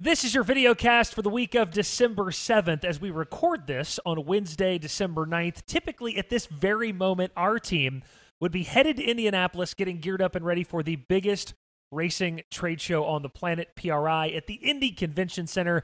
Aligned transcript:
This 0.00 0.22
is 0.22 0.32
your 0.32 0.44
video 0.44 0.76
cast 0.76 1.12
for 1.12 1.22
the 1.22 1.28
week 1.28 1.56
of 1.56 1.72
December 1.72 2.26
7th 2.26 2.84
as 2.84 3.00
we 3.00 3.10
record 3.10 3.66
this 3.66 3.98
on 4.06 4.26
Wednesday, 4.26 4.78
December 4.78 5.26
9th. 5.26 5.66
Typically, 5.66 6.16
at 6.16 6.30
this 6.30 6.46
very 6.46 6.92
moment, 6.92 7.32
our 7.36 7.58
team 7.58 8.04
would 8.38 8.52
be 8.52 8.62
headed 8.62 8.98
to 8.98 9.02
Indianapolis 9.02 9.74
getting 9.74 9.98
geared 9.98 10.22
up 10.22 10.36
and 10.36 10.46
ready 10.46 10.62
for 10.62 10.84
the 10.84 10.94
biggest 10.94 11.54
racing 11.90 12.42
trade 12.48 12.80
show 12.80 13.06
on 13.06 13.22
the 13.22 13.28
planet, 13.28 13.74
PRI, 13.74 14.28
at 14.28 14.46
the 14.46 14.54
Indy 14.54 14.92
Convention 14.92 15.48
Center. 15.48 15.82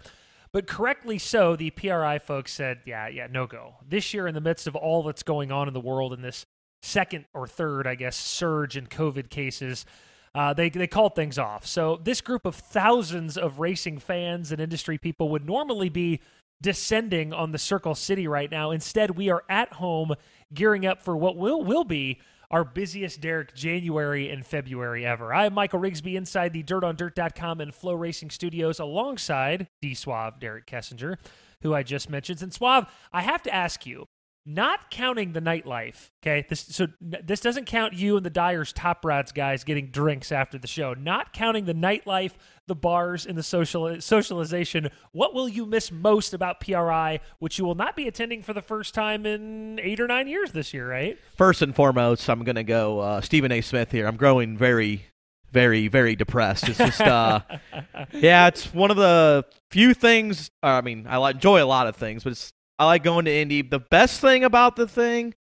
But 0.53 0.69
correctly 0.69 1.19
so, 1.19 1.57
the 1.57 1.71
PRI 1.71 2.21
folks 2.21 2.53
said, 2.53 2.83
yeah, 2.87 3.09
yeah, 3.09 3.27
no 3.29 3.49
go. 3.49 3.79
This 3.85 4.15
year, 4.15 4.29
in 4.29 4.35
the 4.37 4.41
midst 4.41 4.69
of 4.69 4.77
all 4.77 5.03
that's 5.03 5.25
going 5.25 5.51
on 5.51 5.67
in 5.67 5.75
the 5.75 5.81
world 5.81 6.13
in 6.13 6.23
this 6.23 6.47
second 6.83 7.25
or 7.35 7.49
third, 7.49 7.89
I 7.89 7.97
guess, 7.97 8.17
surge 8.17 8.77
in 8.77 8.87
COVID 8.87 9.29
cases, 9.29 9.85
uh, 10.35 10.53
they 10.53 10.69
they 10.69 10.87
called 10.87 11.15
things 11.15 11.39
off. 11.39 11.67
So 11.67 12.01
this 12.03 12.21
group 12.21 12.45
of 12.45 12.57
thousands 12.57 13.37
of 13.39 13.61
racing 13.61 13.99
fans 13.99 14.51
and 14.51 14.61
industry 14.61 14.99
people 14.99 15.29
would 15.31 15.47
normally 15.47 15.89
be 15.89 16.21
descending 16.61 17.33
on 17.33 17.53
the 17.53 17.59
Circle 17.59 17.95
City 17.95 18.27
right 18.27 18.51
now. 18.51 18.71
Instead, 18.71 19.13
we 19.13 19.31
are 19.31 19.45
at 19.49 19.75
home 19.75 20.15
gearing 20.53 20.87
up 20.87 21.03
for 21.03 21.17
what 21.17 21.37
will 21.37 21.63
will 21.63 21.85
be 21.85 22.21
our 22.51 22.65
busiest 22.65 23.21
Derek 23.21 23.55
January 23.55 24.31
and 24.31 24.45
February 24.47 25.05
ever. 25.05 25.33
I 25.33 25.47
am 25.47 25.55
Michael 25.55 25.81
Rigsby 25.81 26.15
inside 26.15 26.53
the 26.53 26.63
DirtOnDirt.com 26.63 27.61
and 27.61 27.73
FloRacing 27.73 28.31
Studios 28.31 28.79
alongside 28.79 29.69
D 29.83 29.95
Suave 29.95 30.39
Derek 30.41 30.67
Kessinger, 30.67 31.17
who 31.63 31.75
I 31.75 31.83
just 31.83 32.11
mentioned. 32.11 32.43
And 32.43 32.53
Suave, 32.53 32.87
I 33.13 33.23
have 33.23 33.43
to 33.45 33.55
ask 33.55 33.87
you, 33.87 34.07
not 34.47 34.91
counting 34.91 35.33
the 35.33 35.41
nightlife. 35.41 36.11
Okay, 36.23 36.45
this 36.49 36.61
so 36.61 36.87
this 37.01 37.41
doesn't 37.41 37.65
count 37.65 37.95
you 37.95 38.17
and 38.17 38.27
the 38.27 38.31
Dyers 38.31 38.73
top 38.73 39.05
rods 39.05 39.33
guys 39.33 39.65
getting 39.65 39.91
drinks 39.91 40.31
after 40.33 40.59
the 40.59 40.67
show. 40.67 40.95
Not 40.95 41.33
counting 41.33 41.65
the 41.65 41.75
nightlife, 41.75 42.33
the 42.67 42.75
bars, 42.75 43.25
and 43.25 43.39
the 43.39 43.43
social 43.43 44.01
socialization. 44.01 44.91
What 45.13 45.35
will 45.35 45.49
you 45.49 45.65
miss 45.65 45.91
most 45.91 46.35
about 46.35 46.61
PRI, 46.61 47.21
which 47.39 47.59
you 47.59 47.65
will 47.65 47.75
not 47.75 47.97
be 47.97 48.07
attending 48.07 48.43
for 48.43 48.53
the 48.53 48.63
first 48.63 48.95
time 48.95 49.25
in 49.25 49.81
eight 49.81 50.01
or 50.01 50.07
nine 50.07 50.29
years 50.29 50.53
this 50.53 50.75
year? 50.75 50.89
Right. 50.89 51.19
First 51.37 51.63
and 51.63 51.75
foremost, 51.75 52.29
I'm 52.29 52.45
going 52.45 52.57
to 52.57 52.65
go 52.65 53.01
uh, 53.01 53.21
Stephen 53.23 53.51
A. 53.51 53.63
Smith 53.63 53.91
here. 53.91 54.07
I'm 54.07 54.17
growing 54.17 54.59
very, 54.59 55.07
very, 55.53 55.89
very 55.89 56.17
depressed. 56.17 56.69
It's 56.69 56.79
just, 56.79 57.01
uh, 57.01 57.41
yeah, 58.13 58.49
it's 58.49 58.75
one 58.75 58.91
of 58.91 58.99
the 58.99 59.47
few 59.71 59.95
things. 59.95 60.51
I 60.63 60.83
mean, 60.83 61.07
I 61.07 61.31
enjoy 61.31 61.63
a 61.63 61.65
lot 61.65 61.87
of 61.87 61.97
things, 61.97 62.25
but 62.25 62.33
it's 62.33 62.53
I 62.79 62.87
like 62.87 63.03
going 63.03 63.25
to 63.27 63.33
Indy. 63.33 63.63
The 63.63 63.79
best 63.79 64.21
thing 64.21 64.45
about 64.45 64.77
the 64.77 64.89
thing, 64.89 65.35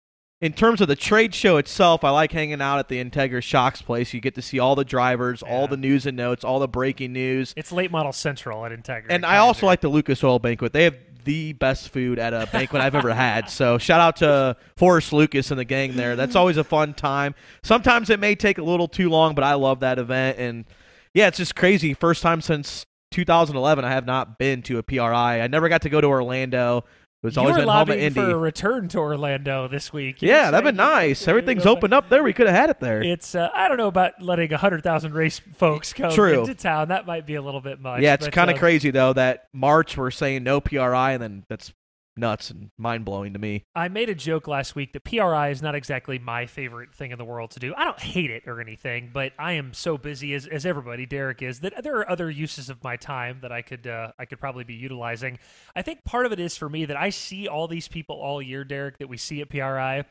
in 0.41 0.53
terms 0.53 0.81
of 0.81 0.89
the 0.89 0.97
trade 0.97 1.35
show 1.35 1.59
itself, 1.59 2.03
I 2.03 2.11
like 2.11 2.33
hanging 2.33 2.61
out 2.61 2.79
at 2.79 2.89
the 2.89 3.03
Integra 3.03 3.43
Shocks 3.43 3.83
place. 3.83 4.15
You 4.15 4.21
get 4.21 4.35
to 4.37 4.43
see 4.43 4.59
all 4.59 4.75
the 4.75 4.85
drivers, 4.85 5.43
yeah. 5.45 5.53
all 5.53 5.69
the 5.69 5.77
news 5.77 6.07
and 6.07 6.17
notes, 6.17 6.45
all 6.45 6.59
the 6.59 6.69
breaking 6.69 7.13
news. 7.13 7.53
It's 7.57 7.73
late 7.73 7.91
model 7.91 8.13
central 8.13 8.65
at 8.65 8.73
Integra. 8.73 9.07
And 9.11 9.25
I 9.27 9.37
also 9.39 9.67
like 9.67 9.81
the 9.81 9.89
Lucas 9.89 10.25
Oil 10.25 10.39
Banquet. 10.39 10.73
They 10.73 10.85
have 10.85 10.97
the 11.25 11.53
best 11.53 11.91
food 11.91 12.19
at 12.19 12.33
a 12.33 12.49
banquet 12.51 12.83
I've 12.83 12.95
ever 12.95 13.13
had. 13.13 13.51
So 13.51 13.79
shout 13.79 14.01
out 14.01 14.17
to 14.17 14.57
Forrest 14.77 15.13
Lucas 15.13 15.51
and 15.51 15.61
the 15.61 15.65
gang 15.65 15.95
there. 15.95 16.17
That's 16.17 16.35
always 16.35 16.57
a 16.57 16.65
fun 16.65 16.95
time. 16.95 17.35
Sometimes 17.63 18.11
it 18.11 18.19
may 18.19 18.35
take 18.35 18.59
a 18.59 18.63
little 18.63 18.89
too 18.89 19.11
long, 19.11 19.35
but 19.35 19.45
I 19.45 19.55
love 19.55 19.81
that 19.81 19.99
event. 19.99 20.39
And 20.39 20.65
yeah, 21.13 21.29
it's 21.29 21.37
just 21.37 21.55
crazy. 21.55 21.95
First 21.95 22.23
time 22.23 22.41
since 22.41 22.87
2011 23.11 23.85
I 23.85 23.91
have 23.91 24.07
not 24.07 24.39
been 24.39 24.63
to 24.63 24.79
a 24.79 24.83
PRI. 24.83 25.41
I 25.41 25.47
never 25.49 25.69
got 25.69 25.83
to 25.83 25.89
go 25.89 26.01
to 26.01 26.07
Orlando. 26.07 26.85
It's 27.23 27.37
always 27.37 27.57
been 27.57 27.69
home 27.69 27.91
at 27.91 27.99
Indy. 27.99 28.19
for 28.19 28.31
a 28.31 28.37
return 28.37 28.89
to 28.89 28.99
Orlando 28.99 29.69
this 29.69 29.93
week. 29.93 30.23
You 30.23 30.29
yeah, 30.29 30.51
that'd 30.51 30.65
been 30.65 30.77
nice. 30.77 31.29
Everything's 31.29 31.67
opened 31.67 31.93
up 31.93 32.09
there. 32.09 32.23
We 32.23 32.33
could 32.33 32.47
have 32.47 32.57
had 32.57 32.71
it 32.71 32.81
there. 32.81 33.03
It's 33.03 33.35
uh, 33.35 33.51
I 33.53 33.69
don't 33.69 33.77
know 33.77 33.89
about 33.89 34.23
letting 34.23 34.51
hundred 34.51 34.83
thousand 34.83 35.13
race 35.13 35.39
folks 35.55 35.93
come 35.93 36.13
True. 36.13 36.41
into 36.41 36.55
town. 36.55 36.89
That 36.89 37.07
might 37.07 37.27
be 37.27 37.35
a 37.35 37.43
little 37.43 37.61
bit 37.61 37.79
much. 37.79 38.01
Yeah, 38.01 38.15
it's 38.15 38.29
kind 38.29 38.51
of 38.51 38.57
uh, 38.57 38.61
crazy 38.61 38.91
though 38.91 39.13
that 39.13 39.49
March 39.53 39.99
we're 39.99 40.11
saying 40.11 40.45
no 40.45 40.63
PRI, 40.63 41.13
and 41.13 41.23
then 41.23 41.45
that's 41.49 41.75
nuts 42.21 42.51
and 42.51 42.71
mind 42.79 43.05
blowing 43.05 43.33
to 43.33 43.39
me. 43.39 43.65
I 43.75 43.89
made 43.89 44.09
a 44.09 44.15
joke 44.15 44.47
last 44.47 44.77
week 44.77 44.93
that 44.93 45.05
PRI 45.05 45.49
is 45.49 45.63
not 45.63 45.75
exactly 45.75 46.19
my 46.19 46.47
favorite 46.47 46.95
thing 46.95 47.11
in 47.11 47.19
the 47.19 47.25
world 47.25 47.51
to 47.53 47.59
do. 47.59 47.75
I 47.77 47.85
don't 47.85 47.99
hate 47.99 48.31
it 48.31 48.45
or 48.47 48.61
anything, 48.61 49.11
but 49.13 49.33
I 49.39 49.53
am 49.53 49.73
so 49.73 49.99
busy 49.99 50.35
as, 50.35 50.47
as 50.47 50.65
everybody, 50.65 51.07
Derek 51.07 51.43
is, 51.43 51.61
that 51.61 51.83
there 51.83 51.97
are 51.99 52.09
other 52.09 52.31
uses 52.31 52.71
of 52.71 52.85
my 52.85 52.97
time 52.97 53.39
that 53.43 53.51
I 53.51 53.63
could 53.63 53.87
uh, 53.87 54.13
I 54.19 54.27
could 54.27 54.39
probably 54.39 54.65
be 54.65 54.75
utilizing. 54.75 55.39
I 55.75 55.83
think 55.83 56.05
part 56.05 56.27
of 56.27 56.33
it 56.33 56.39
is 56.39 56.57
for 56.57 56.69
me 56.69 56.85
that 56.85 56.97
I 56.97 57.11
see 57.11 57.49
all 57.49 57.67
these 57.67 57.89
people 57.89 58.17
all 58.17 58.41
year, 58.41 58.65
Derek, 58.65 58.99
that 58.99 59.09
we 59.09 59.17
see 59.17 59.41
at 59.41 59.49
PRI. 59.49 60.05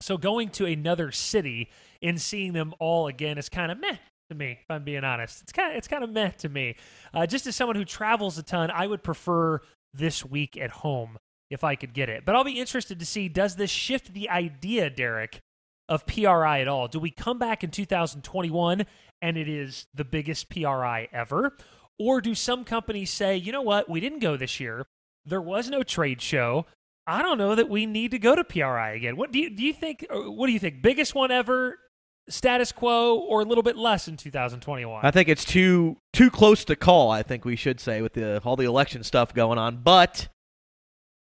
So 0.00 0.16
going 0.16 0.48
to 0.50 0.66
another 0.66 1.12
city 1.12 1.70
and 2.02 2.20
seeing 2.20 2.52
them 2.52 2.74
all 2.80 3.06
again 3.06 3.38
is 3.38 3.48
kind 3.48 3.70
of 3.70 3.78
meh 3.78 3.98
to 4.30 4.34
me, 4.36 4.58
if 4.60 4.70
I'm 4.70 4.84
being 4.84 5.04
honest. 5.04 5.42
It's 5.42 5.52
kind 5.52 5.72
of 5.72 5.78
it's 5.78 5.88
kind 5.88 6.04
of 6.04 6.10
meh 6.10 6.30
to 6.38 6.48
me. 6.48 6.76
Uh, 7.14 7.26
just 7.26 7.46
as 7.46 7.56
someone 7.56 7.76
who 7.76 7.84
travels 7.84 8.38
a 8.38 8.42
ton, 8.42 8.70
I 8.70 8.86
would 8.86 9.02
prefer 9.02 9.60
this 9.94 10.24
week 10.24 10.56
at 10.56 10.70
home 10.70 11.18
if 11.52 11.62
I 11.62 11.74
could 11.74 11.92
get 11.92 12.08
it. 12.08 12.24
But 12.24 12.34
I'll 12.34 12.44
be 12.44 12.58
interested 12.58 12.98
to 12.98 13.06
see 13.06 13.28
does 13.28 13.56
this 13.56 13.70
shift 13.70 14.14
the 14.14 14.28
idea, 14.30 14.90
Derek, 14.90 15.40
of 15.88 16.06
PRI 16.06 16.60
at 16.60 16.68
all? 16.68 16.88
Do 16.88 16.98
we 16.98 17.10
come 17.10 17.38
back 17.38 17.62
in 17.62 17.70
2021 17.70 18.86
and 19.20 19.36
it 19.36 19.48
is 19.48 19.86
the 19.94 20.04
biggest 20.04 20.48
PRI 20.48 21.08
ever? 21.12 21.56
Or 21.98 22.20
do 22.20 22.34
some 22.34 22.64
companies 22.64 23.10
say, 23.10 23.36
you 23.36 23.52
know 23.52 23.62
what, 23.62 23.88
we 23.88 24.00
didn't 24.00 24.20
go 24.20 24.36
this 24.36 24.58
year. 24.58 24.86
There 25.26 25.42
was 25.42 25.68
no 25.68 25.82
trade 25.82 26.20
show. 26.20 26.66
I 27.06 27.22
don't 27.22 27.38
know 27.38 27.54
that 27.54 27.68
we 27.68 27.86
need 27.86 28.12
to 28.12 28.18
go 28.18 28.34
to 28.34 28.44
PRI 28.44 28.92
again. 28.92 29.16
What 29.16 29.30
do 29.30 29.38
you 29.38 29.50
do 29.50 29.62
you 29.62 29.72
think 29.72 30.06
uh, 30.10 30.30
what 30.30 30.46
do 30.46 30.52
you 30.52 30.58
think? 30.58 30.82
Biggest 30.82 31.14
one 31.14 31.30
ever, 31.30 31.78
status 32.28 32.72
quo 32.72 33.18
or 33.18 33.42
a 33.42 33.44
little 33.44 33.62
bit 33.62 33.76
less 33.76 34.08
in 34.08 34.16
2021? 34.16 35.04
I 35.04 35.10
think 35.10 35.28
it's 35.28 35.44
too 35.44 35.96
too 36.12 36.30
close 36.30 36.64
to 36.66 36.76
call, 36.76 37.10
I 37.10 37.22
think 37.22 37.44
we 37.44 37.56
should 37.56 37.80
say 37.80 38.02
with 38.02 38.14
the 38.14 38.40
all 38.44 38.56
the 38.56 38.64
election 38.64 39.02
stuff 39.02 39.34
going 39.34 39.58
on. 39.58 39.82
But 39.82 40.28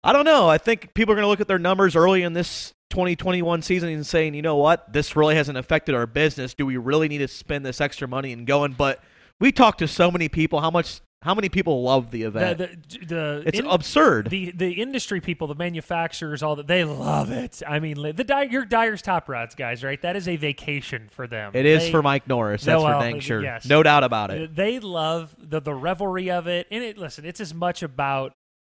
I 0.03 0.13
don't 0.13 0.25
know. 0.25 0.49
I 0.49 0.59
think 0.59 0.95
people 0.95 1.13
are 1.13 1.17
going 1.17 1.25
to 1.25 1.29
look 1.29 1.41
at 1.41 1.49
their 1.49 1.59
numbers 1.59 1.95
early 1.95 2.23
in 2.23 2.33
this 2.33 2.73
2021 2.91 3.63
season 3.63 3.89
and 3.91 4.07
saying, 4.07 4.35
you 4.35 4.43
know 4.43 4.57
what, 4.57 4.93
this 4.93 5.15
really 5.15 5.35
hasn't 5.35 5.59
affected 5.59 5.95
our 5.95 6.07
business. 6.07 6.55
Do 6.55 6.67
we 6.67 6.77
really 6.77 7.09
need 7.09 7.19
to 7.19 7.29
spend 7.29 7.65
this 7.65 7.81
extra 7.81 8.09
money 8.09 8.33
and 8.33 8.47
going? 8.47 8.73
But 8.73 9.03
we 9.39 9.53
talked 9.53 9.79
to 9.81 9.89
so 9.89 10.11
many 10.11 10.29
people. 10.29 10.61
How 10.61 10.71
much? 10.71 11.01
How 11.23 11.35
many 11.35 11.51
people 11.51 11.83
love 11.83 12.11
the 12.13 12.23
event? 12.23 12.57
The, 12.57 12.67
the, 12.99 13.05
the 13.05 13.43
it's 13.45 13.59
in, 13.59 13.67
absurd. 13.67 14.31
The 14.31 14.53
the 14.53 14.73
industry 14.73 15.21
people, 15.21 15.49
the 15.49 15.55
manufacturers, 15.55 16.43
all 16.43 16.57
that 16.57 16.67
they 16.67 16.83
love 16.83 17.31
it. 17.31 17.63
I 17.69 17.79
mean, 17.79 18.01
the 18.01 18.49
your 18.51 18.65
Dyer's 18.65 19.03
top 19.03 19.29
rods 19.29 19.55
guys, 19.55 19.85
right? 19.85 20.01
That 20.01 20.17
is 20.17 20.29
a 20.29 20.37
vacation 20.37 21.09
for 21.11 21.27
them. 21.27 21.53
It 21.55 21.67
is 21.67 21.83
they, 21.83 21.91
for 21.91 22.03
Mike 22.03 22.27
Norris. 22.27 22.65
That's 22.65 22.83
for 22.83 22.89
dang 22.93 23.21
sure. 23.21 23.43
Yes. 23.43 23.67
No 23.67 23.83
doubt 23.83 24.03
about 24.03 24.31
it. 24.31 24.57
They 24.57 24.79
love 24.79 25.37
the 25.39 25.61
the 25.61 25.75
revelry 25.75 26.31
of 26.31 26.47
it, 26.47 26.67
and 26.71 26.83
it. 26.83 26.97
Listen, 26.97 27.27
it's 27.27 27.41
as 27.41 27.53
much 27.53 27.83
about 27.83 28.33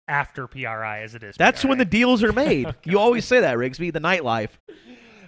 after 0.09 0.47
PRI 0.47 1.03
as 1.03 1.15
it 1.15 1.23
is. 1.23 1.37
That's 1.37 1.63
PRI. 1.63 1.69
when 1.71 1.79
the 1.79 1.85
deals 1.85 2.23
are 2.23 2.33
made. 2.47 2.75
you 2.85 2.99
always 2.99 3.25
say 3.25 3.41
that, 3.41 3.57
Rigsby, 3.57 3.93
the 3.93 4.01
nightlife. 4.01 4.51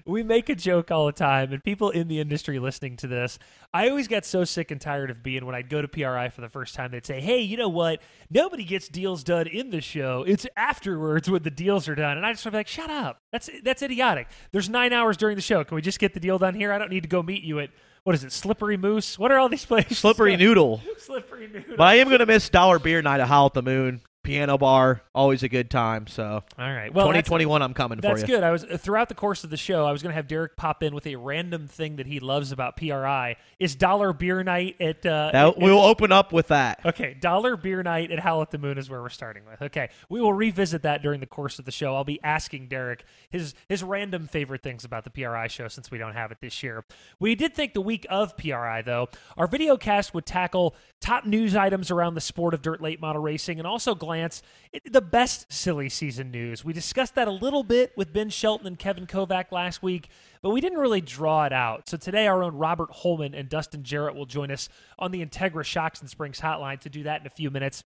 We 0.05 0.23
make 0.23 0.49
a 0.49 0.55
joke 0.55 0.91
all 0.91 1.05
the 1.05 1.13
time, 1.13 1.53
and 1.53 1.63
people 1.63 1.91
in 1.91 2.09
the 2.09 2.19
industry 2.19 2.59
listening 2.59 2.97
to 2.99 3.07
this, 3.07 3.39
I 3.75 3.91
always 3.91 4.09
got 4.09 4.25
so 4.25 4.43
sick 4.45 4.71
and 4.71 4.81
tired 4.81 5.11
of 5.11 5.23
being 5.23 5.45
when 5.45 5.55
I'd 5.55 5.69
go 5.69 5.83
to 5.83 5.89
PRI 5.89 6.31
for 6.31 6.41
the 6.41 6.49
first 6.49 6.75
time, 6.75 6.93
they'd 6.93 7.05
say, 7.05 7.21
Hey, 7.21 7.41
you 7.43 7.59
know 7.59 7.69
what? 7.69 8.01
Nobody 8.31 8.65
gets 8.65 8.89
deals 8.89 9.23
done 9.23 9.47
in 9.47 9.69
the 9.69 9.83
show. 9.83 10.25
It's 10.27 10.47
afterwards 10.57 11.29
when 11.29 11.43
the 11.43 11.51
deals 11.51 11.91
are 11.91 11.95
done. 11.95 12.17
And 12.17 12.25
I 12.25 12.33
just 12.33 12.43
want 12.47 12.53
to 12.53 12.57
be 12.57 12.61
like, 12.61 12.69
Shut 12.69 12.89
up. 12.89 13.21
That's 13.33 13.51
that's 13.63 13.83
idiotic. 13.83 14.29
There's 14.51 14.71
nine 14.71 14.95
hours 14.95 15.19
during 15.19 15.37
the 15.37 15.43
show. 15.43 15.63
Can 15.63 15.75
we 15.75 15.83
just 15.83 15.99
get 15.99 16.15
the 16.15 16.21
deal 16.21 16.39
done 16.39 16.55
here? 16.55 16.73
I 16.73 16.79
don't 16.79 16.91
need 16.91 17.03
to 17.03 17.09
go 17.09 17.23
meet 17.23 17.43
you 17.43 17.61
at 17.61 17.69
what 18.05 18.15
is 18.15 18.25
it, 18.25 18.33
Slippery 18.33 18.79
Moose? 18.79 19.19
What 19.19 19.31
are 19.31 19.39
all 19.39 19.51
these 19.51 19.65
places? 19.67 19.99
Slippery 19.99 20.39
Noodle. 20.39 20.81
Slippery 20.99 21.49
Noodle. 21.53 21.77
But 21.77 21.87
I 21.87 21.97
am 21.97 22.07
going 22.09 22.21
to 22.21 22.27
miss 22.27 22.49
Dollar 22.49 22.79
Beer 22.79 23.03
Night 23.03 23.21
at 23.21 23.29
Howl 23.29 23.47
at 23.47 23.53
the 23.53 23.63
Moon 23.63 24.01
piano 24.29 24.59
bar, 24.59 25.01
always 25.15 25.43
a 25.43 25.49
good 25.49 25.71
time. 25.71 26.07
So, 26.07 26.23
all 26.23 26.45
right, 26.59 26.93
well, 26.93 27.07
2021, 27.07 27.63
I'm 27.63 27.73
coming 27.73 27.99
for 27.99 28.09
you. 28.09 28.15
That's 28.15 28.25
good. 28.25 28.43
I 28.45 28.51
was 28.51 28.63
throughout 28.63 29.09
the 29.09 29.15
course 29.15 29.43
of 29.43 29.49
the 29.49 29.57
show, 29.57 29.87
I 29.87 29.93
was 29.93 30.03
going 30.03 30.11
to 30.11 30.17
have 30.17 30.29
Derek 30.29 30.55
pop 30.55 30.83
in 30.83 30.95
with 30.95 31.07
a 31.07 31.17
random 31.17 31.67
thing 31.67 31.97
that 31.97 32.07
he 32.07 32.21
loves 32.21 32.53
about 32.53 32.77
PRI. 32.77 33.37
Is 33.59 33.75
Dollar 33.75 34.13
Beer 34.13 34.45
Night 34.45 34.77
at? 34.81 35.07
Uh, 35.07 35.31
at, 35.33 35.59
we'll 35.59 35.81
open 35.81 36.13
up 36.13 36.31
with 36.31 36.49
that. 36.49 36.81
Okay, 36.85 37.17
Dollar 37.19 37.57
Beer 37.57 37.83
Night 37.83 38.11
at 38.11 38.19
Howl 38.19 38.43
at 38.43 38.51
the 38.51 38.59
Moon 38.59 38.77
is 38.77 38.91
where 38.91 39.01
we're 39.01 39.09
starting 39.09 39.45
with. 39.47 39.63
Okay, 39.63 39.89
we 40.11 40.21
will 40.21 40.35
revisit 40.35 40.83
that 40.83 41.01
during 41.03 41.21
the 41.21 41.27
course 41.27 41.59
of 41.59 41.65
the 41.65 41.73
show. 41.73 41.95
I'll 41.95 42.05
be 42.05 42.23
asking 42.23 42.69
Derek 42.69 43.05
his 43.31 43.55
his 43.67 43.83
random 43.83 44.27
favorite 44.27 44.63
things 44.63 44.85
about 44.85 45.05
the 45.05 45.11
PRI 45.11 45.47
show 45.47 45.69
since 45.69 45.91
we 45.91 45.97
don't 45.97 46.15
have 46.15 46.33
it 46.33 46.39
this 46.43 46.63
year. 46.63 46.85
We 47.19 47.35
did 47.35 47.55
think 47.55 47.73
the 47.73 47.81
week 47.81 48.07
of 48.11 48.37
PRI 48.37 48.83
though, 48.83 49.09
our 49.39 49.47
video 49.47 49.79
cast 49.79 50.13
would 50.13 50.27
tackle 50.27 50.77
top 51.01 51.25
news 51.25 51.57
items 51.57 51.91
around 51.91 52.13
the 52.13 52.21
sport 52.21 52.53
of 52.53 52.61
dirt 52.61 52.83
late 52.83 53.01
model 53.01 53.23
racing 53.23 53.59
and 53.59 53.67
also 53.67 53.95
glance 53.95 54.18
at 54.25 54.43
the 54.85 55.01
best 55.01 55.53
silly 55.53 55.89
season 55.89 56.31
news. 56.31 56.65
We 56.65 56.73
discussed 56.73 57.15
that 57.15 57.29
a 57.29 57.33
little 57.33 57.63
bit 57.63 57.93
with 57.97 58.13
Ben 58.13 58.31
Shelton 58.31 58.67
and 58.67 58.79
Kevin 58.79 59.07
Kovac 59.07 59.53
last 59.53 59.83
week, 59.83 60.09
but 60.43 60.51
we 60.51 60.61
didn't 60.61 60.79
really 60.79 61.01
draw 61.01 61.45
it 61.45 61.53
out. 61.53 61.89
So 61.89 61.97
today, 61.97 62.27
our 62.27 62.43
own 62.43 62.57
Robert 62.57 62.91
Holman 62.91 63.35
and 63.35 63.49
Dustin 63.49 63.83
Jarrett 63.83 64.15
will 64.15 64.27
join 64.27 64.51
us 64.51 64.69
on 64.99 65.11
the 65.11 65.25
Integra 65.25 65.65
Shocks 65.65 66.01
and 66.01 66.11
Springs 66.11 66.41
hotline 66.41 66.81
to 66.81 66.89
do 66.89 67.03
that 67.05 67.21
in 67.21 67.27
a 67.27 67.31
few 67.31 67.51
minutes. 67.51 67.83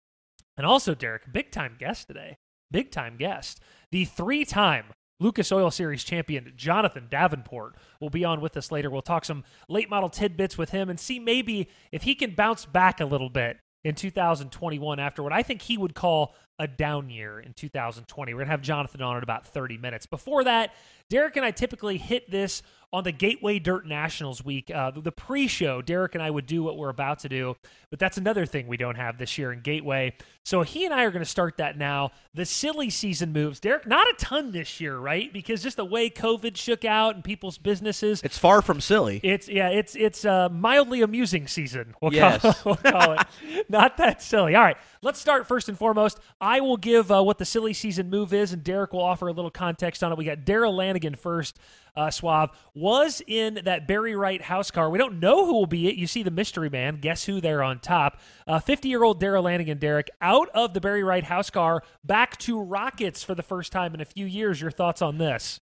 And 0.57 0.67
also, 0.67 0.95
Derek, 0.95 1.33
big 1.33 1.51
time 1.51 1.77
guest 1.79 2.09
today. 2.09 2.37
Big 2.71 2.91
time 2.91 3.17
guest. 3.17 3.61
The 3.91 4.05
three 4.05 4.45
time 4.45 4.87
Lucas 5.23 5.53
Oil 5.53 5.71
Series 5.71 6.05
champion 6.05 6.53
Jonathan 6.57 7.07
Davenport 7.09 7.77
will 8.01 8.11
be 8.11 8.25
on 8.25 8.41
with 8.41 8.57
us 8.57 8.73
later. 8.73 8.91
We'll 8.91 9.03
talk 9.03 9.25
some 9.25 9.45
late 9.69 9.89
model 9.89 10.11
tidbits 10.11 10.59
with 10.59 10.71
him 10.71 10.91
and 10.91 10.99
see 10.99 11.19
maybe 11.19 11.69
if 11.93 12.03
he 12.03 12.15
can 12.15 12.35
bounce 12.35 12.67
back 12.67 13.01
a 13.01 13.05
little 13.05 13.31
bit 13.31 13.59
in 13.85 13.95
2021 13.95 14.99
after 14.99 15.23
what 15.23 15.33
I 15.33 15.43
think 15.43 15.63
he 15.63 15.77
would 15.77 15.95
call 15.95 16.35
a 16.63 16.69
down 16.69 17.11
year 17.11 17.41
in 17.41 17.53
2020. 17.55 18.33
We're 18.33 18.39
going 18.39 18.47
to 18.47 18.51
have 18.53 18.63
Jonathan 18.63 19.03
on 19.03 19.17
in 19.17 19.25
about 19.25 19.49
30 19.49 19.79
minutes. 19.79 20.07
Before 20.07 20.45
that, 20.45 20.73
Derek 21.11 21.37
and 21.37 21.45
I 21.45 21.51
typically 21.51 21.99
hit 21.99 22.31
this 22.31 22.63
on 22.93 23.05
the 23.05 23.13
Gateway 23.13 23.59
Dirt 23.59 23.87
Nationals 23.87 24.45
week. 24.45 24.71
Uh, 24.71 24.93
the 24.93 25.11
pre 25.11 25.49
show, 25.49 25.81
Derek 25.81 26.15
and 26.15 26.23
I 26.23 26.31
would 26.31 26.47
do 26.47 26.63
what 26.63 26.77
we're 26.77 26.91
about 26.91 27.21
to 27.21 27.29
do, 27.29 27.57
but 27.91 27.99
that's 27.99 28.19
another 28.19 28.45
thing 28.45 28.67
we 28.67 28.77
don't 28.77 28.97
have 28.97 29.19
this 29.19 29.39
year 29.39 29.53
in 29.53 29.61
Gateway. 29.61 30.15
So 30.45 30.63
he 30.63 30.85
and 30.85 30.93
I 30.93 31.05
are 31.05 31.11
going 31.11 31.25
to 31.25 31.31
start 31.31 31.57
that 31.57 31.79
now. 31.79 32.11
The 32.35 32.45
silly 32.45 32.91
season 32.91 33.33
moves. 33.33 33.61
Derek, 33.61 33.87
not 33.87 34.07
a 34.09 34.15
ton 34.19 34.53
this 34.53 34.81
year, 34.81 34.99
right? 34.99 35.33
Because 35.33 35.63
just 35.63 35.77
the 35.77 35.85
way 35.85 36.11
COVID 36.11 36.57
shook 36.57 36.85
out 36.85 37.15
and 37.15 37.25
people's 37.25 37.59
businesses. 37.59 38.21
It's 38.23 38.39
far 38.39 38.61
from 38.61 38.81
silly. 38.81 39.21
It's 39.23 39.49
yeah, 39.49 39.69
it's 39.69 39.95
it's 39.95 40.25
a 40.25 40.49
mildly 40.51 41.01
amusing 41.01 41.47
season. 41.47 41.95
We'll 42.03 42.13
yes. 42.13 42.43
call, 42.43 42.55
we'll 42.65 42.93
call 42.93 43.13
it. 43.13 43.27
Not 43.69 43.97
that 43.99 44.23
silly. 44.23 44.55
All 44.55 44.63
right, 44.63 44.77
let's 45.03 45.19
start 45.19 45.47
first 45.47 45.69
and 45.69 45.77
foremost. 45.77 46.19
I 46.41 46.61
will 46.61 46.77
give 46.77 47.11
uh, 47.11 47.23
what 47.23 47.39
the 47.39 47.45
silly 47.45 47.75
season 47.75 48.09
move 48.09 48.33
is, 48.33 48.53
and 48.53 48.65
Derek 48.65 48.93
will 48.93 49.03
offer 49.03 49.29
a 49.29 49.33
little 49.33 49.51
context 49.51 50.03
on 50.03 50.13
it. 50.13 50.19
We 50.19 50.25
got 50.25 50.45
Darrell 50.45 50.75
Lanigan 50.75 51.15
first 51.15 51.59
uh, 51.95 52.11
Suave, 52.11 52.51
was 52.75 53.21
in 53.27 53.61
that 53.65 53.87
Barry 53.87 54.17
Wright 54.17 54.41
house 54.41 54.71
car. 54.71 54.89
We 54.89 54.99
don't 54.99 55.21
know 55.21 55.45
who 55.45 55.53
will 55.53 55.67
be 55.67 55.89
it. 55.89 55.97
You 55.97 56.07
see 56.07 56.23
the 56.23 56.31
mystery 56.31 56.71
man. 56.71 56.97
Guess 56.97 57.27
who 57.27 57.41
there 57.41 57.63
on 57.63 57.81
top? 57.81 58.21
50 58.47 58.73
uh, 58.73 58.89
year 58.89 59.03
old 59.03 59.21
Darrell 59.21 59.45
Lanigan, 59.45 59.79
Derek, 59.79 60.09
out 60.21 60.49
of 60.55 60.73
the 60.73 60.81
Barry 60.81 61.03
Wright 61.03 61.25
house 61.25 61.51
car, 61.51 61.83
back 62.03 62.39
to 62.39 62.61
Rockets 62.61 63.23
for 63.23 63.35
the 63.35 63.43
first 63.43 63.73
time 63.73 63.95
in 63.95 64.01
a 64.01 64.07
few 64.07 64.25
years. 64.25 64.61
Your 64.61 64.71
thoughts 64.71 65.03
on 65.03 65.19
this? 65.19 65.61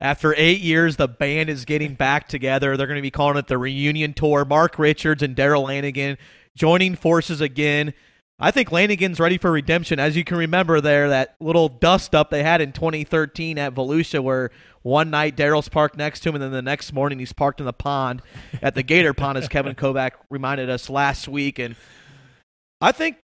After 0.00 0.34
eight 0.36 0.60
years, 0.60 0.96
the 0.96 1.06
band 1.06 1.48
is 1.48 1.64
getting 1.64 1.94
back 1.94 2.26
together. 2.26 2.76
They're 2.76 2.88
going 2.88 2.96
to 2.96 3.02
be 3.02 3.12
calling 3.12 3.36
it 3.36 3.46
the 3.46 3.56
reunion 3.56 4.14
tour. 4.14 4.44
Mark 4.44 4.76
Richards 4.76 5.22
and 5.22 5.36
Darrell 5.36 5.62
Lanigan 5.62 6.18
joining 6.56 6.96
forces 6.96 7.40
again. 7.40 7.94
I 8.42 8.50
think 8.50 8.72
Lanigan's 8.72 9.20
ready 9.20 9.38
for 9.38 9.52
redemption. 9.52 10.00
As 10.00 10.16
you 10.16 10.24
can 10.24 10.36
remember, 10.36 10.80
there 10.80 11.10
that 11.10 11.36
little 11.38 11.68
dust 11.68 12.12
up 12.12 12.30
they 12.30 12.42
had 12.42 12.60
in 12.60 12.72
2013 12.72 13.56
at 13.56 13.72
Volusia, 13.72 14.20
where 14.20 14.50
one 14.82 15.10
night 15.10 15.36
Darrell's 15.36 15.68
parked 15.68 15.96
next 15.96 16.20
to 16.20 16.30
him, 16.30 16.34
and 16.34 16.42
then 16.42 16.50
the 16.50 16.60
next 16.60 16.92
morning 16.92 17.20
he's 17.20 17.32
parked 17.32 17.60
in 17.60 17.66
the 17.66 17.72
pond 17.72 18.20
at 18.60 18.74
the 18.74 18.82
Gator 18.82 19.14
Pond, 19.14 19.38
as 19.38 19.46
Kevin 19.46 19.76
Kovac 19.76 20.14
reminded 20.28 20.68
us 20.68 20.90
last 20.90 21.28
week. 21.28 21.60
And 21.60 21.76
I 22.80 22.90
think 22.90 23.18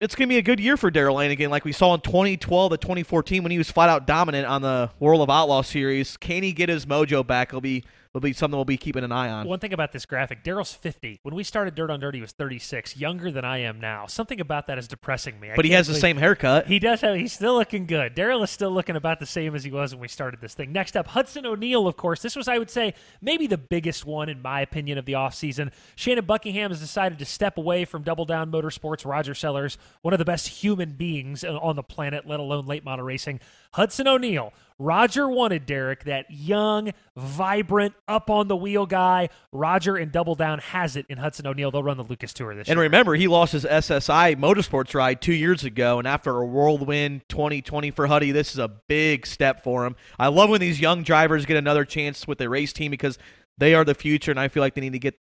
it's 0.00 0.14
going 0.14 0.28
to 0.28 0.32
be 0.32 0.38
a 0.38 0.42
good 0.42 0.60
year 0.60 0.76
for 0.76 0.92
Darrell 0.92 1.16
Lanigan, 1.16 1.50
like 1.50 1.64
we 1.64 1.72
saw 1.72 1.94
in 1.94 2.00
2012 2.00 2.70
to 2.70 2.76
2014 2.76 3.42
when 3.42 3.50
he 3.50 3.58
was 3.58 3.68
flat 3.68 3.88
out 3.88 4.06
dominant 4.06 4.46
on 4.46 4.62
the 4.62 4.90
World 5.00 5.22
of 5.22 5.28
Outlaw 5.28 5.62
series. 5.62 6.16
Can 6.16 6.44
he 6.44 6.52
get 6.52 6.68
his 6.68 6.86
mojo 6.86 7.26
back? 7.26 7.48
It'll 7.48 7.60
be 7.60 7.82
will 8.12 8.20
be 8.20 8.32
something 8.32 8.56
we'll 8.56 8.64
be 8.64 8.76
keeping 8.76 9.04
an 9.04 9.12
eye 9.12 9.30
on. 9.30 9.46
One 9.46 9.58
thing 9.58 9.72
about 9.72 9.92
this 9.92 10.06
graphic, 10.06 10.42
Darrell's 10.42 10.72
50. 10.72 11.20
When 11.22 11.34
we 11.34 11.44
started 11.44 11.74
Dirt 11.74 11.90
on 11.90 12.00
Dirty, 12.00 12.18
he 12.18 12.22
was 12.22 12.32
36, 12.32 12.96
younger 12.96 13.30
than 13.30 13.44
I 13.44 13.58
am 13.58 13.80
now. 13.80 14.06
Something 14.06 14.40
about 14.40 14.66
that 14.66 14.78
is 14.78 14.88
depressing 14.88 15.38
me. 15.40 15.50
I 15.50 15.56
but 15.56 15.64
he 15.64 15.72
has 15.72 15.86
the 15.86 15.94
same 15.94 16.16
haircut. 16.16 16.66
He 16.66 16.78
does 16.78 17.00
have. 17.00 17.16
He's 17.16 17.32
still 17.32 17.54
looking 17.54 17.86
good. 17.86 18.14
Darrell 18.14 18.42
is 18.42 18.50
still 18.50 18.70
looking 18.70 18.96
about 18.96 19.20
the 19.20 19.26
same 19.26 19.54
as 19.54 19.64
he 19.64 19.70
was 19.70 19.92
when 19.92 20.00
we 20.00 20.08
started 20.08 20.40
this 20.40 20.54
thing. 20.54 20.72
Next 20.72 20.96
up, 20.96 21.08
Hudson 21.08 21.46
O'Neal. 21.46 21.86
Of 21.86 21.96
course, 21.96 22.22
this 22.22 22.36
was 22.36 22.48
I 22.48 22.58
would 22.58 22.70
say 22.70 22.94
maybe 23.20 23.46
the 23.46 23.58
biggest 23.58 24.04
one 24.04 24.28
in 24.28 24.42
my 24.42 24.60
opinion 24.60 24.98
of 24.98 25.04
the 25.04 25.14
offseason. 25.14 25.72
Shannon 25.94 26.24
Buckingham 26.24 26.70
has 26.70 26.80
decided 26.80 27.18
to 27.18 27.24
step 27.24 27.58
away 27.58 27.84
from 27.84 28.02
Double 28.02 28.24
Down 28.24 28.50
Motorsports. 28.50 29.04
Roger 29.04 29.34
Sellers, 29.34 29.78
one 30.02 30.14
of 30.14 30.18
the 30.18 30.24
best 30.24 30.48
human 30.48 30.92
beings 30.92 31.44
on 31.44 31.76
the 31.76 31.82
planet, 31.82 32.26
let 32.26 32.40
alone 32.40 32.66
late 32.66 32.84
model 32.84 33.04
racing. 33.04 33.40
Hudson 33.72 34.08
O'Neal. 34.08 34.52
Roger 34.78 35.26
wanted 35.26 35.64
Derek, 35.64 36.04
that 36.04 36.26
young, 36.30 36.92
vibrant, 37.16 37.94
up 38.06 38.28
on 38.28 38.48
the 38.48 38.56
wheel 38.56 38.84
guy. 38.84 39.30
Roger 39.50 39.96
and 39.96 40.12
Double 40.12 40.34
Down 40.34 40.58
has 40.58 40.96
it 40.96 41.06
in 41.08 41.16
Hudson 41.16 41.46
O'Neal. 41.46 41.70
They'll 41.70 41.82
run 41.82 41.96
the 41.96 42.04
Lucas 42.04 42.34
Tour 42.34 42.54
this 42.54 42.68
and 42.68 42.68
year. 42.68 42.72
And 42.74 42.80
remember, 42.80 43.14
he 43.14 43.26
lost 43.26 43.52
his 43.52 43.64
SSI 43.64 44.36
motorsports 44.36 44.94
ride 44.94 45.22
two 45.22 45.32
years 45.32 45.64
ago, 45.64 45.98
and 45.98 46.06
after 46.06 46.36
a 46.36 46.44
whirlwind 46.44 47.22
2020 47.30 47.90
for 47.90 48.06
Huddy, 48.06 48.32
this 48.32 48.52
is 48.52 48.58
a 48.58 48.68
big 48.68 49.26
step 49.26 49.62
for 49.62 49.86
him. 49.86 49.96
I 50.18 50.28
love 50.28 50.50
when 50.50 50.60
these 50.60 50.78
young 50.78 51.02
drivers 51.02 51.46
get 51.46 51.56
another 51.56 51.86
chance 51.86 52.28
with 52.28 52.36
the 52.36 52.50
race 52.50 52.74
team 52.74 52.90
because 52.90 53.18
they 53.56 53.74
are 53.74 53.84
the 53.84 53.94
future, 53.94 54.30
and 54.30 54.38
I 54.38 54.48
feel 54.48 54.62
like 54.62 54.74
they 54.74 54.82
need 54.82 54.92
to 54.92 54.98
get, 54.98 55.18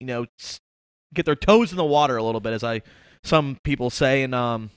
you 0.00 0.08
know, 0.08 0.26
get 1.14 1.26
their 1.26 1.36
toes 1.36 1.70
in 1.70 1.76
the 1.76 1.84
water 1.84 2.16
a 2.16 2.24
little 2.24 2.40
bit, 2.40 2.54
as 2.54 2.64
I 2.64 2.82
some 3.22 3.58
people 3.62 3.90
say, 3.90 4.22
and 4.22 4.34
um 4.34 4.70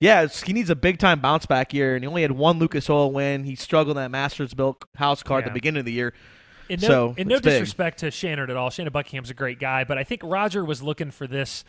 yeah, 0.00 0.26
he 0.26 0.52
needs 0.52 0.70
a 0.70 0.76
big 0.76 0.98
time 0.98 1.20
bounce 1.20 1.46
back 1.46 1.72
year, 1.72 1.94
and 1.94 2.04
he 2.04 2.08
only 2.08 2.22
had 2.22 2.32
one 2.32 2.58
Lucas 2.58 2.88
Oil 2.90 3.12
win. 3.12 3.44
He 3.44 3.54
struggled 3.54 3.96
in 3.96 4.02
that 4.02 4.16
Mastersbilt 4.16 4.82
house 4.96 5.22
car 5.22 5.38
yeah. 5.38 5.46
at 5.46 5.48
the 5.48 5.54
beginning 5.54 5.80
of 5.80 5.86
the 5.86 5.92
year. 5.92 6.12
In 6.68 6.80
no, 6.80 6.88
so 6.88 7.14
in 7.16 7.28
no 7.28 7.38
disrespect 7.38 7.98
to 7.98 8.10
Shannon 8.10 8.50
at 8.50 8.56
all, 8.56 8.70
Shannon 8.70 8.92
Buckingham's 8.92 9.30
a 9.30 9.34
great 9.34 9.58
guy, 9.58 9.84
but 9.84 9.98
I 9.98 10.04
think 10.04 10.22
Roger 10.24 10.64
was 10.64 10.82
looking 10.82 11.10
for 11.10 11.26
this 11.26 11.64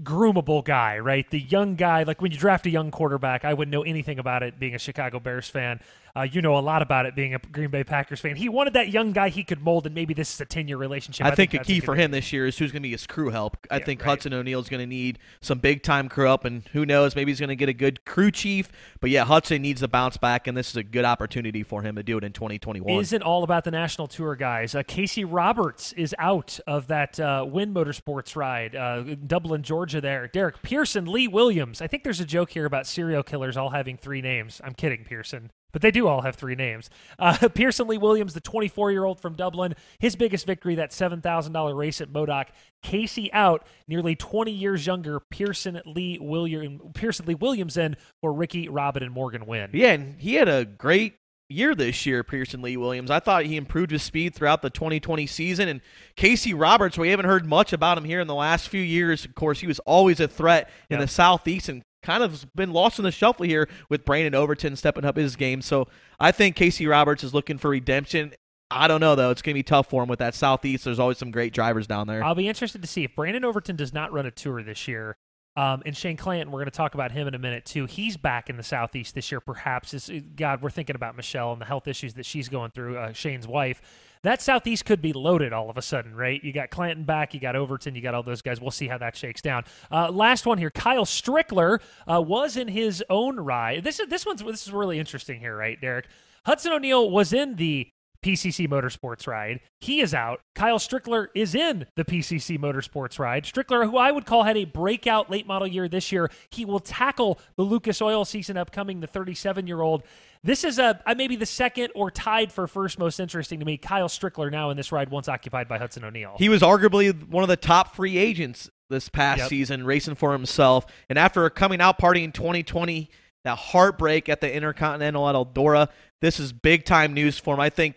groomable 0.00 0.64
guy, 0.64 0.98
right? 0.98 1.28
The 1.28 1.40
young 1.40 1.74
guy, 1.74 2.04
like 2.04 2.22
when 2.22 2.32
you 2.32 2.38
draft 2.38 2.66
a 2.66 2.70
young 2.70 2.90
quarterback, 2.90 3.44
I 3.44 3.54
wouldn't 3.54 3.72
know 3.72 3.82
anything 3.82 4.18
about 4.18 4.42
it 4.42 4.58
being 4.58 4.74
a 4.74 4.78
Chicago 4.78 5.20
Bears 5.20 5.48
fan. 5.48 5.80
Uh, 6.16 6.22
you 6.22 6.42
know 6.42 6.56
a 6.56 6.60
lot 6.60 6.82
about 6.82 7.06
it 7.06 7.14
being 7.14 7.34
a 7.34 7.38
Green 7.38 7.70
Bay 7.70 7.84
Packers 7.84 8.20
fan. 8.20 8.36
He 8.36 8.48
wanted 8.48 8.74
that 8.74 8.90
young 8.90 9.12
guy 9.12 9.28
he 9.28 9.44
could 9.44 9.62
mold, 9.62 9.86
and 9.86 9.94
maybe 9.94 10.14
this 10.14 10.34
is 10.34 10.40
a 10.40 10.44
10 10.44 10.68
year 10.68 10.76
relationship. 10.76 11.26
I, 11.26 11.30
I 11.30 11.34
think, 11.34 11.52
think, 11.52 11.62
a 11.62 11.66
key 11.66 11.80
for 11.80 11.94
him 11.94 12.10
this 12.10 12.32
year 12.32 12.46
is 12.46 12.58
who's 12.58 12.72
going 12.72 12.82
to 12.82 12.86
be 12.86 12.92
his 12.92 13.06
crew 13.06 13.30
help. 13.30 13.56
I 13.70 13.78
yeah, 13.78 13.84
think 13.84 14.00
right. 14.00 14.10
Hudson 14.10 14.32
O'Neal 14.32 14.60
is 14.60 14.68
going 14.68 14.80
to 14.80 14.86
need 14.86 15.18
some 15.40 15.58
big 15.58 15.82
time 15.82 16.08
crew 16.08 16.28
up, 16.28 16.44
and 16.44 16.62
who 16.72 16.86
knows, 16.86 17.14
maybe 17.16 17.30
he's 17.30 17.40
going 17.40 17.48
to 17.48 17.56
get 17.56 17.68
a 17.68 17.74
good 17.74 18.04
crew 18.04 18.30
chief. 18.30 18.70
But 19.00 19.10
yeah, 19.10 19.24
Hudson 19.24 19.62
needs 19.62 19.80
to 19.80 19.88
bounce 19.88 20.16
back, 20.16 20.46
and 20.46 20.56
this 20.56 20.70
is 20.70 20.76
a 20.76 20.82
good 20.82 21.04
opportunity 21.04 21.62
for 21.62 21.82
him 21.82 21.96
to 21.96 22.02
do 22.02 22.18
it 22.18 22.24
in 22.24 22.32
2021. 22.32 23.00
Isn't 23.00 23.22
all 23.22 23.44
about 23.44 23.64
the 23.64 23.70
national 23.70 24.08
tour, 24.08 24.36
guys. 24.36 24.74
Uh, 24.74 24.82
Casey 24.82 25.24
Roberts 25.24 25.92
is 25.92 26.14
out 26.18 26.58
of 26.66 26.88
that 26.88 27.18
uh, 27.20 27.44
Win 27.48 27.72
Motorsports 27.72 28.36
ride, 28.36 28.74
uh, 28.74 29.02
Dublin, 29.26 29.62
Georgia. 29.62 30.00
There, 30.00 30.28
Derek 30.28 30.62
Pearson, 30.62 31.06
Lee 31.06 31.28
Williams. 31.28 31.80
I 31.80 31.86
think 31.86 32.04
there's 32.04 32.20
a 32.20 32.24
joke 32.24 32.50
here 32.50 32.66
about 32.66 32.86
serial 32.86 33.22
killers 33.22 33.56
all 33.56 33.70
having 33.70 33.96
three 33.96 34.20
names. 34.20 34.60
I'm 34.62 34.74
kidding, 34.74 35.04
Pearson 35.04 35.50
but 35.72 35.82
they 35.82 35.90
do 35.90 36.06
all 36.06 36.22
have 36.22 36.36
three 36.36 36.54
names. 36.54 36.90
Uh, 37.18 37.48
Pearson 37.54 37.88
Lee 37.88 37.98
Williams, 37.98 38.34
the 38.34 38.40
24 38.40 38.92
year 38.92 39.04
old 39.04 39.20
from 39.20 39.34
Dublin, 39.34 39.74
his 39.98 40.16
biggest 40.16 40.46
victory, 40.46 40.74
that 40.76 40.90
$7,000 40.90 41.76
race 41.76 42.00
at 42.00 42.10
Modoc. 42.10 42.48
Casey 42.82 43.32
out, 43.32 43.66
nearly 43.86 44.14
20 44.14 44.50
years 44.52 44.86
younger. 44.86 45.20
Pearson 45.20 45.80
Lee 45.84 46.18
William, 46.20 46.80
Pearson 46.94 47.26
Lee 47.26 47.34
Williams 47.34 47.76
in 47.76 47.96
for 48.20 48.32
Ricky, 48.32 48.68
Robin, 48.68 49.02
and 49.02 49.12
Morgan 49.12 49.46
win. 49.46 49.70
Yeah, 49.72 49.92
and 49.92 50.20
he 50.20 50.34
had 50.34 50.48
a 50.48 50.64
great 50.64 51.14
year 51.48 51.74
this 51.74 52.04
year, 52.04 52.22
Pearson 52.22 52.62
Lee 52.62 52.76
Williams. 52.76 53.10
I 53.10 53.20
thought 53.20 53.46
he 53.46 53.56
improved 53.56 53.90
his 53.90 54.02
speed 54.02 54.34
throughout 54.34 54.62
the 54.62 54.70
2020 54.70 55.26
season. 55.26 55.68
And 55.68 55.80
Casey 56.16 56.54
Roberts, 56.54 56.98
we 56.98 57.08
haven't 57.08 57.26
heard 57.26 57.46
much 57.46 57.72
about 57.72 57.98
him 57.98 58.04
here 58.04 58.20
in 58.20 58.26
the 58.26 58.34
last 58.34 58.68
few 58.68 58.82
years. 58.82 59.24
Of 59.24 59.34
course, 59.34 59.60
he 59.60 59.66
was 59.66 59.78
always 59.80 60.20
a 60.20 60.28
threat 60.28 60.70
in 60.90 60.98
the 60.98 61.08
Southeast 61.08 61.68
and 61.68 61.82
kind 62.02 62.22
of 62.22 62.46
been 62.54 62.72
lost 62.72 62.98
in 62.98 63.04
the 63.04 63.10
shuffle 63.10 63.46
here 63.46 63.68
with 63.88 64.04
Brandon 64.04 64.34
Overton 64.34 64.76
stepping 64.76 65.04
up 65.04 65.16
his 65.16 65.36
game. 65.36 65.62
So 65.62 65.88
I 66.20 66.32
think 66.32 66.56
Casey 66.56 66.86
Roberts 66.86 67.24
is 67.24 67.34
looking 67.34 67.58
for 67.58 67.70
redemption. 67.70 68.32
I 68.70 68.86
don't 68.86 69.00
know 69.00 69.14
though; 69.14 69.30
it's 69.30 69.42
going 69.42 69.54
to 69.54 69.58
be 69.58 69.62
tough 69.62 69.88
for 69.88 70.02
him 70.02 70.08
with 70.08 70.18
that 70.18 70.34
southeast. 70.34 70.84
There's 70.84 70.98
always 70.98 71.18
some 71.18 71.30
great 71.30 71.54
drivers 71.54 71.86
down 71.86 72.06
there. 72.06 72.22
I'll 72.22 72.34
be 72.34 72.48
interested 72.48 72.82
to 72.82 72.88
see 72.88 73.04
if 73.04 73.14
Brandon 73.14 73.44
Overton 73.44 73.76
does 73.76 73.94
not 73.94 74.12
run 74.12 74.26
a 74.26 74.30
tour 74.30 74.62
this 74.62 74.86
year. 74.86 75.16
Um, 75.58 75.82
and 75.84 75.96
Shane 75.96 76.16
Clanton, 76.16 76.52
we're 76.52 76.60
going 76.60 76.70
to 76.70 76.70
talk 76.70 76.94
about 76.94 77.10
him 77.10 77.26
in 77.26 77.34
a 77.34 77.38
minute 77.38 77.64
too. 77.64 77.86
He's 77.86 78.16
back 78.16 78.48
in 78.48 78.56
the 78.56 78.62
southeast 78.62 79.16
this 79.16 79.32
year, 79.32 79.40
perhaps. 79.40 79.92
Is 79.92 80.08
God, 80.36 80.62
we're 80.62 80.70
thinking 80.70 80.94
about 80.94 81.16
Michelle 81.16 81.52
and 81.52 81.60
the 81.60 81.66
health 81.66 81.88
issues 81.88 82.14
that 82.14 82.24
she's 82.26 82.48
going 82.48 82.70
through. 82.70 82.96
Uh, 82.96 83.12
Shane's 83.12 83.48
wife 83.48 83.82
that 84.22 84.40
Southeast 84.42 84.84
could 84.84 85.00
be 85.00 85.12
loaded 85.12 85.52
all 85.52 85.70
of 85.70 85.76
a 85.76 85.82
sudden, 85.82 86.14
right? 86.14 86.42
You 86.42 86.52
got 86.52 86.70
Clanton 86.70 87.04
back, 87.04 87.34
you 87.34 87.40
got 87.40 87.56
Overton, 87.56 87.94
you 87.94 88.00
got 88.00 88.14
all 88.14 88.22
those 88.22 88.42
guys. 88.42 88.60
We'll 88.60 88.70
see 88.70 88.88
how 88.88 88.98
that 88.98 89.16
shakes 89.16 89.42
down. 89.42 89.64
Uh, 89.90 90.10
last 90.10 90.46
one 90.46 90.58
here, 90.58 90.70
Kyle 90.70 91.04
Strickler 91.04 91.80
uh, 92.06 92.20
was 92.20 92.56
in 92.56 92.68
his 92.68 93.02
own 93.10 93.38
ride. 93.38 93.84
This 93.84 94.00
is 94.00 94.08
this 94.08 94.26
one's 94.26 94.42
this 94.42 94.66
is 94.66 94.72
really 94.72 94.98
interesting 94.98 95.40
here, 95.40 95.56
right, 95.56 95.80
Derek? 95.80 96.06
Hudson 96.46 96.72
O'Neal 96.72 97.10
was 97.10 97.32
in 97.32 97.56
the 97.56 97.88
CCC 98.24 98.68
Motorsports 98.68 99.26
ride. 99.26 99.60
He 99.80 100.00
is 100.00 100.12
out. 100.12 100.40
Kyle 100.54 100.78
Strickler 100.78 101.28
is 101.34 101.54
in 101.54 101.86
the 101.96 102.04
CCC 102.04 102.58
Motorsports 102.58 103.18
ride. 103.18 103.44
Strickler, 103.44 103.88
who 103.88 103.96
I 103.96 104.10
would 104.10 104.26
call 104.26 104.42
had 104.42 104.56
a 104.56 104.64
breakout 104.64 105.30
late 105.30 105.46
model 105.46 105.68
year 105.68 105.88
this 105.88 106.10
year, 106.10 106.30
he 106.50 106.64
will 106.64 106.80
tackle 106.80 107.38
the 107.56 107.62
Lucas 107.62 108.02
Oil 108.02 108.24
season 108.24 108.56
upcoming, 108.56 109.00
the 109.00 109.06
37 109.06 109.66
year 109.66 109.80
old. 109.80 110.02
This 110.42 110.64
is 110.64 110.78
a, 110.78 111.00
a, 111.06 111.14
maybe 111.14 111.36
the 111.36 111.46
second 111.46 111.90
or 111.94 112.10
tied 112.10 112.52
for 112.52 112.66
first 112.66 112.98
most 112.98 113.20
interesting 113.20 113.60
to 113.60 113.66
me. 113.66 113.76
Kyle 113.76 114.08
Strickler 114.08 114.50
now 114.50 114.70
in 114.70 114.76
this 114.76 114.92
ride, 114.92 115.10
once 115.10 115.28
occupied 115.28 115.68
by 115.68 115.78
Hudson 115.78 116.04
O'Neal. 116.04 116.36
He 116.38 116.48
was 116.48 116.62
arguably 116.62 117.28
one 117.28 117.42
of 117.42 117.48
the 117.48 117.56
top 117.56 117.94
free 117.94 118.18
agents 118.18 118.70
this 118.90 119.08
past 119.08 119.38
yep. 119.38 119.48
season, 119.48 119.84
racing 119.84 120.14
for 120.14 120.32
himself. 120.32 120.86
And 121.08 121.18
after 121.18 121.44
a 121.44 121.50
coming 121.50 121.80
out 121.80 121.98
party 121.98 122.24
in 122.24 122.32
2020, 122.32 123.10
that 123.44 123.56
heartbreak 123.56 124.28
at 124.28 124.40
the 124.40 124.52
Intercontinental 124.52 125.28
at 125.28 125.34
Eldora, 125.34 125.88
this 126.20 126.40
is 126.40 126.52
big 126.52 126.84
time 126.84 127.14
news 127.14 127.38
for 127.38 127.54
him. 127.54 127.60
I 127.60 127.70
think 127.70 127.96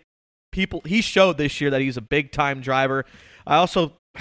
people 0.51 0.81
he 0.85 1.01
showed 1.01 1.37
this 1.37 1.61
year 1.61 1.69
that 1.71 1.81
he's 1.81 1.97
a 1.97 2.01
big 2.01 2.31
time 2.31 2.61
driver. 2.61 3.05
I 3.45 3.57
also 3.57 3.97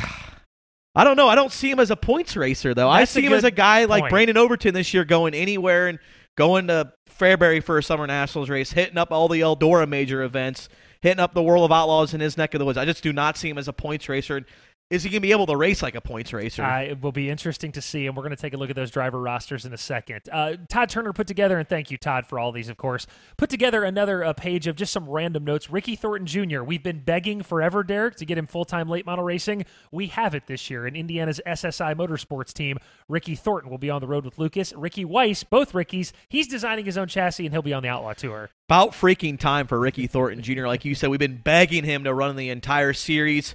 I 0.95 1.05
don't 1.05 1.17
know. 1.17 1.29
I 1.29 1.37
don't 1.37 1.53
see 1.53 1.71
him 1.71 1.79
as 1.79 1.91
a 1.91 1.97
points 1.97 2.37
racer 2.37 2.75
though. 2.75 2.91
That's 2.91 3.17
I 3.17 3.21
see 3.21 3.27
him 3.27 3.33
as 3.33 3.45
a 3.45 3.51
guy 3.51 3.81
point. 3.81 3.91
like 3.91 4.11
Brandon 4.11 4.37
Overton 4.37 4.75
this 4.75 4.93
year 4.93 5.05
going 5.05 5.35
anywhere 5.35 5.87
and 5.87 5.99
going 6.37 6.67
to 6.67 6.93
Fairbury 7.09 7.63
for 7.63 7.79
a 7.79 7.83
summer 7.83 8.07
nationals 8.07 8.49
race, 8.49 8.73
hitting 8.73 8.99
up 8.99 9.13
all 9.13 9.29
the 9.29 9.41
Eldora 9.41 9.87
major 9.89 10.23
events, 10.23 10.69
hitting 11.03 11.21
up 11.21 11.35
the 11.35 11.43
World 11.43 11.65
of 11.65 11.73
Outlaws 11.73 12.15
in 12.15 12.21
his 12.21 12.37
neck 12.37 12.55
of 12.55 12.59
the 12.59 12.65
woods. 12.65 12.79
I 12.79 12.85
just 12.85 13.03
do 13.03 13.13
not 13.13 13.37
see 13.37 13.49
him 13.51 13.59
as 13.59 13.69
a 13.69 13.73
points 13.73 14.09
racer. 14.09 14.45
Is 14.91 15.05
he 15.05 15.09
going 15.09 15.21
to 15.23 15.27
be 15.27 15.31
able 15.31 15.47
to 15.47 15.57
race 15.57 15.83
like 15.83 15.95
a 15.95 16.01
points 16.01 16.33
racer? 16.33 16.65
Uh, 16.65 16.81
it 16.81 17.01
will 17.01 17.13
be 17.13 17.31
interesting 17.31 17.71
to 17.73 17.81
see, 17.81 18.09
and 18.09 18.17
we're 18.17 18.25
going 18.25 18.35
to 18.35 18.41
take 18.41 18.55
a 18.55 18.57
look 18.57 18.71
at 18.71 18.77
those 18.77 18.91
driver 18.91 19.21
rosters 19.21 19.65
in 19.65 19.73
a 19.73 19.79
second. 19.79 20.23
Uh, 20.33 20.57
Todd 20.69 20.91
Turner 20.91 21.13
put 21.13 21.29
together, 21.29 21.59
and 21.59 21.69
thank 21.69 21.93
you, 21.93 21.97
Todd, 21.97 22.27
for 22.27 22.41
all 22.41 22.51
these, 22.51 22.69
of 22.69 22.77
course, 22.77 23.07
put 23.37 23.49
together 23.49 23.85
another 23.85 24.25
uh, 24.25 24.33
page 24.33 24.67
of 24.67 24.75
just 24.75 24.93
some 24.93 25.09
random 25.09 25.45
notes. 25.45 25.71
Ricky 25.71 25.95
Thornton 25.95 26.27
Jr., 26.27 26.65
we've 26.65 26.83
been 26.83 26.99
begging 27.05 27.43
forever, 27.43 27.85
Derek, 27.85 28.17
to 28.17 28.27
get 28.27 28.37
him 28.37 28.49
full 28.49 28.65
time 28.65 28.89
late 28.89 29.07
model 29.07 29.25
racing. 29.25 29.65
We 29.93 30.09
have 30.09 30.35
it 30.35 30.49
this 30.49 30.69
year 30.69 30.89
in 30.89 30.97
Indiana's 30.97 31.41
SSI 31.47 31.95
Motorsports 31.95 32.53
team. 32.53 32.77
Ricky 33.09 33.37
Thornton 33.37 33.71
will 33.71 33.79
be 33.79 33.91
on 33.91 34.01
the 34.01 34.09
road 34.09 34.25
with 34.25 34.39
Lucas. 34.41 34.73
Ricky 34.73 35.05
Weiss, 35.05 35.45
both 35.45 35.73
Rickies, 35.73 36.13
he's 36.29 36.49
designing 36.49 36.85
his 36.85 36.99
own 36.99 37.07
chassis, 37.07 37.47
and 37.47 37.55
he'll 37.55 37.63
be 37.63 37.73
on 37.73 37.85
the 37.85 37.89
Outlaw 37.89 38.15
Tour. 38.15 38.51
About 38.69 38.91
freaking 38.91 39.39
time 39.39 39.69
for 39.69 39.79
Ricky 39.79 40.09
Thornton 40.09 40.43
Jr. 40.43 40.67
Like 40.67 40.85
you 40.85 40.97
said, 40.97 41.11
we've 41.11 41.21
been 41.21 41.37
begging 41.39 41.85
him 41.85 42.03
to 42.05 42.13
run 42.13 42.35
the 42.35 42.51
entire 42.51 42.93
series. 42.93 43.55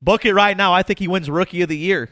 Book 0.00 0.24
it 0.24 0.34
right 0.34 0.56
now. 0.56 0.72
I 0.72 0.82
think 0.82 0.98
he 0.98 1.08
wins 1.08 1.28
Rookie 1.28 1.62
of 1.62 1.68
the 1.68 1.76
Year. 1.76 2.08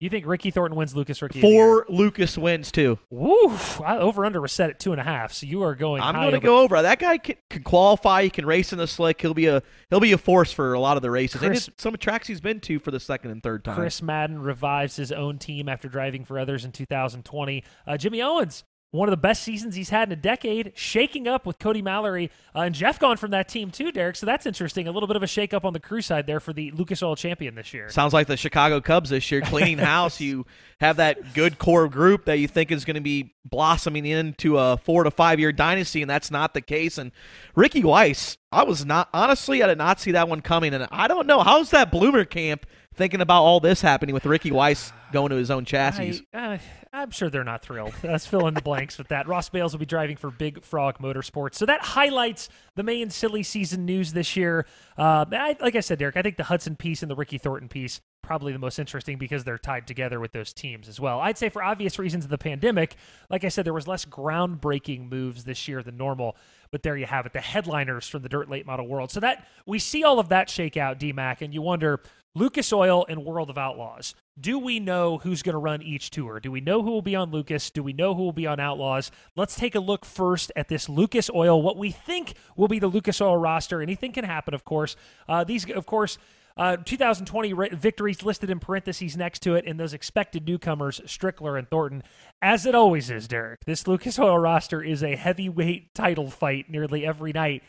You 0.00 0.08
think 0.08 0.26
Ricky 0.26 0.52
Thornton 0.52 0.78
wins 0.78 0.94
Lucas 0.94 1.20
Rookie? 1.20 1.40
Four 1.40 1.84
Lucas 1.88 2.38
wins 2.38 2.70
too. 2.70 3.00
Woo! 3.10 3.58
Over 3.84 4.24
under 4.24 4.40
was 4.40 4.52
set 4.52 4.70
at 4.70 4.78
two 4.78 4.92
and 4.92 5.00
a 5.00 5.04
half, 5.04 5.32
so 5.32 5.44
you 5.44 5.64
are 5.64 5.74
going. 5.74 6.00
I'm 6.00 6.14
going 6.14 6.34
to 6.34 6.40
go 6.40 6.60
over. 6.60 6.80
That 6.80 7.00
guy 7.00 7.18
can, 7.18 7.34
can, 7.50 7.64
qualify. 7.64 8.22
He 8.22 8.30
can 8.30 8.46
race 8.46 8.72
in 8.72 8.78
the 8.78 8.86
slick. 8.86 9.20
He'll 9.20 9.34
be 9.34 9.46
a 9.46 9.60
he'll 9.90 9.98
be 9.98 10.12
a 10.12 10.18
force 10.18 10.52
for 10.52 10.72
a 10.72 10.78
lot 10.78 10.96
of 10.96 11.02
the 11.02 11.10
races. 11.10 11.40
Chris, 11.40 11.66
and 11.66 11.80
some 11.80 11.96
tracks 11.96 12.28
he's 12.28 12.40
been 12.40 12.60
to 12.60 12.78
for 12.78 12.92
the 12.92 13.00
second 13.00 13.32
and 13.32 13.42
third 13.42 13.64
time. 13.64 13.74
Chris 13.74 14.00
Madden 14.00 14.40
revives 14.40 14.94
his 14.94 15.10
own 15.10 15.38
team 15.38 15.68
after 15.68 15.88
driving 15.88 16.24
for 16.24 16.38
others 16.38 16.64
in 16.64 16.70
2020. 16.70 17.64
Uh, 17.84 17.96
Jimmy 17.96 18.22
Owens 18.22 18.62
one 18.90 19.06
of 19.06 19.10
the 19.10 19.18
best 19.18 19.42
seasons 19.42 19.74
he's 19.74 19.90
had 19.90 20.08
in 20.08 20.18
a 20.18 20.20
decade, 20.20 20.72
shaking 20.74 21.28
up 21.28 21.44
with 21.44 21.58
Cody 21.58 21.82
Mallory 21.82 22.30
uh, 22.54 22.60
and 22.60 22.74
Jeff 22.74 22.98
gone 22.98 23.18
from 23.18 23.32
that 23.32 23.48
team 23.48 23.70
too, 23.70 23.92
Derek. 23.92 24.16
So 24.16 24.24
that's 24.24 24.46
interesting. 24.46 24.88
A 24.88 24.92
little 24.92 25.06
bit 25.06 25.16
of 25.16 25.22
a 25.22 25.26
shake 25.26 25.52
up 25.52 25.64
on 25.64 25.74
the 25.74 25.80
crew 25.80 26.00
side 26.00 26.26
there 26.26 26.40
for 26.40 26.54
the 26.54 26.70
Lucas 26.70 27.02
Oil 27.02 27.14
champion 27.14 27.54
this 27.54 27.74
year. 27.74 27.90
Sounds 27.90 28.14
like 28.14 28.26
the 28.26 28.36
Chicago 28.36 28.80
Cubs 28.80 29.10
this 29.10 29.30
year, 29.30 29.42
cleaning 29.42 29.78
house. 29.88 30.20
you 30.20 30.46
have 30.80 30.96
that 30.96 31.34
good 31.34 31.58
core 31.58 31.88
group 31.88 32.24
that 32.24 32.38
you 32.38 32.48
think 32.48 32.70
is 32.70 32.84
going 32.84 32.94
to 32.94 33.00
be 33.00 33.34
blossoming 33.44 34.06
into 34.06 34.56
a 34.58 34.78
four 34.78 35.04
to 35.04 35.10
five 35.10 35.38
year 35.38 35.52
dynasty, 35.52 36.00
and 36.02 36.08
that's 36.10 36.30
not 36.30 36.54
the 36.54 36.60
case. 36.62 36.96
And 36.96 37.12
Ricky 37.54 37.84
Weiss, 37.84 38.38
I 38.50 38.64
was 38.64 38.86
not 38.86 39.10
honestly, 39.12 39.62
I 39.62 39.66
did 39.66 39.78
not 39.78 40.00
see 40.00 40.12
that 40.12 40.28
one 40.28 40.40
coming, 40.40 40.72
and 40.72 40.86
I 40.90 41.08
don't 41.08 41.26
know 41.26 41.42
how's 41.42 41.70
that 41.70 41.90
Bloomer 41.90 42.24
camp 42.24 42.64
thinking 42.94 43.20
about 43.20 43.42
all 43.42 43.60
this 43.60 43.80
happening 43.80 44.14
with 44.14 44.26
Ricky 44.26 44.50
Weiss 44.50 44.92
going 45.12 45.30
to 45.30 45.36
his 45.36 45.50
own 45.50 45.64
chassis. 45.64 46.26
I, 46.34 46.54
uh, 46.54 46.58
I'm 46.92 47.10
sure 47.10 47.30
they're 47.30 47.44
not 47.44 47.62
thrilled. 47.62 47.94
Let's 48.02 48.26
fill 48.26 48.46
in 48.46 48.54
the 48.54 48.62
blanks 48.62 48.98
with 48.98 49.08
that. 49.08 49.28
Ross 49.28 49.48
Bales 49.48 49.72
will 49.72 49.80
be 49.80 49.86
driving 49.86 50.16
for 50.16 50.30
Big 50.30 50.62
Frog 50.62 50.98
Motorsports. 50.98 51.54
So 51.54 51.66
that 51.66 51.82
highlights 51.82 52.48
the 52.74 52.82
May 52.82 53.02
and 53.02 53.12
silly 53.12 53.42
season 53.42 53.84
news 53.84 54.12
this 54.12 54.36
year. 54.36 54.66
Uh, 54.96 55.24
I, 55.30 55.56
like 55.60 55.76
I 55.76 55.80
said, 55.80 55.98
Derek, 55.98 56.16
I 56.16 56.22
think 56.22 56.36
the 56.36 56.44
Hudson 56.44 56.76
piece 56.76 57.02
and 57.02 57.10
the 57.10 57.16
Ricky 57.16 57.38
Thornton 57.38 57.68
piece 57.68 58.00
probably 58.22 58.52
the 58.52 58.58
most 58.58 58.78
interesting 58.78 59.16
because 59.16 59.44
they're 59.44 59.58
tied 59.58 59.86
together 59.86 60.20
with 60.20 60.32
those 60.32 60.52
teams 60.52 60.88
as 60.88 61.00
well. 61.00 61.20
I'd 61.20 61.38
say 61.38 61.48
for 61.48 61.62
obvious 61.62 61.98
reasons 61.98 62.24
of 62.24 62.30
the 62.30 62.38
pandemic, 62.38 62.96
like 63.30 63.44
I 63.44 63.48
said, 63.48 63.64
there 63.64 63.72
was 63.72 63.88
less 63.88 64.04
groundbreaking 64.04 65.10
moves 65.10 65.44
this 65.44 65.66
year 65.68 65.82
than 65.82 65.96
normal. 65.96 66.36
But 66.70 66.82
there 66.82 66.96
you 66.96 67.06
have 67.06 67.24
it, 67.24 67.32
the 67.32 67.40
headliners 67.40 68.08
from 68.08 68.22
the 68.22 68.28
dirt 68.28 68.50
late 68.50 68.66
model 68.66 68.86
world. 68.86 69.10
So 69.10 69.20
that 69.20 69.46
we 69.66 69.78
see 69.78 70.04
all 70.04 70.18
of 70.18 70.28
that 70.28 70.50
shake 70.50 70.76
out, 70.76 70.98
DMAC, 70.98 71.40
and 71.40 71.54
you 71.54 71.62
wonder 71.62 72.00
Lucas 72.34 72.72
Oil 72.72 73.06
and 73.08 73.24
World 73.24 73.50
of 73.50 73.58
Outlaws. 73.58 74.14
Do 74.38 74.58
we 74.58 74.78
know 74.78 75.18
who's 75.18 75.42
going 75.42 75.54
to 75.54 75.58
run 75.58 75.82
each 75.82 76.10
tour? 76.10 76.38
Do 76.38 76.52
we 76.52 76.60
know 76.60 76.82
who 76.82 76.90
will 76.90 77.02
be 77.02 77.16
on 77.16 77.30
Lucas? 77.30 77.70
Do 77.70 77.82
we 77.82 77.92
know 77.92 78.14
who 78.14 78.22
will 78.22 78.32
be 78.32 78.46
on 78.46 78.60
Outlaws? 78.60 79.10
Let's 79.34 79.56
take 79.56 79.74
a 79.74 79.80
look 79.80 80.04
first 80.04 80.52
at 80.54 80.68
this 80.68 80.88
Lucas 80.88 81.28
Oil, 81.34 81.60
what 81.60 81.76
we 81.76 81.90
think 81.90 82.34
will 82.56 82.68
be 82.68 82.78
the 82.78 82.86
Lucas 82.86 83.20
Oil 83.20 83.36
roster. 83.36 83.82
Anything 83.82 84.12
can 84.12 84.24
happen, 84.24 84.54
of 84.54 84.64
course. 84.64 84.94
Uh, 85.28 85.42
these, 85.42 85.68
of 85.70 85.86
course, 85.86 86.18
uh, 86.58 86.76
2020 86.76 87.52
victories 87.76 88.22
listed 88.22 88.50
in 88.50 88.58
parentheses 88.58 89.16
next 89.16 89.40
to 89.40 89.54
it, 89.54 89.64
and 89.66 89.78
those 89.78 89.94
expected 89.94 90.46
newcomers, 90.46 91.00
Strickler 91.06 91.58
and 91.58 91.68
Thornton. 91.70 92.02
As 92.42 92.66
it 92.66 92.74
always 92.74 93.10
is, 93.10 93.28
Derek, 93.28 93.64
this 93.64 93.86
Lucas 93.86 94.18
Oil 94.18 94.38
roster 94.38 94.82
is 94.82 95.02
a 95.02 95.16
heavyweight 95.16 95.94
title 95.94 96.30
fight 96.30 96.68
nearly 96.68 97.06
every 97.06 97.32
night 97.32 97.62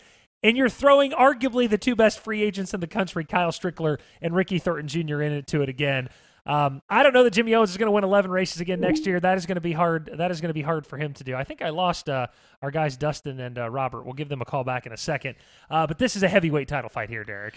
and 0.43 0.55
you're 0.55 0.69
throwing 0.69 1.11
arguably 1.11 1.69
the 1.69 1.77
two 1.77 1.95
best 1.95 2.19
free 2.19 2.41
agents 2.41 2.73
in 2.73 2.79
the 2.79 2.87
country, 2.87 3.25
Kyle 3.25 3.51
Strickler 3.51 3.99
and 4.21 4.33
Ricky 4.33 4.59
Thornton 4.59 4.87
Jr. 4.87 5.21
into 5.21 5.61
it 5.61 5.69
again. 5.69 6.09
Um, 6.45 6.81
I 6.89 7.03
don't 7.03 7.13
know 7.13 7.23
that 7.23 7.33
Jimmy 7.33 7.53
Owens 7.53 7.69
is 7.69 7.77
going 7.77 7.87
to 7.87 7.91
win 7.91 8.03
11 8.03 8.31
races 8.31 8.61
again 8.61 8.79
next 8.79 9.05
year. 9.05 9.19
That 9.19 9.37
is 9.37 9.45
going 9.45 9.57
to 9.57 9.61
be 9.61 9.73
hard. 9.73 10.09
That 10.17 10.31
is 10.31 10.41
going 10.41 10.49
to 10.49 10.53
be 10.53 10.61
hard 10.61 10.87
for 10.87 10.97
him 10.97 11.13
to 11.15 11.23
do. 11.23 11.35
I 11.35 11.43
think 11.43 11.61
I 11.61 11.69
lost 11.69 12.09
uh, 12.09 12.27
our 12.61 12.71
guys 12.71 12.97
Dustin 12.97 13.39
and 13.39 13.57
uh, 13.57 13.69
Robert. 13.69 14.03
We'll 14.03 14.13
give 14.13 14.29
them 14.29 14.41
a 14.41 14.45
call 14.45 14.63
back 14.63 14.85
in 14.85 14.93
a 14.93 14.97
second. 14.97 15.35
Uh, 15.69 15.85
but 15.85 15.99
this 15.99 16.15
is 16.15 16.23
a 16.23 16.27
heavyweight 16.27 16.67
title 16.67 16.89
fight 16.89 17.09
here, 17.09 17.23
Derek. 17.23 17.55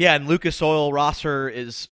Yeah, 0.00 0.14
and 0.14 0.26
Lucas 0.26 0.62
Oil 0.62 0.94
roster 0.94 1.46
is, 1.46 1.90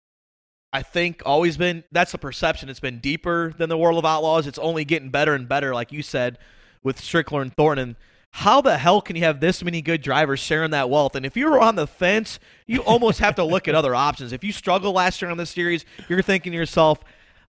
I 0.72 0.80
think, 0.80 1.20
always 1.26 1.58
been. 1.58 1.84
That's 1.92 2.12
the 2.12 2.16
perception. 2.16 2.70
It's 2.70 2.80
been 2.80 3.00
deeper 3.00 3.52
than 3.58 3.68
the 3.68 3.76
World 3.76 3.98
of 3.98 4.06
Outlaws. 4.06 4.46
It's 4.46 4.58
only 4.58 4.86
getting 4.86 5.10
better 5.10 5.34
and 5.34 5.46
better, 5.46 5.74
like 5.74 5.92
you 5.92 6.02
said, 6.02 6.38
with 6.82 6.98
Strickler 7.02 7.42
and 7.42 7.54
Thornton 7.54 7.96
how 8.30 8.60
the 8.60 8.76
hell 8.76 9.00
can 9.00 9.16
you 9.16 9.22
have 9.24 9.40
this 9.40 9.64
many 9.64 9.82
good 9.82 10.02
drivers 10.02 10.40
sharing 10.40 10.70
that 10.70 10.90
wealth? 10.90 11.16
And 11.16 11.24
if 11.24 11.36
you're 11.36 11.60
on 11.60 11.76
the 11.76 11.86
fence, 11.86 12.38
you 12.66 12.80
almost 12.82 13.20
have 13.20 13.34
to 13.36 13.44
look 13.44 13.68
at 13.68 13.74
other 13.74 13.94
options. 13.96 14.32
If 14.32 14.44
you 14.44 14.52
struggled 14.52 14.94
last 14.94 15.20
year 15.20 15.30
on 15.30 15.36
this 15.36 15.50
series, 15.50 15.84
you're 16.08 16.22
thinking 16.22 16.52
to 16.52 16.58
yourself, 16.58 17.00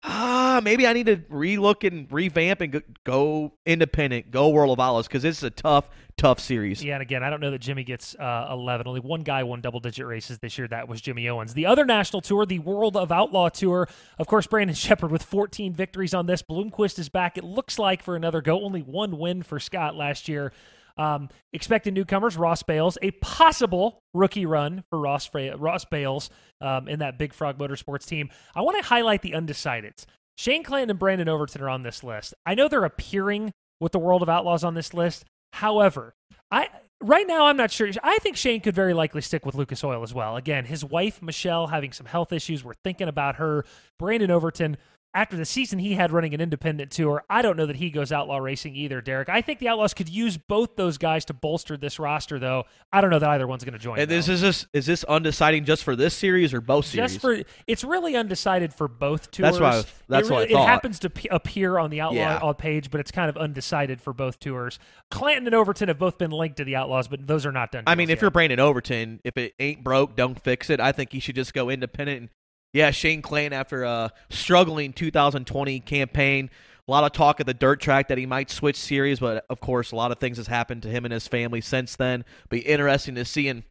ah, 0.03 0.62
maybe 0.63 0.88
I 0.88 0.94
need 0.94 1.08
to 1.08 1.18
relook 1.18 1.86
and 1.86 2.12
revamp 2.12 2.62
and 2.62 2.82
go 3.03 3.53
independent, 3.65 4.32
go 4.32 4.50
World 4.50 4.72
of 4.72 4.79
Outlaws 4.79 5.08
because 5.08 5.25
it's 5.25 5.44
a 5.44 5.50
tough, 5.50 5.89
tough 6.18 6.39
series. 6.39 6.84
Yeah, 6.84 6.96
and 6.96 7.01
again, 7.01 7.24
I 7.24 7.29
don't 7.29 7.41
know 7.41 7.51
that 7.51 7.60
Jimmy 7.60 7.84
gets 7.84 8.15
uh, 8.15 8.48
11. 8.51 8.88
Only 8.88 9.01
one 9.01 9.22
guy 9.22 9.44
won 9.44 9.62
double 9.62 9.79
digit 9.79 10.06
races 10.06 10.39
this 10.39 10.58
year. 10.58 10.68
That 10.68 10.88
was 10.88 11.01
Jimmy 11.01 11.27
Owens. 11.27 11.53
The 11.53 11.65
other 11.65 11.86
national 11.86 12.22
tour, 12.22 12.46
the 12.46 12.60
World 12.60 12.96
of 12.96 13.12
Outlaw 13.12 13.50
Tour, 13.50 13.89
of 14.18 14.27
course, 14.27 14.48
Brandon 14.48 14.75
Sheppard 14.75 15.12
with 15.12 15.24
14 15.24 15.74
victories 15.74 16.13
on 16.13 16.25
this. 16.25 16.41
Bloomquist 16.41 17.00
is 17.00 17.10
back, 17.10 17.38
it 17.38 17.44
looks 17.44 17.77
like, 17.77 18.01
for 18.01 18.15
another 18.15 18.41
go. 18.41 18.63
Only 18.63 18.82
one 18.82 19.18
win 19.18 19.44
for 19.44 19.60
Scott 19.60 19.96
last 19.96 20.27
year. 20.27 20.51
Um, 21.00 21.29
expecting 21.53 21.94
newcomers, 21.94 22.36
Ross 22.36 22.62
Bales, 22.62 22.98
a 23.01 23.12
possible 23.12 24.00
rookie 24.13 24.46
run 24.46 24.84
for 24.89 25.00
Ross, 25.00 25.29
Ross 25.34 25.86
Bales 25.86 26.29
um, 26.60 26.89
in 26.89 27.00
that 27.00 27.18
Big 27.18 27.34
Frog 27.34 27.58
Motorsports 27.58 28.06
team. 28.06 28.29
I 28.53 28.62
want 28.62 28.77
to 28.77 28.84
highlight 28.84 29.22
the 29.22 29.32
undecideds. 29.32 30.06
Shane 30.38 30.62
Clanton 30.63 30.89
and 30.89 31.00
Brandon 31.00 31.29
Overton 31.29 31.62
are 31.62 31.70
on 31.70 31.84
this 31.84 32.03
list. 32.03 32.34
I 32.46 32.53
know 32.53 32.68
they're 32.68 32.84
appearing 32.84 33.53
with 33.79 33.94
the 33.94 34.00
World 34.00 34.22
of 34.22 34.29
Outlaws 34.29 34.63
on 34.63 34.74
this 34.74 34.94
list. 34.94 35.24
However, 35.53 36.13
I 36.51 36.68
right 37.01 37.27
now 37.27 37.46
I'm 37.46 37.58
not 37.58 37.72
sure. 37.72 37.89
I 38.03 38.18
think 38.20 38.38
Shane 38.38 38.62
could 38.62 38.75
very 38.75 38.94
likely 38.94 39.22
stick 39.22 39.46
with 39.46 39.56
Lucas 39.56 39.84
Oil 39.84 40.03
as 40.03 40.13
well. 40.13 40.36
Again, 40.36 40.65
his 40.65 40.84
wife 40.84 41.22
Michelle 41.22 41.68
having 41.68 41.91
some 41.91 42.06
health 42.06 42.32
issues. 42.32 42.63
We're 42.63 42.74
thinking 42.84 43.08
about 43.08 43.36
her. 43.36 43.65
Brandon 43.98 44.32
Overton 44.32 44.77
after 45.13 45.35
the 45.35 45.45
season 45.45 45.79
he 45.79 45.95
had 45.95 46.11
running 46.11 46.33
an 46.33 46.41
independent 46.41 46.91
tour, 46.91 47.23
I 47.29 47.41
don't 47.41 47.57
know 47.57 47.65
that 47.65 47.77
he 47.77 47.89
goes 47.89 48.11
outlaw 48.11 48.37
racing 48.37 48.75
either, 48.75 49.01
Derek. 49.01 49.27
I 49.27 49.41
think 49.41 49.59
the 49.59 49.67
Outlaws 49.67 49.93
could 49.93 50.07
use 50.07 50.37
both 50.37 50.75
those 50.75 50.97
guys 50.97 51.25
to 51.25 51.33
bolster 51.33 51.77
this 51.77 51.97
roster, 51.97 52.37
though. 52.37 52.65
I 52.93 53.01
don't 53.01 53.09
know 53.09 53.19
that 53.19 53.29
either 53.29 53.47
one's 53.47 53.63
going 53.63 53.73
to 53.73 53.79
join. 53.79 53.99
And 53.99 54.09
this 54.09 54.29
is 54.29 54.41
this 54.41 54.67
is 54.71 54.85
this 54.85 55.03
undeciding 55.05 55.65
just 55.65 55.83
for 55.83 55.95
this 55.95 56.13
series 56.13 56.53
or 56.53 56.61
both 56.61 56.85
series? 56.85 57.13
Just 57.13 57.21
for 57.21 57.41
it's 57.65 57.83
really 57.83 58.15
undecided 58.15 58.73
for 58.73 58.87
both 58.87 59.31
tours. 59.31 59.57
That's 59.57 59.59
why. 59.59 59.83
That's 60.07 60.29
it, 60.29 60.33
what 60.33 60.43
I 60.43 60.51
thought. 60.51 60.63
It 60.63 60.67
happens 60.67 60.99
to 60.99 61.09
p- 61.09 61.27
appear 61.29 61.79
on 61.79 61.89
the 61.89 62.01
Outlaw 62.01 62.17
yeah. 62.17 62.37
Uh, 62.37 62.53
page, 62.53 62.91
but 62.91 62.99
it's 62.99 63.11
kind 63.11 63.29
of 63.29 63.37
undecided 63.37 64.01
for 64.01 64.13
both 64.13 64.39
tours. 64.39 64.77
Clanton 65.09 65.47
and 65.47 65.55
Overton 65.55 65.87
have 65.87 65.99
both 65.99 66.17
been 66.17 66.31
linked 66.31 66.57
to 66.57 66.63
the 66.63 66.75
Outlaws, 66.75 67.07
but 67.07 67.25
those 67.25 67.45
are 67.45 67.51
not 67.51 67.71
done. 67.71 67.83
I 67.87 67.95
mean, 67.95 68.09
if 68.09 68.17
yet. 68.17 68.21
you're 68.21 68.31
Brandon 68.31 68.59
Overton, 68.59 69.21
if 69.23 69.37
it 69.37 69.53
ain't 69.59 69.83
broke, 69.83 70.15
don't 70.15 70.39
fix 70.39 70.69
it. 70.69 70.79
I 70.79 70.91
think 70.91 71.11
he 71.11 71.19
should 71.19 71.35
just 71.35 71.53
go 71.53 71.69
independent 71.69 72.19
and 72.21 72.29
yeah, 72.73 72.91
Shane 72.91 73.21
Clanton 73.21 73.53
after 73.53 73.83
a 73.83 74.11
struggling 74.29 74.93
2020 74.93 75.79
campaign. 75.81 76.49
A 76.88 76.91
lot 76.91 77.03
of 77.03 77.11
talk 77.11 77.39
at 77.39 77.45
the 77.45 77.53
dirt 77.53 77.79
track 77.79 78.07
that 78.07 78.17
he 78.17 78.25
might 78.25 78.49
switch 78.49 78.75
series, 78.75 79.19
but 79.19 79.45
of 79.49 79.59
course, 79.59 79.91
a 79.91 79.95
lot 79.95 80.11
of 80.11 80.17
things 80.17 80.38
has 80.38 80.47
happened 80.47 80.81
to 80.83 80.89
him 80.89 81.05
and 81.05 81.13
his 81.13 81.27
family 81.27 81.61
since 81.61 81.95
then. 81.95 82.25
Be 82.49 82.59
interesting 82.59 83.15
to 83.15 83.25
see. 83.25 83.47
And 83.47 83.63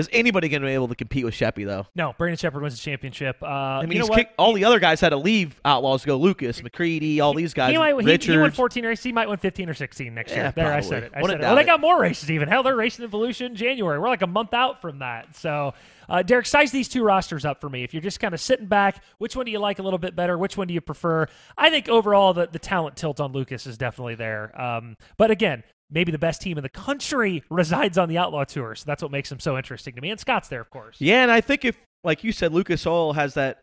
is 0.00 0.08
anybody 0.12 0.48
going 0.48 0.62
to 0.62 0.66
be 0.66 0.74
able 0.74 0.88
to 0.88 0.94
compete 0.94 1.24
with 1.24 1.34
Sheppy 1.34 1.64
though? 1.64 1.86
No, 1.94 2.14
Brandon 2.18 2.36
Sheppard 2.36 2.62
wins 2.62 2.74
the 2.74 2.80
championship. 2.80 3.36
Uh, 3.42 3.46
I 3.46 3.82
mean, 3.82 3.92
you 3.92 3.98
know 4.00 4.08
kicked, 4.08 4.34
all 4.38 4.52
the 4.52 4.64
other 4.64 4.80
guys 4.80 5.00
had 5.00 5.10
to 5.10 5.16
leave 5.16 5.60
Outlaws 5.64 6.02
to 6.02 6.08
go. 6.08 6.16
Lucas, 6.16 6.60
McCreadie, 6.60 7.20
all 7.20 7.34
these 7.34 7.54
guys. 7.54 7.72
He, 7.72 7.78
might. 7.78 8.22
He, 8.22 8.32
he 8.32 8.38
won 8.38 8.50
14 8.50 8.84
races. 8.84 9.04
He 9.04 9.12
might 9.12 9.28
win 9.28 9.38
15 9.38 9.68
or 9.68 9.74
16 9.74 10.14
next 10.14 10.32
yeah, 10.32 10.36
year. 10.36 10.52
There, 10.56 10.64
probably. 10.64 10.78
I 10.78 10.80
said 10.80 11.02
it. 11.04 11.12
I 11.14 11.22
Wouldn't 11.22 11.40
said 11.40 11.44
it. 11.44 11.48
Well, 11.48 11.56
they 11.56 11.64
got 11.64 11.80
more 11.80 12.00
races 12.00 12.30
even. 12.30 12.48
Hell, 12.48 12.62
they're 12.62 12.76
racing 12.76 13.04
Evolution 13.04 13.54
January. 13.54 13.98
We're 13.98 14.08
like 14.08 14.22
a 14.22 14.26
month 14.26 14.54
out 14.54 14.80
from 14.80 14.98
that. 14.98 15.36
So, 15.36 15.74
uh, 16.08 16.22
Derek, 16.22 16.46
size 16.46 16.72
these 16.72 16.88
two 16.88 17.04
rosters 17.04 17.44
up 17.44 17.60
for 17.60 17.70
me. 17.70 17.84
If 17.84 17.94
you're 17.94 18.02
just 18.02 18.20
kind 18.20 18.34
of 18.34 18.40
sitting 18.40 18.66
back, 18.66 19.02
which 19.18 19.36
one 19.36 19.46
do 19.46 19.52
you 19.52 19.58
like 19.58 19.78
a 19.78 19.82
little 19.82 19.98
bit 19.98 20.16
better? 20.16 20.36
Which 20.36 20.56
one 20.56 20.66
do 20.66 20.74
you 20.74 20.80
prefer? 20.80 21.26
I 21.56 21.70
think 21.70 21.88
overall 21.88 22.34
the, 22.34 22.48
the 22.50 22.58
talent 22.58 22.96
tilt 22.96 23.20
on 23.20 23.32
Lucas 23.32 23.66
is 23.66 23.78
definitely 23.78 24.16
there. 24.16 24.60
Um, 24.60 24.96
but 25.16 25.30
again, 25.30 25.62
maybe 25.90 26.12
the 26.12 26.18
best 26.18 26.40
team 26.40 26.56
in 26.56 26.62
the 26.62 26.68
country 26.68 27.42
resides 27.50 27.98
on 27.98 28.08
the 28.08 28.18
Outlaw 28.18 28.44
Tour. 28.44 28.74
So 28.74 28.84
that's 28.86 29.02
what 29.02 29.10
makes 29.10 29.28
them 29.28 29.40
so 29.40 29.56
interesting 29.56 29.94
to 29.94 30.00
me. 30.00 30.10
And 30.10 30.20
Scott's 30.20 30.48
there, 30.48 30.60
of 30.60 30.70
course. 30.70 30.96
Yeah, 30.98 31.22
and 31.22 31.30
I 31.30 31.40
think 31.40 31.64
if, 31.64 31.76
like 32.04 32.24
you 32.24 32.32
said, 32.32 32.52
Lucas 32.52 32.86
Oil 32.86 33.12
has 33.12 33.34
that 33.34 33.60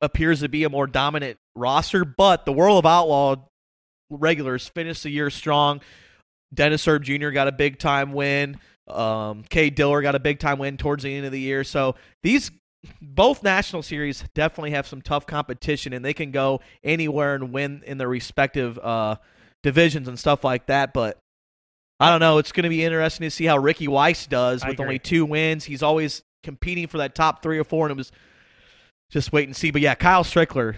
appears 0.00 0.40
to 0.40 0.48
be 0.48 0.64
a 0.64 0.70
more 0.70 0.86
dominant 0.86 1.38
roster, 1.54 2.04
but 2.04 2.44
the 2.44 2.52
World 2.52 2.78
of 2.78 2.86
Outlaw 2.86 3.36
regulars 4.08 4.68
finished 4.68 5.02
the 5.02 5.10
year 5.10 5.30
strong. 5.30 5.80
Dennis 6.52 6.86
Erb 6.88 7.04
Jr. 7.04 7.30
got 7.30 7.48
a 7.48 7.52
big 7.52 7.78
time 7.78 8.12
win. 8.12 8.58
Um, 8.88 9.44
Cade 9.48 9.76
Dillard 9.76 10.02
got 10.02 10.14
a 10.14 10.18
big 10.20 10.40
time 10.40 10.58
win 10.58 10.76
towards 10.76 11.04
the 11.04 11.14
end 11.14 11.26
of 11.26 11.32
the 11.32 11.40
year. 11.40 11.62
So 11.62 11.94
these 12.22 12.50
both 13.00 13.42
national 13.42 13.82
series 13.82 14.24
definitely 14.34 14.70
have 14.72 14.86
some 14.86 15.02
tough 15.02 15.26
competition, 15.26 15.92
and 15.92 16.04
they 16.04 16.14
can 16.14 16.30
go 16.30 16.60
anywhere 16.82 17.34
and 17.34 17.52
win 17.52 17.82
in 17.86 17.98
their 17.98 18.08
respective 18.08 18.78
uh, 18.78 19.16
divisions 19.62 20.08
and 20.08 20.18
stuff 20.18 20.44
like 20.44 20.66
that. 20.66 20.92
But 20.92 21.18
I 21.98 22.10
don't 22.10 22.20
know. 22.20 22.38
It's 22.38 22.52
going 22.52 22.64
to 22.64 22.70
be 22.70 22.84
interesting 22.84 23.26
to 23.26 23.30
see 23.30 23.44
how 23.44 23.58
Ricky 23.58 23.88
Weiss 23.88 24.26
does 24.26 24.64
with 24.64 24.80
only 24.80 24.98
two 24.98 25.24
wins. 25.24 25.64
He's 25.64 25.82
always 25.82 26.22
competing 26.42 26.86
for 26.86 26.98
that 26.98 27.14
top 27.14 27.42
three 27.42 27.58
or 27.58 27.64
four, 27.64 27.86
and 27.86 27.92
it 27.92 27.96
was 27.96 28.12
just 29.10 29.32
wait 29.32 29.48
and 29.48 29.56
see. 29.56 29.70
But 29.70 29.82
yeah, 29.82 29.94
Kyle 29.94 30.24
Strickler, 30.24 30.76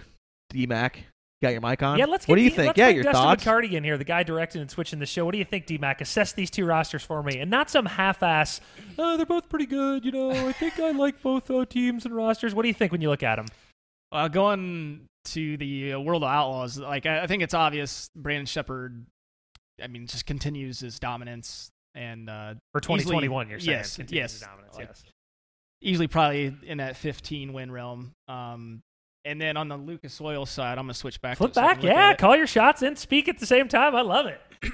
D 0.49 0.65
Mac. 0.67 1.05
Got 1.41 1.51
your 1.51 1.61
mic 1.61 1.83
on? 1.83 1.99
Yeah, 1.99 2.05
let's. 2.05 2.25
Get 2.25 2.31
what 2.31 2.37
do 2.37 2.41
you 2.41 2.51
D- 2.51 2.55
think? 2.55 2.77
yeah, 2.77 2.87
your 2.87 3.03
Dustin 3.03 3.21
thoughts. 3.21 3.43
McCarty 3.43 3.73
in 3.73 3.83
here, 3.83 3.97
the 3.97 4.05
guy 4.05 4.23
directing 4.23 4.61
and 4.61 4.71
switching 4.71 4.99
the 4.99 5.05
show. 5.05 5.25
What 5.25 5.33
do 5.33 5.37
you 5.37 5.43
think, 5.43 5.65
D 5.65 5.77
Mac? 5.77 5.99
Assess 5.99 6.31
these 6.31 6.49
two 6.49 6.65
rosters 6.65 7.03
for 7.03 7.21
me, 7.21 7.39
and 7.39 7.51
not 7.51 7.69
some 7.69 7.85
half-ass. 7.85 8.61
Oh, 8.97 9.17
they're 9.17 9.25
both 9.25 9.49
pretty 9.49 9.65
good. 9.65 10.05
You 10.05 10.13
know, 10.13 10.31
I 10.31 10.53
think 10.53 10.79
I 10.79 10.91
like 10.91 11.21
both 11.21 11.51
uh, 11.51 11.65
teams 11.65 12.05
and 12.05 12.15
rosters. 12.15 12.55
What 12.55 12.61
do 12.61 12.69
you 12.69 12.73
think 12.73 12.93
when 12.93 13.01
you 13.01 13.09
look 13.09 13.23
at 13.23 13.35
them? 13.35 13.47
Uh, 14.09 14.29
going 14.29 15.01
to 15.25 15.57
the 15.57 15.93
uh, 15.93 15.99
World 15.99 16.23
of 16.23 16.29
Outlaws, 16.29 16.77
like 16.77 17.05
I, 17.05 17.23
I 17.23 17.27
think 17.27 17.43
it's 17.43 17.53
obvious 17.53 18.09
Brandon 18.15 18.45
Sheppard. 18.45 19.05
I 19.81 19.87
mean, 19.87 20.07
just 20.07 20.25
continues 20.25 20.79
his 20.79 20.99
dominance 20.99 21.71
and 21.95 22.29
uh, 22.29 22.55
for 22.71 22.79
2021. 22.79 23.47
Easily, 23.47 23.51
you're 23.51 23.83
saying 23.83 24.09
yes, 24.11 24.11
yes, 24.11 24.39
dominance, 24.39 24.75
like, 24.75 24.87
yes. 24.87 25.03
Easily, 25.81 26.07
probably 26.07 26.55
in 26.63 26.77
that 26.77 26.95
15 26.95 27.53
win 27.53 27.71
realm. 27.71 28.13
Um, 28.27 28.81
and 29.25 29.39
then 29.39 29.57
on 29.57 29.67
the 29.67 29.77
Lucas 29.77 30.19
Oil 30.21 30.45
side, 30.45 30.77
I'm 30.77 30.85
gonna 30.85 30.93
switch 30.93 31.21
back. 31.21 31.37
Flip 31.37 31.53
back, 31.53 31.83
yeah. 31.83 32.13
Call 32.15 32.35
your 32.35 32.47
shots 32.47 32.81
and 32.81 32.97
speak 32.97 33.27
at 33.27 33.39
the 33.39 33.45
same 33.45 33.67
time. 33.67 33.95
I 33.95 34.01
love 34.01 34.25
it. 34.25 34.41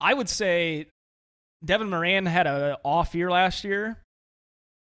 I 0.00 0.14
would 0.14 0.28
say 0.28 0.86
Devin 1.64 1.90
Moran 1.90 2.26
had 2.26 2.46
a 2.46 2.78
off 2.84 3.14
year 3.14 3.30
last 3.30 3.64
year, 3.64 3.98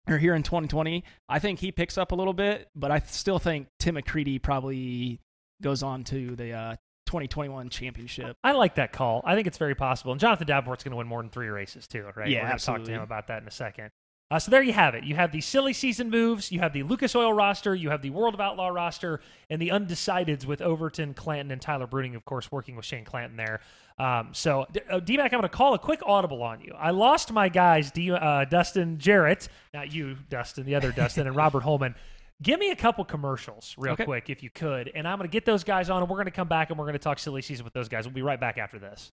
or 0.08 0.18
here 0.18 0.36
in 0.36 0.44
2020. 0.44 1.04
I 1.28 1.40
think 1.40 1.60
he 1.60 1.72
picks 1.72 1.98
up 1.98 2.12
a 2.12 2.16
little 2.16 2.34
bit, 2.34 2.70
but 2.76 2.92
I 2.92 3.00
still 3.00 3.40
think 3.40 3.68
Tim 3.80 3.96
McCreadie 3.96 4.42
probably 4.42 5.20
goes 5.62 5.84
on 5.84 6.04
to 6.06 6.36
the 6.36 6.52
uh, 6.52 6.76
2021 7.08 7.70
championship. 7.70 8.38
I 8.44 8.54
like 8.54 8.76
that 8.76 8.92
call. 8.92 9.22
I 9.26 9.36
think 9.36 9.48
it's 9.48 9.58
very 9.58 9.76
possible. 9.76 10.12
And 10.12 10.20
Jonathan 10.20 10.48
Davenport's 10.48 10.84
going 10.84 10.92
to 10.92 10.98
win 10.98 11.08
more 11.08 11.22
than 11.22 11.30
three 11.30 11.48
races 11.48 11.88
too, 11.88 12.06
right? 12.16 12.30
Yeah, 12.30 12.42
We're 12.44 12.48
going 12.48 12.60
to 12.60 12.66
talk 12.66 12.84
to 12.84 12.92
him 12.92 13.02
about 13.02 13.28
that 13.28 13.42
in 13.42 13.48
a 13.48 13.52
second. 13.52 13.92
Uh, 14.32 14.39
so 14.39 14.50
there 14.50 14.63
you 14.63 14.74
have 14.74 14.96
it. 14.96 15.03
You 15.03 15.15
have 15.15 15.32
the 15.32 15.41
silly 15.41 15.72
season 15.72 16.10
moves, 16.10 16.51
you 16.51 16.60
have 16.60 16.74
the 16.74 16.82
Lucas 16.82 17.15
Oil 17.15 17.32
roster, 17.32 17.75
you 17.75 17.91
have 17.91 18.01
the 18.01 18.10
World 18.10 18.34
of 18.34 18.39
Outlaw 18.39 18.70
roster, 18.70 19.22
and 19.51 19.62
the 19.62 19.70
undecideds 19.70 20.46
with 20.46 20.62
Overton, 20.62 21.13
Clanton, 21.13 21.51
and 21.51 21.62
Tyler 21.62 21.86
Bruening, 21.86 22.15
of 22.15 22.25
course, 22.25 22.51
working 22.51 22.75
with 22.75 22.86
Shane 22.86 23.05
Clanton 23.05 23.38
there. 23.38 23.62
Um, 24.00 24.29
so, 24.32 24.65
uh, 24.89 25.00
D-Mac, 25.00 25.32
I'm 25.32 25.39
going 25.39 25.44
to 25.44 25.50
call 25.50 25.75
a 25.75 25.79
quick 25.79 26.01
audible 26.03 26.41
on 26.41 26.60
you. 26.60 26.74
I 26.75 26.89
lost 26.89 27.32
my 27.32 27.50
guys, 27.50 27.91
D- 27.91 28.12
uh, 28.12 28.46
Dustin 28.46 28.98
Jarrett, 28.98 29.48
not 29.75 29.94
you, 29.94 30.17
Dustin, 30.29 30.65
the 30.65 30.74
other 30.74 30.91
Dustin, 30.91 31.27
and 31.27 31.36
Robert 31.36 31.62
Holman. 31.63 31.94
Give 32.41 32.60
me 32.60 32.72
a 32.72 32.75
couple 32.75 33.05
commercials 33.05 33.75
real 33.77 33.94
okay. 33.94 34.05
quick, 34.05 34.32
if 34.32 34.41
you 34.41 34.50
could, 34.50 34.91
and 34.96 35.08
I'm 35.08 35.20
going 35.20 35.29
to 35.29 35.32
get 35.32 35.46
those 35.46 35.63
guys 35.63 35.91
on, 35.91 36.01
and 36.01 36.10
we're 36.10 36.17
going 36.17 36.25
to 36.25 36.32
come 36.32 36.48
back 36.48 36.72
and 36.72 36.79
we're 36.79 36.86
going 36.86 36.94
to 36.94 37.00
talk 37.00 37.20
silly 37.20 37.44
season 37.44 37.63
with 37.63 37.74
those 37.74 37.89
guys. 37.89 38.05
We'll 38.05 38.15
be 38.15 38.24
right 38.24 38.39
back 38.39 38.58
after 38.58 38.79
this. 38.79 39.12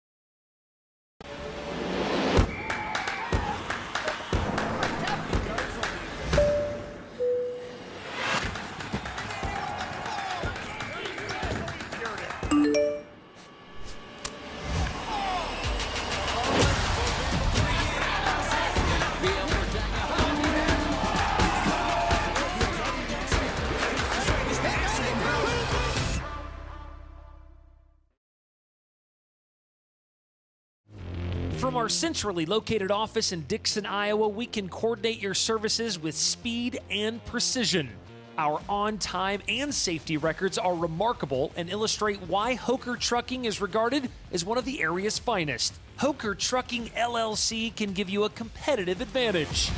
From 31.72 31.77
our 31.77 31.88
centrally 31.88 32.46
located 32.46 32.92
office 32.92 33.31
in 33.31 33.44
Dixon, 33.44 33.86
Iowa, 33.86 34.27
we 34.27 34.46
can 34.46 34.68
coordinate 34.68 35.22
your 35.22 35.34
services 35.34 35.98
with 35.98 36.16
speed 36.16 36.81
and 36.90 37.24
precision. 37.24 37.90
Our 38.38 38.62
on 38.68 38.98
time 38.98 39.42
and 39.48 39.74
safety 39.74 40.18
records 40.18 40.57
are 40.57 40.75
remarkable 40.75 41.53
and 41.55 41.70
illustrate 41.70 42.20
why 42.24 42.55
Hoker 42.55 42.98
Trucking 42.98 43.46
is 43.46 43.62
regarded 43.62 44.10
as 44.34 44.44
one 44.44 44.57
of 44.57 44.66
the 44.66 44.81
area's 44.81 45.18
finest. 45.18 45.74
Hoker 45.96 46.36
Trucking 46.36 46.88
LLC 46.88 47.74
can 47.74 47.94
give 47.94 48.10
you 48.10 48.25
a 48.25 48.29
competitive 48.29 49.00
advantage. 49.00 49.72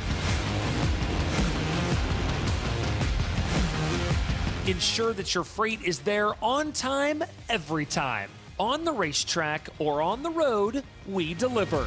Ensure 4.66 5.12
that 5.12 5.32
your 5.32 5.44
freight 5.44 5.80
is 5.82 6.00
there 6.00 6.32
on 6.42 6.72
time, 6.72 7.22
every 7.48 7.86
time 7.86 8.30
on 8.58 8.84
the 8.84 8.92
racetrack 8.92 9.68
or 9.78 10.00
on 10.00 10.22
the 10.22 10.30
road, 10.30 10.82
we 11.06 11.34
deliver. 11.34 11.86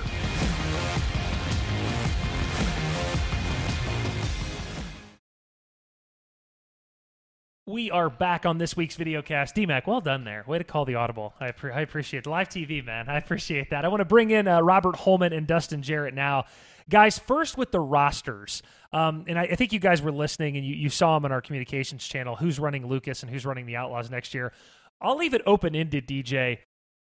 We 7.69 7.91
are 7.91 8.09
back 8.09 8.45
on 8.45 8.59
this 8.59 8.77
week's 8.77 8.95
video 8.95 9.21
cast. 9.21 9.53
DMAC, 9.53 9.87
well 9.87 9.99
done 9.99 10.23
there. 10.23 10.45
Way 10.47 10.57
to 10.57 10.63
call 10.63 10.85
the 10.85 10.95
audible. 10.95 11.33
I, 11.37 11.51
pre- 11.51 11.73
I 11.73 11.81
appreciate 11.81 12.25
it. 12.25 12.29
Live 12.29 12.47
TV, 12.47 12.83
man. 12.83 13.09
I 13.09 13.17
appreciate 13.17 13.71
that. 13.71 13.83
I 13.83 13.89
want 13.89 13.99
to 13.99 14.05
bring 14.05 14.31
in 14.31 14.47
uh, 14.47 14.61
Robert 14.61 14.95
Holman 14.95 15.33
and 15.33 15.45
Dustin 15.45 15.81
Jarrett 15.81 16.13
now. 16.13 16.45
Guys, 16.89 17.19
first 17.19 17.57
with 17.57 17.73
the 17.73 17.81
rosters. 17.81 18.63
Um, 18.93 19.25
and 19.27 19.37
I, 19.37 19.43
I, 19.43 19.55
think 19.55 19.73
you 19.73 19.79
guys 19.79 20.01
were 20.01 20.13
listening 20.13 20.55
and 20.55 20.65
you, 20.65 20.75
you 20.75 20.89
saw 20.89 21.15
them 21.15 21.25
on 21.25 21.33
our 21.33 21.41
communications 21.41 22.07
channel 22.07 22.37
who's 22.37 22.57
running 22.57 22.87
Lucas 22.87 23.21
and 23.21 23.29
who's 23.29 23.45
running 23.45 23.65
the 23.65 23.75
Outlaws 23.75 24.09
next 24.09 24.33
year. 24.33 24.53
I'll 25.01 25.17
leave 25.17 25.33
it 25.33 25.41
open 25.45 25.75
ended, 25.75 26.07
DJ. 26.07 26.59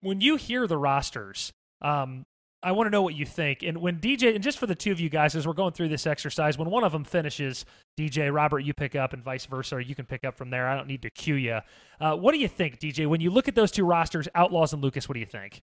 When 0.02 0.20
you 0.20 0.36
hear 0.36 0.68
the 0.68 0.78
rosters, 0.78 1.52
um, 1.82 2.24
I 2.64 2.72
want 2.72 2.86
to 2.86 2.90
know 2.90 3.02
what 3.02 3.14
you 3.14 3.26
think. 3.26 3.62
And 3.62 3.78
when 3.78 3.98
DJ, 3.98 4.34
and 4.34 4.42
just 4.42 4.58
for 4.58 4.66
the 4.66 4.74
two 4.74 4.90
of 4.90 4.98
you 4.98 5.10
guys, 5.10 5.36
as 5.36 5.46
we're 5.46 5.52
going 5.52 5.72
through 5.74 5.88
this 5.88 6.06
exercise, 6.06 6.56
when 6.56 6.70
one 6.70 6.82
of 6.82 6.92
them 6.92 7.04
finishes, 7.04 7.66
DJ, 7.98 8.34
Robert, 8.34 8.60
you 8.60 8.72
pick 8.72 8.96
up, 8.96 9.12
and 9.12 9.22
vice 9.22 9.44
versa, 9.44 9.76
or 9.76 9.80
you 9.80 9.94
can 9.94 10.06
pick 10.06 10.24
up 10.24 10.34
from 10.34 10.48
there. 10.48 10.66
I 10.66 10.74
don't 10.74 10.88
need 10.88 11.02
to 11.02 11.10
cue 11.10 11.34
you. 11.34 11.60
Uh, 12.00 12.16
what 12.16 12.32
do 12.32 12.38
you 12.38 12.48
think, 12.48 12.80
DJ? 12.80 13.06
When 13.06 13.20
you 13.20 13.30
look 13.30 13.48
at 13.48 13.54
those 13.54 13.70
two 13.70 13.84
rosters, 13.84 14.28
Outlaws 14.34 14.72
and 14.72 14.82
Lucas, 14.82 15.08
what 15.08 15.12
do 15.14 15.20
you 15.20 15.26
think? 15.26 15.60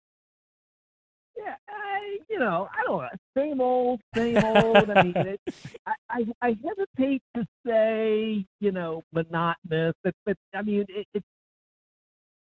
Yeah, 1.36 1.56
I, 1.68 2.20
you 2.30 2.38
know, 2.38 2.70
I 2.72 2.84
don't 2.86 3.02
know. 3.02 3.10
Same 3.36 3.62
old, 3.62 4.02
same 4.16 4.38
old. 4.38 4.92
I 4.92 5.04
mean, 5.04 5.18
it, 5.18 5.40
I, 5.88 5.94
I, 6.08 6.26
I 6.44 6.58
hesitate 6.64 7.24
to 7.36 7.48
say, 7.66 8.46
you 8.60 8.72
know, 8.72 9.02
monotonous, 9.12 9.96
but, 10.04 10.14
but 10.24 10.38
I 10.54 10.62
mean, 10.62 10.86
it, 10.88 11.08
it's 11.16 11.26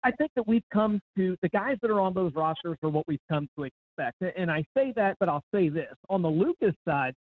I 0.04 0.12
think 0.12 0.32
that 0.36 0.48
we've 0.48 0.64
come 0.72 1.02
to 1.18 1.36
the 1.42 1.50
guys 1.50 1.78
that 1.82 1.92
are 1.92 2.00
on 2.00 2.14
those 2.14 2.34
rosters 2.34 2.78
are 2.84 2.90
what 2.90 3.06
we've 3.08 3.20
come 3.30 3.48
to 3.58 3.66
expect. 3.66 4.22
And 4.38 4.50
I 4.50 4.64
say 4.76 4.94
that, 4.96 5.18
but 5.20 5.28
I'll 5.28 5.44
say 5.54 5.70
this 5.70 5.94
on 6.10 6.22
the 6.22 6.30
Lucas 6.30 6.74
side, 6.88 7.14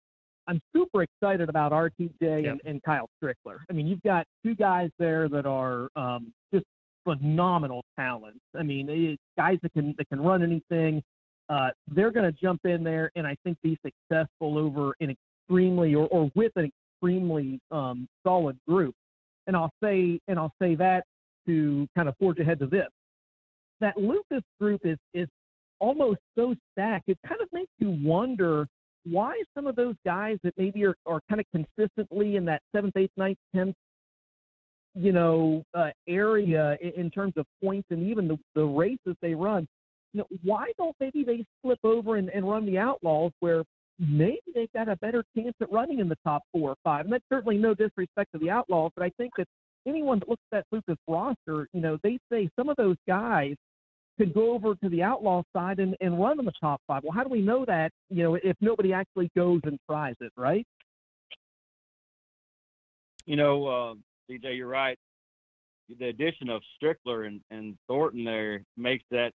I'm 0.48 0.62
super 0.76 1.04
excited 1.04 1.50
about 1.50 1.72
RTJ 1.72 2.12
yep. 2.22 2.52
and, 2.52 2.62
and, 2.66 2.84
Kyle 2.84 3.10
Strickler. 3.22 3.58
I 3.70 3.74
mean, 3.74 3.86
you've 3.86 4.02
got 4.04 4.26
two 4.44 4.56
guys 4.56 4.90
there 4.98 5.28
that 5.28 5.46
are 5.46 5.90
um, 5.96 6.32
just 6.54 6.66
phenomenal 7.04 7.84
talents. 8.00 8.40
I 8.58 8.64
mean, 8.64 8.88
it, 8.90 9.20
guys 9.38 9.58
that 9.64 9.74
can 9.74 9.94
that 9.98 10.08
can 10.08 10.22
run 10.22 10.44
anything. 10.44 11.04
Uh, 11.50 11.70
they're 11.88 12.12
going 12.12 12.26
to 12.26 12.32
jump 12.32 12.62
in 12.66 12.84
there 12.84 13.12
and 13.16 13.26
I 13.26 13.36
think 13.44 13.58
be 13.62 13.78
successful 13.86 14.58
over 14.58 14.94
an 15.00 15.16
extremely 15.50 15.96
or, 15.96 16.08
or 16.08 16.30
with 16.36 16.52
an 16.56 16.72
extremely 17.02 17.60
um, 17.72 18.08
solid 18.26 18.58
group. 18.68 18.96
And 19.48 19.56
I'll 19.56 19.72
say 19.84 20.20
and 20.28 20.40
I'll 20.40 20.54
say 20.62 20.76
that 20.76 21.04
to 21.48 21.88
kind 21.96 22.08
of 22.08 22.16
forge 22.18 22.40
ahead 22.40 22.60
to 22.60 22.68
this. 22.68 22.88
That 23.82 23.98
Lucas 23.98 24.44
group 24.60 24.82
is 24.84 24.98
is 25.14 25.28
almost 25.80 26.20
so 26.36 26.56
stacked. 26.72 27.10
It 27.10 27.18
kind 27.28 27.42
of 27.42 27.48
makes 27.52 27.72
you 27.80 27.98
wonder 28.04 28.68
why 29.06 29.42
some 29.56 29.68
of 29.68 29.76
those 29.76 29.96
guys 30.06 30.38
that 30.44 30.54
maybe 30.58 30.84
are, 30.86 30.96
are 31.06 31.22
kind 31.30 31.40
of 31.40 31.46
consistently 31.52 32.36
in 32.36 32.46
that 32.46 32.62
seventh, 32.76 32.98
eighth, 32.98 33.12
ninth, 33.18 33.38
tenth, 33.56 33.76
you 34.96 35.12
know, 35.12 35.64
uh, 35.74 35.90
area 36.08 36.78
in, 36.82 36.92
in, 36.98 37.12
terms 37.12 37.34
of 37.38 37.46
points 37.64 37.88
and 37.92 38.04
even 38.04 38.28
the, 38.28 38.38
the 38.56 38.64
races 38.64 39.16
they 39.22 39.34
run. 39.34 39.68
You 40.14 40.20
know, 40.20 40.28
why 40.44 40.72
don't 40.78 40.96
maybe 41.00 41.24
they 41.24 41.46
slip 41.62 41.80
over 41.84 42.16
and, 42.16 42.30
and 42.30 42.50
run 42.50 42.66
the 42.66 42.78
Outlaws 42.78 43.32
where 43.40 43.64
maybe 44.00 44.42
they've 44.54 44.72
got 44.74 44.90
a 44.90 44.96
better 44.98 45.24
chance 45.36 45.54
at 45.62 45.72
running 45.72 46.00
in 46.00 46.10
the 46.10 46.18
top 46.24 46.42
four 46.52 46.72
or 46.72 46.76
five? 46.84 47.06
And 47.06 47.14
that's 47.14 47.26
certainly 47.32 47.58
no 47.58 47.74
disrespect 47.74 48.32
to 48.34 48.40
the 48.40 48.50
Outlaws, 48.50 48.92
but 48.96 49.04
I 49.04 49.12
think 49.18 49.34
that 49.38 49.48
anyone 49.88 50.20
that 50.20 50.30
looks 50.30 50.44
at 50.52 50.64
that 50.72 50.76
Lucas 50.76 51.02
roster, 51.08 51.68
you 51.74 51.82
know, 51.82 51.98
they 52.04 52.20
say 52.32 52.50
some 52.58 52.70
of 52.70 52.76
those 52.78 52.98
guys 53.08 53.56
could 54.18 54.34
go 54.34 54.54
over 54.54 54.76
to 54.76 54.90
the 54.90 55.04
outlaw 55.04 55.44
side 55.56 55.80
and, 55.80 55.96
and 56.02 56.20
run 56.20 56.40
in 56.40 56.46
the 56.46 56.52
top 56.60 56.82
five. 56.88 57.04
Well, 57.04 57.14
how 57.14 57.24
do 57.24 57.30
we 57.30 57.42
know 57.42 57.66
that, 57.66 57.92
you 58.10 58.24
know, 58.24 58.36
if 58.36 58.56
nobody 58.62 58.94
actually 58.94 59.30
goes 59.36 59.62
and 59.64 59.78
tries 59.90 60.16
it, 60.20 60.32
right? 60.36 60.66
You 63.26 63.36
know, 63.36 63.68
uh, 63.68 63.94
DJ, 64.32 64.58
you're 64.58 64.68
right. 64.68 64.98
The 66.00 66.08
addition 66.08 66.50
of 66.50 66.62
Strickler 66.82 67.28
and, 67.28 67.42
and 67.52 67.78
Thornton 67.88 68.24
there 68.26 68.64
makes 68.76 69.04
that 69.12 69.32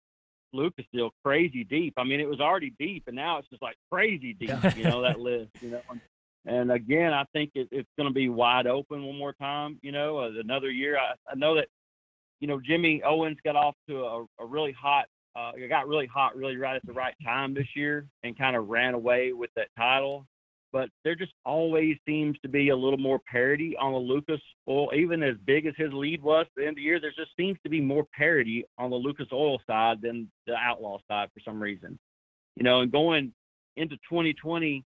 Lucas 0.53 0.87
deal 0.93 1.11
crazy 1.25 1.65
deep. 1.65 1.95
I 1.97 2.05
mean, 2.05 2.21
it 2.21 2.29
was 2.29 2.41
already 2.41 2.73
deep, 2.79 3.05
and 3.07 3.17
now 3.17 3.39
it's 3.39 3.49
just 3.49 3.63
like 3.63 3.77
crazy 3.91 4.35
deep. 4.35 4.51
you 4.77 4.85
know 4.85 5.03
that 5.03 5.21
list. 5.21 5.51
You 5.61 5.73
know, 5.73 5.81
And 5.91 6.01
again, 6.49 7.13
I 7.13 7.25
think 7.33 7.53
it, 7.55 7.69
it's 7.71 7.89
going 7.97 8.09
to 8.09 8.15
be 8.15 8.29
wide 8.29 8.67
open 8.67 9.05
one 9.05 9.19
more 9.19 9.35
time. 9.35 9.79
You 9.83 9.93
know, 9.93 10.19
uh, 10.19 10.31
another 10.41 10.71
year. 10.71 10.99
I, 10.99 11.13
I 11.31 11.35
know 11.35 11.55
that, 11.57 11.69
you 12.41 12.49
know, 12.49 12.61
Jimmy 12.61 13.03
Owens 13.03 13.39
got 13.45 13.57
off 13.57 13.75
to 13.89 14.05
a, 14.05 14.25
a 14.41 14.47
really 14.47 14.73
hot. 14.73 15.07
Uh, 15.37 15.53
got 15.69 15.87
really 15.87 16.07
hot, 16.07 16.35
really 16.37 16.57
right 16.57 16.75
at 16.75 16.85
the 16.85 16.93
right 16.93 17.15
time 17.25 17.55
this 17.55 17.69
year, 17.77 18.07
and 18.25 18.37
kind 18.37 18.57
of 18.57 18.69
ran 18.69 18.95
away 18.95 19.33
with 19.33 19.51
that 19.55 19.69
title. 19.77 20.27
But 20.73 20.91
there 21.05 21.15
just 21.15 21.33
always 21.45 21.97
seems 22.07 22.37
to 22.41 22.49
be 22.49 22.71
a 22.71 22.77
little 22.77 22.99
more 22.99 23.21
parity 23.31 23.77
on 23.77 23.93
the 23.93 23.99
Lucas 23.99 24.41
Oil, 24.69 24.91
even 24.95 25.23
as 25.23 25.37
big 25.47 25.67
as 25.67 25.75
his 25.77 25.93
lead 25.93 26.23
was 26.23 26.47
at 26.47 26.53
the 26.57 26.63
end 26.63 26.71
of 26.71 26.77
the 26.77 26.83
year. 26.83 27.01
There 27.01 27.13
just 27.17 27.31
seems 27.37 27.59
to 27.63 27.71
be 27.71 27.81
more 27.81 28.05
parity 28.17 28.65
on 28.79 28.91
the 28.91 28.97
Lucas 28.97 29.29
Oil 29.33 29.61
side 29.67 30.03
than 30.03 30.31
the 30.47 30.55
Outlaw 30.55 30.99
side 31.09 31.29
for 31.33 31.41
some 31.41 31.61
reason. 31.61 31.99
You 32.57 32.65
know, 32.65 32.81
and 32.81 32.93
going 32.93 33.33
into 33.77 33.97
2020, 34.09 34.85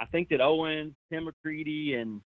I 0.00 0.06
think 0.06 0.28
that 0.28 0.40
Owen, 0.40 0.94
Tim 1.10 1.28
McCreadie, 1.28 1.96
and 1.96 2.20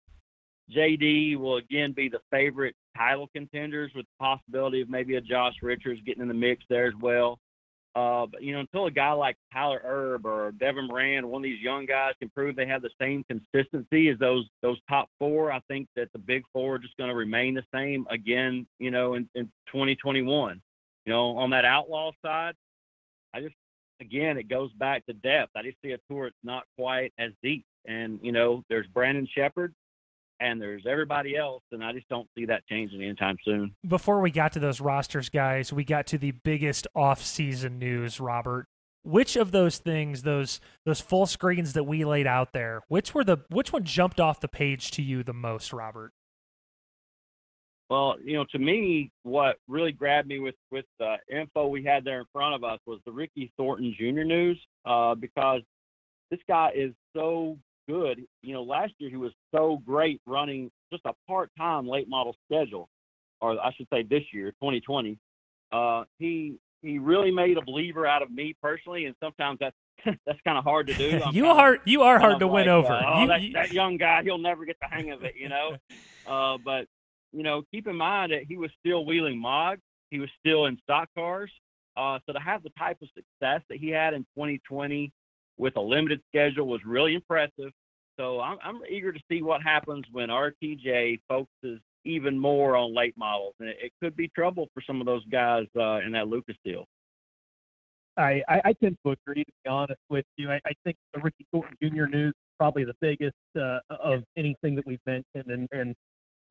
JD 0.74 1.36
will 1.36 1.56
again 1.56 1.92
be 1.92 2.08
the 2.08 2.20
favorite 2.30 2.74
title 2.96 3.28
contenders 3.34 3.92
with 3.94 4.06
the 4.06 4.24
possibility 4.24 4.80
of 4.80 4.88
maybe 4.88 5.16
a 5.16 5.20
Josh 5.20 5.54
Richards 5.62 6.00
getting 6.04 6.22
in 6.22 6.28
the 6.28 6.34
mix 6.34 6.64
there 6.68 6.86
as 6.86 6.94
well. 7.00 7.38
Uh, 7.94 8.26
but 8.26 8.42
you 8.42 8.52
know, 8.52 8.60
until 8.60 8.86
a 8.86 8.90
guy 8.90 9.10
like 9.12 9.36
Tyler 9.52 9.80
Erb 9.84 10.26
or 10.26 10.52
Devin 10.52 10.86
Moran, 10.86 11.26
one 11.28 11.40
of 11.40 11.44
these 11.44 11.60
young 11.60 11.86
guys, 11.86 12.12
can 12.20 12.28
prove 12.30 12.54
they 12.54 12.66
have 12.66 12.82
the 12.82 12.90
same 13.00 13.24
consistency 13.24 14.08
as 14.08 14.18
those 14.18 14.46
those 14.62 14.78
top 14.88 15.08
four, 15.18 15.50
I 15.50 15.60
think 15.68 15.88
that 15.96 16.08
the 16.12 16.18
big 16.18 16.44
four 16.52 16.76
are 16.76 16.78
just 16.78 16.96
going 16.96 17.10
to 17.10 17.16
remain 17.16 17.54
the 17.54 17.64
same 17.74 18.06
again. 18.10 18.66
You 18.78 18.90
know, 18.90 19.14
in, 19.14 19.28
in 19.34 19.46
2021. 19.66 20.60
You 21.06 21.12
know, 21.12 21.38
on 21.38 21.50
that 21.50 21.64
outlaw 21.64 22.12
side, 22.22 22.54
I 23.32 23.40
just 23.40 23.54
again 24.00 24.38
it 24.38 24.48
goes 24.48 24.72
back 24.72 25.06
to 25.06 25.12
depth. 25.12 25.52
I 25.56 25.62
just 25.62 25.78
see 25.82 25.92
a 25.92 25.98
tour 26.10 26.26
that's 26.26 26.36
not 26.42 26.64
quite 26.78 27.12
as 27.18 27.32
deep, 27.42 27.64
and 27.86 28.18
you 28.22 28.32
know, 28.32 28.64
there's 28.68 28.86
Brandon 28.86 29.28
Sheppard 29.34 29.74
and 30.40 30.60
there's 30.60 30.86
everybody 30.86 31.36
else, 31.36 31.62
and 31.72 31.82
I 31.82 31.92
just 31.92 32.08
don't 32.08 32.28
see 32.36 32.44
that 32.46 32.66
changing 32.68 33.02
anytime 33.02 33.36
soon. 33.44 33.74
Before 33.86 34.20
we 34.20 34.30
got 34.30 34.52
to 34.52 34.60
those 34.60 34.80
rosters, 34.80 35.28
guys, 35.28 35.72
we 35.72 35.84
got 35.84 36.06
to 36.08 36.18
the 36.18 36.30
biggest 36.30 36.86
off-season 36.94 37.78
news, 37.78 38.20
Robert. 38.20 38.66
Which 39.02 39.36
of 39.36 39.52
those 39.52 39.78
things, 39.78 40.22
those 40.22 40.60
those 40.84 41.00
full 41.00 41.26
screens 41.26 41.72
that 41.72 41.84
we 41.84 42.04
laid 42.04 42.26
out 42.26 42.52
there, 42.52 42.82
which 42.88 43.14
were 43.14 43.24
the 43.24 43.38
which 43.48 43.72
one 43.72 43.84
jumped 43.84 44.20
off 44.20 44.40
the 44.40 44.48
page 44.48 44.90
to 44.92 45.02
you 45.02 45.22
the 45.22 45.32
most, 45.32 45.72
Robert? 45.72 46.12
Well, 47.90 48.16
you 48.22 48.34
know, 48.34 48.44
to 48.52 48.58
me, 48.58 49.10
what 49.22 49.56
really 49.66 49.92
grabbed 49.92 50.28
me 50.28 50.40
with 50.40 50.54
with 50.70 50.84
the 50.98 51.16
info 51.30 51.68
we 51.68 51.84
had 51.84 52.04
there 52.04 52.20
in 52.20 52.26
front 52.32 52.54
of 52.54 52.64
us 52.64 52.78
was 52.86 53.00
the 53.06 53.12
Ricky 53.12 53.50
Thornton 53.56 53.94
Jr. 53.98 54.24
news, 54.24 54.60
uh, 54.84 55.14
because 55.14 55.62
this 56.30 56.40
guy 56.46 56.70
is 56.74 56.92
so 57.16 57.56
good. 57.88 58.22
You 58.42 58.54
know, 58.54 58.62
last 58.62 58.92
year 58.98 59.10
he 59.10 59.16
was 59.16 59.32
so 59.54 59.80
great 59.86 60.20
running 60.26 60.70
just 60.92 61.02
a 61.06 61.12
part-time 61.26 61.88
late 61.88 62.08
model 62.08 62.36
schedule, 62.46 62.88
or 63.40 63.58
I 63.58 63.72
should 63.72 63.88
say 63.92 64.02
this 64.02 64.22
year, 64.32 64.50
2020. 64.52 65.18
Uh, 65.72 66.04
he 66.18 66.58
he 66.82 66.98
really 66.98 67.30
made 67.30 67.56
a 67.58 67.62
believer 67.62 68.06
out 68.06 68.22
of 68.22 68.30
me 68.30 68.54
personally, 68.62 69.06
and 69.06 69.14
sometimes 69.22 69.58
that's 69.60 69.76
that's 70.26 70.38
kind 70.44 70.58
of 70.58 70.64
hard 70.64 70.86
to 70.88 70.94
do. 70.94 71.20
you 71.32 71.46
are 71.46 71.78
you 71.84 72.02
are 72.02 72.18
hard 72.18 72.38
to 72.40 72.46
like, 72.46 72.54
win 72.54 72.68
over. 72.68 72.92
Uh, 72.92 73.02
oh, 73.06 73.22
you, 73.22 73.28
that, 73.28 73.42
you... 73.42 73.52
that 73.54 73.72
young 73.72 73.96
guy, 73.96 74.22
he'll 74.22 74.38
never 74.38 74.64
get 74.64 74.76
the 74.80 74.88
hang 74.88 75.10
of 75.10 75.24
it, 75.24 75.34
you 75.36 75.48
know. 75.48 75.76
uh, 76.26 76.58
but 76.64 76.86
you 77.32 77.42
know, 77.42 77.62
keep 77.72 77.86
in 77.86 77.96
mind 77.96 78.32
that 78.32 78.44
he 78.48 78.56
was 78.56 78.70
still 78.80 79.04
wheeling 79.04 79.38
mods. 79.38 79.80
He 80.10 80.18
was 80.18 80.30
still 80.40 80.66
in 80.66 80.78
stock 80.82 81.08
cars. 81.16 81.50
Uh, 81.96 82.18
so 82.26 82.32
to 82.32 82.38
have 82.38 82.62
the 82.62 82.70
type 82.78 82.96
of 83.02 83.08
success 83.08 83.62
that 83.68 83.78
he 83.78 83.88
had 83.88 84.14
in 84.14 84.20
2020 84.36 85.10
with 85.56 85.76
a 85.76 85.80
limited 85.80 86.20
schedule 86.28 86.66
was 86.66 86.80
really 86.86 87.14
impressive. 87.14 87.72
So 88.18 88.40
I'm, 88.40 88.58
I'm 88.62 88.80
eager 88.88 89.12
to 89.12 89.20
see 89.30 89.42
what 89.42 89.62
happens 89.62 90.04
when 90.12 90.28
RTJ 90.28 91.20
focuses 91.28 91.80
even 92.04 92.38
more 92.38 92.76
on 92.76 92.94
late 92.94 93.14
models, 93.16 93.54
and 93.60 93.68
it, 93.68 93.76
it 93.82 93.92
could 94.02 94.16
be 94.16 94.28
trouble 94.28 94.68
for 94.72 94.82
some 94.86 95.00
of 95.00 95.06
those 95.06 95.24
guys 95.26 95.66
uh, 95.76 95.98
in 95.98 96.12
that 96.12 96.28
Lucas 96.28 96.56
deal. 96.64 96.84
I, 98.16 98.42
I, 98.48 98.60
I 98.64 98.72
tend 98.82 98.96
to 99.04 99.12
agree, 99.12 99.44
to 99.44 99.52
be 99.64 99.70
honest 99.70 100.00
with 100.10 100.24
you. 100.36 100.50
I, 100.50 100.60
I 100.66 100.72
think 100.84 100.96
the 101.14 101.20
Ricky 101.20 101.46
Thornton 101.52 101.76
Jr. 101.80 102.06
news 102.06 102.30
is 102.30 102.56
probably 102.58 102.84
the 102.84 102.96
biggest 103.00 103.36
uh, 103.56 103.78
of 103.90 104.24
anything 104.36 104.74
that 104.74 104.86
we've 104.86 105.00
mentioned. 105.06 105.46
And, 105.46 105.68
and 105.70 105.94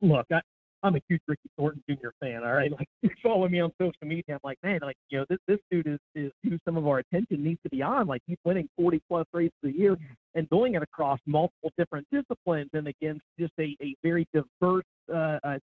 look, 0.00 0.26
I, 0.32 0.40
I'm 0.82 0.94
a 0.94 1.00
huge 1.08 1.20
Ricky 1.26 1.48
Thornton 1.56 1.82
Jr. 1.88 2.08
fan. 2.20 2.44
All 2.44 2.52
right, 2.52 2.70
like 2.78 2.88
you 3.02 3.10
follow 3.22 3.48
me 3.48 3.60
on 3.60 3.72
social 3.80 3.94
media, 4.04 4.34
I'm 4.34 4.38
like, 4.44 4.58
man, 4.62 4.80
like 4.82 4.96
you 5.10 5.18
know, 5.18 5.24
this 5.28 5.38
this 5.46 5.58
dude 5.70 5.86
is 5.86 5.98
is 6.14 6.32
who 6.42 6.58
some 6.64 6.76
of 6.76 6.86
our 6.86 6.98
attention 6.98 7.42
needs 7.42 7.60
to 7.64 7.68
be 7.70 7.82
on. 7.82 8.06
Like 8.06 8.22
he's 8.26 8.38
winning 8.44 8.68
40 8.76 9.00
plus 9.08 9.26
races 9.32 9.52
a 9.64 9.70
year 9.70 9.96
and 10.34 10.48
doing 10.50 10.74
it 10.74 10.82
across 10.82 11.18
multiple 11.26 11.72
different 11.76 12.06
disciplines 12.12 12.70
and 12.72 12.88
against 12.88 13.22
just 13.38 13.52
a 13.58 13.76
a 13.82 13.94
very 14.02 14.26
diverse 14.32 14.84
uh, 15.12 15.38
uh, 15.42 15.58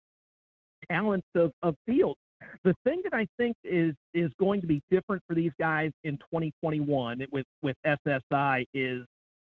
talent 0.91 1.25
of 1.35 1.53
of 1.63 1.77
fields. 1.87 2.19
The 2.65 2.75
thing 2.85 3.01
that 3.05 3.15
I 3.15 3.27
think 3.37 3.57
is 3.63 3.95
is 4.13 4.31
going 4.39 4.61
to 4.61 4.67
be 4.67 4.83
different 4.91 5.23
for 5.29 5.35
these 5.35 5.53
guys 5.59 5.91
in 6.03 6.17
2021 6.19 7.25
with 7.31 7.47
with 7.63 7.77
SSI 7.87 8.65
is 8.75 9.05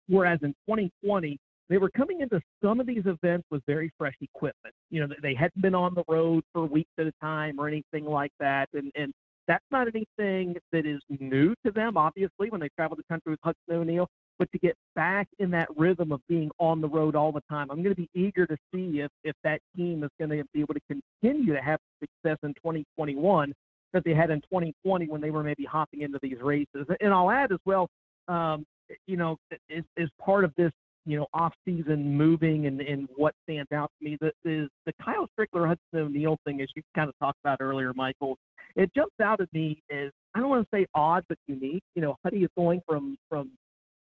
whereas 0.08 0.38
in 0.42 0.54
2020 0.68 1.38
they 1.68 1.78
were 1.78 1.90
coming 1.90 2.20
into 2.20 2.40
some 2.62 2.80
of 2.80 2.86
these 2.86 3.04
events 3.06 3.46
with 3.50 3.62
very 3.66 3.92
fresh 3.98 4.14
equipment. 4.20 4.74
You 4.90 5.00
know, 5.00 5.14
they 5.22 5.34
hadn't 5.34 5.60
been 5.60 5.74
on 5.74 5.94
the 5.94 6.04
road 6.08 6.44
for 6.52 6.64
weeks 6.66 6.90
at 6.98 7.06
a 7.06 7.12
time 7.20 7.58
or 7.58 7.68
anything 7.68 8.04
like 8.04 8.32
that, 8.40 8.68
and 8.72 8.90
and 8.94 9.12
that's 9.48 9.64
not 9.70 9.86
anything 9.86 10.56
that 10.72 10.86
is 10.86 11.00
new 11.20 11.54
to 11.64 11.70
them. 11.72 11.96
Obviously, 11.96 12.50
when 12.50 12.60
they 12.60 12.68
travel 12.76 12.96
the 12.96 13.04
country 13.04 13.32
with 13.32 13.40
Hudson 13.42 13.76
O'Neal. 13.76 14.08
but 14.38 14.50
to 14.52 14.58
get 14.58 14.74
back 14.94 15.28
in 15.38 15.50
that 15.52 15.68
rhythm 15.76 16.12
of 16.12 16.20
being 16.28 16.50
on 16.58 16.80
the 16.80 16.88
road 16.88 17.14
all 17.14 17.32
the 17.32 17.42
time, 17.48 17.70
I'm 17.70 17.82
going 17.82 17.94
to 17.94 18.00
be 18.00 18.10
eager 18.14 18.46
to 18.46 18.56
see 18.72 19.00
if 19.00 19.10
if 19.24 19.34
that 19.44 19.60
team 19.76 20.04
is 20.04 20.10
going 20.18 20.30
to 20.30 20.44
be 20.52 20.60
able 20.60 20.74
to 20.74 20.80
continue 21.22 21.54
to 21.54 21.62
have 21.62 21.80
success 22.00 22.38
in 22.42 22.54
2021 22.54 23.52
that 23.92 24.04
they 24.04 24.14
had 24.14 24.30
in 24.30 24.40
2020 24.42 25.06
when 25.06 25.20
they 25.20 25.30
were 25.30 25.42
maybe 25.42 25.64
hopping 25.64 26.02
into 26.02 26.18
these 26.22 26.38
races. 26.42 26.86
And 27.00 27.14
I'll 27.14 27.30
add 27.30 27.52
as 27.52 27.58
well, 27.64 27.88
um, 28.28 28.64
you 29.06 29.16
know, 29.16 29.36
is, 29.70 29.84
is 29.96 30.10
part 30.20 30.44
of 30.44 30.52
this 30.56 30.72
you 31.06 31.16
know, 31.16 31.26
off-season 31.32 32.16
moving 32.16 32.66
and, 32.66 32.80
and 32.80 33.08
what 33.16 33.34
stands 33.44 33.70
out 33.72 33.90
to 33.98 34.08
me. 34.08 34.18
The, 34.20 34.32
the, 34.44 34.68
the 34.84 34.92
Kyle 35.02 35.28
Strickler 35.38 35.66
Hudson 35.66 36.06
O'Neal 36.06 36.36
thing, 36.44 36.60
as 36.60 36.68
you 36.74 36.82
kind 36.94 37.08
of 37.08 37.14
talked 37.18 37.38
about 37.44 37.60
earlier, 37.60 37.92
Michael, 37.94 38.36
it 38.74 38.90
jumps 38.94 39.14
out 39.22 39.40
at 39.40 39.52
me 39.52 39.82
as 39.90 40.10
I 40.34 40.40
don't 40.40 40.50
want 40.50 40.68
to 40.70 40.76
say 40.76 40.86
odd 40.94 41.24
but 41.28 41.38
unique. 41.46 41.82
You 41.94 42.02
know, 42.02 42.16
Huddy 42.24 42.38
is 42.38 42.50
going 42.56 42.82
from 42.86 43.16
from 43.30 43.50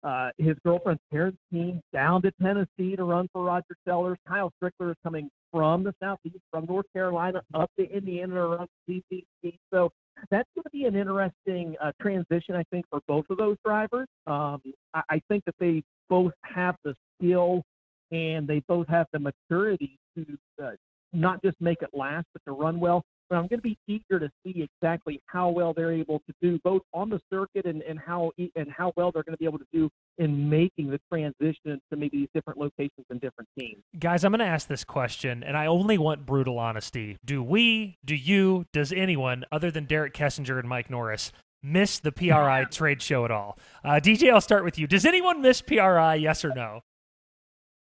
uh, 0.04 0.30
his 0.38 0.56
girlfriend's 0.66 1.02
parents' 1.12 1.38
team 1.52 1.82
down 1.94 2.22
to 2.24 2.32
Tennessee 2.42 2.96
to 2.96 3.04
run 3.04 3.28
for 3.32 3.44
Roger 3.44 3.76
Sellers. 3.88 4.18
Kyle 4.28 4.52
Strickler 4.62 4.92
is 4.92 4.98
coming 5.04 5.30
from 5.52 5.84
the 5.84 5.94
southeast, 6.02 6.44
from 6.52 6.66
North 6.66 6.86
Carolina, 6.94 7.42
up 7.54 7.70
to 7.80 7.90
Indiana 7.90 8.34
to 8.34 8.48
run 8.48 8.68
CCC. 8.90 9.58
So 9.72 9.92
that's 10.30 10.50
going 10.56 10.64
to 10.64 10.70
be 10.72 10.86
an 10.86 10.96
interesting 10.96 11.76
uh, 11.82 11.92
transition, 12.02 12.56
I 12.56 12.64
think, 12.72 12.86
for 12.90 13.00
both 13.08 13.26
of 13.30 13.38
those 13.38 13.58
drivers. 13.66 14.08
Um, 14.28 14.62
I, 14.94 15.02
I 15.10 15.22
think 15.28 15.44
that 15.46 15.56
they 15.60 15.84
both 16.10 16.34
have 16.44 16.76
the 16.84 16.96
skill 17.18 17.64
and 18.12 18.48
they 18.48 18.62
both 18.68 18.88
have 18.88 19.08
the 19.12 19.20
maturity 19.20 19.98
to 20.16 20.26
uh, 20.64 20.72
not 21.14 21.42
just 21.44 21.60
make 21.60 21.82
it 21.82 21.90
last, 21.94 22.26
but 22.34 22.42
to 22.50 22.56
run 22.56 22.80
well. 22.80 23.04
But 23.34 23.40
I'm 23.40 23.48
going 23.48 23.62
to 23.62 23.64
be 23.64 23.80
eager 23.88 24.20
to 24.20 24.30
see 24.46 24.62
exactly 24.62 25.20
how 25.26 25.50
well 25.50 25.74
they're 25.74 25.92
able 25.92 26.20
to 26.20 26.36
do 26.40 26.60
both 26.64 26.84
on 26.94 27.10
the 27.10 27.20
circuit 27.32 27.66
and, 27.66 27.82
and 27.82 27.98
how 27.98 28.32
and 28.38 28.72
how 28.72 28.94
well 28.96 29.12
they're 29.12 29.24
going 29.24 29.34
to 29.34 29.40
be 29.40 29.46
able 29.46 29.58
to 29.58 29.66
do 29.74 29.90
in 30.20 30.48
making 30.48 30.92
the 30.92 31.00
transition 31.12 31.82
to 31.90 31.98
maybe 31.98 32.18
these 32.18 32.28
different 32.36 32.60
locations 32.60 33.08
and 33.10 33.20
different 33.20 33.50
teams. 33.58 33.82
Guys, 33.98 34.24
I'm 34.24 34.34
going 34.34 34.38
to 34.38 34.46
ask 34.46 34.68
this 34.68 34.84
question, 34.84 35.44
and 35.44 35.58
I 35.58 35.66
only 35.66 35.98
want 35.98 36.28
brutal 36.28 36.60
honesty. 36.60 37.18
Do 37.26 37.42
we, 37.42 37.98
do 38.06 38.14
you, 38.14 38.68
does 38.72 38.92
anyone 38.92 39.46
other 39.52 39.72
than 39.72 39.86
Derek 39.86 40.14
Kessinger 40.14 40.60
and 40.60 40.70
Mike 40.70 40.92
Norris 40.92 41.32
miss 41.64 41.98
the 41.98 42.12
PRI 42.12 42.66
trade 42.72 43.02
show 43.02 43.26
at 43.26 43.32
all? 43.32 43.58
Uh, 43.84 43.94
DJ, 43.94 44.32
I'll 44.32 44.42
start 44.42 44.64
with 44.64 44.78
you. 44.78 44.86
Does 44.86 45.08
anyone 45.08 45.42
miss 45.42 45.60
PRI? 45.60 46.14
Yes 46.14 46.46
or 46.46 46.54
no? 46.54 46.82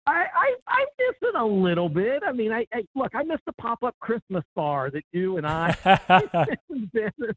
I, 0.06 0.26
I 0.36 0.56
I 0.68 0.86
miss 1.00 1.16
it 1.30 1.36
a 1.36 1.46
little 1.46 1.90
bit. 1.90 2.24
I 2.28 2.32
mean, 2.32 2.52
I, 2.52 2.66
I 2.74 2.84
look, 2.96 3.16
I 3.16 3.24
miss 3.24 3.40
the 3.46 3.54
pop 3.54 3.84
up 3.84 3.96
Christmas 4.00 4.44
bar 4.56 4.92
that 4.92 5.04
you 5.12 5.38
and 5.38 5.48
I 5.48 5.76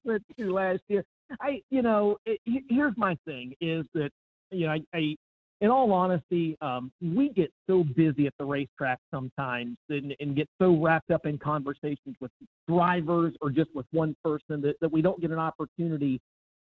went 0.04 0.24
to 0.38 0.52
last 0.52 0.80
year. 0.88 1.04
I, 1.40 1.62
you 1.70 1.82
know, 1.82 2.16
it, 2.26 2.40
here's 2.68 2.96
my 2.96 3.16
thing: 3.24 3.54
is 3.60 3.86
that 3.94 4.10
you 4.50 4.66
know, 4.66 4.72
I, 4.72 4.80
I 4.94 5.16
in 5.60 5.70
all 5.70 5.92
honesty, 5.92 6.56
um, 6.60 6.92
we 7.00 7.30
get 7.30 7.50
so 7.66 7.82
busy 7.82 8.26
at 8.26 8.34
the 8.38 8.44
racetrack 8.44 8.98
sometimes 9.12 9.76
and, 9.88 10.14
and 10.20 10.36
get 10.36 10.48
so 10.60 10.76
wrapped 10.76 11.10
up 11.10 11.24
in 11.24 11.38
conversations 11.38 12.14
with 12.20 12.30
drivers 12.68 13.34
or 13.40 13.50
just 13.50 13.74
with 13.74 13.86
one 13.92 14.14
person 14.22 14.60
that, 14.60 14.74
that 14.80 14.92
we 14.92 15.00
don't 15.00 15.20
get 15.20 15.30
an 15.30 15.38
opportunity 15.38 16.20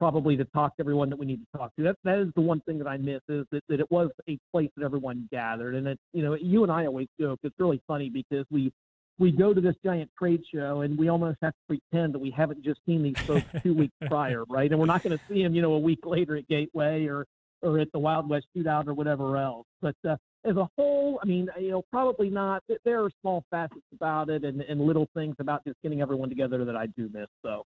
probably 0.02 0.36
to 0.36 0.44
talk 0.46 0.76
to 0.76 0.82
everyone 0.82 1.08
that 1.08 1.16
we 1.16 1.24
need 1.24 1.38
to 1.38 1.58
talk 1.58 1.70
to. 1.76 1.84
That 1.84 1.96
that 2.02 2.18
is 2.18 2.26
the 2.34 2.40
one 2.40 2.60
thing 2.62 2.76
that 2.78 2.88
I 2.88 2.96
miss 2.96 3.20
is 3.28 3.46
that, 3.52 3.62
that 3.68 3.78
it 3.78 3.88
was 3.88 4.10
a 4.28 4.36
place 4.50 4.68
that 4.76 4.84
everyone 4.84 5.28
gathered. 5.30 5.76
And 5.76 5.86
it 5.86 5.98
you 6.12 6.24
know, 6.24 6.34
you 6.34 6.64
and 6.64 6.72
I 6.72 6.86
always 6.86 7.06
joke, 7.20 7.38
it's 7.44 7.54
really 7.60 7.80
funny 7.86 8.10
because 8.10 8.44
we 8.50 8.72
we 9.20 9.30
go 9.30 9.54
to 9.54 9.60
this 9.60 9.76
giant 9.84 10.10
trade 10.18 10.42
show 10.52 10.80
and 10.80 10.98
we 10.98 11.08
almost 11.08 11.38
have 11.40 11.52
to 11.52 11.76
pretend 11.78 12.14
that 12.14 12.18
we 12.18 12.32
haven't 12.32 12.64
just 12.64 12.80
seen 12.84 13.04
these 13.04 13.14
folks 13.28 13.46
two 13.62 13.74
weeks 13.74 13.94
prior, 14.08 14.42
right? 14.48 14.68
And 14.72 14.80
we're 14.80 14.86
not 14.86 15.04
going 15.04 15.16
to 15.16 15.24
see 15.30 15.40
them, 15.40 15.54
you 15.54 15.62
know, 15.62 15.74
a 15.74 15.78
week 15.78 16.00
later 16.04 16.36
at 16.36 16.48
Gateway 16.48 17.06
or 17.06 17.24
or 17.62 17.78
at 17.78 17.86
the 17.92 17.98
Wild 18.00 18.28
West 18.28 18.46
Shootout 18.56 18.88
or 18.88 18.94
whatever 18.94 19.36
else. 19.36 19.68
But 19.80 19.94
uh, 20.04 20.16
as 20.44 20.56
a 20.56 20.68
whole, 20.76 21.20
I 21.22 21.26
mean, 21.26 21.46
you 21.60 21.70
know, 21.70 21.82
probably 21.92 22.28
not. 22.28 22.64
There 22.84 23.04
are 23.04 23.10
small 23.20 23.44
facets 23.52 23.86
about 23.94 24.30
it 24.30 24.42
and, 24.42 24.62
and 24.62 24.80
little 24.80 25.06
things 25.14 25.36
about 25.38 25.64
just 25.64 25.80
getting 25.80 26.02
everyone 26.02 26.28
together 26.28 26.64
that 26.64 26.74
I 26.74 26.86
do 26.86 27.08
miss. 27.14 27.28
So, 27.44 27.62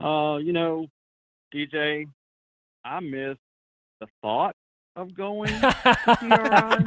uh, 0.00 0.36
you 0.38 0.52
know, 0.52 0.86
DJ, 1.54 2.06
I 2.84 3.00
miss 3.00 3.36
the 4.00 4.06
thought 4.22 4.54
of 4.96 5.14
going 5.14 5.48
to 5.48 5.72
PRI. 6.20 6.84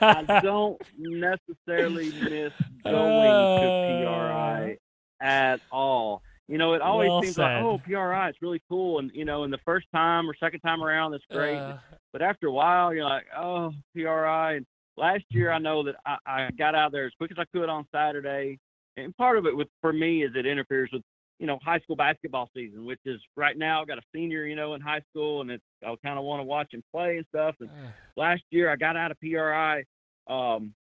I 0.00 0.40
don't 0.42 0.80
necessarily 0.98 2.06
miss 2.22 2.52
going 2.84 3.30
Uh. 3.32 3.60
to 3.60 4.04
PRI 4.04 4.78
at 5.20 5.60
all. 5.70 6.22
You 6.48 6.58
know, 6.58 6.72
it 6.74 6.82
always 6.82 7.08
Well 7.10 7.22
seems 7.22 7.36
said. 7.36 7.42
like, 7.42 7.62
oh, 7.64 7.78
PRI, 7.78 8.28
it's 8.28 8.42
really 8.42 8.60
cool. 8.68 8.98
And, 8.98 9.10
you 9.14 9.24
know, 9.24 9.44
in 9.44 9.50
the 9.52 9.58
first 9.64 9.86
time 9.94 10.28
or 10.28 10.34
second 10.34 10.60
time 10.60 10.82
around, 10.82 11.12
that's 11.12 11.24
great. 11.30 11.56
Uh, 11.56 11.76
But 12.12 12.22
after 12.22 12.48
a 12.48 12.52
while, 12.52 12.92
you're 12.92 13.04
like, 13.04 13.26
oh, 13.36 13.72
PRI. 13.94 14.54
And 14.54 14.66
last 14.96 15.22
year, 15.28 15.52
I 15.52 15.58
know 15.58 15.84
that 15.84 15.94
I, 16.04 16.16
I 16.26 16.50
got 16.58 16.74
out 16.74 16.90
there 16.90 17.06
as 17.06 17.12
quick 17.18 17.30
as 17.30 17.38
I 17.38 17.44
could 17.56 17.68
on 17.68 17.86
Saturday. 17.94 18.58
And 18.96 19.16
part 19.16 19.38
of 19.38 19.46
it 19.46 19.56
with 19.56 19.68
for 19.80 19.92
me 19.92 20.24
is 20.24 20.32
it 20.34 20.44
interferes 20.44 20.90
with, 20.92 21.02
you 21.40 21.46
know, 21.46 21.58
high 21.64 21.78
school 21.80 21.96
basketball 21.96 22.50
season, 22.54 22.84
which 22.84 23.00
is 23.06 23.18
right 23.34 23.56
now, 23.56 23.80
I've 23.80 23.88
got 23.88 23.96
a 23.96 24.02
senior, 24.14 24.44
you 24.44 24.54
know, 24.54 24.74
in 24.74 24.82
high 24.82 25.00
school, 25.10 25.40
and 25.40 25.50
it's, 25.50 25.64
I 25.82 25.94
kind 26.04 26.18
of 26.18 26.24
want 26.26 26.40
to 26.40 26.44
watch 26.44 26.72
him 26.72 26.84
play 26.92 27.16
and 27.16 27.26
stuff. 27.30 27.54
And 27.60 27.70
last 28.14 28.42
year, 28.50 28.70
I 28.70 28.76
got 28.76 28.94
out 28.94 29.10
of 29.10 29.18
PRI 29.20 29.84
um, 30.28 30.74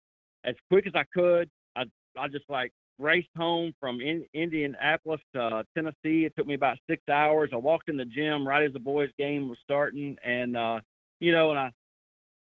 as 0.44 0.56
quick 0.70 0.88
as 0.88 0.94
I 0.96 1.04
could. 1.14 1.48
I, 1.76 1.84
I 2.18 2.28
just 2.28 2.46
like 2.50 2.72
raced 2.98 3.30
home 3.38 3.72
from 3.80 4.02
in, 4.02 4.26
Indianapolis 4.34 5.22
to 5.36 5.42
uh, 5.42 5.64
Tennessee. 5.76 6.26
It 6.26 6.34
took 6.36 6.48
me 6.48 6.56
about 6.56 6.80
six 6.90 7.04
hours. 7.08 7.52
I 7.54 7.58
walked 7.58 7.90
in 7.90 7.98
the 7.98 8.06
gym 8.06 8.48
right 8.48 8.66
as 8.66 8.74
the 8.74 8.80
boys' 8.80 9.12
game 9.20 9.50
was 9.50 9.60
starting, 9.64 10.18
and 10.26 10.58
uh, 10.58 10.80
you 11.20 11.34
know, 11.34 11.52
and 11.52 11.60
I 11.60 11.72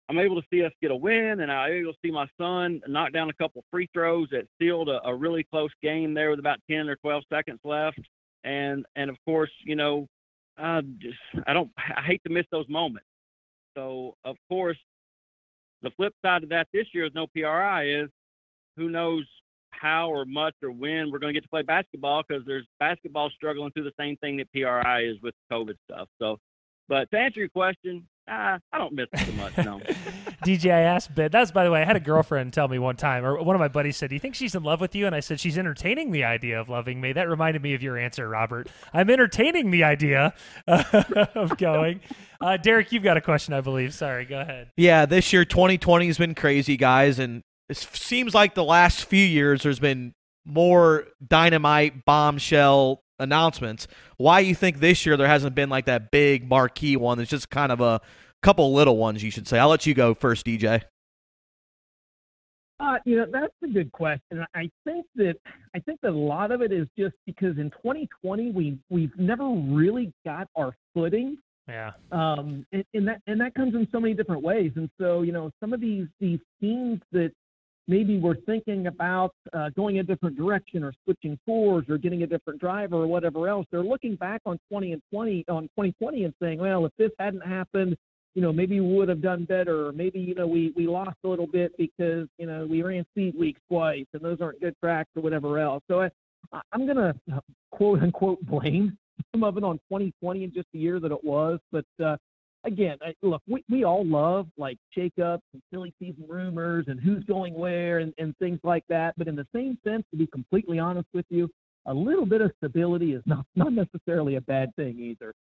I'm 0.09 0.19
able 0.19 0.41
to 0.41 0.47
see 0.53 0.65
us 0.65 0.73
get 0.83 0.91
a 0.91 0.97
win, 0.97 1.41
and 1.41 1.51
I'm 1.51 1.73
able 1.73 1.93
to 1.93 1.99
see 2.05 2.11
my 2.11 2.27
son 2.38 2.81
knock 2.87 3.12
down 3.12 3.31
a 3.31 3.35
couple 3.35 3.65
free 3.71 3.88
throws 3.93 4.29
that 4.33 4.47
sealed 4.61 4.88
a, 4.88 5.01
a 5.07 5.15
really 5.15 5.45
close 5.45 5.71
game 5.83 6.12
there 6.12 6.31
with 6.31 6.38
about 6.38 6.59
10 6.71 6.88
or 6.88 6.97
12 6.97 7.23
seconds 7.33 7.61
left. 7.65 8.01
And 8.45 8.85
and 8.97 9.09
of 9.09 9.17
course, 9.25 9.51
you 9.65 9.77
know, 9.77 10.07
I 10.59 10.81
just 10.99 11.19
I 11.47 11.53
don't 11.53 11.71
I 11.79 12.03
hate 12.03 12.23
to 12.27 12.33
miss 12.33 12.47
those 12.51 12.69
moments. 12.69 13.07
So 13.77 14.17
of 14.25 14.37
course, 14.49 14.79
the 15.83 15.91
flip 15.97 16.15
side 16.25 16.43
of 16.43 16.49
that 16.51 16.69
this 16.73 16.87
year 16.93 17.07
is 17.07 17.12
no 17.15 17.27
PRI 17.29 17.88
is 17.88 18.11
who 18.77 18.88
knows 18.88 19.25
how 19.71 20.11
or 20.11 20.25
much 20.25 20.55
or 20.62 20.71
when 20.71 21.11
we're 21.11 21.19
going 21.19 21.35
to 21.35 21.38
get 21.38 21.43
to 21.43 21.49
play 21.49 21.62
basketball 21.62 22.23
because 22.27 22.45
there's 22.47 22.67
basketball 22.79 23.31
struggling 23.31 23.71
through 23.73 23.85
the 23.85 23.93
same 23.99 24.17
thing 24.19 24.37
that 24.37 24.53
PRI 24.53 25.05
is 25.05 25.17
with 25.23 25.35
COVID 25.51 25.75
stuff. 25.91 26.09
So, 26.21 26.38
but 26.88 27.11
to 27.11 27.19
answer 27.19 27.41
your 27.41 27.49
question, 27.49 28.07
ah, 28.29 28.59
I 28.73 28.79
don't 28.79 28.93
miss 28.95 29.09
it 29.13 29.27
so 29.27 29.33
much. 29.33 29.57
No. 29.59 29.81
DJ, 30.45 30.73
I 30.73 30.81
asked 30.81 31.15
Ben. 31.15 31.31
That's 31.31 31.51
by 31.51 31.65
the 31.65 31.71
way, 31.71 31.83
I 31.83 31.85
had 31.85 31.97
a 31.97 32.01
girlfriend 32.01 32.53
tell 32.53 32.69
me 32.69 32.79
one 32.79 32.97
time, 32.97 33.25
or 33.25 33.43
one 33.43 33.55
of 33.55 33.61
my 33.61 33.69
buddies 33.69 33.97
said, 33.97 34.09
"Do 34.11 34.17
you 34.17 34.21
think 34.21 34.35
she's 34.35 34.55
in 34.55 34.63
love 34.63 34.81
with 34.81 34.95
you?" 34.95 35.07
And 35.07 35.15
I 35.15 35.21
said, 35.21 35.41
"She's 35.41 35.59
entertaining 35.59 36.11
the 36.11 36.25
idea 36.25 36.61
of 36.61 36.69
loving 36.69 37.01
me." 37.01 37.13
That 37.13 37.29
reminded 37.29 37.63
me 37.63 37.75
of 37.75 37.83
your 37.83 37.97
answer, 37.99 38.29
Robert. 38.29 38.69
I'm 38.93 39.11
entertaining 39.11 39.71
the 39.71 39.85
idea 39.85 40.35
of 40.67 41.57
going. 41.57 42.01
Uh, 42.41 42.57
Derek, 42.57 42.93
you've 42.93 43.05
got 43.05 43.17
a 43.17 43.21
question, 43.21 43.55
I 43.55 43.61
believe. 43.61 43.95
Sorry, 43.95 44.25
go 44.25 44.41
ahead. 44.41 44.71
Yeah, 44.77 45.07
this 45.07 45.33
year 45.33 45.45
2020 45.45 46.07
has 46.07 46.19
been 46.19 46.35
crazy, 46.35 46.77
guys, 46.77 47.19
and 47.19 47.43
it 47.69 47.77
seems 47.77 48.35
like 48.35 48.55
the 48.55 48.65
last 48.65 49.05
few 49.05 49.25
years 49.25 49.63
there's 49.63 49.79
been 49.79 50.13
more 50.45 51.07
dynamite 51.27 52.05
bombshell 52.05 53.03
announcements. 53.23 53.87
Why 54.17 54.41
you 54.41 54.55
think 54.55 54.81
this 54.81 55.07
year 55.07 55.17
there 55.17 55.29
hasn't 55.29 55.55
been 55.55 55.71
like 55.71 55.87
that 55.87 56.11
big 56.11 56.49
marquee 56.49 56.97
one? 56.97 57.19
It's 57.21 57.31
just 57.31 57.51
kind 57.51 57.73
of 57.73 57.81
a 57.81 58.01
couple 58.43 58.73
little 58.73 58.97
ones, 58.97 59.23
you 59.23 59.31
should 59.31 59.49
say. 59.49 59.59
I'll 59.59 59.69
let 59.69 59.87
you 59.87 59.95
go 59.95 60.15
first, 60.15 60.45
DJ. 60.47 60.83
Uh, 62.81 62.99
you 63.05 63.17
know, 63.17 63.27
that's 63.31 63.55
a 63.63 63.69
good 63.69 63.93
question. 63.93 64.45
I 64.55 64.69
think 64.85 65.07
that 65.15 65.37
I 65.75 65.79
think 65.79 66.01
that 66.03 66.11
a 66.11 66.19
lot 66.19 66.51
of 66.51 66.63
it 66.63 66.73
is 66.73 66.89
just 66.99 67.17
because 67.27 67.57
in 67.59 67.71
2020 67.71 68.51
we 68.51 68.77
we've 68.91 69.17
never 69.17 69.49
really 69.49 70.13
got 70.25 70.49
our 70.57 70.75
footing, 70.93 71.39
Yeah, 71.69 71.93
um, 72.11 72.67
and, 72.73 72.85
and 72.93 73.07
that 73.07 73.21
and 73.29 73.41
that 73.41 73.55
comes 73.55 73.77
in 73.77 73.87
so 73.93 74.01
many 74.01 74.15
different 74.15 74.43
ways. 74.43 74.73
And 74.75 74.91
so 75.01 75.23
you 75.23 75.31
know, 75.31 75.53
some 75.61 75.73
of 75.73 75.81
these 75.81 76.09
these 76.19 76.41
teams 76.61 77.01
that 77.13 77.33
maybe 77.88 78.18
we're 78.18 78.37
thinking 78.47 78.87
about 78.87 79.35
uh, 79.53 79.71
going 79.71 79.99
a 79.99 80.03
different 80.03 80.37
direction 80.37 80.85
or 80.85 80.92
switching 81.05 81.38
fours 81.45 81.85
or 81.88 81.99
getting 81.99 82.23
a 82.23 82.27
different 82.27 82.61
driver 82.61 82.97
or 82.97 83.07
whatever 83.07 83.49
else, 83.49 83.66
they're 83.71 83.83
looking 83.83 84.16
back 84.16 84.40
on 84.47 84.59
20 84.71 84.92
and 84.92 85.03
20 85.12 85.45
on 85.49 85.62
2020 85.64 86.25
and 86.25 86.35
saying, 86.40 86.59
well, 86.59 86.87
if 86.87 86.92
this 86.99 87.11
hadn't 87.18 87.47
happened, 87.47 87.97
you 88.35 88.40
know, 88.40 88.53
maybe 88.53 88.81
we 88.81 88.95
would 88.95 89.09
have 89.09 89.21
done 89.21 89.45
better. 89.45 89.88
Or 89.88 89.92
maybe, 89.92 90.21
you 90.21 90.35
know, 90.35 90.47
we, 90.47 90.73
we 90.77 90.87
lost 90.87 91.16
a 91.25 91.29
little 91.29 91.47
bit 91.47 91.73
because, 91.77 92.29
you 92.38 92.47
know, 92.47 92.66
we 92.68 92.83
ran 92.83 93.05
seat 93.14 93.38
weeks 93.38 93.61
twice 93.68 94.07
and 94.12 94.23
those 94.23 94.40
aren't 94.40 94.61
good 94.61 94.75
tracks 94.81 95.11
or 95.16 95.23
whatever 95.23 95.59
else. 95.59 95.83
So 95.88 96.03
I, 96.03 96.11
I'm 96.73 96.87
going 96.87 96.97
to 96.97 97.14
quote 97.73 98.03
unquote 98.03 98.40
blame 98.42 98.97
some 99.33 99.45
of 99.45 99.57
it 99.57 99.64
on 99.64 99.77
2020 99.90 100.45
and 100.45 100.55
just 100.55 100.68
the 100.73 100.79
year 100.79 101.01
that 101.01 101.12
it 101.12 101.25
was. 101.25 101.59
But 101.71 101.85
uh, 102.03 102.16
again, 102.64 102.96
I, 103.03 103.14
look, 103.22 103.42
we, 103.48 103.64
we 103.68 103.85
all 103.85 104.05
love 104.07 104.46
like 104.57 104.79
shakeups 104.96 105.40
and 105.53 105.62
silly 105.72 105.92
season 105.98 106.25
rumors 106.29 106.87
and 106.88 107.01
who's 107.01 107.25
going 107.25 107.55
where 107.55 107.98
and, 107.98 108.12
and 108.18 108.37
things 108.38 108.61
like 108.62 108.85
that. 108.88 109.14
But 109.16 109.29
in 109.29 109.37
the 109.37 109.46
same 109.55 109.79
sense, 109.85 110.05
to 110.11 110.16
be 110.16 110.27
completely 110.27 110.79
honest 110.79 111.09
with 111.12 111.27
you, 111.29 111.48
a 111.87 111.94
little 111.94 112.27
bit 112.27 112.40
of 112.40 112.53
stability 112.59 113.12
is 113.12 113.22
not, 113.27 113.44
not 113.55 113.72
necessarily 113.72 114.37
a 114.37 114.40
bad 114.40 114.75
thing 114.77 114.98
either. 114.98 115.35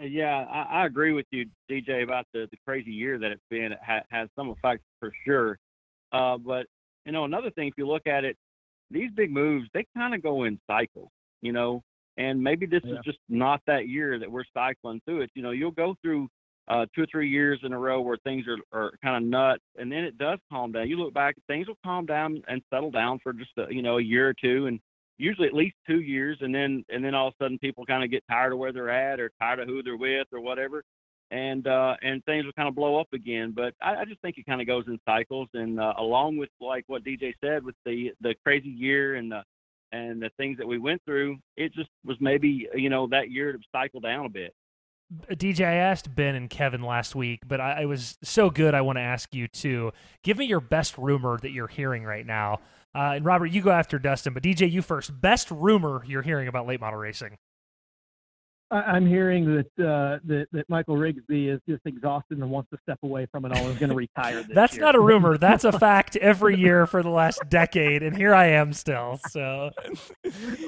Yeah, 0.00 0.46
I, 0.50 0.82
I 0.82 0.86
agree 0.86 1.12
with 1.12 1.26
you, 1.30 1.46
DJ, 1.70 2.02
about 2.02 2.26
the, 2.32 2.48
the 2.50 2.56
crazy 2.66 2.90
year 2.90 3.18
that 3.18 3.30
it's 3.30 3.42
been. 3.50 3.72
It 3.72 3.78
ha- 3.84 4.04
has 4.10 4.28
some 4.36 4.48
effects 4.48 4.84
for 4.98 5.12
sure. 5.26 5.58
Uh, 6.12 6.38
but 6.38 6.66
you 7.04 7.12
know, 7.12 7.24
another 7.24 7.50
thing, 7.50 7.68
if 7.68 7.74
you 7.76 7.86
look 7.86 8.06
at 8.06 8.24
it, 8.24 8.36
these 8.90 9.10
big 9.14 9.30
moves 9.30 9.68
they 9.74 9.86
kind 9.96 10.14
of 10.14 10.22
go 10.22 10.44
in 10.44 10.58
cycles. 10.66 11.10
You 11.42 11.52
know, 11.52 11.82
and 12.16 12.42
maybe 12.42 12.66
this 12.66 12.82
Yeah. 12.84 12.94
is 12.94 12.98
just 13.04 13.18
not 13.28 13.60
that 13.66 13.88
year 13.88 14.18
that 14.18 14.30
we're 14.30 14.44
cycling 14.52 15.00
through 15.04 15.22
it. 15.22 15.30
You 15.34 15.42
know, 15.42 15.50
you'll 15.50 15.70
go 15.70 15.94
through 16.02 16.28
uh, 16.68 16.86
two 16.94 17.02
or 17.02 17.06
three 17.06 17.28
years 17.28 17.58
in 17.64 17.72
a 17.72 17.78
row 17.78 18.00
where 18.00 18.16
things 18.18 18.46
are, 18.46 18.58
are 18.72 18.92
kind 19.02 19.16
of 19.22 19.28
nuts, 19.28 19.64
and 19.76 19.90
then 19.90 20.04
it 20.04 20.16
does 20.16 20.38
calm 20.50 20.72
down. 20.72 20.88
You 20.88 20.96
look 20.96 21.12
back, 21.12 21.34
things 21.46 21.66
will 21.66 21.78
calm 21.84 22.06
down 22.06 22.42
and 22.48 22.62
settle 22.70 22.90
down 22.90 23.18
for 23.22 23.32
just 23.32 23.50
a, 23.58 23.66
you 23.72 23.82
know 23.82 23.98
a 23.98 24.02
year 24.02 24.28
or 24.28 24.34
two, 24.34 24.66
and 24.66 24.78
usually 25.18 25.48
at 25.48 25.54
least 25.54 25.74
two 25.86 26.00
years, 26.00 26.38
and 26.40 26.54
then 26.54 26.84
and 26.88 27.04
then 27.04 27.14
all 27.14 27.28
of 27.28 27.34
a 27.40 27.44
sudden 27.44 27.58
people 27.58 27.84
kind 27.84 28.04
of 28.04 28.10
get 28.10 28.22
tired 28.30 28.52
of 28.52 28.58
where 28.58 28.72
they're 28.72 28.90
at 28.90 29.18
or 29.20 29.30
tired 29.40 29.58
of 29.60 29.68
who 29.68 29.82
they're 29.82 29.96
with 29.96 30.26
or 30.32 30.40
whatever, 30.40 30.84
and 31.32 31.66
uh, 31.66 31.96
and 32.02 32.24
things 32.24 32.44
will 32.44 32.52
kind 32.52 32.68
of 32.68 32.76
blow 32.76 32.98
up 33.00 33.08
again. 33.12 33.52
But 33.54 33.74
I, 33.82 33.96
I 33.96 34.04
just 34.04 34.20
think 34.20 34.38
it 34.38 34.46
kind 34.46 34.60
of 34.60 34.66
goes 34.66 34.84
in 34.86 34.98
cycles, 35.04 35.48
and 35.54 35.80
uh, 35.80 35.94
along 35.98 36.36
with 36.36 36.50
like 36.60 36.84
what 36.86 37.04
DJ 37.04 37.32
said 37.42 37.64
with 37.64 37.74
the 37.84 38.12
the 38.20 38.34
crazy 38.44 38.68
year 38.70 39.16
and 39.16 39.32
the 39.32 39.42
and 39.92 40.20
the 40.20 40.30
things 40.36 40.58
that 40.58 40.66
we 40.66 40.78
went 40.78 41.02
through, 41.04 41.38
it 41.56 41.72
just 41.74 41.90
was 42.04 42.16
maybe 42.20 42.68
you 42.74 42.90
know 42.90 43.06
that 43.08 43.30
year 43.30 43.52
to 43.52 43.58
cycle 43.72 44.00
down 44.00 44.26
a 44.26 44.30
bit. 44.30 44.54
DJ, 45.30 45.66
I 45.66 45.74
asked 45.74 46.14
Ben 46.14 46.34
and 46.34 46.48
Kevin 46.48 46.82
last 46.82 47.14
week, 47.14 47.40
but 47.46 47.60
I, 47.60 47.82
I 47.82 47.84
was 47.84 48.16
so 48.22 48.48
good. 48.48 48.74
I 48.74 48.80
want 48.80 48.96
to 48.96 49.02
ask 49.02 49.34
you 49.34 49.46
too. 49.46 49.92
Give 50.22 50.38
me 50.38 50.46
your 50.46 50.60
best 50.60 50.96
rumor 50.96 51.38
that 51.42 51.50
you're 51.50 51.68
hearing 51.68 52.04
right 52.04 52.24
now. 52.24 52.60
Uh, 52.94 53.12
and 53.16 53.24
Robert, 53.24 53.46
you 53.46 53.62
go 53.62 53.70
after 53.70 53.98
Dustin, 53.98 54.32
but 54.32 54.42
DJ, 54.42 54.70
you 54.70 54.82
first. 54.82 55.20
Best 55.20 55.50
rumor 55.50 56.02
you're 56.06 56.22
hearing 56.22 56.48
about 56.48 56.66
late 56.66 56.80
model 56.80 56.98
racing. 56.98 57.36
I'm 58.72 59.06
hearing 59.06 59.44
that, 59.56 59.84
uh, 59.84 60.18
that 60.24 60.46
that 60.52 60.68
Michael 60.68 60.96
Rigsby 60.96 61.52
is 61.52 61.60
just 61.68 61.82
exhausted 61.84 62.38
and 62.38 62.50
wants 62.50 62.70
to 62.70 62.78
step 62.82 62.98
away 63.02 63.26
from 63.30 63.44
it 63.44 63.52
all 63.52 63.58
and 63.58 63.72
is 63.72 63.78
going 63.78 63.90
to 63.90 63.96
retire 63.96 64.42
this 64.42 64.54
That's 64.54 64.74
year. 64.74 64.84
not 64.84 64.94
a 64.94 65.00
rumor. 65.00 65.36
That's 65.42 65.64
a 65.64 65.72
fact 65.72 66.16
every 66.16 66.58
year 66.58 66.86
for 66.86 67.02
the 67.02 67.10
last 67.10 67.42
decade, 67.48 68.02
and 68.02 68.16
here 68.16 68.34
I 68.34 68.46
am 68.48 68.72
still. 68.72 69.20
So, 69.28 69.70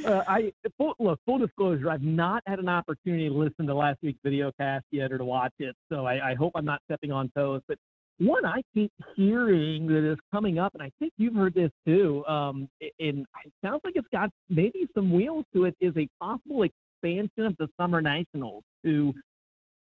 uh, 0.06 0.22
I 0.28 0.52
full, 0.76 0.94
look 0.98 1.18
full 1.24 1.38
disclosure. 1.38 1.90
I've 1.90 2.02
not 2.02 2.42
had 2.46 2.58
an 2.58 2.68
opportunity 2.68 3.28
to 3.28 3.34
listen 3.34 3.66
to 3.66 3.74
last 3.74 3.98
week's 4.02 4.20
video 4.22 4.52
cast 4.60 4.84
yet 4.90 5.12
or 5.12 5.18
to 5.18 5.24
watch 5.24 5.54
it, 5.58 5.74
so 5.90 6.04
I, 6.04 6.32
I 6.32 6.34
hope 6.34 6.52
I'm 6.54 6.64
not 6.64 6.80
stepping 6.84 7.10
on 7.10 7.30
toes. 7.36 7.62
But 7.66 7.78
one 8.18 8.44
I 8.44 8.62
keep 8.72 8.92
hearing 9.16 9.86
that 9.88 10.08
is 10.08 10.18
coming 10.32 10.58
up, 10.58 10.74
and 10.74 10.82
I 10.82 10.90
think 10.98 11.12
you've 11.16 11.34
heard 11.34 11.54
this 11.54 11.70
too. 11.86 12.24
Um, 12.26 12.68
and 12.80 13.26
it 13.44 13.52
sounds 13.64 13.80
like 13.84 13.94
it's 13.96 14.08
got 14.12 14.30
maybe 14.48 14.86
some 14.94 15.12
wheels 15.12 15.44
to 15.54 15.64
it. 15.64 15.74
Is 15.80 15.94
a 15.96 16.06
possible 16.20 16.62
expansion 17.04 17.46
of 17.46 17.56
the 17.58 17.68
Summer 17.78 18.00
Nationals 18.00 18.62
to 18.84 19.12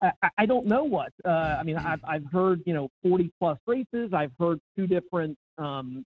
I, 0.03 0.11
I- 0.38 0.46
don't 0.46 0.66
know 0.66 0.85
what. 0.85 1.12
Uh, 1.24 1.57
I 1.59 1.62
mean, 1.62 1.77
I've 1.77 2.00
I've 2.05 2.24
heard 2.31 2.62
you 2.66 2.74
know 2.74 2.88
40 3.03 3.31
plus 3.38 3.59
races. 3.66 4.12
I've 4.12 4.33
heard 4.38 4.59
two 4.77 4.87
different 4.87 5.37
um, 5.57 6.05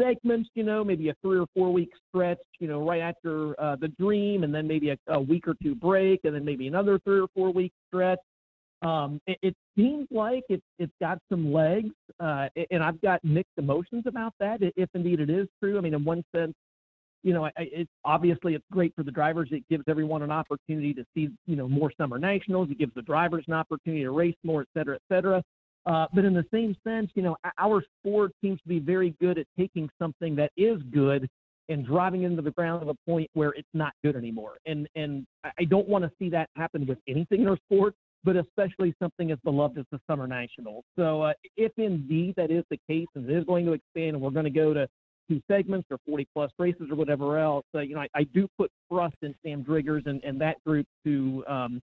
segments. 0.00 0.48
You 0.54 0.62
know, 0.62 0.84
maybe 0.84 1.08
a 1.08 1.14
three 1.22 1.38
or 1.38 1.46
four 1.56 1.72
week 1.72 1.90
stretch. 2.08 2.38
You 2.60 2.68
know, 2.68 2.86
right 2.86 3.00
after 3.00 3.60
uh, 3.60 3.76
the 3.76 3.88
Dream, 3.98 4.44
and 4.44 4.54
then 4.54 4.68
maybe 4.68 4.90
a, 4.90 4.98
a 5.08 5.20
week 5.20 5.48
or 5.48 5.54
two 5.62 5.74
break, 5.74 6.20
and 6.24 6.34
then 6.34 6.44
maybe 6.44 6.68
another 6.68 6.98
three 7.00 7.20
or 7.20 7.28
four 7.34 7.50
week 7.50 7.72
stretch. 7.88 8.20
Um, 8.82 9.20
it, 9.26 9.38
it 9.42 9.56
seems 9.76 10.06
like 10.10 10.42
it's 10.48 10.62
it's 10.78 10.92
got 11.00 11.18
some 11.28 11.52
legs, 11.52 11.94
uh, 12.20 12.48
and 12.70 12.82
I've 12.82 13.00
got 13.00 13.24
mixed 13.24 13.52
emotions 13.56 14.04
about 14.06 14.34
that. 14.40 14.58
If 14.76 14.88
indeed 14.94 15.20
it 15.20 15.30
is 15.30 15.48
true, 15.60 15.78
I 15.78 15.80
mean, 15.80 15.94
in 15.94 16.04
one 16.04 16.22
sense, 16.34 16.54
you 17.22 17.32
know, 17.32 17.44
I, 17.46 17.50
it's 17.56 17.90
obviously 18.04 18.54
it's 18.54 18.64
great 18.70 18.94
for 18.94 19.02
the 19.02 19.10
drivers. 19.10 19.48
It 19.52 19.64
gives 19.68 19.84
everyone 19.88 20.22
an 20.22 20.30
opportunity 20.30 20.92
to 20.94 21.04
see, 21.14 21.28
you 21.46 21.56
know, 21.56 21.68
more 21.68 21.92
summer 21.96 22.18
nationals. 22.18 22.68
It 22.70 22.78
gives 22.78 22.94
the 22.94 23.02
drivers 23.02 23.44
an 23.48 23.54
opportunity 23.54 24.02
to 24.02 24.10
race 24.10 24.36
more, 24.42 24.62
et 24.62 24.68
cetera, 24.76 24.96
et 24.96 25.02
cetera. 25.12 25.42
Uh, 25.84 26.06
but 26.14 26.24
in 26.24 26.34
the 26.34 26.44
same 26.52 26.76
sense, 26.84 27.10
you 27.14 27.22
know, 27.22 27.36
our 27.58 27.82
sport 28.00 28.32
seems 28.40 28.60
to 28.62 28.68
be 28.68 28.78
very 28.78 29.14
good 29.20 29.38
at 29.38 29.46
taking 29.58 29.88
something 30.00 30.36
that 30.36 30.52
is 30.56 30.80
good 30.92 31.28
and 31.68 31.86
driving 31.86 32.22
it 32.22 32.26
into 32.26 32.42
the 32.42 32.50
ground 32.52 32.82
to 32.82 32.90
a 32.90 32.94
point 33.08 33.28
where 33.34 33.50
it's 33.50 33.68
not 33.74 33.92
good 34.04 34.16
anymore. 34.16 34.58
And 34.66 34.88
and 34.94 35.26
I 35.44 35.64
don't 35.64 35.88
want 35.88 36.04
to 36.04 36.10
see 36.18 36.28
that 36.30 36.50
happen 36.56 36.86
with 36.86 36.98
anything 37.08 37.42
in 37.42 37.48
our 37.48 37.58
sport, 37.68 37.94
but 38.24 38.36
especially 38.36 38.94
something 39.00 39.30
as 39.30 39.38
beloved 39.44 39.78
as 39.78 39.84
the 39.90 40.00
Summer 40.08 40.26
Nationals. 40.26 40.84
So 40.96 41.22
uh, 41.22 41.32
if 41.56 41.72
indeed 41.76 42.34
that 42.36 42.50
is 42.50 42.64
the 42.70 42.78
case 42.88 43.06
and 43.14 43.28
it 43.28 43.36
is 43.36 43.44
going 43.44 43.64
to 43.66 43.72
expand 43.72 44.14
and 44.14 44.20
we're 44.20 44.30
going 44.30 44.44
to 44.44 44.50
go 44.50 44.74
to 44.74 44.88
two 45.32 45.40
segments 45.50 45.86
or 45.90 45.98
40 46.06 46.26
plus 46.34 46.50
races 46.58 46.88
or 46.90 46.96
whatever 46.96 47.38
else, 47.38 47.64
uh, 47.74 47.80
you 47.80 47.94
know, 47.94 48.02
I, 48.02 48.08
I, 48.14 48.24
do 48.24 48.48
put 48.58 48.70
trust 48.90 49.16
in 49.22 49.34
Sam 49.44 49.64
Driggers 49.64 50.06
and, 50.06 50.22
and 50.24 50.40
that 50.40 50.62
group 50.64 50.86
to 51.04 51.44
um, 51.46 51.80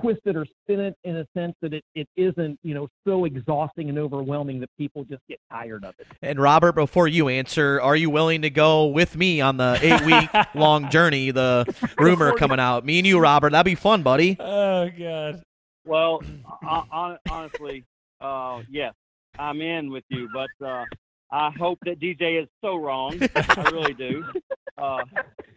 twist 0.00 0.20
it 0.24 0.36
or 0.36 0.46
spin 0.64 0.80
it 0.80 0.94
in 1.04 1.16
a 1.16 1.26
sense 1.36 1.54
that 1.60 1.74
it, 1.74 1.84
it 1.94 2.08
isn't, 2.16 2.58
you 2.62 2.74
know, 2.74 2.88
so 3.06 3.24
exhausting 3.24 3.88
and 3.88 3.98
overwhelming 3.98 4.60
that 4.60 4.70
people 4.78 5.04
just 5.04 5.22
get 5.28 5.38
tired 5.50 5.84
of 5.84 5.94
it. 5.98 6.06
And 6.22 6.40
Robert, 6.40 6.72
before 6.72 7.08
you 7.08 7.28
answer, 7.28 7.80
are 7.80 7.96
you 7.96 8.10
willing 8.10 8.42
to 8.42 8.50
go 8.50 8.86
with 8.86 9.16
me 9.16 9.40
on 9.40 9.56
the 9.56 9.78
eight 9.82 10.00
week 10.02 10.30
long 10.54 10.90
journey? 10.90 11.30
The 11.30 11.72
rumor 11.98 12.32
coming 12.34 12.60
out. 12.60 12.84
Me 12.84 12.98
and 12.98 13.06
you, 13.06 13.18
Robert. 13.18 13.50
That'd 13.52 13.70
be 13.70 13.74
fun, 13.74 14.02
buddy. 14.02 14.38
Oh 14.74 14.88
God. 14.98 15.42
Well, 15.84 16.22
honestly, 17.30 17.84
uh, 18.20 18.62
yes, 18.68 18.94
I'm 19.38 19.60
in 19.60 19.90
with 19.90 20.02
you, 20.08 20.28
but 20.34 20.66
uh, 20.66 20.84
I 21.32 21.50
hope 21.58 21.78
that 21.86 21.98
DJ 21.98 22.42
is 22.42 22.48
so 22.62 22.76
wrong. 22.76 23.18
I 23.34 23.70
really 23.72 23.94
do. 23.94 24.24
Uh, 24.78 25.04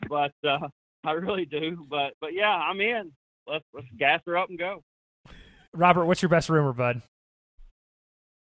but 0.10 0.34
uh, 0.48 0.68
I 1.04 1.12
really 1.14 1.46
do. 1.46 1.84
But 1.90 2.14
but 2.20 2.34
yeah, 2.34 2.50
I'm 2.52 2.80
in 2.82 3.12
let's 3.48 3.64
let's 3.74 3.88
gas 3.98 4.22
her 4.26 4.38
up 4.38 4.50
and 4.50 4.60
go. 4.60 4.84
Robert, 5.74 6.06
what's 6.06 6.22
your 6.22 6.30
best 6.30 6.50
rumor, 6.50 6.74
bud? 6.74 7.02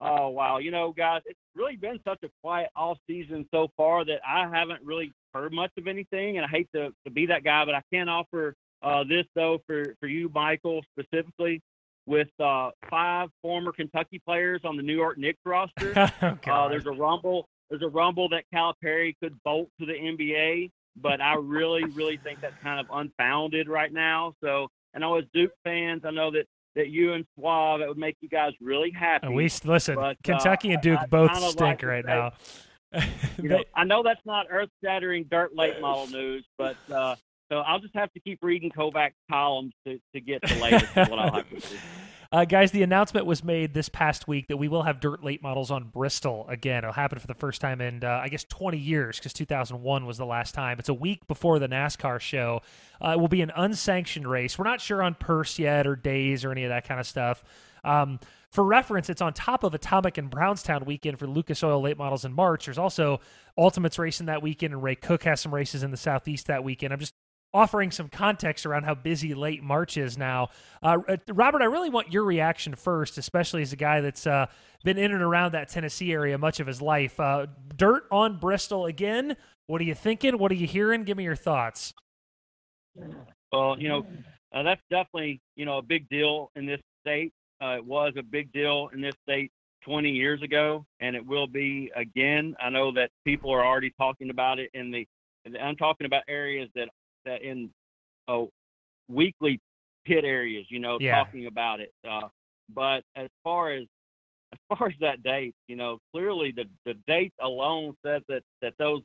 Oh 0.01 0.31
wow, 0.31 0.59
you 0.59 0.71
know, 0.71 0.93
guys, 0.93 1.23
it's 1.27 1.39
really 1.55 1.77
been 1.77 2.01
such 2.07 2.19
a 2.25 2.29
quiet 2.43 2.71
off 2.75 2.99
season 3.07 3.47
so 3.53 3.69
far 3.77 4.05
that 4.05 4.21
I 4.27 4.49
haven't 4.49 4.83
really 4.83 5.13
heard 5.33 5.53
much 5.53 5.71
of 5.79 5.87
anything, 5.87 6.39
and 6.39 6.47
I 6.47 6.49
hate 6.49 6.69
to, 6.75 6.93
to 7.05 7.11
be 7.11 7.27
that 7.27 7.45
guy, 7.45 7.65
but 7.65 7.75
I 7.75 7.83
can 7.93 8.09
offer 8.09 8.55
uh, 8.83 9.05
this 9.05 9.27
though 9.35 9.61
for 9.67 9.95
for 10.01 10.09
you, 10.09 10.31
Michael, 10.35 10.83
specifically 10.99 11.61
with 12.07 12.29
uh, 12.41 12.71
five 12.91 13.29
former 13.43 13.73
Kentucky 13.73 14.21
players 14.27 14.61
on 14.65 14.77
the 14.77 14.83
New 14.83 14.97
York 14.97 15.19
Knicks 15.19 15.41
roster. 15.45 15.93
oh, 16.23 16.51
uh, 16.51 16.69
there's 16.69 16.87
a 16.87 16.93
rumble. 16.93 17.47
There's 17.71 17.83
a 17.83 17.89
rumble 17.89 18.29
that 18.31 18.45
Calipari 18.55 19.15
could 19.23 19.35
bolt 19.45 19.69
to 19.81 19.87
the 19.87 19.95
NBA, 19.95 20.71
but 20.97 21.21
I 21.21 21.37
really, 21.37 21.85
really 21.85 22.19
think 22.19 22.41
that's 22.41 22.61
kind 22.63 22.79
of 22.79 22.87
unfounded 22.93 23.69
right 23.69 23.93
now. 23.93 24.35
So 24.43 24.69
and 24.95 25.05
I 25.05 25.09
know 25.09 25.19
as 25.19 25.25
Duke 25.33 25.53
fans, 25.65 26.03
I 26.05 26.11
know 26.11 26.31
that 26.33 26.47
that 26.75 26.89
you 26.89 27.13
and 27.13 27.25
Suave 27.39 27.81
that 27.81 27.89
would 27.89 27.99
make 27.99 28.17
you 28.21 28.29
guys 28.29 28.53
really 28.61 28.91
happy. 28.91 29.29
We 29.29 29.51
listen, 29.65 29.95
but, 29.95 30.17
Kentucky 30.23 30.71
uh, 30.71 30.75
and 30.75 30.83
Duke 30.83 31.01
I, 31.01 31.07
both 31.07 31.37
stink 31.37 31.61
like 31.61 31.83
right 31.83 32.05
say, 32.05 32.11
now. 32.11 32.33
you 33.43 33.49
know, 33.49 33.65
I 33.75 33.85
know 33.85 34.03
that's 34.03 34.25
not 34.25 34.47
earth-shattering 34.51 35.27
dirt 35.31 35.55
late 35.55 35.81
model 35.81 36.07
news, 36.09 36.45
but 36.59 36.77
uh, 36.91 37.17
so 37.53 37.59
I'll 37.59 37.81
just 37.81 37.95
have 37.95 38.11
to 38.15 38.21
keep 38.21 38.39
reading 38.41 38.71
Kovac's 38.71 39.13
columns 39.31 39.75
to, 39.87 40.01
to 40.15 40.21
get 40.21 40.41
the 40.41 40.55
latest. 40.57 40.97
what 40.97 41.19
I'll 41.19 41.33
have 41.33 41.49
to 41.51 41.57
do. 41.57 41.77
Uh, 42.33 42.47
guys, 42.47 42.71
the 42.71 42.83
announcement 42.83 43.27
was 43.27 43.45
made 43.45 43.75
this 43.75 43.91
past 43.91 44.27
week 44.27 44.49
that 44.49 44.57
we 44.57 44.67
will 44.67 44.85
have 44.85 45.01
dirt 45.01 45.23
late 45.23 45.43
models 45.43 45.71
on 45.71 45.85
Bristol 45.85 46.47
again. 46.49 46.79
It'll 46.79 46.95
happen 46.95 47.19
for 47.19 47.27
the 47.27 47.35
first 47.35 47.61
time 47.61 47.83
in, 47.83 48.03
uh, 48.03 48.21
I 48.23 48.31
guess, 48.31 48.45
20 48.45 48.79
years 48.79 49.19
because 49.19 49.35
2001 49.35 50.07
was 50.07 50.17
the 50.17 50.25
last 50.25 50.55
time. 50.55 50.79
It's 50.79 50.89
a 50.89 50.95
week 50.95 51.27
before 51.29 51.59
the 51.59 51.69
NASCAR 51.69 52.19
show. 52.21 52.63
Uh, 53.05 53.11
it 53.11 53.21
will 53.21 53.29
be 53.29 53.43
an 53.43 53.53
unsanctioned 53.55 54.27
race. 54.27 54.59
We're 54.59 54.65
not 54.65 54.81
sure 54.81 55.03
on 55.03 55.13
purse 55.13 55.59
yet 55.59 55.87
or 55.87 55.95
days 55.95 56.43
or 56.43 56.53
any 56.53 56.65
of 56.65 56.71
that 56.71 56.89
kind 56.89 56.99
of 56.99 57.07
stuff. 57.07 57.45
Um, 57.85 58.19
for 58.49 58.65
reference, 58.65 59.11
it's 59.11 59.21
on 59.21 59.33
top 59.33 59.65
of 59.65 59.75
Atomic 59.75 60.19
and 60.19 60.31
Brownstown 60.31 60.85
weekend 60.85 61.19
for 61.19 61.27
Lucas 61.27 61.63
Oil 61.63 61.81
late 61.81 61.99
models 61.99 62.25
in 62.25 62.33
March. 62.33 62.67
There's 62.67 62.79
also 62.79 63.21
Ultimates 63.57 63.99
racing 63.99 64.27
that 64.27 64.43
weekend, 64.43 64.73
and 64.75 64.83
Ray 64.83 64.95
Cook 64.95 65.25
has 65.25 65.41
some 65.41 65.55
races 65.55 65.83
in 65.83 65.91
the 65.91 65.97
Southeast 65.97 66.47
that 66.47 66.63
weekend. 66.63 66.93
I'm 66.93 67.01
just 67.01 67.15
offering 67.55 67.91
some 67.91 68.09
context 68.09 68.65
around 68.65 68.85
how 68.85 68.95
busy 68.95 69.35
late 69.35 69.63
March 69.63 69.97
is 69.97 70.17
now. 70.17 70.49
Uh, 70.83 70.99
uh, 71.09 71.17
Robert, 71.29 71.63
I 71.63 71.67
really 71.67 71.91
want 71.91 72.13
your 72.13 72.25
reaction 72.25 72.75
first, 72.75 73.19
especially 73.19 73.63
as 73.63 73.73
a 73.73 73.77
guy 73.77 74.01
that's 74.01 74.27
uh, 74.27 74.47
been 74.85 74.99
in 74.99 75.13
and 75.13 75.23
around 75.23 75.53
that 75.53 75.69
Tennessee 75.69 76.13
area 76.13 76.39
much 76.39 76.61
of 76.61 76.67
his 76.67 76.81
life. 76.81 77.21
Uh, 77.21 77.47
dirt 77.77 78.05
on 78.11 78.39
Bristol 78.39 78.87
again. 78.87 79.37
What 79.67 79.81
are 79.81 79.85
you 79.85 79.95
thinking? 79.95 80.39
What 80.39 80.51
are 80.51 80.57
you 80.57 80.67
hearing? 80.67 81.05
Give 81.05 81.17
me 81.17 81.25
your 81.25 81.37
thoughts. 81.37 81.93
Well, 83.53 83.77
you 83.79 83.89
know, 83.89 84.07
uh, 84.55 84.63
that's 84.63 84.83
definitely 84.91 85.41
you 85.57 85.65
know 85.65 85.79
a 85.79 85.83
big 85.83 86.09
deal 86.09 86.51
in 86.57 86.67
this 86.67 86.81
state. 87.03 87.33
Uh, 87.63 87.77
it 87.77 87.85
was 87.85 88.13
a 88.17 88.23
big 88.23 88.53
deal 88.53 88.91
in 88.93 89.01
this 89.01 89.15
state 89.23 89.53
20 89.85 90.11
years 90.11 90.43
ago, 90.43 90.85
and 91.01 91.15
it 91.15 91.25
will 91.25 91.47
be 91.47 91.91
again. 91.95 92.55
I 92.61 92.71
know 92.71 92.93
that 92.93 93.11
people 93.25 93.51
are 93.51 93.65
already 93.65 93.93
talking 93.99 94.31
about 94.31 94.59
it 94.59 94.71
in 94.75 94.91
the. 94.91 95.07
I'm 95.61 95.77
talking 95.77 96.07
about 96.07 96.23
areas 96.29 96.69
that 96.77 96.89
that 97.25 97.43
in 97.43 97.71
uh, 98.29 98.45
weekly 99.09 99.61
pit 100.05 100.25
areas, 100.25 100.67
you 100.69 100.79
know, 100.79 100.99
yeah. 101.01 101.17
talking 101.17 101.47
about 101.47 101.81
it. 101.81 101.93
Uh, 102.09 102.29
but 102.75 103.03
as 103.17 103.29
far 103.45 103.73
as 103.73 103.85
as 104.53 104.59
far 104.79 104.89
as 104.89 104.95
that 105.01 105.23
date, 105.23 105.55
you 105.69 105.77
know, 105.77 105.99
clearly 106.13 106.53
the 106.55 106.65
the 106.85 106.95
date 107.07 107.33
alone 107.41 107.95
says 108.05 108.23
that 108.29 108.43
that 108.61 108.75
those 108.79 109.03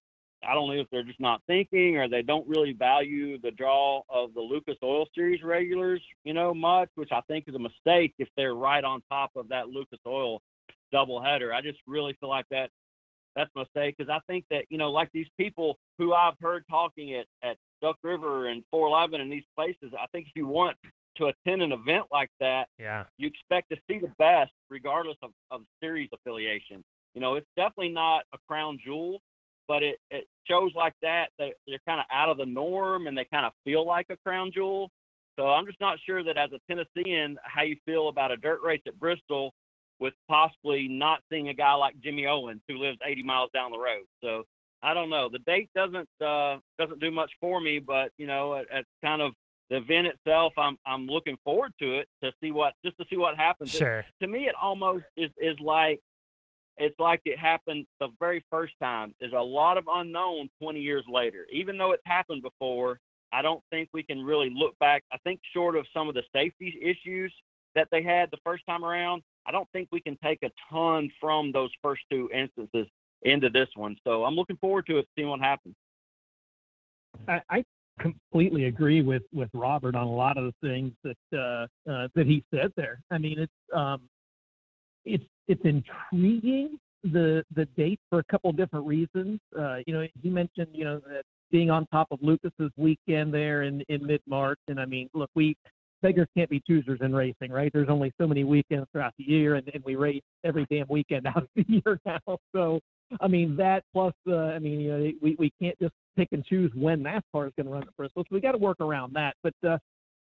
I 0.47 0.53
don't 0.53 0.67
know 0.69 0.81
if 0.81 0.87
they're 0.91 1.03
just 1.03 1.19
not 1.19 1.41
thinking 1.47 1.97
or 1.97 2.07
they 2.07 2.21
don't 2.21 2.47
really 2.47 2.73
value 2.73 3.39
the 3.39 3.51
draw 3.51 4.01
of 4.07 4.33
the 4.35 4.41
Lucas 4.41 4.77
Oil 4.83 5.07
Series 5.15 5.41
regulars, 5.41 6.01
you 6.23 6.33
know, 6.33 6.53
much, 6.53 6.89
which 6.95 7.09
I 7.11 7.21
think 7.27 7.45
is 7.47 7.55
a 7.55 7.59
mistake 7.59 8.13
if 8.19 8.27
they're 8.37 8.53
right 8.53 8.83
on 8.83 9.01
top 9.09 9.31
of 9.35 9.49
that 9.49 9.69
Lucas 9.69 9.99
Oil 10.05 10.39
doubleheader. 10.93 11.53
I 11.53 11.61
just 11.61 11.79
really 11.87 12.15
feel 12.19 12.29
like 12.29 12.45
that 12.51 12.69
that's 13.35 13.49
a 13.55 13.59
mistake 13.59 13.95
because 13.97 14.11
I 14.11 14.19
think 14.31 14.45
that 14.49 14.65
you 14.69 14.77
know, 14.77 14.91
like 14.91 15.09
these 15.13 15.27
people 15.37 15.77
who 15.97 16.13
I've 16.13 16.35
heard 16.41 16.63
talking 16.69 17.15
at 17.15 17.25
at 17.43 17.57
Duck 17.81 17.97
River 18.03 18.47
and 18.47 18.63
411 18.71 19.21
and 19.21 19.31
these 19.31 19.43
places. 19.55 19.93
I 19.93 20.07
think 20.11 20.27
if 20.27 20.33
you 20.35 20.47
want 20.47 20.77
to 21.17 21.25
attend 21.25 21.61
an 21.61 21.71
event 21.71 22.05
like 22.11 22.29
that, 22.39 22.67
yeah, 22.79 23.05
you 23.17 23.27
expect 23.27 23.69
to 23.71 23.77
see 23.89 23.99
the 23.99 24.11
best 24.19 24.51
regardless 24.69 25.17
of, 25.21 25.31
of 25.51 25.61
series 25.81 26.09
affiliation. 26.13 26.83
You 27.13 27.21
know, 27.21 27.35
it's 27.35 27.47
definitely 27.55 27.93
not 27.93 28.23
a 28.33 28.37
crown 28.47 28.77
jewel, 28.83 29.21
but 29.67 29.83
it, 29.83 29.97
it 30.11 30.25
shows 30.47 30.71
like 30.75 30.93
that 31.01 31.27
that 31.39 31.53
they're 31.67 31.79
kind 31.87 31.99
of 31.99 32.05
out 32.11 32.29
of 32.29 32.37
the 32.37 32.45
norm 32.45 33.07
and 33.07 33.17
they 33.17 33.25
kind 33.25 33.45
of 33.45 33.53
feel 33.63 33.85
like 33.85 34.07
a 34.09 34.17
crown 34.17 34.51
jewel. 34.53 34.89
So 35.37 35.47
I'm 35.47 35.65
just 35.65 35.79
not 35.79 35.99
sure 36.05 36.23
that 36.23 36.37
as 36.37 36.49
a 36.51 36.59
Tennessean, 36.67 37.37
how 37.43 37.61
you 37.63 37.75
feel 37.85 38.09
about 38.09 38.31
a 38.31 38.37
dirt 38.37 38.59
race 38.63 38.81
at 38.87 38.99
Bristol 38.99 39.53
with 39.99 40.13
possibly 40.27 40.87
not 40.87 41.21
seeing 41.31 41.49
a 41.49 41.53
guy 41.53 41.73
like 41.73 41.99
Jimmy 42.03 42.27
Owens 42.27 42.61
who 42.67 42.77
lives 42.77 42.97
80 43.05 43.23
miles 43.23 43.49
down 43.53 43.71
the 43.71 43.77
road. 43.77 44.05
So 44.23 44.43
I 44.83 44.93
don't 44.93 45.09
know. 45.09 45.29
The 45.31 45.39
date 45.39 45.69
doesn't 45.75 46.09
uh, 46.23 46.57
doesn't 46.77 46.99
do 46.99 47.11
much 47.11 47.31
for 47.39 47.59
me, 47.59 47.79
but 47.79 48.11
you 48.17 48.27
know, 48.27 48.55
at, 48.55 48.65
at 48.71 48.85
kind 49.03 49.21
of 49.21 49.33
the 49.69 49.77
event 49.77 50.07
itself, 50.07 50.53
I'm 50.57 50.77
I'm 50.85 51.07
looking 51.07 51.37
forward 51.43 51.73
to 51.79 51.99
it 51.99 52.07
to 52.23 52.31
see 52.41 52.51
what 52.51 52.73
just 52.85 52.97
to 52.97 53.05
see 53.09 53.17
what 53.17 53.35
happens. 53.37 53.71
Sure. 53.71 53.99
It, 53.99 54.05
to 54.21 54.27
me, 54.27 54.47
it 54.47 54.55
almost 54.61 55.05
is 55.15 55.31
is 55.37 55.57
like 55.59 55.99
it's 56.77 56.97
like 56.99 57.21
it 57.25 57.39
happened 57.39 57.85
the 57.99 58.09
very 58.19 58.43
first 58.51 58.73
time. 58.81 59.13
There's 59.19 59.33
a 59.33 59.41
lot 59.41 59.77
of 59.77 59.85
unknown 59.91 60.49
20 60.61 60.79
years 60.79 61.03
later. 61.09 61.47
Even 61.51 61.77
though 61.77 61.91
it's 61.91 62.03
happened 62.05 62.43
before, 62.43 62.99
I 63.33 63.41
don't 63.41 63.63
think 63.71 63.89
we 63.93 64.03
can 64.03 64.23
really 64.23 64.51
look 64.53 64.77
back. 64.79 65.03
I 65.11 65.17
think 65.23 65.39
short 65.53 65.75
of 65.75 65.87
some 65.91 66.07
of 66.07 66.13
the 66.13 66.23
safety 66.33 66.77
issues 66.79 67.33
that 67.73 67.87
they 67.91 68.03
had 68.03 68.29
the 68.31 68.37
first 68.45 68.63
time 68.67 68.85
around, 68.85 69.23
I 69.47 69.51
don't 69.51 69.67
think 69.71 69.89
we 69.91 70.01
can 70.01 70.17
take 70.23 70.39
a 70.43 70.51
ton 70.71 71.09
from 71.19 71.51
those 71.51 71.71
first 71.81 72.03
two 72.11 72.29
instances 72.33 72.87
into 73.23 73.49
this 73.49 73.67
one. 73.75 73.95
So 74.03 74.23
I'm 74.25 74.35
looking 74.35 74.57
forward 74.57 74.85
to 74.87 74.97
it, 74.99 75.07
seeing 75.15 75.29
what 75.29 75.39
happens. 75.39 75.75
I, 77.27 77.41
I 77.49 77.63
completely 77.99 78.65
agree 78.65 79.01
with 79.01 79.23
with 79.33 79.49
Robert 79.53 79.95
on 79.95 80.07
a 80.07 80.11
lot 80.11 80.37
of 80.37 80.45
the 80.45 80.67
things 80.67 80.93
that 81.03 81.37
uh, 81.37 81.91
uh, 81.91 82.07
that 82.15 82.27
he 82.27 82.43
said 82.53 82.71
there. 82.75 83.01
I 83.11 83.17
mean, 83.17 83.39
it's 83.39 83.75
um, 83.75 84.01
it's 85.05 85.23
it's 85.47 85.61
intriguing 85.63 86.77
the 87.03 87.43
the 87.55 87.65
date 87.77 87.99
for 88.09 88.19
a 88.19 88.23
couple 88.25 88.51
different 88.51 88.85
reasons. 88.85 89.39
Uh, 89.57 89.77
you 89.85 89.93
know, 89.93 90.07
he 90.21 90.29
mentioned 90.29 90.67
you 90.73 90.85
know 90.85 91.01
being 91.51 91.69
on 91.69 91.87
top 91.87 92.07
of 92.11 92.19
Lucas's 92.21 92.71
weekend 92.77 93.33
there 93.33 93.63
in 93.63 93.81
in 93.89 94.05
mid 94.05 94.21
March, 94.27 94.59
and 94.67 94.79
I 94.79 94.85
mean, 94.85 95.09
look, 95.13 95.29
we 95.35 95.55
beggars 96.01 96.27
can't 96.35 96.49
be 96.49 96.61
choosers 96.67 96.99
in 97.01 97.13
racing, 97.13 97.51
right? 97.51 97.71
There's 97.73 97.89
only 97.89 98.13
so 98.19 98.27
many 98.27 98.43
weekends 98.43 98.87
throughout 98.91 99.13
the 99.17 99.23
year, 99.23 99.55
and, 99.55 99.67
and 99.73 99.83
we 99.83 99.95
race 99.95 100.21
every 100.43 100.67
damn 100.69 100.85
weekend 100.89 101.25
out 101.27 101.37
of 101.37 101.49
the 101.55 101.65
year 101.67 101.99
now. 102.05 102.37
So 102.53 102.79
I 103.21 103.27
mean, 103.27 103.55
that 103.57 103.83
plus, 103.93 104.13
uh, 104.27 104.35
I 104.35 104.59
mean, 104.59 104.79
you 104.79 104.91
know, 104.91 105.11
we, 105.21 105.35
we 105.39 105.51
can't 105.61 105.77
just 105.79 105.93
pick 106.15 106.29
and 106.31 106.43
choose 106.45 106.71
when 106.75 107.03
NASCAR 107.03 107.47
is 107.47 107.53
going 107.55 107.65
to 107.65 107.69
run 107.69 107.83
at 107.83 107.95
Bristol, 107.95 108.23
so 108.23 108.27
we 108.31 108.41
got 108.41 108.51
to 108.51 108.57
work 108.57 108.79
around 108.81 109.13
that. 109.13 109.35
But 109.43 109.53
uh, 109.67 109.77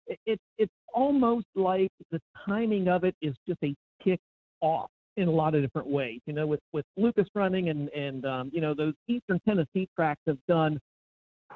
it, 0.06 0.18
it, 0.26 0.40
it's 0.58 0.72
almost 0.94 1.46
like 1.54 1.90
the 2.10 2.20
timing 2.46 2.88
of 2.88 3.04
it 3.04 3.14
is 3.20 3.34
just 3.46 3.58
a 3.62 3.74
tick 4.02 4.20
off 4.60 4.90
in 5.16 5.28
a 5.28 5.30
lot 5.30 5.54
of 5.54 5.62
different 5.62 5.88
ways. 5.88 6.20
You 6.26 6.32
know, 6.32 6.46
with 6.46 6.60
with 6.72 6.84
Lucas 6.96 7.28
running 7.34 7.68
and 7.68 7.88
and 7.90 8.24
um, 8.24 8.50
you 8.52 8.60
know 8.60 8.74
those 8.74 8.94
Eastern 9.08 9.40
Tennessee 9.46 9.88
tracks 9.94 10.20
have 10.26 10.38
done 10.48 10.80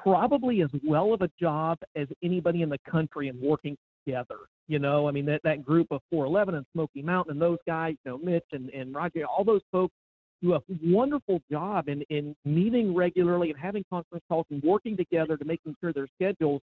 probably 0.01 0.61
as 0.61 0.69
well 0.85 1.13
of 1.13 1.21
a 1.21 1.29
job 1.39 1.77
as 1.95 2.07
anybody 2.23 2.61
in 2.61 2.69
the 2.69 2.79
country 2.89 3.29
in 3.29 3.39
working 3.41 3.77
together. 4.05 4.37
You 4.67 4.79
know, 4.79 5.07
I 5.07 5.11
mean 5.11 5.25
that 5.25 5.41
that 5.43 5.65
group 5.65 5.87
of 5.91 6.01
411 6.11 6.55
and 6.55 6.65
Smoky 6.73 7.01
Mountain 7.01 7.33
and 7.33 7.41
those 7.41 7.59
guys, 7.65 7.95
you 8.05 8.11
know, 8.11 8.17
Mitch 8.17 8.45
and 8.51 8.69
and 8.69 8.93
Roger, 8.93 9.25
all 9.25 9.43
those 9.43 9.61
folks 9.71 9.93
do 10.41 10.53
a 10.53 10.61
wonderful 10.83 11.41
job 11.51 11.87
in 11.89 12.01
in 12.09 12.35
meeting 12.45 12.93
regularly 12.93 13.49
and 13.51 13.59
having 13.59 13.83
conference 13.89 14.23
calls 14.29 14.45
and 14.49 14.61
working 14.63 14.97
together 14.97 15.37
to 15.37 15.45
making 15.45 15.75
sure 15.81 15.93
their 15.93 16.07
schedules 16.15 16.61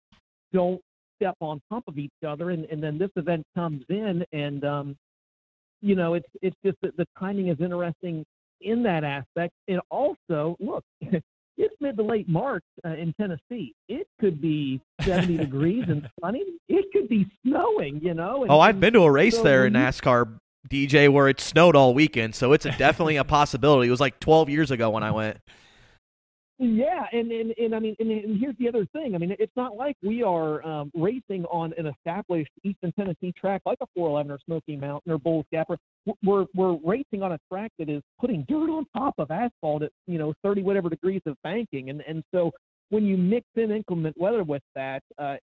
don't 0.54 0.82
step 1.16 1.36
on 1.40 1.62
top 1.70 1.84
of 1.88 1.98
each 1.98 2.12
other. 2.26 2.52
And 2.52 2.66
and 2.66 2.82
then 2.82 2.98
this 2.98 3.12
event 3.16 3.46
comes 3.56 3.84
in 3.90 4.26
and 4.32 4.64
um, 4.66 4.98
you 5.82 5.96
know, 5.96 6.14
it's 6.14 6.30
it's 6.42 6.56
just 6.66 6.78
that 6.82 6.96
the 6.98 7.06
timing 7.18 7.50
is 7.50 7.60
interesting 7.60 8.26
in 8.62 8.84
that 8.84 9.04
aspect. 9.04 9.54
And 9.68 9.80
also, 9.90 10.56
look, 10.60 10.84
it's 11.02 11.76
mid 11.80 11.98
to 11.98 12.04
late 12.04 12.28
March 12.28 12.64
uh, 12.86 12.90
in 12.90 13.14
Tennessee. 13.20 13.74
It 13.88 14.08
could 14.20 14.42
be 14.42 14.82
70 15.02 15.38
degrees 15.46 15.86
and 15.88 16.08
sunny. 16.22 16.44
It 16.68 16.86
could 16.94 17.10
be 17.10 17.28
snowing, 17.46 18.00
you 18.02 18.14
know. 18.14 18.44
And, 18.44 18.52
oh, 18.52 18.60
I've 18.60 18.80
been 18.80 18.94
to 18.94 19.04
a 19.04 19.12
race 19.12 19.38
so 19.38 19.44
there 19.44 19.66
in 19.66 19.74
NASCAR, 19.74 20.40
DJ, 20.68 21.10
where 21.10 21.28
it 21.28 21.40
snowed 21.40 21.76
all 21.76 21.94
weekend, 21.94 22.36
so 22.36 22.54
it's 22.54 22.66
a, 22.66 22.72
definitely 22.78 23.16
a 23.16 23.24
possibility. 23.24 23.88
It 23.88 23.92
was 23.92 24.00
like 24.00 24.20
12 24.20 24.50
years 24.50 24.72
ago 24.72 24.90
when 24.90 25.04
I 25.04 25.12
went. 25.12 25.38
Yeah, 26.62 27.06
and, 27.14 27.32
and, 27.32 27.54
and 27.58 27.74
I 27.74 27.80
mean, 27.80 27.96
and, 28.00 28.12
and 28.12 28.38
here's 28.38 28.58
the 28.58 28.68
other 28.68 28.86
thing. 28.92 29.16
I 29.16 29.18
mean, 29.18 29.34
it's 29.40 29.56
not 29.56 29.78
like 29.78 29.96
we 30.04 30.24
are 30.24 30.62
um, 30.68 30.92
racing 30.94 31.46
on 31.46 31.74
an 31.78 31.88
established 31.88 32.52
Eastern 32.66 32.92
Tennessee 32.92 33.34
track 33.40 33.62
like 33.66 33.78
a 33.80 33.86
411 33.96 34.30
or 34.30 34.40
Smoky 34.46 34.76
Mountain 34.76 35.10
or 35.10 35.18
Bulls 35.18 35.46
Gap. 35.54 35.70
We're, 36.22 36.46
we're 36.54 36.78
racing 36.84 37.24
on 37.24 37.32
a 37.32 37.40
track 37.50 37.72
that 37.80 37.88
is 37.88 38.02
putting 38.20 38.44
dirt 38.50 38.70
on 38.70 38.86
top 38.96 39.14
of 39.20 39.32
asphalt 39.32 39.84
at 39.84 39.92
you 40.06 40.18
know 40.18 40.34
30 40.44 40.64
whatever 40.64 40.90
degrees 40.90 41.22
of 41.26 41.38
banking, 41.44 41.92
and 41.92 42.02
and 42.06 42.24
so 42.36 42.52
when 42.90 43.06
you 43.06 43.16
mix 43.16 43.48
in 43.56 43.72
inclement 43.72 44.18
weather 44.20 44.44
with 44.44 44.64
that, 44.76 45.02
uh, 45.18 45.38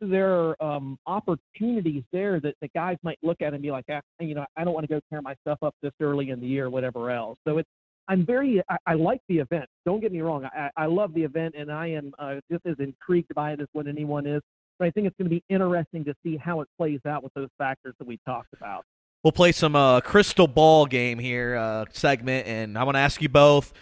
there 0.00 0.34
are 0.34 0.62
um, 0.62 0.98
opportunities 1.06 2.02
there 2.12 2.40
that 2.40 2.54
the 2.60 2.68
guys 2.74 2.96
might 3.02 3.18
look 3.22 3.42
at 3.42 3.52
and 3.52 3.62
be 3.62 3.70
like, 3.70 3.84
ah, 3.90 4.00
you 4.20 4.34
know, 4.34 4.44
I 4.56 4.64
don't 4.64 4.74
want 4.74 4.84
to 4.84 4.92
go 4.92 5.00
tear 5.10 5.22
my 5.22 5.34
stuff 5.42 5.58
up 5.62 5.74
this 5.82 5.92
early 6.00 6.30
in 6.30 6.40
the 6.40 6.46
year, 6.46 6.70
whatever 6.70 7.10
else. 7.10 7.38
So 7.46 7.58
it's 7.58 7.68
I'm 8.08 8.24
very, 8.24 8.62
I, 8.68 8.76
I 8.86 8.94
like 8.94 9.20
the 9.28 9.38
event. 9.38 9.66
Don't 9.84 10.00
get 10.00 10.12
me 10.12 10.20
wrong. 10.20 10.44
I, 10.44 10.70
I 10.76 10.86
love 10.86 11.12
the 11.14 11.24
event, 11.24 11.54
and 11.58 11.72
I 11.72 11.88
am 11.88 12.12
uh, 12.18 12.36
just 12.50 12.64
as 12.66 12.76
intrigued 12.78 13.34
by 13.34 13.52
it 13.52 13.60
as 13.60 13.66
what 13.72 13.86
anyone 13.86 14.26
is. 14.26 14.42
But 14.78 14.88
I 14.88 14.90
think 14.90 15.06
it's 15.06 15.16
going 15.16 15.28
to 15.28 15.34
be 15.34 15.42
interesting 15.48 16.04
to 16.04 16.14
see 16.22 16.36
how 16.36 16.60
it 16.60 16.68
plays 16.78 17.00
out 17.06 17.24
with 17.24 17.32
those 17.34 17.48
factors 17.58 17.94
that 17.98 18.06
we 18.06 18.18
talked 18.26 18.52
about. 18.52 18.84
We'll 19.24 19.32
play 19.32 19.50
some 19.52 19.74
uh, 19.74 20.00
crystal 20.02 20.46
ball 20.46 20.86
game 20.86 21.18
here 21.18 21.56
uh, 21.56 21.86
segment, 21.92 22.46
and 22.46 22.78
I 22.78 22.84
want 22.84 22.94
to 22.94 23.00
ask 23.00 23.20
you 23.20 23.28
both. 23.28 23.72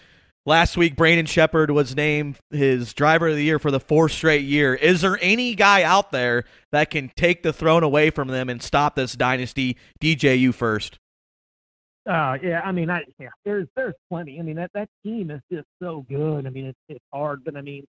Last 0.47 0.77
week, 0.77 0.95
Brandon 0.95 1.25
Sheppard 1.25 1.71
was 1.71 1.97
named 1.97 2.37
his 2.51 2.93
driver 2.93 3.29
of 3.29 3.37
the 3.37 3.43
year 3.43 3.59
for 3.59 3.71
the 3.71 3.81
fourth 3.81 4.13
straight 4.13 4.45
year. 4.45 4.75
Is 4.75 5.01
there 5.01 5.19
any 5.23 5.55
guy 5.55 5.83
out 5.83 6.13
there 6.13 6.45
that 6.71 6.91
can 6.91 7.11
take 7.17 7.43
the 7.43 7.53
throne 7.53 7.83
away 7.83 8.11
from 8.11 8.29
them 8.29 8.51
and 8.51 8.63
stop 8.63 8.95
this 8.95 9.15
dynasty? 9.15 9.79
DJ, 10.03 10.39
you 10.39 10.53
first. 10.53 10.99
Uh, 12.07 12.37
yeah, 12.43 12.61
I 12.63 12.73
mean, 12.73 12.91
I 12.91 13.05
yeah, 13.19 13.31
there's 13.47 13.67
there's 13.75 13.95
plenty. 14.11 14.39
I 14.39 14.43
mean, 14.43 14.57
that 14.57 14.71
that 14.75 14.91
team 15.03 15.31
is 15.31 15.41
just 15.51 15.67
so 15.83 16.05
good. 16.11 16.47
I 16.47 16.51
mean, 16.51 16.67
it's 16.67 16.79
it's 16.91 17.05
hard, 17.11 17.43
but 17.43 17.57
I 17.57 17.63
mean, 17.63 17.87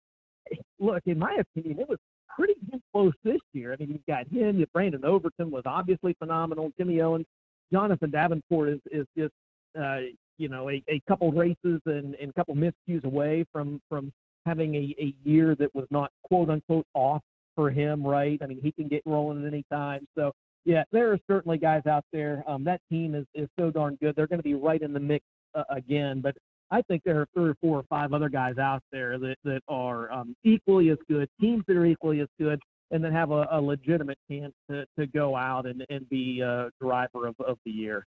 look, 0.79 1.03
in 1.07 1.19
my 1.19 1.37
opinion, 1.41 1.81
it 1.81 1.89
was 1.89 1.99
pretty 2.37 2.55
close 2.93 3.15
this 3.25 3.41
year. 3.53 3.73
I 3.73 3.77
mean, 3.81 3.91
you've 3.91 4.07
got 4.07 4.29
him. 4.29 4.65
Brandon 4.73 5.05
Overton 5.05 5.51
was 5.51 5.65
obviously 5.67 6.15
phenomenal. 6.21 6.71
Jimmy 6.79 7.01
Owens, 7.01 7.27
Jonathan 7.73 8.11
Davenport 8.11 8.69
is 8.69 8.81
is 8.93 9.07
just 9.19 9.35
uh, 9.77 9.99
you 10.39 10.49
know 10.49 10.71
a, 10.71 10.83
a 10.89 11.01
couple 11.09 11.31
races 11.33 11.81
and 11.87 12.15
and 12.15 12.31
a 12.31 12.33
couple 12.33 12.55
miscues 12.55 13.05
away 13.05 13.45
from 13.53 13.81
from 13.89 14.13
having 14.47 14.75
a, 14.75 14.95
a 15.01 15.15
year 15.25 15.55
that 15.55 15.75
was 15.75 15.87
not 15.91 16.11
quote 16.23 16.51
unquote 16.51 16.87
off 16.95 17.23
for 17.55 17.71
him. 17.71 18.07
Right? 18.07 18.39
I 18.43 18.47
mean, 18.47 18.61
he 18.63 18.73
can 18.73 18.89
get 18.89 19.03
rolling 19.05 19.45
at 19.45 19.53
any 19.53 19.65
time. 19.71 20.07
So 20.17 20.33
yeah, 20.65 20.85
there 20.93 21.13
are 21.13 21.19
certainly 21.27 21.59
guys 21.59 21.83
out 21.87 22.05
there. 22.13 22.43
Um, 22.47 22.65
that 22.65 22.81
team 22.91 23.15
is, 23.15 23.27
is 23.35 23.49
so 23.59 23.71
darn 23.71 23.97
good. 24.01 24.17
They're 24.17 24.27
going 24.27 24.39
to 24.39 24.45
be 24.45 24.55
right 24.55 24.81
in 24.81 24.93
the 24.93 25.01
mix 25.01 25.25
uh, 25.55 25.65
again. 25.69 26.21
But 26.21 26.37
I 26.71 26.83
think 26.83 27.03
there 27.05 27.21
are 27.21 27.29
three 27.35 27.51
or 27.51 27.55
four 27.61 27.79
or 27.79 27.85
five 27.91 28.13
other 28.13 28.29
guys 28.29 28.57
out 28.59 28.83
there 28.91 29.19
that, 29.19 29.37
that 29.45 29.61
are 29.69 30.11
um, 30.11 30.35
equally 30.43 30.91
as 30.91 30.99
good, 31.09 31.29
teams 31.41 31.65
that 31.69 31.77
are 31.77 31.85
equally 31.85 32.21
as 32.21 32.29
good, 32.41 32.59
and 32.91 33.05
then 33.05 33.13
have 33.13 33.31
a, 33.31 33.47
a 33.51 33.61
legitimate 33.61 34.19
chance 34.31 34.55
to, 34.71 34.87
to 34.99 35.07
go 35.07 35.37
out 35.37 35.67
and, 35.67 35.85
and 35.91 36.09
be 36.09 36.43
uh, 36.43 36.71
driver 36.81 37.27
of, 37.27 37.35
of 37.47 37.59
the 37.65 37.71
year. 37.71 38.07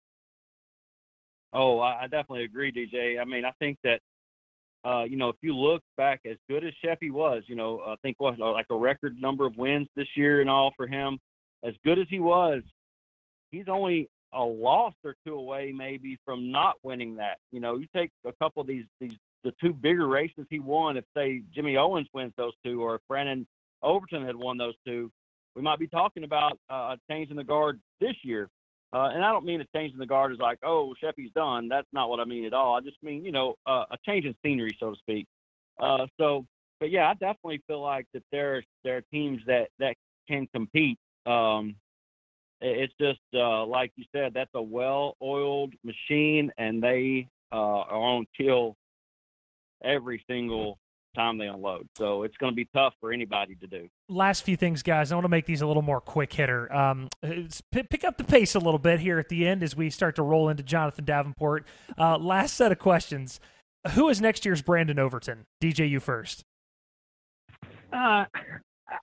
Oh, 1.55 1.79
I, 1.79 2.03
definitely 2.03 2.45
agree, 2.45 2.73
DJ. 2.73 3.21
I 3.21 3.25
mean, 3.25 3.45
I 3.45 3.53
think 3.61 3.79
that 3.85 4.01
uh, 4.85 5.05
you 5.05 5.17
know, 5.17 5.31
if 5.31 5.37
you 5.41 5.57
look 5.57 5.83
back, 5.97 6.21
as 6.31 6.37
good 6.49 6.63
as 6.65 6.75
Sheffy 6.85 7.11
was, 7.11 7.43
you 7.47 7.55
know, 7.57 7.81
I 7.87 7.95
think 8.03 8.17
what 8.19 8.39
like 8.39 8.67
a 8.71 8.77
record 8.77 9.17
number 9.19 9.47
of 9.47 9.57
wins 9.57 9.89
this 9.97 10.09
year 10.15 10.43
and 10.43 10.51
all 10.51 10.73
for 10.77 10.87
him. 10.87 11.19
As 11.65 11.73
good 11.85 11.99
as 11.99 12.07
he 12.11 12.21
was, 12.21 12.63
he's 13.51 13.65
only 13.69 14.11
a 14.35 14.43
loss 14.43 14.93
or 15.03 15.15
two 15.27 15.35
away, 15.35 15.73
maybe, 15.75 16.19
from 16.27 16.51
not 16.51 16.75
winning 16.83 17.17
that. 17.17 17.39
You 17.51 17.61
know, 17.61 17.77
you 17.77 17.87
take 17.97 18.11
a 18.27 18.33
couple 18.33 18.61
of 18.61 18.67
these 18.67 18.85
these 19.01 19.15
the 19.43 19.53
two 19.61 19.73
bigger 19.73 20.07
races 20.07 20.47
he 20.51 20.59
won. 20.59 20.99
If 20.99 21.05
say 21.17 21.43
Jimmy 21.55 21.79
Owens 21.79 22.09
wins 22.13 22.35
those 22.37 22.53
two, 22.63 22.83
or 22.83 22.97
if 22.97 23.01
Brandon 23.09 23.47
Overton 23.83 24.27
had 24.27 24.37
won 24.37 24.59
those 24.59 24.75
two, 24.87 25.11
we 25.57 25.63
might 25.63 25.79
be 25.79 25.87
talking 25.87 26.25
about 26.25 26.59
uh, 26.71 26.95
a 26.95 26.99
change 27.11 27.31
in 27.31 27.37
the 27.37 27.45
guard 27.45 27.81
this 28.01 28.17
year. 28.23 28.51
Uh, 28.95 29.09
and 29.13 29.25
I 29.25 29.33
don't 29.33 29.45
mean 29.45 29.61
a 29.61 29.67
change 29.77 29.93
in 29.93 29.99
the 29.99 30.07
guard 30.07 30.33
is 30.33 30.39
like, 30.39 30.59
oh, 30.63 30.95
Sheffy's 31.03 31.33
done. 31.35 31.69
That's 31.69 31.89
not 31.93 32.09
what 32.09 32.21
I 32.21 32.25
mean 32.25 32.45
at 32.45 32.53
all. 32.53 32.77
I 32.77 32.81
just 32.81 33.03
mean, 33.03 33.25
you 33.25 33.33
know, 33.33 33.57
uh, 33.67 33.85
a 33.91 33.97
change 34.07 34.25
in 34.25 34.37
scenery, 34.45 34.77
so 34.79 34.91
to 34.91 34.97
speak. 34.97 35.27
Uh, 35.81 36.07
so, 36.17 36.47
but 36.79 36.91
yeah, 36.93 37.09
I 37.09 37.15
definitely 37.15 37.61
feel 37.67 37.83
like 37.83 38.07
that 38.15 38.23
there 38.31 38.63
there 38.85 38.99
are 38.99 39.03
teams 39.13 39.41
that 39.49 39.69
that 39.81 39.97
can 40.29 40.47
compete. 40.55 40.99
Um, 41.27 41.75
it's 42.61 42.95
just 43.01 43.19
uh, 43.35 43.67
like 43.67 43.91
you 43.97 44.05
said, 44.15 44.33
that's 44.33 44.51
a 44.55 44.63
well-oiled 44.63 45.75
machine, 45.83 46.53
and 46.57 46.81
they 46.81 47.27
uh, 47.53 47.57
are 47.57 47.97
on 47.97 48.27
kill 48.37 48.77
every 49.83 50.25
single 50.31 50.79
time 51.15 51.39
they 51.39 51.47
unload. 51.47 51.89
So 51.97 52.23
it's 52.23 52.37
going 52.37 52.53
to 52.53 52.57
be 52.57 52.69
tough 52.75 52.95
for 53.01 53.13
anybody 53.13 53.55
to 53.57 53.67
do. 53.67 53.89
last 54.09 54.43
few 54.43 54.57
things, 54.57 54.83
guys. 54.83 55.13
I 55.13 55.15
want 55.15 55.25
to 55.25 55.29
make 55.31 55.47
these 55.47 55.63
a 55.63 55.67
little 55.67 55.83
more 55.83 56.01
quick 56.01 56.33
hitter. 56.33 56.73
Um, 56.75 57.09
p- 57.23 57.83
pick 57.83 58.05
up 58.05 58.19
the 58.19 58.25
pace 58.25 58.55
a 58.55 58.59
little 58.59 58.79
bit 58.79 59.01
here 59.01 59.19
at 59.19 59.29
the 59.29 59.47
end 59.47 59.63
as 59.63 59.77
we 59.77 59.91
start 59.91 60.17
to 60.17 60.23
roll 60.23 60.49
into 60.49 60.63
Jonathan 60.63 61.05
Davenport. 61.05 61.67
Uh, 61.99 62.19
last 62.19 62.55
set 62.55 62.73
of 62.73 62.79
questions. 62.79 63.41
Who 63.95 64.09
is 64.09 64.21
next 64.21 64.45
year's 64.45 64.63
Brandon 64.63 64.99
Overton? 64.99 65.47
DJ, 65.63 65.89
you 65.89 66.01
first. 66.01 66.43
Uh, 67.93 68.25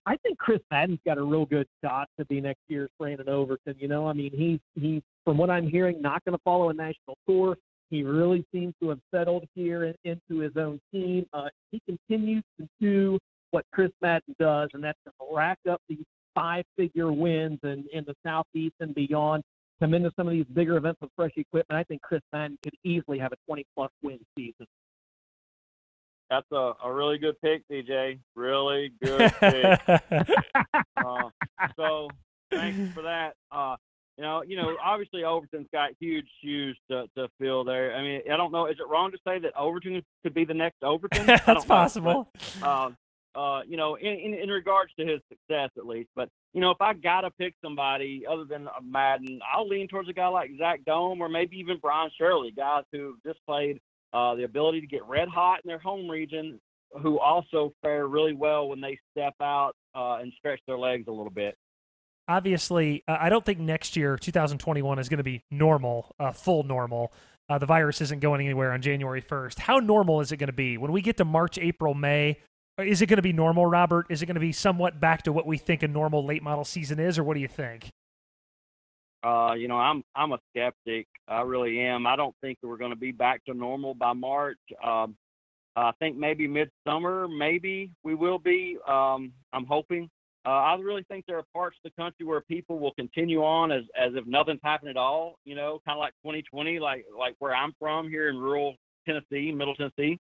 I 0.05 0.18
think 0.24 0.38
Chris 0.38 0.59
Madden's 0.72 0.99
got 1.05 1.18
a 1.18 1.24
real 1.24 1.45
good 1.45 1.68
shot 1.84 2.07
to 2.20 2.26
be 2.26 2.41
next 2.41 2.62
year's 2.68 2.89
Brandon 2.99 3.30
Overton. 3.30 3.76
You 3.80 3.88
know, 3.88 4.07
I 4.07 4.14
mean, 4.14 4.32
he's 4.34 4.59
he's 4.82 5.01
from 5.24 5.38
what 5.38 5.49
I'm 5.49 5.68
hearing, 5.68 6.01
not 6.01 6.24
going 6.26 6.34
to 6.36 6.41
follow 6.43 6.70
a 6.70 6.74
national 6.74 7.18
tour. 7.28 7.57
He 7.91 8.03
really 8.03 8.45
seems 8.53 8.73
to 8.81 8.89
have 8.89 8.99
settled 9.13 9.43
here 9.53 9.83
in, 9.83 9.95
into 10.05 10.41
his 10.41 10.53
own 10.55 10.79
team. 10.93 11.25
Uh, 11.33 11.49
he 11.71 11.81
continues 11.85 12.43
to 12.59 12.67
do 12.79 13.19
what 13.51 13.65
Chris 13.73 13.91
Madden 14.01 14.33
does, 14.39 14.69
and 14.73 14.83
that's 14.83 14.97
to 15.05 15.11
rack 15.31 15.59
up 15.69 15.81
these 15.89 16.05
five-figure 16.33 17.11
wins 17.11 17.59
in, 17.63 17.85
in 17.91 18.05
the 18.05 18.15
Southeast 18.25 18.75
and 18.79 18.95
beyond. 18.95 19.43
Come 19.81 19.93
into 19.93 20.09
some 20.15 20.27
of 20.27 20.33
these 20.33 20.45
bigger 20.53 20.77
events 20.77 21.01
with 21.01 21.11
fresh 21.17 21.33
equipment. 21.35 21.77
I 21.77 21.83
think 21.83 22.01
Chris 22.01 22.21
Madden 22.31 22.57
could 22.63 22.75
easily 22.85 23.19
have 23.19 23.33
a 23.33 23.51
20-plus 23.51 23.91
win 24.01 24.19
season. 24.37 24.67
That's 26.29 26.47
a, 26.53 26.73
a 26.81 26.93
really 26.93 27.17
good 27.17 27.35
pick, 27.41 27.63
DJ. 27.69 28.19
Really 28.35 28.93
good 29.03 29.33
pick. 29.41 29.81
uh, 29.89 31.29
so 31.75 32.07
thanks 32.49 32.93
for 32.93 33.01
that. 33.01 33.33
Uh, 33.51 33.75
you 34.18 34.24
know, 34.24 34.43
you 34.43 34.55
know, 34.55 34.76
obviously 34.84 35.24
Overton's 35.24 35.68
got 35.72 35.91
huge 35.99 36.28
shoes 36.43 36.78
to, 36.89 37.05
to 37.18 37.28
fill 37.39 37.64
there. 37.64 37.95
I 37.95 38.01
mean, 38.01 38.22
I 38.32 38.38
don't 38.38 38.51
know. 38.51 38.68
Is 38.68 38.76
it 38.80 38.88
wrong 38.89 39.12
to 39.12 39.18
say 39.26 39.39
that 39.39 39.53
Overton 39.57 40.03
could 40.24 40.34
be 40.34 40.45
the 40.45 40.53
next 40.53 40.84
Overton? 40.84 41.30
I 41.30 41.41
That's 41.45 41.66
possible. 41.66 42.30
but, 42.59 42.68
uh, 42.68 42.89
uh, 43.34 43.62
you 43.66 43.78
know, 43.78 43.95
in, 43.95 44.12
in 44.12 44.34
in 44.34 44.49
regards 44.49 44.91
to 44.99 45.05
his 45.05 45.22
success 45.30 45.70
at 45.78 45.86
least. 45.86 46.09
But 46.16 46.30
you 46.53 46.59
know, 46.62 46.72
if 46.72 46.82
I 46.82 46.93
gotta 46.93 47.32
pick 47.32 47.55
somebody 47.64 48.26
other 48.30 48.43
than 48.43 48.68
uh, 48.68 48.82
Madden, 48.84 49.39
I'll 49.53 49.68
lean 49.68 49.88
towards 49.88 50.09
a 50.09 50.14
guy 50.14 50.28
like 50.28 50.51
Zack 50.57 50.82
Dohm 50.86 51.22
or 51.22 51.30
maybe 51.30 51.57
even 51.57 51.78
Brian 51.82 52.12
Shirley, 52.18 52.51
guys 52.51 52.84
who 52.91 53.16
just 53.26 53.39
played 53.47 53.80
uh, 54.14 54.36
the 54.36 54.43
ability 54.43 54.82
to 54.82 54.88
get 54.88 55.05
red 55.05 55.30
hot 55.30 55.62
in 55.64 55.70
their 55.70 55.80
home 55.80 56.09
region, 56.09 56.59
who 57.01 57.20
also 57.20 57.74
fare 57.82 58.07
really 58.07 58.34
well 58.34 58.68
when 58.68 58.82
they 58.82 58.99
step 59.12 59.36
out 59.41 59.74
uh, 59.95 60.18
and 60.22 60.34
stretch 60.38 60.59
their 60.68 60.78
legs 60.78 61.07
a 61.07 61.12
little 61.12 61.32
bit. 61.32 61.55
Obviously, 62.32 63.03
uh, 63.09 63.17
I 63.19 63.27
don't 63.27 63.45
think 63.45 63.59
next 63.59 63.97
year, 63.97 64.15
2021, 64.15 64.99
is 64.99 65.09
going 65.09 65.17
to 65.17 65.23
be 65.23 65.43
normal, 65.51 66.15
uh, 66.17 66.32
full 66.32 66.63
normal. 66.63 67.11
Uh, 67.49 67.57
the 67.57 67.65
virus 67.65 67.99
isn't 67.99 68.21
going 68.21 68.39
anywhere 68.45 68.71
on 68.71 68.82
January 68.82 69.21
1st. 69.21 69.59
How 69.59 69.79
normal 69.79 70.21
is 70.21 70.32
it 70.32 70.38
going 70.38 70.47
to 70.47 70.53
be 70.53 70.77
when 70.77 70.93
we 70.93 71.01
get 71.01 71.17
to 71.17 71.25
March, 71.25 71.57
April, 71.57 71.93
May? 71.93 72.39
Is 72.77 73.01
it 73.01 73.07
going 73.07 73.17
to 73.17 73.21
be 73.21 73.34
normal, 73.34 73.65
Robert? 73.65 74.05
Is 74.09 74.21
it 74.21 74.27
going 74.27 74.36
to 74.36 74.39
be 74.39 74.53
somewhat 74.53 74.97
back 74.97 75.23
to 75.23 75.34
what 75.34 75.45
we 75.45 75.57
think 75.57 75.84
a 75.84 75.89
normal 75.89 76.25
late 76.25 76.41
model 76.41 76.63
season 76.63 77.01
is, 77.01 77.19
or 77.19 77.25
what 77.25 77.34
do 77.34 77.41
you 77.41 77.49
think? 77.49 77.89
Uh, 79.25 79.51
you 79.57 79.67
know, 79.67 79.75
I'm 79.75 80.01
I'm 80.15 80.32
a 80.32 80.39
skeptic. 80.51 81.07
I 81.27 81.41
really 81.41 81.82
am. 81.82 82.07
I 82.07 82.15
don't 82.15 82.34
think 82.39 82.59
we're 82.63 82.77
going 82.77 82.91
to 82.91 82.95
be 82.95 83.11
back 83.11 83.43
to 83.43 83.53
normal 83.53 83.93
by 83.93 84.13
March. 84.13 84.57
Um, 84.82 85.17
I 85.75 85.91
think 85.99 86.15
maybe 86.15 86.47
midsummer, 86.47 87.27
maybe 87.27 87.91
we 88.05 88.15
will 88.15 88.39
be. 88.39 88.77
Um, 88.88 89.34
I'm 89.51 89.65
hoping. 89.65 90.09
Uh, 90.43 90.49
I 90.49 90.75
really 90.75 91.03
think 91.03 91.25
there 91.27 91.37
are 91.37 91.45
parts 91.53 91.77
of 91.83 91.91
the 91.91 92.01
country 92.01 92.25
where 92.25 92.41
people 92.41 92.79
will 92.79 92.93
continue 92.93 93.43
on 93.43 93.71
as 93.71 93.83
as 93.99 94.13
if 94.15 94.25
nothing's 94.25 94.59
happened 94.63 94.89
at 94.89 94.97
all. 94.97 95.37
You 95.45 95.55
know, 95.55 95.81
kind 95.85 95.97
of 95.97 95.99
like 95.99 96.13
2020, 96.23 96.79
like 96.79 97.05
like 97.17 97.35
where 97.39 97.55
I'm 97.55 97.73
from 97.79 98.09
here 98.09 98.29
in 98.29 98.37
rural 98.37 98.75
Tennessee, 99.05 99.51
Middle 99.51 99.75
Tennessee, 99.75 100.19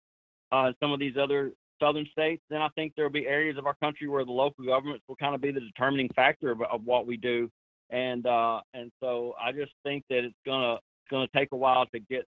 uh, 0.53 0.73
some 0.79 0.93
of 0.93 1.01
these 1.01 1.17
other 1.17 1.53
southern 1.81 2.07
states. 2.13 2.43
Then 2.51 2.61
I 2.61 2.69
think 2.75 2.93
there 2.95 3.07
will 3.07 3.13
be 3.13 3.27
areas 3.27 3.57
of 3.57 3.67
our 3.67 3.77
country 3.83 4.09
where 4.09 4.25
the 4.25 4.33
local 4.33 4.65
governments 4.65 5.05
will 5.09 5.17
kind 5.17 5.35
of 5.35 5.41
be 5.41 5.53
the 5.53 5.61
determining 5.61 6.11
factor 6.15 6.51
of, 6.51 6.61
of 6.63 6.85
what 6.85 7.07
we 7.07 7.17
do. 7.17 7.51
And 7.89 8.27
uh, 8.27 8.61
and 8.75 8.93
so 9.01 9.35
I 9.43 9.53
just 9.53 9.73
think 9.85 10.05
that 10.11 10.25
it's 10.25 10.37
gonna 10.45 10.79
gonna 11.11 11.29
take 11.35 11.53
a 11.53 11.57
while 11.57 11.87
to 11.87 11.99
get 11.99 12.27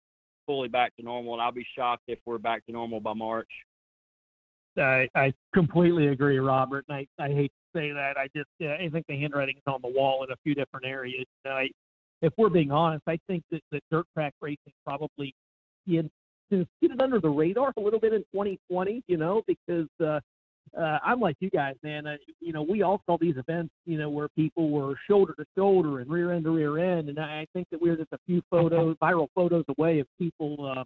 fully 0.47 0.69
back 0.69 0.95
to 0.97 1.03
normal, 1.03 1.33
and 1.33 1.43
I'll 1.43 1.53
be 1.53 1.67
shocked 1.75 2.05
if 2.07 2.19
we're 2.27 2.39
back 2.39 2.67
to 2.67 2.73
normal 2.73 3.01
by 3.01 3.15
March. 3.15 3.49
I, 4.77 5.09
I 5.15 5.33
completely 5.55 6.09
agree, 6.09 6.39
Robert. 6.39 6.85
And 6.89 7.07
I, 7.19 7.23
I 7.23 7.29
hate 7.29 7.53
say 7.75 7.93
that. 7.93 8.17
I 8.17 8.29
just 8.35 8.49
uh, 8.63 8.75
I 8.83 8.89
think 8.91 9.07
the 9.09 9.19
handwriting 9.19 9.57
is 9.57 9.63
on 9.67 9.81
the 9.83 9.89
wall 9.89 10.25
in 10.25 10.31
a 10.31 10.37
few 10.45 10.55
different 10.55 10.87
areas. 10.87 11.27
I, 11.45 11.69
if 12.23 12.33
we're 12.37 12.49
being 12.49 12.73
honest, 12.73 13.05
I 13.07 13.19
think 13.27 13.45
that, 13.51 13.61
that 13.73 13.83
dirt 13.91 14.07
track 14.15 14.35
racing 14.41 14.73
probably 14.85 15.35
get, 15.89 16.11
get 16.51 16.67
it 16.83 17.01
under 17.01 17.21
the 17.21 17.29
radar 17.29 17.73
a 17.77 17.81
little 17.81 18.01
bit 18.01 18.13
in 18.13 18.21
2020. 18.33 19.03
You 19.07 19.17
know, 19.17 19.43
because 19.47 19.89
uh, 20.03 20.21
uh, 20.77 20.99
I'm 21.05 21.21
like 21.21 21.37
you 21.41 21.51
guys, 21.51 21.75
man. 21.83 22.07
Uh, 22.07 22.17
you 22.41 22.53
know, 22.53 22.63
we 22.63 22.83
all 22.83 23.01
saw 23.07 23.17
these 23.19 23.37
events, 23.37 23.73
you 23.87 23.99
know, 23.99 24.11
where 24.11 24.29
people 24.31 24.71
were 24.71 24.95
shoulder 25.09 25.35
to 25.39 25.45
shoulder 25.57 26.01
and 26.01 26.11
rear 26.11 26.33
end 26.33 26.45
to 26.45 26.51
rear 26.51 26.79
end, 26.79 27.09
and 27.09 27.19
I 27.19 27.47
think 27.53 27.69
that 27.71 27.81
we're 27.81 27.97
just 27.97 28.13
a 28.13 28.19
few 28.27 28.43
photos, 28.51 28.97
viral 29.03 29.29
photos 29.35 29.65
away 29.77 30.01
of 30.01 30.07
people, 30.19 30.73
um, 30.77 30.85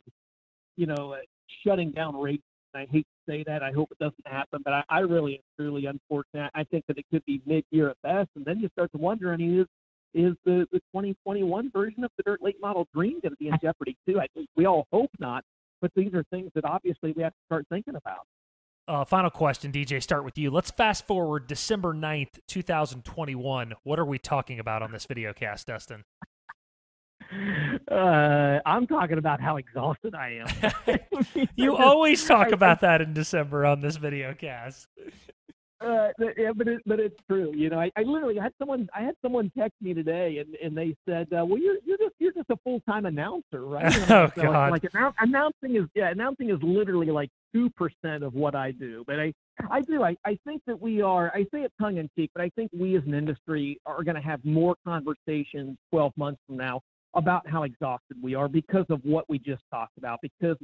you 0.76 0.87
know, 0.87 1.12
uh, 1.12 1.18
shutting 1.64 1.91
down 1.91 2.16
races. 2.16 2.43
I 2.75 2.87
hate 2.91 3.07
to 3.07 3.33
say 3.33 3.45
that. 3.47 3.62
I 3.62 3.73
hope 3.73 3.91
it 3.91 3.99
doesn't 3.99 4.27
happen, 4.27 4.61
but 4.64 4.73
I, 4.73 4.83
I 4.89 4.99
really 5.01 5.35
am 5.35 5.41
truly 5.59 5.87
unfortunate. 5.87 6.51
I 6.55 6.64
think 6.64 6.85
that 6.89 6.99
it 6.99 7.05
could 7.11 7.25
be 7.27 7.41
mid-year 7.47 7.91
at 7.91 7.97
best, 8.03 8.31
and 8.37 8.45
then 8.45 8.61
you 8.61 8.68
start 8.68 8.91
to 8.93 8.99
wonder, 8.99 9.33
I 9.33 9.37
mean, 9.37 9.61
is 9.61 9.66
is 10.14 10.35
the, 10.45 10.66
the 10.73 10.79
2021 10.93 11.70
version 11.70 12.05
of 12.05 12.11
the 12.18 12.23
dirt 12.23 12.43
late 12.43 12.61
model 12.61 12.87
dream 12.95 13.18
going 13.23 13.33
to 13.33 13.37
be 13.37 13.49
in 13.49 13.57
jeopardy 13.62 13.97
too? 14.07 14.20
I 14.20 14.27
think 14.35 14.49
we 14.57 14.66
all 14.66 14.87
hope 14.93 15.11
not, 15.18 15.43
but 15.81 15.91
these 15.97 16.12
are 16.12 16.23
things 16.31 16.51
that 16.55 16.66
obviously 16.66 17.12
we 17.12 17.23
have 17.23 17.33
to 17.33 17.39
start 17.47 17.66
thinking 17.70 17.95
about. 17.95 18.27
Uh, 18.89 19.05
final 19.05 19.31
question, 19.31 19.70
DJ, 19.70 20.03
start 20.03 20.25
with 20.25 20.37
you. 20.37 20.51
Let's 20.51 20.70
fast 20.70 21.07
forward 21.07 21.47
December 21.47 21.95
9th, 21.95 22.41
2021. 22.49 23.75
What 23.85 23.99
are 23.99 24.05
we 24.05 24.18
talking 24.18 24.59
about 24.59 24.83
on 24.83 24.91
this 24.93 25.07
video 25.07 25.33
cast, 25.33 25.68
Dustin? 25.68 26.05
Uh, 27.91 28.61
I'm 28.66 28.87
talking 28.87 29.18
about 29.18 29.41
how 29.41 29.57
exhausted 29.57 30.14
I 30.14 30.45
am. 30.87 31.49
you 31.57 31.76
always 31.76 32.24
talk 32.24 32.53
about 32.53 32.80
that 32.80 33.01
in 33.01 33.12
December 33.12 33.64
on 33.64 33.80
this 33.80 33.97
video 33.97 34.35
cast. 34.35 34.87
Uh, 35.83 36.09
yeah, 36.37 36.53
but 36.55 36.68
it, 36.68 36.80
but 36.87 37.01
it's 37.01 37.16
true. 37.28 37.53
You 37.57 37.68
know, 37.68 37.80
I, 37.80 37.91
I 37.97 38.03
literally 38.03 38.39
had 38.39 38.53
someone 38.59 38.89
I 38.95 39.03
had 39.03 39.14
someone 39.20 39.51
text 39.59 39.74
me 39.80 39.95
today, 39.95 40.39
and, 40.39 40.55
and 40.62 40.76
they 40.76 40.95
said, 41.09 41.26
uh, 41.33 41.45
"Well, 41.45 41.59
you're 41.59 41.76
you're 41.85 41.99
just 41.99 42.14
you're 42.20 42.33
just 42.33 42.51
a 42.51 42.57
full 42.62 42.80
time 42.89 43.05
announcer, 43.07 43.64
right?" 43.64 43.93
oh 44.11 44.30
so 44.35 44.43
God! 44.43 44.70
Like, 44.70 44.85
like 44.85 44.93
annou- 44.93 45.14
announcing 45.18 45.76
is 45.76 45.89
yeah, 45.95 46.11
announcing 46.11 46.51
is 46.51 46.59
literally 46.62 47.11
like 47.11 47.30
two 47.53 47.68
percent 47.70 48.22
of 48.22 48.35
what 48.35 48.55
I 48.55 48.70
do. 48.70 49.03
But 49.07 49.18
I 49.18 49.33
I 49.70 49.80
do 49.80 50.05
I, 50.05 50.16
I 50.24 50.39
think 50.47 50.62
that 50.66 50.80
we 50.80 51.03
are 51.03 51.33
I 51.35 51.43
say 51.53 51.62
it 51.62 51.72
tongue 51.80 51.97
in 51.97 52.09
cheek, 52.16 52.30
but 52.33 52.43
I 52.43 52.51
think 52.51 52.70
we 52.72 52.97
as 52.97 53.03
an 53.05 53.14
industry 53.14 53.80
are 53.85 54.05
going 54.05 54.16
to 54.16 54.22
have 54.22 54.45
more 54.45 54.76
conversations 54.87 55.76
12 55.91 56.12
months 56.16 56.41
from 56.47 56.59
now 56.59 56.80
about 57.14 57.46
how 57.48 57.64
exhausted 57.64 58.16
we 58.22 58.34
are 58.34 58.48
because 58.48 58.86
of 58.88 59.00
what 59.04 59.28
we 59.28 59.38
just 59.38 59.62
talked 59.70 59.96
about. 59.98 60.18
Because 60.22 60.56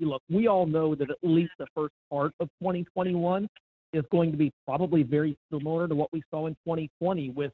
look, 0.00 0.22
we 0.30 0.46
all 0.46 0.66
know 0.66 0.94
that 0.94 1.10
at 1.10 1.16
least 1.22 1.52
the 1.58 1.66
first 1.74 1.94
part 2.10 2.32
of 2.40 2.48
2021 2.60 3.48
is 3.92 4.04
going 4.10 4.30
to 4.30 4.36
be 4.36 4.52
probably 4.64 5.02
very 5.02 5.36
similar 5.52 5.88
to 5.88 5.94
what 5.94 6.12
we 6.12 6.22
saw 6.30 6.46
in 6.46 6.54
2020 6.64 7.30
with 7.30 7.52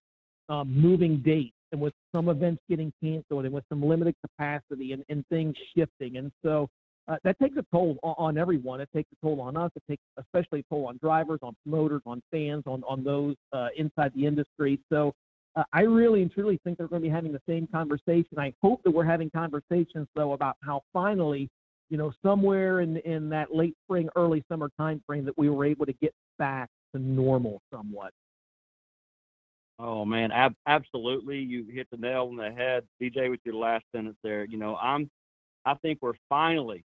um, 0.49 0.69
moving 0.73 1.23
dates 1.25 1.55
and 1.71 1.81
with 1.81 1.95
some 2.15 2.29
events 2.29 2.61
getting 2.69 2.93
canceled 3.03 3.45
and 3.45 3.55
with 3.55 3.65
some 3.69 3.83
limited 3.83 4.15
capacity 4.21 4.93
and, 4.93 5.05
and 5.09 5.25
things 5.29 5.55
shifting. 5.77 6.19
And 6.19 6.31
so 6.45 6.69
uh, 7.09 7.17
that 7.25 7.39
takes 7.39 7.57
a 7.57 7.65
toll 7.73 7.97
on, 8.03 8.15
on, 8.19 8.39
everyone. 8.39 8.81
It 8.81 8.89
takes 8.95 9.09
a 9.13 9.27
toll 9.27 9.41
on 9.41 9.57
us. 9.57 9.71
It 9.75 9.83
takes 9.89 10.03
especially 10.19 10.61
a 10.61 10.75
toll 10.75 10.87
on 10.87 10.99
drivers, 11.03 11.41
on 11.43 11.57
promoters, 11.65 12.03
on 12.07 12.23
fans, 12.31 12.63
on 12.67 12.83
on 12.85 13.03
those 13.03 13.35
uh, 13.53 13.69
inside 13.77 14.13
the 14.15 14.27
industry. 14.27 14.79
So 14.89 15.13
uh, 15.55 15.65
I 15.73 15.83
really 15.83 16.23
and 16.23 16.33
truly 16.33 16.59
think 16.65 16.79
they're 16.79 16.89
going 16.89 17.03
to 17.03 17.09
be 17.09 17.13
having 17.13 17.33
the 17.33 17.43
same 17.47 17.67
conversation. 17.67 18.39
I 18.39 18.55
hope 18.63 18.83
that 18.85 18.91
we're 18.91 19.05
having 19.05 19.31
conversations 19.31 20.09
though 20.15 20.33
about 20.33 20.57
how 20.63 20.83
finally, 20.93 21.51
you 21.91 21.99
know, 21.99 22.13
somewhere 22.23 22.81
in 22.81 22.97
in 22.99 23.29
that 23.31 23.55
late 23.55 23.77
spring, 23.85 24.09
early 24.17 24.45
summer 24.49 24.71
time 24.79 25.03
frame 25.07 25.25
that 25.27 25.37
we 25.37 25.51
were 25.51 25.65
able 25.65 25.87
to 25.87 25.93
get 25.95 26.15
back 26.39 26.71
to 26.95 27.01
normal 27.01 27.61
somewhat. 27.73 28.13
Oh 29.79 30.05
man, 30.05 30.33
ab- 30.33 30.57
absolutely! 30.67 31.39
You 31.39 31.67
hit 31.71 31.89
the 31.91 31.97
nail 31.99 32.29
on 32.31 32.37
the 32.37 32.51
head, 32.51 32.85
DJ, 33.03 33.29
with 33.29 33.41
your 33.45 33.57
last 33.57 33.85
sentence 33.95 34.17
there. 34.23 34.45
You 34.45 34.57
know, 34.57 34.77
I'm, 34.77 35.11
I 35.65 35.75
think 35.75 35.99
we're 36.01 36.13
finally 36.29 36.85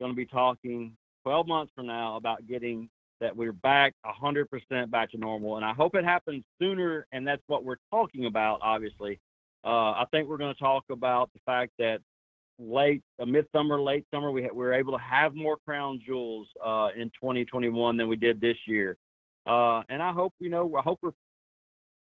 going 0.00 0.12
to 0.12 0.16
be 0.16 0.26
talking 0.26 0.96
12 1.22 1.46
months 1.46 1.72
from 1.74 1.86
now 1.86 2.16
about 2.16 2.46
getting 2.48 2.90
that 3.22 3.34
we're 3.34 3.52
back 3.52 3.94
100% 4.04 4.90
back 4.90 5.10
to 5.12 5.16
normal, 5.16 5.56
and 5.56 5.64
I 5.64 5.72
hope 5.72 5.94
it 5.94 6.04
happens 6.04 6.44
sooner. 6.60 7.06
And 7.12 7.26
that's 7.26 7.42
what 7.46 7.64
we're 7.64 7.76
talking 7.90 8.26
about, 8.26 8.58
obviously. 8.62 9.20
Uh, 9.64 9.92
I 9.92 10.04
think 10.10 10.28
we're 10.28 10.38
going 10.38 10.52
to 10.52 10.60
talk 10.60 10.84
about 10.90 11.30
the 11.32 11.38
fact 11.46 11.70
that 11.78 12.00
late, 12.58 13.00
uh, 13.20 13.24
midsummer, 13.24 13.80
late 13.80 14.04
summer, 14.12 14.32
we 14.32 14.42
ha- 14.42 14.48
we 14.52 14.64
were 14.64 14.74
able 14.74 14.92
to 14.92 15.02
have 15.02 15.36
more 15.36 15.56
crown 15.64 16.00
jewels 16.04 16.48
uh, 16.64 16.88
in 16.96 17.10
2021 17.10 17.96
than 17.96 18.08
we 18.08 18.16
did 18.16 18.40
this 18.40 18.56
year. 18.66 18.96
Uh, 19.46 19.82
and 19.88 20.02
I 20.02 20.12
hope, 20.12 20.34
you 20.40 20.50
know, 20.50 20.74
I 20.76 20.82
hope 20.82 20.98
we're, 21.00 21.12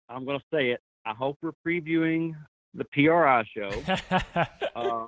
I'm 0.09 0.24
going 0.24 0.39
to 0.39 0.45
say 0.53 0.70
it, 0.70 0.82
I 1.03 1.13
hope 1.13 1.39
we're 1.41 1.51
previewing 1.65 2.34
the 2.74 2.86
PRI 2.86 3.43
show, 3.55 3.72
uh, 4.76 5.07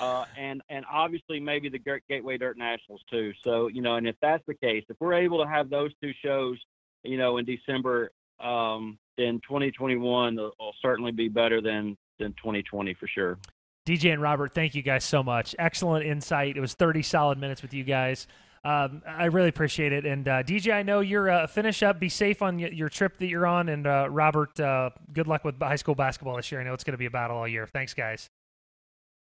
uh, 0.00 0.24
and 0.38 0.62
and 0.68 0.84
obviously 0.90 1.40
maybe 1.40 1.68
the 1.68 2.00
Gateway 2.08 2.38
Dirt 2.38 2.56
Nationals 2.56 3.02
too. 3.10 3.32
So 3.42 3.68
you 3.68 3.82
know, 3.82 3.96
and 3.96 4.06
if 4.06 4.16
that's 4.22 4.44
the 4.46 4.54
case, 4.54 4.84
if 4.88 4.96
we're 5.00 5.14
able 5.14 5.42
to 5.42 5.48
have 5.48 5.70
those 5.70 5.92
two 6.02 6.12
shows, 6.24 6.58
you 7.02 7.18
know, 7.18 7.38
in 7.38 7.44
December, 7.44 8.10
um, 8.40 8.98
then 9.16 9.40
2021 9.46 10.36
will, 10.36 10.52
will 10.58 10.74
certainly 10.80 11.12
be 11.12 11.28
better 11.28 11.60
than 11.60 11.96
than 12.18 12.32
2020 12.32 12.94
for 12.94 13.08
sure. 13.08 13.38
DJ 13.86 14.12
and 14.12 14.22
Robert, 14.22 14.54
thank 14.54 14.74
you 14.74 14.82
guys 14.82 15.04
so 15.04 15.22
much. 15.22 15.54
Excellent 15.58 16.06
insight. 16.06 16.56
It 16.56 16.60
was 16.60 16.72
30 16.72 17.02
solid 17.02 17.38
minutes 17.38 17.60
with 17.60 17.74
you 17.74 17.84
guys. 17.84 18.26
Um, 18.64 19.02
I 19.06 19.26
really 19.26 19.50
appreciate 19.50 19.92
it. 19.92 20.06
And 20.06 20.26
uh, 20.26 20.42
DJ, 20.42 20.72
I 20.72 20.82
know 20.82 21.00
you're 21.00 21.28
uh, 21.28 21.46
finish 21.46 21.82
up. 21.82 22.00
Be 22.00 22.08
safe 22.08 22.40
on 22.40 22.56
y- 22.56 22.70
your 22.72 22.88
trip 22.88 23.18
that 23.18 23.26
you're 23.26 23.46
on. 23.46 23.68
And 23.68 23.86
uh, 23.86 24.08
Robert, 24.10 24.58
uh, 24.58 24.90
good 25.12 25.26
luck 25.26 25.44
with 25.44 25.60
high 25.60 25.76
school 25.76 25.94
basketball 25.94 26.36
this 26.36 26.50
year. 26.50 26.60
I 26.60 26.64
know 26.64 26.72
it's 26.72 26.84
going 26.84 26.92
to 26.92 26.98
be 26.98 27.06
a 27.06 27.10
battle 27.10 27.36
all 27.36 27.48
year. 27.48 27.66
Thanks, 27.66 27.92
guys. 27.92 28.30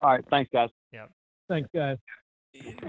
All 0.00 0.10
right. 0.10 0.24
Thanks, 0.30 0.50
guys. 0.52 0.68
Yeah. 0.92 1.06
Thanks, 1.48 1.68
guys. 1.74 1.98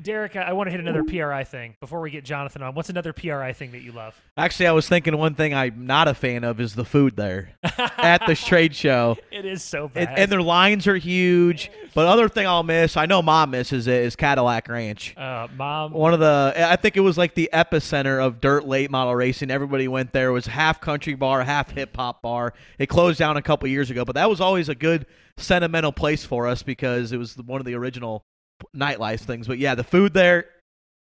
Derek, 0.03 0.35
I 0.35 0.53
want 0.53 0.67
to 0.67 0.71
hit 0.71 0.79
another 0.79 1.03
PRI 1.03 1.43
thing 1.43 1.75
before 1.79 1.99
we 2.01 2.11
get 2.11 2.23
Jonathan 2.23 2.61
on. 2.61 2.75
What's 2.75 2.89
another 2.89 3.13
PRI 3.13 3.53
thing 3.53 3.71
that 3.71 3.81
you 3.81 3.91
love? 3.91 4.15
Actually, 4.37 4.67
I 4.67 4.71
was 4.71 4.87
thinking 4.87 5.17
one 5.17 5.33
thing 5.33 5.53
I'm 5.53 5.87
not 5.87 6.07
a 6.07 6.13
fan 6.13 6.43
of 6.43 6.59
is 6.59 6.75
the 6.75 6.85
food 6.85 7.15
there 7.15 7.51
at 7.97 8.21
this 8.27 8.43
trade 8.43 8.75
show. 8.75 9.17
It 9.31 9.45
is 9.45 9.63
so 9.63 9.87
bad, 9.87 10.09
and, 10.09 10.19
and 10.19 10.31
their 10.31 10.41
lines 10.41 10.87
are 10.87 10.97
huge. 10.97 11.71
But 11.95 12.07
other 12.07 12.29
thing 12.29 12.45
I'll 12.45 12.63
miss, 12.63 12.97
I 12.97 13.05
know 13.07 13.21
Mom 13.21 13.51
misses 13.51 13.87
it, 13.87 14.03
is 14.03 14.15
Cadillac 14.15 14.67
Ranch. 14.67 15.15
Uh, 15.17 15.47
Mom, 15.55 15.93
one 15.93 16.13
of 16.13 16.19
the, 16.19 16.53
I 16.55 16.75
think 16.75 16.97
it 16.97 17.01
was 17.01 17.17
like 17.17 17.33
the 17.33 17.49
epicenter 17.51 18.23
of 18.23 18.39
dirt 18.39 18.67
late 18.67 18.91
model 18.91 19.15
racing. 19.15 19.49
Everybody 19.49 19.87
went 19.87 20.13
there. 20.13 20.29
It 20.29 20.33
was 20.33 20.45
half 20.45 20.79
country 20.81 21.15
bar, 21.15 21.43
half 21.43 21.71
hip 21.71 21.95
hop 21.95 22.21
bar. 22.21 22.53
It 22.77 22.87
closed 22.87 23.17
down 23.17 23.37
a 23.37 23.41
couple 23.41 23.67
years 23.67 23.89
ago, 23.89 24.05
but 24.05 24.15
that 24.15 24.29
was 24.29 24.41
always 24.41 24.69
a 24.69 24.75
good 24.75 25.07
sentimental 25.37 25.91
place 25.91 26.23
for 26.23 26.47
us 26.47 26.63
because 26.63 27.11
it 27.11 27.17
was 27.17 27.35
one 27.37 27.59
of 27.59 27.65
the 27.65 27.73
original 27.73 28.25
nightlife 28.75 29.21
things. 29.21 29.47
But 29.47 29.57
yeah, 29.57 29.75
the 29.75 29.83
food 29.83 30.13
there, 30.13 30.45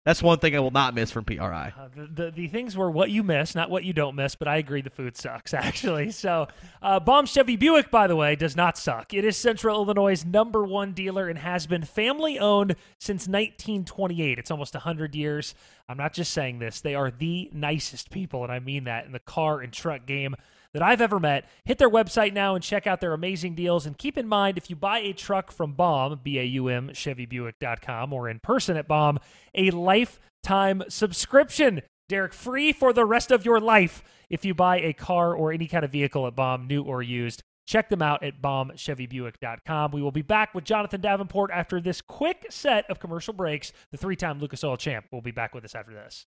that's 0.04 0.20
one 0.20 0.38
thing 0.40 0.56
I 0.56 0.58
will 0.58 0.72
not 0.72 0.94
miss 0.94 1.12
from 1.12 1.24
PRI. 1.24 1.72
Uh, 1.78 1.88
the, 1.94 2.06
the, 2.24 2.30
the 2.32 2.48
things 2.48 2.76
were 2.76 2.90
what 2.90 3.10
you 3.10 3.22
miss, 3.22 3.54
not 3.54 3.70
what 3.70 3.84
you 3.84 3.92
don't 3.92 4.16
miss. 4.16 4.34
But 4.34 4.48
I 4.48 4.56
agree, 4.56 4.82
the 4.82 4.90
food 4.90 5.16
sucks 5.16 5.54
actually. 5.54 6.10
So, 6.10 6.48
uh, 6.82 6.98
Baum 6.98 7.24
Chevy 7.24 7.56
Buick, 7.56 7.90
by 7.90 8.08
the 8.08 8.16
way, 8.16 8.34
does 8.34 8.56
not 8.56 8.76
suck. 8.76 9.14
It 9.14 9.24
is 9.24 9.36
Central 9.36 9.76
Illinois' 9.76 10.24
number 10.24 10.64
one 10.64 10.92
dealer 10.92 11.28
and 11.28 11.38
has 11.38 11.68
been 11.68 11.84
family 11.84 12.38
owned 12.38 12.74
since 12.98 13.28
1928. 13.28 14.38
It's 14.40 14.50
almost 14.50 14.74
100 14.74 15.14
years. 15.14 15.54
I'm 15.88 15.98
not 15.98 16.12
just 16.12 16.32
saying 16.32 16.58
this; 16.58 16.80
they 16.80 16.96
are 16.96 17.10
the 17.10 17.48
nicest 17.52 18.10
people, 18.10 18.42
and 18.42 18.52
I 18.52 18.58
mean 18.58 18.84
that 18.84 19.06
in 19.06 19.12
the 19.12 19.20
car 19.20 19.60
and 19.60 19.72
truck 19.72 20.04
game 20.06 20.34
that 20.74 20.82
I've 20.82 21.00
ever 21.00 21.20
met. 21.20 21.48
Hit 21.64 21.78
their 21.78 21.90
website 21.90 22.32
now 22.32 22.54
and 22.54 22.64
check 22.64 22.86
out 22.86 23.00
their 23.00 23.12
amazing 23.12 23.54
deals. 23.54 23.86
And 23.86 23.96
keep 23.96 24.16
in 24.16 24.28
mind, 24.28 24.58
if 24.58 24.70
you 24.70 24.76
buy 24.76 25.00
a 25.00 25.12
truck 25.12 25.50
from 25.50 25.72
Baum, 25.72 26.20
B 26.22 26.38
A 26.38 26.44
U 26.44 26.68
M, 26.68 26.88
ChevyBuick.com, 26.88 28.12
or 28.12 28.28
in 28.28 28.40
person 28.40 28.76
at 28.76 28.88
Baum, 28.88 29.18
a 29.54 29.70
lifetime 29.70 30.82
subscription. 30.88 31.82
Derek, 32.08 32.34
free 32.34 32.72
for 32.72 32.92
the 32.92 33.04
rest 33.04 33.30
of 33.30 33.44
your 33.44 33.60
life 33.60 34.02
if 34.28 34.44
you 34.44 34.54
buy 34.54 34.78
a 34.80 34.92
car 34.92 35.34
or 35.34 35.52
any 35.52 35.66
kind 35.66 35.84
of 35.84 35.92
vehicle 35.92 36.26
at 36.26 36.36
Baum, 36.36 36.66
new 36.66 36.82
or 36.82 37.02
used. 37.02 37.42
Check 37.66 37.88
them 37.88 38.02
out 38.02 38.22
at 38.22 38.42
baumchevybuick.com. 38.42 39.92
We 39.92 40.02
will 40.02 40.10
be 40.10 40.22
back 40.22 40.54
with 40.54 40.64
Jonathan 40.64 41.00
Davenport 41.00 41.50
after 41.52 41.80
this 41.80 42.00
quick 42.00 42.46
set 42.50 42.90
of 42.90 42.98
commercial 42.98 43.32
breaks. 43.32 43.72
The 43.92 43.96
three 43.96 44.16
time 44.16 44.40
Lucas 44.40 44.64
Oil 44.64 44.76
champ 44.76 45.06
will 45.12 45.22
be 45.22 45.30
back 45.30 45.54
with 45.54 45.64
us 45.64 45.74
after 45.74 45.92
this. 45.94 46.26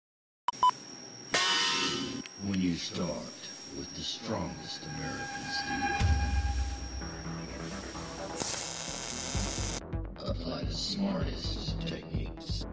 When 2.45 2.61
you 2.61 2.75
start 2.75 3.46
with 3.77 3.93
the 3.93 4.01
strongest 4.01 4.81
American 4.95 5.43
steel, 5.53 5.85
apply 10.25 10.63
the 10.63 10.73
smartest 10.73 11.79
techniques. 11.85 12.65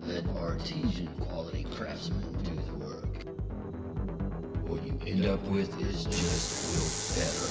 Let 0.00 0.26
artesian 0.36 1.08
quality 1.20 1.64
craftsmen 1.76 2.32
do 2.42 2.56
the 2.56 2.74
work. 2.84 3.24
What 4.68 4.82
you 4.84 4.98
end 5.06 5.24
up 5.26 5.42
with 5.44 5.80
is 5.80 6.04
just 6.04 6.74
built 6.74 6.92
better 7.18 7.48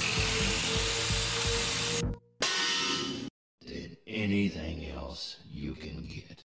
than 3.73 3.97
anything 4.05 4.85
else 4.89 5.37
you 5.49 5.73
can 5.75 6.05
get. 6.07 6.43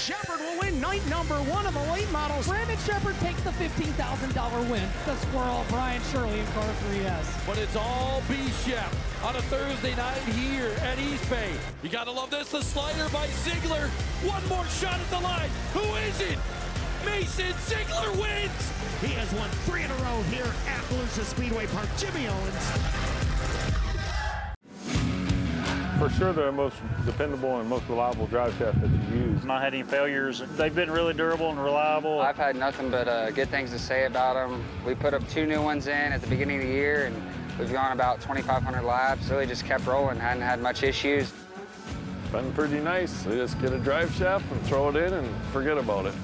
Sheppard 0.00 0.40
will 0.40 0.58
win 0.58 0.80
night 0.80 1.06
number 1.10 1.34
one 1.52 1.66
of 1.66 1.74
the 1.74 1.92
late 1.92 2.10
models. 2.10 2.48
Brandon 2.48 2.78
Sheppard 2.78 3.14
takes 3.20 3.42
the 3.42 3.50
$15,000 3.50 4.70
win. 4.70 4.88
The 5.04 5.14
squirrel, 5.16 5.62
Brian 5.68 6.00
Shirley 6.04 6.40
in 6.40 6.46
car 6.46 6.64
3S. 6.64 7.46
But 7.46 7.58
it's 7.58 7.76
all 7.76 8.22
B 8.26 8.48
Shep 8.64 8.90
on 9.22 9.36
a 9.36 9.42
Thursday 9.52 9.94
night 9.96 10.22
here 10.32 10.72
at 10.80 10.98
East 10.98 11.28
Bay. 11.28 11.52
You 11.82 11.90
gotta 11.90 12.10
love 12.10 12.30
this. 12.30 12.50
The 12.50 12.62
slider 12.62 13.10
by 13.10 13.26
Zeigler. 13.44 13.88
One 14.26 14.46
more 14.48 14.64
shot 14.80 14.98
at 14.98 15.10
the 15.10 15.20
line. 15.20 15.50
Who 15.74 15.84
is 15.96 16.18
it? 16.22 16.38
Mason 17.04 17.52
Zeigler 17.68 18.10
wins. 18.16 18.72
He 19.02 19.12
has 19.20 19.30
won 19.34 19.50
three 19.68 19.82
in 19.82 19.90
a 19.90 19.96
row 19.96 20.22
here 20.30 20.50
at 20.66 20.80
Volusia 20.88 21.24
Speedway 21.24 21.66
Park. 21.66 21.88
Jimmy 21.98 22.26
Owens. 22.26 23.79
For 26.00 26.08
sure, 26.08 26.32
they're 26.32 26.46
the 26.46 26.52
most 26.52 26.78
dependable 27.04 27.60
and 27.60 27.68
most 27.68 27.86
reliable 27.86 28.26
drive 28.28 28.56
shaft 28.56 28.80
that 28.80 28.88
you 28.90 29.20
use. 29.20 29.44
Not 29.44 29.60
had 29.60 29.74
any 29.74 29.82
failures. 29.82 30.42
They've 30.56 30.74
been 30.74 30.90
really 30.90 31.12
durable 31.12 31.50
and 31.50 31.62
reliable. 31.62 32.20
I've 32.20 32.38
had 32.38 32.56
nothing 32.56 32.90
but 32.90 33.06
uh, 33.06 33.30
good 33.32 33.50
things 33.50 33.70
to 33.72 33.78
say 33.78 34.06
about 34.06 34.32
them. 34.32 34.64
We 34.86 34.94
put 34.94 35.12
up 35.12 35.28
two 35.28 35.44
new 35.44 35.60
ones 35.60 35.88
in 35.88 35.92
at 35.92 36.22
the 36.22 36.26
beginning 36.26 36.62
of 36.62 36.68
the 36.68 36.72
year, 36.72 37.04
and 37.04 37.22
we've 37.58 37.70
gone 37.70 37.92
about 37.92 38.22
2,500 38.22 38.82
laps. 38.82 39.28
Really 39.28 39.44
just 39.44 39.66
kept 39.66 39.86
rolling. 39.86 40.18
Hadn't 40.18 40.42
had 40.42 40.62
much 40.62 40.82
issues. 40.84 41.34
Been 42.32 42.50
pretty 42.54 42.80
nice. 42.80 43.24
They 43.24 43.36
just 43.36 43.60
get 43.60 43.74
a 43.74 43.78
drive 43.78 44.10
shaft 44.14 44.50
and 44.50 44.62
throw 44.62 44.88
it 44.88 44.96
in 44.96 45.12
and 45.12 45.28
forget 45.52 45.76
about 45.76 46.06
it. 46.06 46.14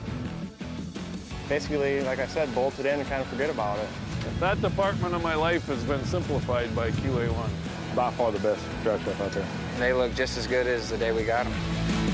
Basically, 1.51 2.01
like 2.01 2.19
I 2.19 2.27
said, 2.27 2.55
bolt 2.55 2.79
it 2.79 2.87
in 2.87 2.99
and 2.99 3.09
kind 3.11 3.21
of 3.21 3.29
forget 3.29 3.51
about 3.51 3.79
it. 3.79 3.89
That 4.41 4.59
department 4.63 5.15
of 5.15 5.23
my 5.23 5.35
life 5.35 5.67
has 5.67 5.85
been 5.85 6.03
simplified 6.07 6.75
by 6.75 6.93
QA1. 6.93 7.51
By 7.97 8.11
far 8.11 8.31
the 8.31 8.39
best 8.41 8.63
drive 8.83 9.03
shaft 9.03 9.23
out 9.23 9.33
there. 9.33 9.47
They 9.79 9.95
look 9.95 10.15
just 10.15 10.37
as 10.37 10.47
good 10.47 10.67
as 10.67 10.91
the 10.91 10.99
day 10.99 11.13
we 11.13 11.25
got 11.25 11.45
them. 11.47 12.06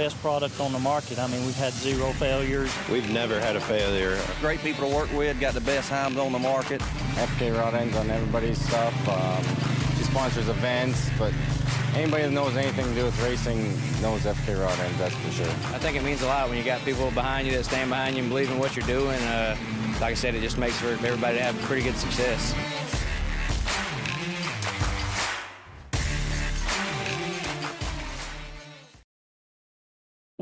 Best 0.00 0.22
product 0.22 0.58
on 0.60 0.72
the 0.72 0.78
market. 0.78 1.18
I 1.18 1.26
mean, 1.26 1.44
we've 1.44 1.54
had 1.54 1.74
zero 1.74 2.12
failures. 2.12 2.74
We've 2.90 3.10
never 3.12 3.38
had 3.38 3.54
a 3.54 3.60
failure. 3.60 4.18
Great 4.40 4.60
people 4.60 4.88
to 4.88 4.96
work 4.96 5.12
with, 5.12 5.38
got 5.38 5.52
the 5.52 5.60
best 5.60 5.90
Heims 5.90 6.16
on 6.16 6.32
the 6.32 6.38
market. 6.38 6.80
FK 7.20 7.54
Rod 7.54 7.74
Ends 7.74 7.94
on 7.98 8.08
everybody's 8.08 8.58
stuff. 8.58 8.96
Um, 9.06 9.44
she 9.98 10.04
sponsors 10.04 10.48
events, 10.48 11.10
but 11.18 11.34
anybody 11.94 12.22
that 12.22 12.30
knows 12.30 12.56
anything 12.56 12.86
to 12.86 12.94
do 12.94 13.04
with 13.04 13.22
racing 13.22 13.60
knows 14.00 14.22
FK 14.22 14.58
Rod 14.58 14.78
Ends, 14.80 14.98
that's 14.98 15.14
for 15.16 15.32
sure. 15.32 15.52
I 15.74 15.78
think 15.78 15.98
it 15.98 16.02
means 16.02 16.22
a 16.22 16.28
lot 16.28 16.48
when 16.48 16.56
you 16.56 16.64
got 16.64 16.82
people 16.82 17.10
behind 17.10 17.46
you 17.46 17.52
that 17.58 17.64
stand 17.64 17.90
behind 17.90 18.16
you 18.16 18.22
and 18.22 18.30
believe 18.30 18.50
in 18.50 18.58
what 18.58 18.74
you're 18.74 18.86
doing. 18.86 19.20
Uh, 19.24 19.54
like 20.00 20.12
I 20.12 20.14
said, 20.14 20.34
it 20.34 20.40
just 20.40 20.56
makes 20.56 20.78
for 20.78 20.88
everybody 20.88 21.36
to 21.36 21.42
have 21.42 21.60
pretty 21.68 21.82
good 21.82 21.96
success. 21.96 22.54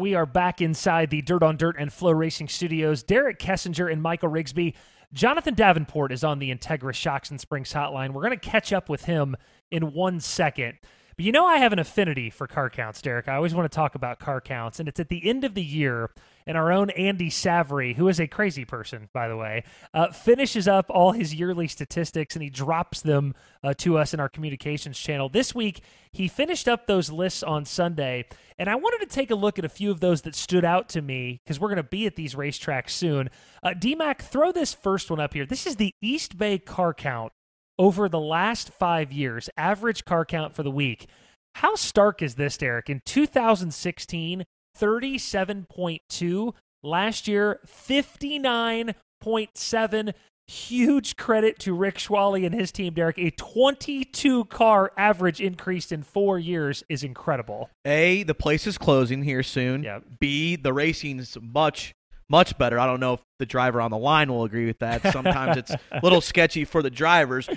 We 0.08 0.14
are 0.14 0.24
back 0.24 0.62
inside 0.62 1.10
the 1.10 1.20
Dirt 1.20 1.42
on 1.42 1.58
Dirt 1.58 1.76
and 1.78 1.90
FloRacing 1.90 2.48
studios. 2.48 3.02
Derek 3.02 3.38
Kessinger 3.38 3.92
and 3.92 4.00
Michael 4.00 4.30
Rigsby. 4.30 4.72
Jonathan 5.12 5.52
Davenport 5.52 6.12
is 6.12 6.24
on 6.24 6.38
the 6.38 6.50
Integra 6.50 6.94
Shocks 6.94 7.30
and 7.30 7.38
Springs 7.38 7.74
hotline. 7.74 8.12
We're 8.12 8.22
going 8.22 8.30
to 8.30 8.38
catch 8.38 8.72
up 8.72 8.88
with 8.88 9.04
him 9.04 9.36
in 9.70 9.92
one 9.92 10.20
second. 10.20 10.78
But 11.14 11.26
you 11.26 11.32
know, 11.32 11.44
I 11.44 11.58
have 11.58 11.74
an 11.74 11.78
affinity 11.78 12.30
for 12.30 12.46
car 12.46 12.70
counts, 12.70 13.02
Derek. 13.02 13.28
I 13.28 13.36
always 13.36 13.54
want 13.54 13.70
to 13.70 13.76
talk 13.76 13.94
about 13.94 14.18
car 14.18 14.40
counts, 14.40 14.80
and 14.80 14.88
it's 14.88 14.98
at 14.98 15.10
the 15.10 15.28
end 15.28 15.44
of 15.44 15.52
the 15.52 15.62
year, 15.62 16.08
and 16.48 16.56
our 16.56 16.72
own 16.72 16.88
Andy 16.90 17.28
Savary, 17.28 17.92
who 17.92 18.08
is 18.08 18.18
a 18.18 18.26
crazy 18.26 18.64
person, 18.64 19.10
by 19.12 19.28
the 19.28 19.36
way, 19.36 19.64
uh, 19.92 20.10
finishes 20.10 20.66
up 20.66 20.86
all 20.88 21.12
his 21.12 21.34
yearly 21.34 21.68
statistics 21.68 22.34
and 22.34 22.42
he 22.42 22.48
drops 22.48 23.02
them 23.02 23.34
uh, 23.62 23.74
to 23.74 23.98
us 23.98 24.14
in 24.14 24.18
our 24.18 24.30
communications 24.30 24.98
channel. 24.98 25.28
This 25.28 25.54
week, 25.54 25.82
he 26.10 26.26
finished 26.26 26.66
up 26.66 26.86
those 26.86 27.10
lists 27.10 27.42
on 27.42 27.66
Sunday, 27.66 28.24
and 28.58 28.70
I 28.70 28.76
wanted 28.76 29.06
to 29.06 29.14
take 29.14 29.30
a 29.30 29.34
look 29.34 29.58
at 29.58 29.66
a 29.66 29.68
few 29.68 29.90
of 29.90 30.00
those 30.00 30.22
that 30.22 30.34
stood 30.34 30.64
out 30.64 30.88
to 30.90 31.02
me 31.02 31.42
because 31.44 31.60
we're 31.60 31.68
going 31.68 31.76
to 31.76 31.82
be 31.82 32.06
at 32.06 32.16
these 32.16 32.34
racetracks 32.34 32.90
soon. 32.90 33.28
Uh, 33.62 33.70
DMAC, 33.70 34.22
throw 34.22 34.50
this 34.50 34.72
first 34.72 35.10
one 35.10 35.20
up 35.20 35.34
here. 35.34 35.44
This 35.44 35.66
is 35.66 35.76
the 35.76 35.94
East 36.00 36.38
Bay 36.38 36.58
car 36.58 36.94
count 36.94 37.32
over 37.78 38.08
the 38.08 38.18
last 38.18 38.70
five 38.70 39.12
years, 39.12 39.50
average 39.58 40.06
car 40.06 40.24
count 40.24 40.54
for 40.54 40.62
the 40.62 40.70
week. 40.70 41.08
How 41.56 41.74
stark 41.74 42.22
is 42.22 42.36
this, 42.36 42.56
Derek? 42.56 42.88
In 42.88 43.02
2016, 43.04 44.44
37.2. 44.78 46.54
Last 46.82 47.28
year, 47.28 47.60
59.7. 47.66 50.14
Huge 50.46 51.16
credit 51.16 51.58
to 51.58 51.74
Rick 51.74 51.98
Schwally 51.98 52.46
and 52.46 52.54
his 52.54 52.72
team, 52.72 52.94
Derek. 52.94 53.18
A 53.18 53.30
22 53.32 54.46
car 54.46 54.90
average 54.96 55.42
increase 55.42 55.92
in 55.92 56.02
four 56.02 56.38
years 56.38 56.82
is 56.88 57.04
incredible. 57.04 57.68
A, 57.84 58.22
the 58.22 58.34
place 58.34 58.66
is 58.66 58.78
closing 58.78 59.24
here 59.24 59.42
soon. 59.42 59.82
Yep. 59.82 60.04
B, 60.20 60.56
the 60.56 60.72
racing's 60.72 61.36
much 61.40 61.92
much 62.30 62.56
better. 62.58 62.78
I 62.78 62.86
don't 62.86 63.00
know 63.00 63.14
if 63.14 63.20
the 63.38 63.46
driver 63.46 63.80
on 63.80 63.90
the 63.90 63.98
line 63.98 64.30
will 64.30 64.44
agree 64.44 64.66
with 64.66 64.78
that. 64.80 65.02
Sometimes 65.12 65.56
it's 65.56 65.70
a 65.70 66.00
little 66.02 66.20
sketchy 66.20 66.64
for 66.64 66.82
the 66.82 66.90
drivers. 66.90 67.48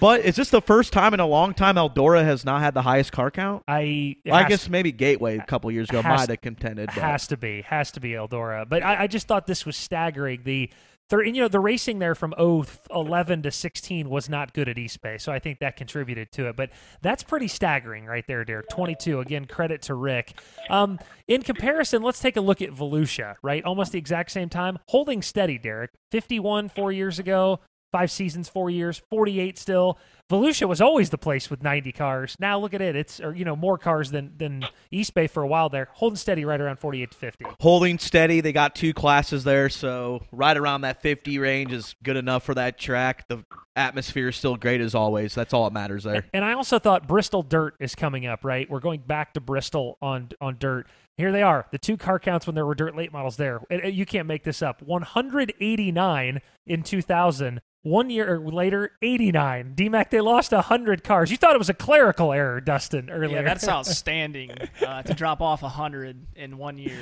But 0.00 0.20
is 0.20 0.36
this 0.36 0.50
the 0.50 0.60
first 0.60 0.92
time 0.92 1.14
in 1.14 1.20
a 1.20 1.26
long 1.26 1.54
time 1.54 1.76
Eldora 1.76 2.22
has 2.24 2.44
not 2.44 2.60
had 2.60 2.74
the 2.74 2.82
highest 2.82 3.12
car 3.12 3.30
count? 3.30 3.62
I 3.68 4.16
I 4.30 4.42
has- 4.42 4.48
guess 4.48 4.68
maybe 4.68 4.92
Gateway 4.92 5.38
a 5.38 5.44
couple 5.44 5.70
years 5.70 5.88
ago 5.88 6.02
might 6.02 6.28
have 6.28 6.40
contended. 6.40 6.86
But 6.86 7.02
Has 7.02 7.26
to 7.28 7.36
be, 7.36 7.62
has 7.62 7.90
to 7.92 8.00
be 8.00 8.10
Eldora. 8.10 8.68
But 8.68 8.82
I, 8.82 9.02
I 9.04 9.06
just 9.06 9.26
thought 9.26 9.46
this 9.46 9.64
was 9.64 9.76
staggering. 9.76 10.42
The 10.44 10.70
you 11.12 11.32
know 11.34 11.46
the 11.48 11.60
racing 11.60 12.00
there 12.00 12.16
from 12.16 12.34
011 12.36 13.42
to 13.42 13.50
16 13.52 14.10
was 14.10 14.28
not 14.28 14.52
good 14.52 14.68
at 14.68 14.76
East 14.76 15.00
Bay, 15.00 15.18
so 15.18 15.30
I 15.30 15.38
think 15.38 15.60
that 15.60 15.76
contributed 15.76 16.32
to 16.32 16.48
it. 16.48 16.56
But 16.56 16.70
that's 17.00 17.22
pretty 17.22 17.46
staggering 17.46 18.06
right 18.06 18.24
there, 18.26 18.44
Derek. 18.44 18.68
22 18.70 19.20
again. 19.20 19.44
Credit 19.44 19.80
to 19.82 19.94
Rick. 19.94 20.34
Um, 20.68 20.98
in 21.28 21.42
comparison, 21.42 22.02
let's 22.02 22.18
take 22.18 22.36
a 22.36 22.40
look 22.40 22.60
at 22.60 22.70
Volusia. 22.70 23.36
Right, 23.40 23.64
almost 23.64 23.92
the 23.92 23.98
exact 23.98 24.32
same 24.32 24.48
time, 24.48 24.78
holding 24.88 25.22
steady. 25.22 25.58
Derek, 25.58 25.92
51 26.10 26.70
four 26.70 26.90
years 26.90 27.18
ago. 27.20 27.60
Five 27.96 28.10
seasons, 28.10 28.46
four 28.50 28.68
years, 28.68 29.00
48 29.08 29.56
still. 29.56 29.98
Volusia 30.28 30.66
was 30.68 30.80
always 30.80 31.10
the 31.10 31.18
place 31.18 31.48
with 31.48 31.62
90 31.62 31.92
cars. 31.92 32.36
Now 32.40 32.58
look 32.58 32.74
at 32.74 32.80
it. 32.80 32.96
It's 32.96 33.20
or 33.20 33.32
you 33.34 33.44
know 33.44 33.54
more 33.54 33.78
cars 33.78 34.10
than 34.10 34.32
than 34.36 34.66
East 34.90 35.14
Bay 35.14 35.28
for 35.28 35.42
a 35.42 35.46
while 35.46 35.68
there. 35.68 35.88
Holding 35.92 36.16
steady 36.16 36.44
right 36.44 36.60
around 36.60 36.78
48 36.78 37.10
to 37.12 37.16
50. 37.16 37.44
Holding 37.60 37.98
steady. 37.98 38.40
They 38.40 38.52
got 38.52 38.74
two 38.74 38.92
classes 38.92 39.44
there, 39.44 39.68
so 39.68 40.22
right 40.32 40.56
around 40.56 40.80
that 40.80 41.00
50 41.00 41.38
range 41.38 41.72
is 41.72 41.94
good 42.02 42.16
enough 42.16 42.42
for 42.42 42.54
that 42.54 42.76
track. 42.76 43.28
The 43.28 43.44
atmosphere 43.76 44.28
is 44.28 44.36
still 44.36 44.56
great 44.56 44.80
as 44.80 44.96
always. 44.96 45.34
That's 45.34 45.54
all 45.54 45.64
that 45.64 45.72
matters 45.72 46.02
there. 46.02 46.24
And 46.34 46.44
I 46.44 46.54
also 46.54 46.80
thought 46.80 47.06
Bristol 47.06 47.42
Dirt 47.42 47.76
is 47.78 47.94
coming 47.94 48.26
up, 48.26 48.44
right? 48.44 48.68
We're 48.68 48.80
going 48.80 49.02
back 49.02 49.34
to 49.34 49.40
Bristol 49.40 49.96
on 50.02 50.30
on 50.40 50.56
dirt. 50.58 50.88
Here 51.16 51.32
they 51.32 51.42
are, 51.42 51.66
the 51.70 51.78
two 51.78 51.96
car 51.96 52.18
counts 52.18 52.46
when 52.46 52.54
there 52.54 52.66
were 52.66 52.74
dirt 52.74 52.94
late 52.94 53.10
models 53.10 53.36
there. 53.36 53.62
You 53.70 54.04
can't 54.04 54.26
make 54.26 54.44
this 54.44 54.60
up. 54.60 54.82
189 54.82 56.40
in 56.66 56.82
2000. 56.82 57.60
One 57.86 58.10
year 58.10 58.40
later, 58.40 58.90
89. 59.00 59.74
DMAC, 59.76 60.10
they 60.16 60.22
lost 60.22 60.52
100 60.52 61.04
cars. 61.04 61.30
You 61.30 61.36
thought 61.36 61.54
it 61.54 61.58
was 61.58 61.68
a 61.68 61.74
clerical 61.74 62.32
error, 62.32 62.58
Dustin, 62.58 63.10
earlier. 63.10 63.36
Yeah, 63.36 63.42
that's 63.42 63.68
outstanding 63.68 64.50
uh, 64.84 65.02
to 65.02 65.12
drop 65.12 65.42
off 65.42 65.60
100 65.60 66.26
in 66.34 66.56
one 66.56 66.78
year. 66.78 66.98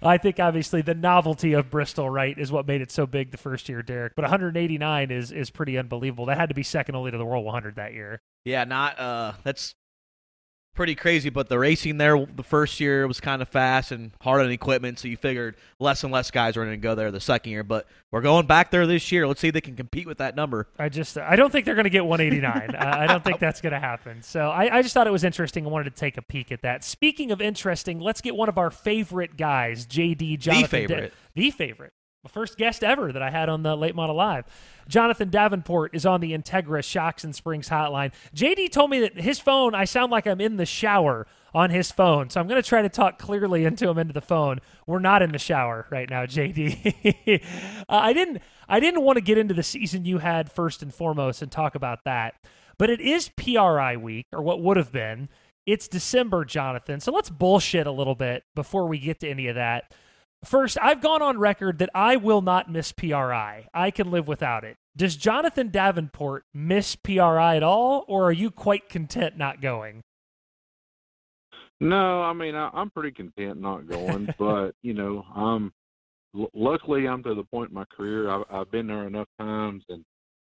I 0.00 0.16
think 0.16 0.38
obviously 0.38 0.80
the 0.80 0.94
novelty 0.94 1.54
of 1.54 1.70
Bristol, 1.70 2.08
right, 2.08 2.38
is 2.38 2.52
what 2.52 2.68
made 2.68 2.80
it 2.80 2.92
so 2.92 3.04
big 3.04 3.32
the 3.32 3.36
first 3.36 3.68
year, 3.68 3.82
Derek. 3.82 4.14
But 4.14 4.22
189 4.22 5.10
is 5.10 5.32
is 5.32 5.50
pretty 5.50 5.76
unbelievable. 5.76 6.26
That 6.26 6.38
had 6.38 6.50
to 6.50 6.54
be 6.54 6.62
second 6.62 6.94
only 6.94 7.10
to 7.10 7.18
the 7.18 7.26
World 7.26 7.44
100 7.44 7.74
that 7.76 7.94
year. 7.94 8.20
Yeah, 8.44 8.62
not 8.62 8.98
uh 8.98 9.32
that's 9.42 9.74
pretty 10.74 10.94
crazy, 10.94 11.28
but 11.28 11.48
the 11.48 11.58
racing 11.58 11.98
there 11.98 12.26
the 12.34 12.42
first 12.42 12.80
year 12.80 13.06
was 13.06 13.20
kind 13.20 13.42
of 13.42 13.48
fast 13.48 13.92
and 13.92 14.12
hard 14.20 14.44
on 14.44 14.50
equipment, 14.50 14.98
so 14.98 15.08
you 15.08 15.16
figured 15.16 15.56
less 15.78 16.02
and 16.04 16.12
less 16.12 16.30
guys 16.30 16.56
were 16.56 16.64
going 16.64 16.78
to 16.78 16.82
go 16.82 16.94
there 16.94 17.10
the 17.10 17.20
second 17.20 17.52
year, 17.52 17.62
but 17.62 17.86
we're 18.10 18.20
going 18.20 18.46
back 18.46 18.70
there 18.70 18.86
this 18.86 19.12
year. 19.12 19.26
Let's 19.26 19.40
see 19.40 19.48
if 19.48 19.54
they 19.54 19.60
can 19.60 19.76
compete 19.76 20.06
with 20.06 20.18
that 20.18 20.36
number. 20.36 20.68
I 20.78 20.88
just 20.88 21.16
I 21.18 21.36
don't 21.36 21.50
think 21.50 21.66
they're 21.66 21.74
going 21.74 21.84
to 21.84 21.90
get 21.90 22.04
189. 22.04 22.74
uh, 22.74 22.96
I 22.98 23.06
don't 23.06 23.24
think 23.24 23.38
that's 23.38 23.60
going 23.60 23.72
to 23.72 23.80
happen. 23.80 24.22
So 24.22 24.50
I, 24.50 24.78
I 24.78 24.82
just 24.82 24.94
thought 24.94 25.06
it 25.06 25.12
was 25.12 25.24
interesting. 25.24 25.66
I 25.66 25.68
wanted 25.68 25.94
to 25.94 25.98
take 26.00 26.16
a 26.16 26.22
peek 26.22 26.52
at 26.52 26.62
that. 26.62 26.84
Speaking 26.84 27.30
of 27.30 27.40
interesting, 27.40 28.00
let's 28.00 28.20
get 28.20 28.34
one 28.34 28.48
of 28.48 28.58
our 28.58 28.70
favorite 28.70 29.36
guys, 29.36 29.86
JD 29.86 30.38
Jonathan. 30.38 30.62
The 30.62 30.68
favorite. 30.68 31.14
the 31.34 31.50
favorite. 31.50 31.92
The 32.22 32.28
first 32.28 32.56
guest 32.56 32.84
ever 32.84 33.10
that 33.10 33.20
I 33.20 33.30
had 33.30 33.48
on 33.48 33.64
the 33.64 33.76
Late 33.76 33.96
Model 33.96 34.14
Live. 34.14 34.44
Jonathan 34.86 35.28
Davenport 35.28 35.92
is 35.92 36.06
on 36.06 36.20
the 36.20 36.30
Integra 36.32 36.84
Shocks 36.84 37.24
and 37.24 37.34
Springs 37.34 37.68
hotline. 37.68 38.12
JD 38.32 38.70
told 38.70 38.90
me 38.90 39.00
that 39.00 39.20
his 39.20 39.40
phone, 39.40 39.74
I 39.74 39.84
sound 39.86 40.12
like 40.12 40.28
I'm 40.28 40.40
in 40.40 40.56
the 40.56 40.64
shower 40.64 41.26
on 41.52 41.70
his 41.70 41.90
phone. 41.90 42.30
So 42.30 42.40
I'm 42.40 42.46
going 42.46 42.62
to 42.62 42.68
try 42.68 42.80
to 42.80 42.88
talk 42.88 43.18
clearly 43.18 43.64
into 43.64 43.88
him 43.88 43.98
into 43.98 44.12
the 44.12 44.20
phone. 44.20 44.60
We're 44.86 45.00
not 45.00 45.20
in 45.22 45.32
the 45.32 45.38
shower 45.38 45.88
right 45.90 46.08
now, 46.08 46.24
JD. 46.26 47.42
uh, 47.88 47.92
I 47.92 48.12
didn't 48.12 48.40
I 48.68 48.78
didn't 48.78 49.02
want 49.02 49.16
to 49.16 49.20
get 49.20 49.36
into 49.36 49.54
the 49.54 49.64
season 49.64 50.04
you 50.04 50.18
had 50.18 50.50
first 50.50 50.80
and 50.80 50.94
foremost 50.94 51.42
and 51.42 51.50
talk 51.50 51.74
about 51.74 52.04
that. 52.04 52.34
But 52.78 52.88
it 52.88 53.00
is 53.00 53.30
PRI 53.30 53.96
week 53.96 54.26
or 54.32 54.42
what 54.42 54.62
would 54.62 54.76
have 54.76 54.92
been. 54.92 55.28
It's 55.66 55.88
December, 55.88 56.44
Jonathan. 56.44 57.00
So 57.00 57.10
let's 57.10 57.30
bullshit 57.30 57.88
a 57.88 57.92
little 57.92 58.14
bit 58.14 58.44
before 58.54 58.86
we 58.86 59.00
get 59.00 59.18
to 59.20 59.28
any 59.28 59.48
of 59.48 59.56
that. 59.56 59.92
First, 60.44 60.76
I've 60.82 61.00
gone 61.00 61.22
on 61.22 61.38
record 61.38 61.78
that 61.78 61.90
I 61.94 62.16
will 62.16 62.42
not 62.42 62.70
miss 62.70 62.90
PRI. 62.90 63.68
I 63.72 63.90
can 63.92 64.10
live 64.10 64.26
without 64.26 64.64
it. 64.64 64.76
Does 64.96 65.16
Jonathan 65.16 65.70
Davenport 65.70 66.44
miss 66.52 66.96
PRI 66.96 67.56
at 67.56 67.62
all, 67.62 68.04
or 68.08 68.24
are 68.26 68.32
you 68.32 68.50
quite 68.50 68.88
content 68.88 69.38
not 69.38 69.60
going? 69.60 70.02
No, 71.80 72.22
I 72.22 72.32
mean 72.32 72.54
I, 72.54 72.70
I'm 72.74 72.90
pretty 72.90 73.12
content 73.12 73.60
not 73.60 73.88
going, 73.88 74.32
but 74.38 74.72
you 74.82 74.94
know, 74.94 75.24
I'm 75.34 75.72
l- 76.36 76.50
luckily 76.54 77.08
I'm 77.08 77.22
to 77.22 77.34
the 77.34 77.44
point 77.44 77.70
in 77.70 77.74
my 77.74 77.84
career 77.96 78.28
I've, 78.28 78.44
I've 78.50 78.70
been 78.70 78.88
there 78.88 79.06
enough 79.06 79.28
times, 79.38 79.84
and 79.88 80.04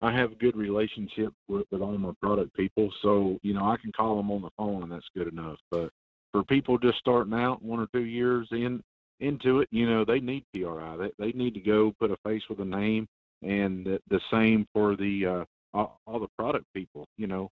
I 0.01 0.11
have 0.15 0.33
a 0.33 0.35
good 0.35 0.55
relationship 0.55 1.31
with, 1.47 1.65
with 1.71 1.81
all 1.81 1.97
my 1.97 2.11
product 2.21 2.55
people. 2.55 2.91
So 3.01 3.37
you 3.43 3.53
know, 3.53 3.65
I 3.65 3.77
can 3.77 3.91
call 3.91 4.17
them 4.17 4.31
on 4.31 4.41
the 4.41 4.51
phone, 4.57 4.83
and 4.83 4.91
that's 4.91 5.05
good 5.15 5.27
enough. 5.27 5.57
But 5.71 5.91
for 6.31 6.43
people 6.43 6.77
just 6.77 6.97
starting 6.97 7.33
out, 7.33 7.63
one 7.63 7.79
or 7.79 7.87
two 7.93 8.05
years 8.05 8.47
in 8.51 8.83
into 9.19 9.59
it, 9.61 9.69
you 9.71 9.89
know, 9.89 10.05
they 10.05 10.19
need 10.19 10.45
PRI. 10.53 10.97
They 10.97 11.11
they 11.17 11.31
need 11.31 11.53
to 11.53 11.59
go 11.61 11.93
put 11.99 12.11
a 12.11 12.17
face 12.25 12.43
with 12.49 12.59
a 12.59 12.65
name, 12.65 13.07
and 13.41 13.85
the, 13.85 13.99
the 14.09 14.19
same 14.31 14.67
for 14.73 14.95
the 14.95 15.25
uh, 15.25 15.45
all, 15.73 15.99
all 16.05 16.19
the 16.19 16.27
product 16.37 16.65
people. 16.73 17.07
You 17.17 17.27
know, 17.27 17.49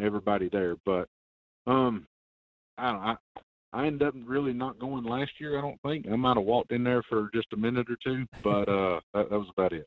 everybody 0.00 0.48
there. 0.48 0.76
But 0.84 1.08
um, 1.66 2.06
I 2.78 2.92
don't. 2.92 3.00
I, 3.00 3.16
I 3.72 3.86
ended 3.86 4.06
up 4.06 4.14
really 4.24 4.52
not 4.52 4.78
going 4.78 5.04
last 5.04 5.32
year. 5.40 5.58
I 5.58 5.60
don't 5.60 5.80
think 5.84 6.06
I 6.10 6.14
might 6.14 6.36
have 6.36 6.46
walked 6.46 6.70
in 6.70 6.84
there 6.84 7.02
for 7.08 7.28
just 7.34 7.52
a 7.52 7.56
minute 7.56 7.88
or 7.90 7.96
two, 8.04 8.24
but 8.44 8.68
uh, 8.68 9.00
that, 9.12 9.30
that 9.30 9.38
was 9.38 9.48
about 9.56 9.72
it. 9.72 9.86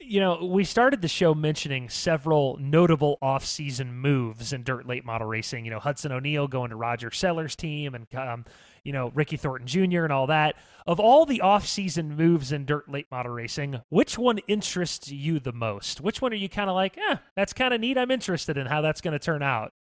You 0.00 0.20
know, 0.20 0.44
we 0.44 0.62
started 0.62 1.02
the 1.02 1.08
show 1.08 1.34
mentioning 1.34 1.88
several 1.88 2.56
notable 2.58 3.18
off-season 3.20 3.92
moves 3.92 4.52
in 4.52 4.62
dirt 4.62 4.86
late 4.86 5.04
model 5.04 5.26
racing. 5.26 5.64
You 5.64 5.72
know, 5.72 5.80
Hudson 5.80 6.12
O'Neal 6.12 6.46
going 6.46 6.70
to 6.70 6.76
Roger 6.76 7.10
Sellers' 7.10 7.56
team, 7.56 7.96
and 7.96 8.06
um, 8.14 8.44
you 8.88 8.92
know 8.94 9.12
Ricky 9.14 9.36
Thornton 9.36 9.66
Jr. 9.66 10.04
and 10.04 10.12
all 10.12 10.26
that. 10.28 10.56
Of 10.86 10.98
all 10.98 11.26
the 11.26 11.42
off-season 11.42 12.16
moves 12.16 12.50
in 12.52 12.64
dirt 12.64 12.90
late 12.90 13.06
model 13.10 13.32
racing, 13.32 13.82
which 13.90 14.16
one 14.16 14.38
interests 14.48 15.12
you 15.12 15.38
the 15.38 15.52
most? 15.52 16.00
Which 16.00 16.22
one 16.22 16.32
are 16.32 16.36
you 16.36 16.48
kind 16.48 16.70
of 16.70 16.74
like, 16.74 16.96
eh, 16.96 17.16
that's 17.36 17.52
kind 17.52 17.74
of 17.74 17.82
neat. 17.82 17.98
I'm 17.98 18.10
interested 18.10 18.56
in 18.56 18.66
how 18.66 18.80
that's 18.80 19.02
going 19.02 19.12
to 19.12 19.18
turn 19.18 19.42
out. 19.42 19.74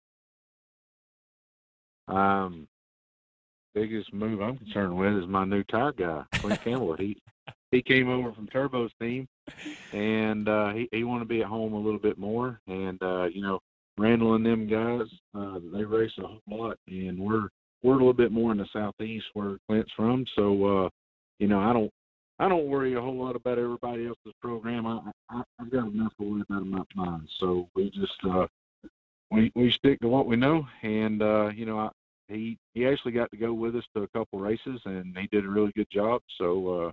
Um, 2.09 2.67
biggest 3.73 4.13
move 4.13 4.41
I'm 4.41 4.57
concerned 4.57 4.97
with 4.97 5.13
is 5.13 5.27
my 5.27 5.45
new 5.45 5.63
tire 5.63 5.93
guy, 5.93 6.23
Clint 6.33 6.61
Campbell. 6.61 6.97
He 6.97 7.15
he 7.71 7.81
came 7.81 8.09
over 8.09 8.33
from 8.33 8.47
Turbo's 8.47 8.91
team, 8.99 9.29
and 9.93 10.49
uh, 10.49 10.73
he 10.73 10.89
he 10.91 11.05
wanted 11.05 11.23
to 11.23 11.29
be 11.29 11.39
at 11.39 11.47
home 11.47 11.71
a 11.71 11.79
little 11.79 11.99
bit 11.99 12.17
more. 12.17 12.59
And 12.67 13.01
uh, 13.01 13.27
you 13.31 13.41
know, 13.41 13.61
Randall 13.97 14.35
and 14.35 14.45
them 14.45 14.67
guys, 14.67 15.07
uh, 15.33 15.59
they 15.73 15.85
race 15.85 16.11
a 16.19 16.27
whole 16.27 16.41
lot, 16.49 16.77
and 16.89 17.17
we're 17.17 17.47
we're 17.83 17.93
a 17.93 17.97
little 17.97 18.13
bit 18.13 18.31
more 18.31 18.51
in 18.51 18.57
the 18.57 18.67
southeast 18.73 19.25
where 19.33 19.57
Clint's 19.67 19.91
from. 19.95 20.25
So 20.35 20.85
uh, 20.85 20.89
you 21.39 21.47
know, 21.47 21.59
I 21.59 21.73
don't 21.73 21.91
I 22.39 22.47
don't 22.47 22.67
worry 22.67 22.93
a 22.93 23.01
whole 23.01 23.17
lot 23.17 23.35
about 23.35 23.57
everybody 23.57 24.07
else's 24.07 24.33
program. 24.41 24.85
I, 24.85 24.99
I 25.29 25.41
I've 25.59 25.71
got 25.71 25.87
enough 25.87 26.13
to 26.19 26.29
worry 26.29 26.43
about 26.49 26.65
my 26.65 26.83
mind. 26.95 27.27
So 27.39 27.67
we 27.75 27.89
just 27.91 28.13
uh, 28.29 28.47
we 29.31 29.51
we 29.55 29.71
stick 29.71 29.99
to 30.01 30.07
what 30.07 30.27
we 30.27 30.35
know, 30.35 30.65
and 30.83 31.21
uh, 31.21 31.49
you 31.49 31.65
know, 31.65 31.79
I, 31.79 31.89
he 32.27 32.57
he 32.73 32.85
actually 32.85 33.13
got 33.13 33.31
to 33.31 33.37
go 33.37 33.53
with 33.53 33.75
us 33.75 33.85
to 33.95 34.03
a 34.03 34.07
couple 34.09 34.39
races, 34.39 34.81
and 34.85 35.17
he 35.17 35.27
did 35.31 35.45
a 35.45 35.49
really 35.49 35.71
good 35.75 35.89
job. 35.91 36.21
So 36.37 36.87
uh, 36.87 36.91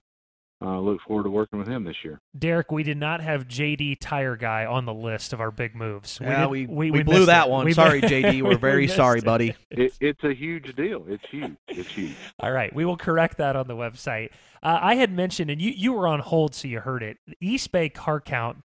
uh, 0.63 0.79
look 0.81 1.01
forward 1.07 1.25
to 1.25 1.31
working 1.31 1.59
with 1.59 1.69
him 1.69 1.85
this 1.85 1.97
year. 2.05 2.21
Derek, 2.39 2.71
we 2.73 2.83
did 2.83 2.97
not 2.97 3.21
have 3.21 3.47
JD 3.49 3.99
Tire 4.01 4.37
Guy 4.37 4.65
on 4.65 4.87
the 4.87 4.95
list 4.95 5.33
of 5.33 5.41
our 5.41 5.51
big 5.51 5.75
moves. 5.75 6.19
Yeah, 6.23 6.43
did- 6.43 6.51
we- 6.51 6.67
we, 6.67 6.91
we 6.91 7.03
blew 7.03 7.27
that 7.27 7.47
it. 7.47 7.51
one. 7.51 7.65
We 7.67 7.73
Sorry, 7.73 8.01
JD. 8.01 8.43
We're 8.43 8.49
we 8.51 8.55
very 8.57 8.89
sorry, 8.89 9.19
it. 9.19 9.25
buddy. 9.25 9.55
It, 9.71 9.93
it's 10.01 10.23
a 10.25 10.33
huge 10.35 10.75
deal. 10.77 11.05
It's 11.09 11.25
huge. 11.31 11.57
It's 11.69 11.89
huge. 11.91 12.15
All 12.41 12.53
right, 12.53 12.75
we 12.75 12.85
will 12.85 12.97
correct 12.97 13.39
that 13.39 13.57
on 13.57 13.67
the 13.69 13.75
website. 13.77 14.31
Uh, 14.63 14.79
I 14.81 14.95
had 14.95 15.13
mentioned, 15.13 15.51
and 15.51 15.61
you 15.61 15.71
you 15.73 15.93
were 15.93 16.07
on 16.09 16.21
hold, 16.21 16.55
so 16.55 16.69
you 16.69 16.81
heard 16.81 17.03
it. 17.03 17.19
East 17.41 17.71
Bay 17.73 17.89
car 17.91 18.21
count 18.21 18.59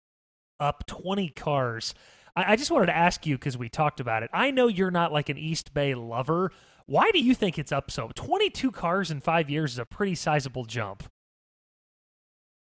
up 0.61 0.85
twenty 0.87 1.29
cars. 1.29 1.95
I, 2.35 2.53
I 2.53 2.57
just 2.57 2.71
wanted 2.71 2.87
to 2.87 2.97
ask 2.97 3.25
you 3.27 3.37
because 3.39 3.57
we 3.57 3.69
talked 3.71 4.01
about 4.01 4.23
it. 4.23 4.31
I 4.35 4.51
know 4.51 4.67
you're 4.69 4.91
not 4.91 5.13
like 5.13 5.29
an 5.31 5.39
East 5.39 5.73
Bay 5.73 5.95
lover. 5.95 6.51
Why 6.87 7.11
do 7.11 7.19
you 7.19 7.35
think 7.35 7.59
it's 7.59 7.73
up 7.73 7.91
so? 7.91 8.11
Twenty 8.15 8.51
two 8.51 8.71
cars 8.73 9.11
in 9.11 9.21
five 9.21 9.49
years 9.49 9.73
is 9.73 9.79
a 9.79 9.87
pretty 9.87 10.15
sizable 10.15 10.65
jump. 10.65 11.05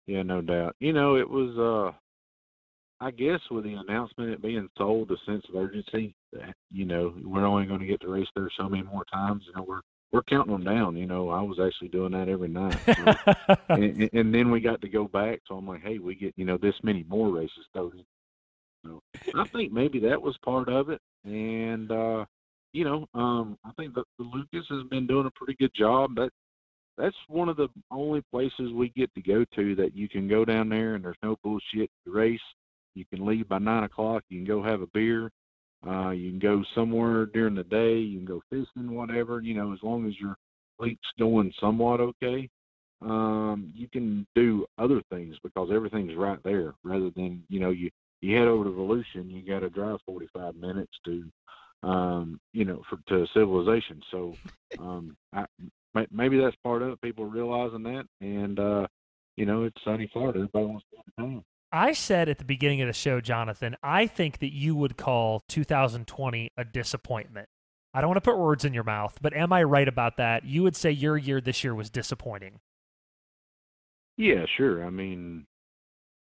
Yeah, 0.06 0.22
no 0.22 0.42
doubt. 0.42 0.76
You 0.80 0.92
know, 0.92 1.16
it 1.16 1.28
was 1.28 1.58
uh 1.58 1.96
I 3.00 3.10
guess 3.10 3.40
with 3.50 3.64
the 3.64 3.74
announcement 3.74 4.30
it 4.30 4.42
being 4.42 4.68
sold, 4.78 5.10
a 5.10 5.16
sense 5.26 5.44
of 5.48 5.56
urgency 5.56 6.14
that, 6.32 6.54
you 6.70 6.84
know, 6.84 7.14
we're 7.22 7.44
only 7.44 7.66
going 7.66 7.80
to 7.80 7.86
get 7.86 8.00
to 8.02 8.08
race 8.08 8.28
there 8.34 8.48
so 8.56 8.68
many 8.68 8.82
more 8.82 9.04
times. 9.12 9.44
You 9.46 9.52
know, 9.54 9.64
we're 9.66 9.80
we're 10.12 10.22
counting 10.22 10.52
them 10.52 10.62
down. 10.64 10.96
You 10.96 11.06
know, 11.06 11.28
I 11.28 11.42
was 11.42 11.58
actually 11.58 11.88
doing 11.88 12.12
that 12.12 12.28
every 12.28 12.48
night. 12.48 12.78
So, 12.86 13.54
and, 13.68 14.08
and 14.12 14.32
then 14.32 14.50
we 14.50 14.60
got 14.60 14.80
to 14.82 14.88
go 14.88 15.08
back, 15.08 15.40
so 15.46 15.56
I'm 15.56 15.66
like, 15.66 15.82
hey, 15.82 15.98
we 15.98 16.14
get 16.14 16.32
you 16.36 16.44
know 16.44 16.56
this 16.56 16.76
many 16.84 17.04
more 17.08 17.30
races 17.34 17.66
thrown 17.72 17.98
in. 17.98 18.04
So 18.84 19.00
I 19.34 19.44
think 19.48 19.72
maybe 19.72 19.98
that 20.00 20.22
was 20.22 20.36
part 20.44 20.68
of 20.68 20.88
it, 20.90 21.00
and 21.24 21.90
uh, 21.90 22.24
you 22.72 22.84
know, 22.84 23.08
um, 23.14 23.58
I 23.64 23.72
think 23.72 23.94
that 23.94 24.04
the 24.18 24.24
Lucas 24.24 24.66
has 24.70 24.84
been 24.88 25.06
doing 25.06 25.26
a 25.26 25.30
pretty 25.32 25.56
good 25.58 25.74
job. 25.74 26.14
That 26.14 26.30
that's 26.96 27.16
one 27.28 27.48
of 27.48 27.56
the 27.56 27.68
only 27.90 28.22
places 28.30 28.72
we 28.72 28.90
get 28.90 29.12
to 29.14 29.22
go 29.22 29.44
to 29.56 29.74
that 29.76 29.96
you 29.96 30.08
can 30.08 30.28
go 30.28 30.44
down 30.44 30.68
there 30.68 30.94
and 30.94 31.04
there's 31.04 31.16
no 31.22 31.36
bullshit 31.42 31.90
to 32.04 32.12
race. 32.12 32.40
You 32.94 33.04
can 33.04 33.26
leave 33.26 33.48
by 33.48 33.58
nine 33.58 33.84
o'clock. 33.84 34.22
You 34.28 34.38
can 34.38 34.46
go 34.46 34.62
have 34.62 34.80
a 34.80 34.86
beer. 34.94 35.30
Uh, 35.86 36.10
you 36.10 36.30
can 36.30 36.38
go 36.38 36.62
somewhere 36.74 37.26
during 37.26 37.54
the 37.54 37.64
day. 37.64 37.98
You 37.98 38.18
can 38.18 38.26
go 38.26 38.40
fishing, 38.48 38.94
whatever. 38.94 39.40
You 39.40 39.54
know, 39.54 39.72
as 39.72 39.80
long 39.82 40.06
as 40.06 40.18
your 40.18 40.36
fleet's 40.78 41.02
going 41.18 41.52
somewhat 41.60 42.00
okay, 42.00 42.48
um, 43.02 43.70
you 43.74 43.88
can 43.88 44.26
do 44.34 44.64
other 44.78 45.02
things 45.10 45.36
because 45.42 45.70
everything's 45.72 46.16
right 46.16 46.38
there. 46.44 46.74
Rather 46.84 47.10
than 47.10 47.42
you 47.48 47.60
know 47.60 47.70
you 47.70 47.90
you 48.20 48.36
head 48.36 48.48
over 48.48 48.64
to 48.64 48.70
Volusia, 48.70 49.28
you 49.28 49.42
got 49.42 49.60
to 49.60 49.68
drive 49.68 49.98
45 50.06 50.54
minutes 50.56 50.92
to 51.04 51.24
um, 51.82 52.40
you 52.52 52.64
know 52.64 52.82
for 52.88 52.98
to 53.08 53.26
civilization. 53.34 54.00
So 54.10 54.34
um, 54.78 55.16
I, 55.34 55.44
maybe 56.10 56.38
that's 56.38 56.56
part 56.62 56.82
of 56.82 56.90
it. 56.90 57.00
People 57.02 57.24
realizing 57.24 57.82
that, 57.84 58.04
and 58.20 58.58
uh, 58.58 58.86
you 59.36 59.46
know, 59.46 59.64
it's 59.64 59.76
sunny 59.84 60.08
Florida. 60.12 60.40
Everybody 60.40 60.66
wants 60.66 60.86
to 60.90 60.96
go 61.18 61.26
to. 61.26 61.44
I 61.72 61.92
said 61.92 62.28
at 62.28 62.38
the 62.38 62.44
beginning 62.44 62.82
of 62.82 62.86
the 62.86 62.92
show, 62.92 63.20
Jonathan, 63.20 63.74
I 63.82 64.06
think 64.06 64.38
that 64.38 64.52
you 64.52 64.76
would 64.76 64.96
call 64.96 65.42
2020 65.48 66.52
a 66.56 66.64
disappointment. 66.64 67.48
I 67.92 68.00
don't 68.00 68.08
want 68.08 68.22
to 68.22 68.30
put 68.30 68.38
words 68.38 68.64
in 68.64 68.74
your 68.74 68.84
mouth, 68.84 69.18
but 69.20 69.34
am 69.34 69.52
I 69.52 69.64
right 69.64 69.88
about 69.88 70.16
that? 70.18 70.44
You 70.44 70.62
would 70.62 70.76
say 70.76 70.92
your 70.92 71.16
year 71.16 71.40
this 71.40 71.64
year 71.64 71.74
was 71.74 71.90
disappointing. 71.90 72.60
Yeah, 74.16 74.46
sure. 74.56 74.84
I 74.84 74.90
mean, 74.90 75.46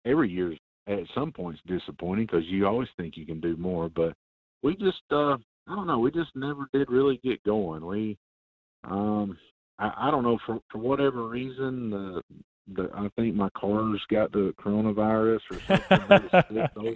every 0.06 0.30
year's 0.30 0.58
at 0.88 1.00
some 1.14 1.32
points 1.32 1.60
disappointing 1.66 2.28
because 2.28 2.46
you 2.46 2.66
always 2.66 2.90
think 2.96 3.18
you 3.18 3.26
can 3.26 3.42
do 3.42 3.58
more, 3.58 3.90
but 3.90 4.14
we 4.64 4.76
just, 4.76 5.02
uh, 5.12 5.34
I 5.34 5.76
don't 5.76 5.88
know, 5.88 6.00
we 6.00 6.12
just 6.12 6.32
never 6.36 6.68
did 6.74 6.90
really 6.90 7.20
get 7.24 7.44
going. 7.44 7.86
We, 7.86 8.18
um, 8.86 9.38
I, 9.80 9.92
I 10.08 10.12
don't 10.12 10.24
know 10.24 10.40
for 10.46 10.60
for 10.72 10.78
whatever 10.78 11.28
reason, 11.28 11.90
the 11.90 12.22
the 12.74 12.90
I 12.96 13.10
think 13.16 13.36
my 13.36 13.50
car's 13.56 14.02
got 14.10 14.32
the 14.32 14.54
coronavirus 14.60 15.42
or 15.52 15.60
something. 15.68 16.30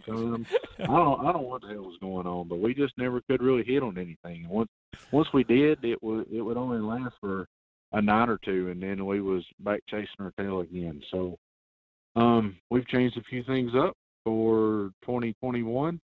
time. 0.02 0.46
I 0.80 0.86
don't 0.86 1.20
I 1.22 1.32
don't 1.32 1.42
know 1.42 1.48
what 1.48 1.62
the 1.62 1.70
hell 1.70 1.84
was 1.84 1.98
going 2.02 2.28
on, 2.28 2.48
but 2.48 2.60
we 2.60 2.74
just 2.74 2.98
never 2.98 3.22
could 3.22 3.42
really 3.42 3.64
hit 3.64 3.84
on 3.84 3.98
anything. 3.98 4.44
And 4.44 4.50
once 4.50 4.70
once 5.12 5.28
we 5.34 5.44
did, 5.44 5.84
it 5.84 6.02
would 6.02 6.32
it 6.32 6.42
would 6.42 6.58
only 6.58 6.80
last 6.80 7.16
for 7.20 7.48
a 7.92 8.02
night 8.02 8.30
or 8.30 8.40
two, 8.44 8.70
and 8.70 8.82
then 8.82 9.06
we 9.06 9.22
was 9.22 9.44
back 9.60 9.82
chasing 9.90 10.08
our 10.20 10.34
tail 10.38 10.62
again. 10.62 11.02
So 11.12 11.38
um, 12.16 12.58
we've 12.70 12.88
changed 12.88 13.18
a 13.18 13.24
few 13.24 13.44
things 13.44 13.72
up 13.76 13.96
for 14.24 14.92
2021, 15.06 16.00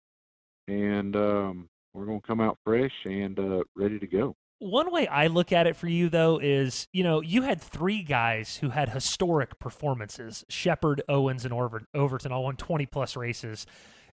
and 0.68 1.16
um, 1.16 1.68
we're 1.92 2.06
going 2.06 2.20
to 2.20 2.26
come 2.26 2.40
out 2.40 2.58
fresh 2.64 2.92
and 3.04 3.38
uh, 3.38 3.62
ready 3.76 3.98
to 3.98 4.06
go. 4.06 4.34
One 4.58 4.92
way 4.92 5.06
I 5.06 5.26
look 5.26 5.52
at 5.52 5.66
it 5.66 5.76
for 5.76 5.88
you, 5.88 6.08
though, 6.08 6.38
is 6.38 6.88
you 6.92 7.02
know, 7.02 7.20
you 7.20 7.42
had 7.42 7.60
three 7.60 8.02
guys 8.02 8.56
who 8.56 8.70
had 8.70 8.88
historic 8.88 9.58
performances 9.58 10.44
Sheppard, 10.48 11.02
Owens, 11.08 11.44
and 11.44 11.52
Overton 11.52 12.32
all 12.32 12.44
won 12.44 12.56
20 12.56 12.86
plus 12.86 13.16
races. 13.16 13.66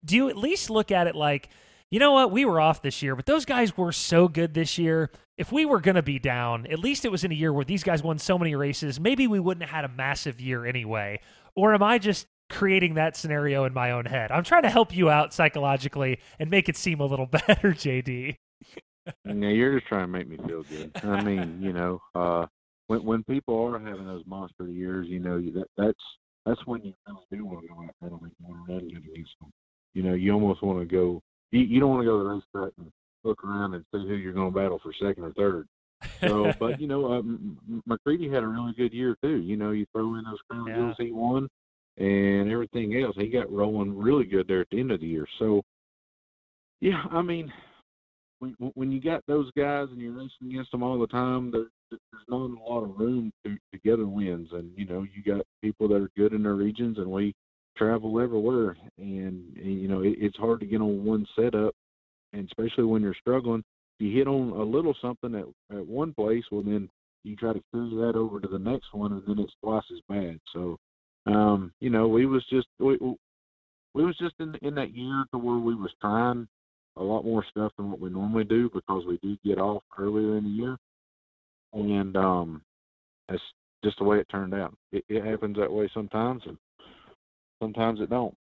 Do 0.03 0.15
you 0.15 0.29
at 0.29 0.37
least 0.37 0.69
look 0.69 0.91
at 0.91 1.07
it 1.07 1.15
like, 1.15 1.49
you 1.91 1.99
know 1.99 2.13
what, 2.13 2.31
we 2.31 2.45
were 2.45 2.59
off 2.59 2.81
this 2.81 3.01
year, 3.01 3.15
but 3.15 3.25
those 3.25 3.45
guys 3.45 3.77
were 3.77 3.91
so 3.91 4.27
good 4.27 4.53
this 4.53 4.77
year. 4.77 5.11
If 5.37 5.51
we 5.51 5.65
were 5.65 5.79
going 5.79 5.95
to 5.95 6.01
be 6.01 6.19
down, 6.19 6.65
at 6.67 6.79
least 6.79 7.05
it 7.05 7.11
was 7.11 7.23
in 7.23 7.31
a 7.31 7.35
year 7.35 7.53
where 7.53 7.65
these 7.65 7.83
guys 7.83 8.01
won 8.01 8.17
so 8.17 8.37
many 8.39 8.55
races, 8.55 8.99
maybe 8.99 9.27
we 9.27 9.39
wouldn't 9.39 9.63
have 9.63 9.75
had 9.75 9.85
a 9.85 9.93
massive 9.93 10.41
year 10.41 10.65
anyway. 10.65 11.19
Or 11.55 11.73
am 11.73 11.83
I 11.83 11.97
just 11.97 12.27
creating 12.49 12.95
that 12.95 13.15
scenario 13.15 13.65
in 13.65 13.73
my 13.73 13.91
own 13.91 14.05
head? 14.05 14.31
I'm 14.31 14.43
trying 14.43 14.63
to 14.63 14.69
help 14.69 14.95
you 14.95 15.09
out 15.09 15.33
psychologically 15.33 16.19
and 16.39 16.49
make 16.49 16.67
it 16.67 16.77
seem 16.77 16.99
a 16.99 17.05
little 17.05 17.25
better, 17.47 17.73
JD. 17.73 18.37
Yeah, 19.25 19.49
you're 19.49 19.77
just 19.77 19.87
trying 19.87 20.03
to 20.03 20.07
make 20.07 20.27
me 20.27 20.37
feel 20.47 20.63
good. 20.63 20.91
I 21.03 21.21
mean, 21.23 21.61
you 21.61 21.73
know, 21.73 22.01
uh, 22.15 22.45
when 22.87 23.03
when 23.03 23.23
people 23.23 23.57
are 23.65 23.79
having 23.79 24.05
those 24.05 24.23
monster 24.25 24.67
years, 24.67 25.07
you 25.07 25.19
know, 25.19 25.39
that 25.41 25.67
that's 25.77 25.99
that's 26.45 26.59
when 26.65 26.83
you 26.83 26.93
really 27.07 27.21
do 27.31 27.45
want 27.45 27.61
to 27.61 27.67
go 27.67 27.83
out 27.83 27.95
there 28.01 28.09
and 28.09 28.21
make 28.21 28.33
one 28.41 28.63
run 28.67 28.77
against 28.79 29.31
them. 29.39 29.51
You 29.93 30.03
know, 30.03 30.13
you 30.13 30.33
almost 30.33 30.63
want 30.63 30.79
to 30.79 30.85
go. 30.85 31.21
You, 31.51 31.61
you 31.61 31.79
don't 31.79 31.89
want 31.89 32.01
to 32.01 32.05
go 32.05 32.17
to 32.17 32.23
the 32.23 32.29
racetrack 32.29 32.73
and 32.77 32.91
look 33.23 33.43
around 33.43 33.73
and 33.75 33.85
see 33.93 33.99
who 33.99 34.15
you're 34.15 34.33
going 34.33 34.51
to 34.51 34.59
battle 34.59 34.79
for 34.81 34.93
second 34.93 35.23
or 35.23 35.33
third. 35.33 35.67
So, 36.21 36.53
but 36.59 36.79
you 36.79 36.87
know, 36.87 37.13
uh, 37.13 37.21
McCreadie 37.87 38.33
had 38.33 38.43
a 38.43 38.47
really 38.47 38.73
good 38.73 38.93
year 38.93 39.15
too. 39.23 39.37
You 39.37 39.57
know, 39.57 39.71
you 39.71 39.85
throw 39.91 40.15
in 40.15 40.23
those 40.23 40.39
crown 40.49 40.67
Yeah. 40.69 40.75
jewels 40.75 40.95
he 40.97 41.11
won, 41.11 41.47
and 41.97 42.51
everything 42.51 42.95
else, 43.01 43.15
he 43.17 43.27
got 43.27 43.51
rolling 43.51 43.97
really 43.97 44.25
good 44.25 44.47
there 44.47 44.61
at 44.61 44.67
the 44.71 44.79
end 44.79 44.91
of 44.91 45.01
the 45.01 45.07
year. 45.07 45.27
So, 45.39 45.61
yeah, 46.79 47.03
I 47.11 47.21
mean, 47.21 47.51
when 48.41 48.55
when 48.73 48.91
you 48.91 48.99
got 48.99 49.23
those 49.27 49.49
guys 49.55 49.87
and 49.91 49.99
you're 49.99 50.13
racing 50.13 50.49
against 50.49 50.71
them 50.71 50.81
all 50.81 50.99
the 50.99 51.07
time, 51.07 51.51
there, 51.51 51.67
there's 51.91 52.01
not 52.27 52.37
a 52.37 52.63
lot 52.67 52.83
of 52.83 52.99
room 52.99 53.31
to 53.45 53.55
to 53.71 53.79
gather 53.85 54.07
wins. 54.07 54.49
And 54.51 54.71
you 54.75 54.85
know, 54.85 55.05
you 55.13 55.23
got 55.23 55.45
people 55.61 55.87
that 55.89 56.01
are 56.01 56.09
good 56.17 56.33
in 56.33 56.43
their 56.43 56.55
regions, 56.55 56.97
and 56.97 57.07
we 57.07 57.35
travel 57.77 58.19
everywhere. 58.19 58.75
And, 58.97 59.43
you 59.55 59.87
know, 59.87 60.01
it, 60.01 60.15
it's 60.19 60.37
hard 60.37 60.59
to 60.59 60.65
get 60.65 60.81
on 60.81 61.05
one 61.05 61.25
setup, 61.35 61.73
and 62.33 62.45
especially 62.47 62.85
when 62.85 63.01
you're 63.01 63.15
struggling. 63.19 63.63
You 63.99 64.17
hit 64.17 64.27
on 64.27 64.49
a 64.49 64.63
little 64.63 64.95
something 64.99 65.35
at 65.35 65.77
at 65.77 65.85
one 65.85 66.13
place, 66.13 66.43
well 66.51 66.63
then 66.63 66.89
you 67.23 67.35
try 67.35 67.53
to 67.53 67.61
carry 67.71 67.91
that 67.91 68.15
over 68.15 68.39
to 68.39 68.47
the 68.47 68.57
next 68.57 68.87
one, 68.93 69.11
and 69.11 69.21
then 69.27 69.37
it's 69.37 69.53
twice 69.63 69.83
as 69.93 69.99
bad. 70.09 70.39
So, 70.51 70.77
um, 71.27 71.71
you 71.79 71.91
know, 71.91 72.07
we 72.07 72.25
was 72.25 72.43
just 72.49 72.65
we, 72.79 72.97
we 73.93 74.03
was 74.03 74.17
just 74.17 74.33
in 74.39 74.55
in 74.63 74.73
that 74.75 74.95
year 74.95 75.25
to 75.31 75.37
where 75.37 75.59
we 75.59 75.75
was 75.75 75.91
trying 76.01 76.47
a 76.97 77.03
lot 77.03 77.23
more 77.25 77.43
stuff 77.49 77.71
than 77.77 77.89
what 77.89 77.99
we 77.99 78.09
normally 78.09 78.43
do 78.43 78.69
because 78.73 79.05
we 79.07 79.17
do 79.23 79.37
get 79.45 79.57
off 79.59 79.83
earlier 79.97 80.37
in 80.37 80.43
the 80.43 80.49
year, 80.49 80.77
and 81.73 82.15
um, 82.17 82.61
that's 83.29 83.41
just 83.83 83.97
the 83.97 84.03
way 84.03 84.19
it 84.19 84.27
turned 84.29 84.53
out. 84.53 84.75
It, 84.91 85.03
it 85.09 85.23
happens 85.25 85.57
that 85.57 85.71
way 85.71 85.89
sometimes, 85.93 86.43
and 86.45 86.57
sometimes 87.61 87.99
it 88.01 88.09
don't. 88.09 88.35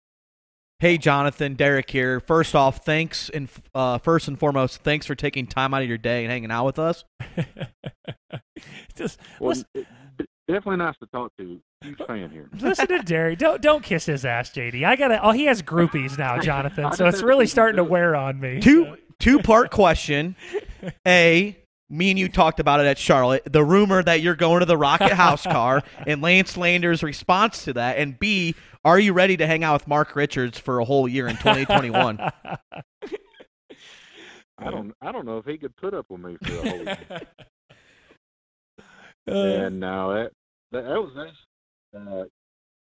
Hey, 0.80 0.96
Jonathan, 0.96 1.54
Derek 1.54 1.90
here. 1.90 2.20
First 2.20 2.54
off, 2.54 2.84
thanks 2.84 3.28
and 3.30 3.48
uh, 3.74 3.98
first 3.98 4.28
and 4.28 4.38
foremost, 4.38 4.82
thanks 4.82 5.06
for 5.06 5.14
taking 5.16 5.46
time 5.46 5.74
out 5.74 5.82
of 5.82 5.88
your 5.88 5.98
day 5.98 6.22
and 6.24 6.30
hanging 6.30 6.52
out 6.52 6.66
with 6.66 6.78
us. 6.78 7.04
Just 8.96 9.18
Well, 9.40 9.50
listen, 9.50 9.66
it- 9.74 9.86
it- 10.20 10.28
definitely 10.48 10.78
nice 10.78 10.96
to 10.98 11.06
talk 11.06 11.32
to. 11.38 11.60
Huge 11.82 11.98
fan 12.06 12.30
here. 12.30 12.48
listen 12.60 12.88
to 12.88 12.98
Derek. 13.00 13.38
Don't 13.38 13.62
don't 13.62 13.82
kiss 13.82 14.06
his 14.06 14.24
ass, 14.24 14.50
JD. 14.50 14.84
I 14.84 14.96
gotta. 14.96 15.22
Oh, 15.22 15.30
he 15.30 15.44
has 15.44 15.62
groupies 15.62 16.18
now, 16.18 16.40
Jonathan. 16.42 16.92
So 16.92 17.06
it's 17.06 17.22
really 17.22 17.46
starting 17.46 17.76
to 17.76 17.84
wear 17.84 18.16
on 18.16 18.40
me. 18.40 18.60
Two 18.60 18.96
two 19.20 19.38
part 19.38 19.70
question. 19.70 20.34
A, 21.06 21.56
me 21.88 22.10
and 22.10 22.18
you 22.18 22.28
talked 22.28 22.58
about 22.58 22.80
it 22.80 22.86
at 22.86 22.98
Charlotte. 22.98 23.42
The 23.50 23.64
rumor 23.64 24.02
that 24.02 24.20
you're 24.20 24.34
going 24.34 24.60
to 24.60 24.66
the 24.66 24.76
Rocket 24.76 25.12
House 25.12 25.44
car 25.44 25.82
and 26.06 26.20
Lance 26.20 26.56
Lander's 26.56 27.02
response 27.02 27.64
to 27.64 27.74
that. 27.74 27.98
And 27.98 28.18
B, 28.18 28.54
are 28.84 28.98
you 28.98 29.12
ready 29.12 29.36
to 29.36 29.46
hang 29.46 29.62
out 29.62 29.74
with 29.74 29.88
Mark 29.88 30.16
Richards 30.16 30.58
for 30.58 30.80
a 30.80 30.84
whole 30.84 31.06
year 31.06 31.28
in 31.28 31.36
2021? 31.36 32.18
I 34.60 34.70
don't. 34.70 34.92
I 35.00 35.12
don't 35.12 35.24
know 35.24 35.38
if 35.38 35.44
he 35.44 35.56
could 35.56 35.76
put 35.76 35.94
up 35.94 36.06
with 36.08 36.20
me 36.20 36.36
for 36.42 36.52
a 36.52 36.68
whole 36.68 36.82
year. 36.84 36.98
Uh, 39.28 39.66
and 39.66 39.78
now 39.78 40.08
that 40.14 40.32
that, 40.72 40.82
that 40.82 41.00
was 41.00 41.12
nice. 41.14 42.02
Uh, 42.02 42.24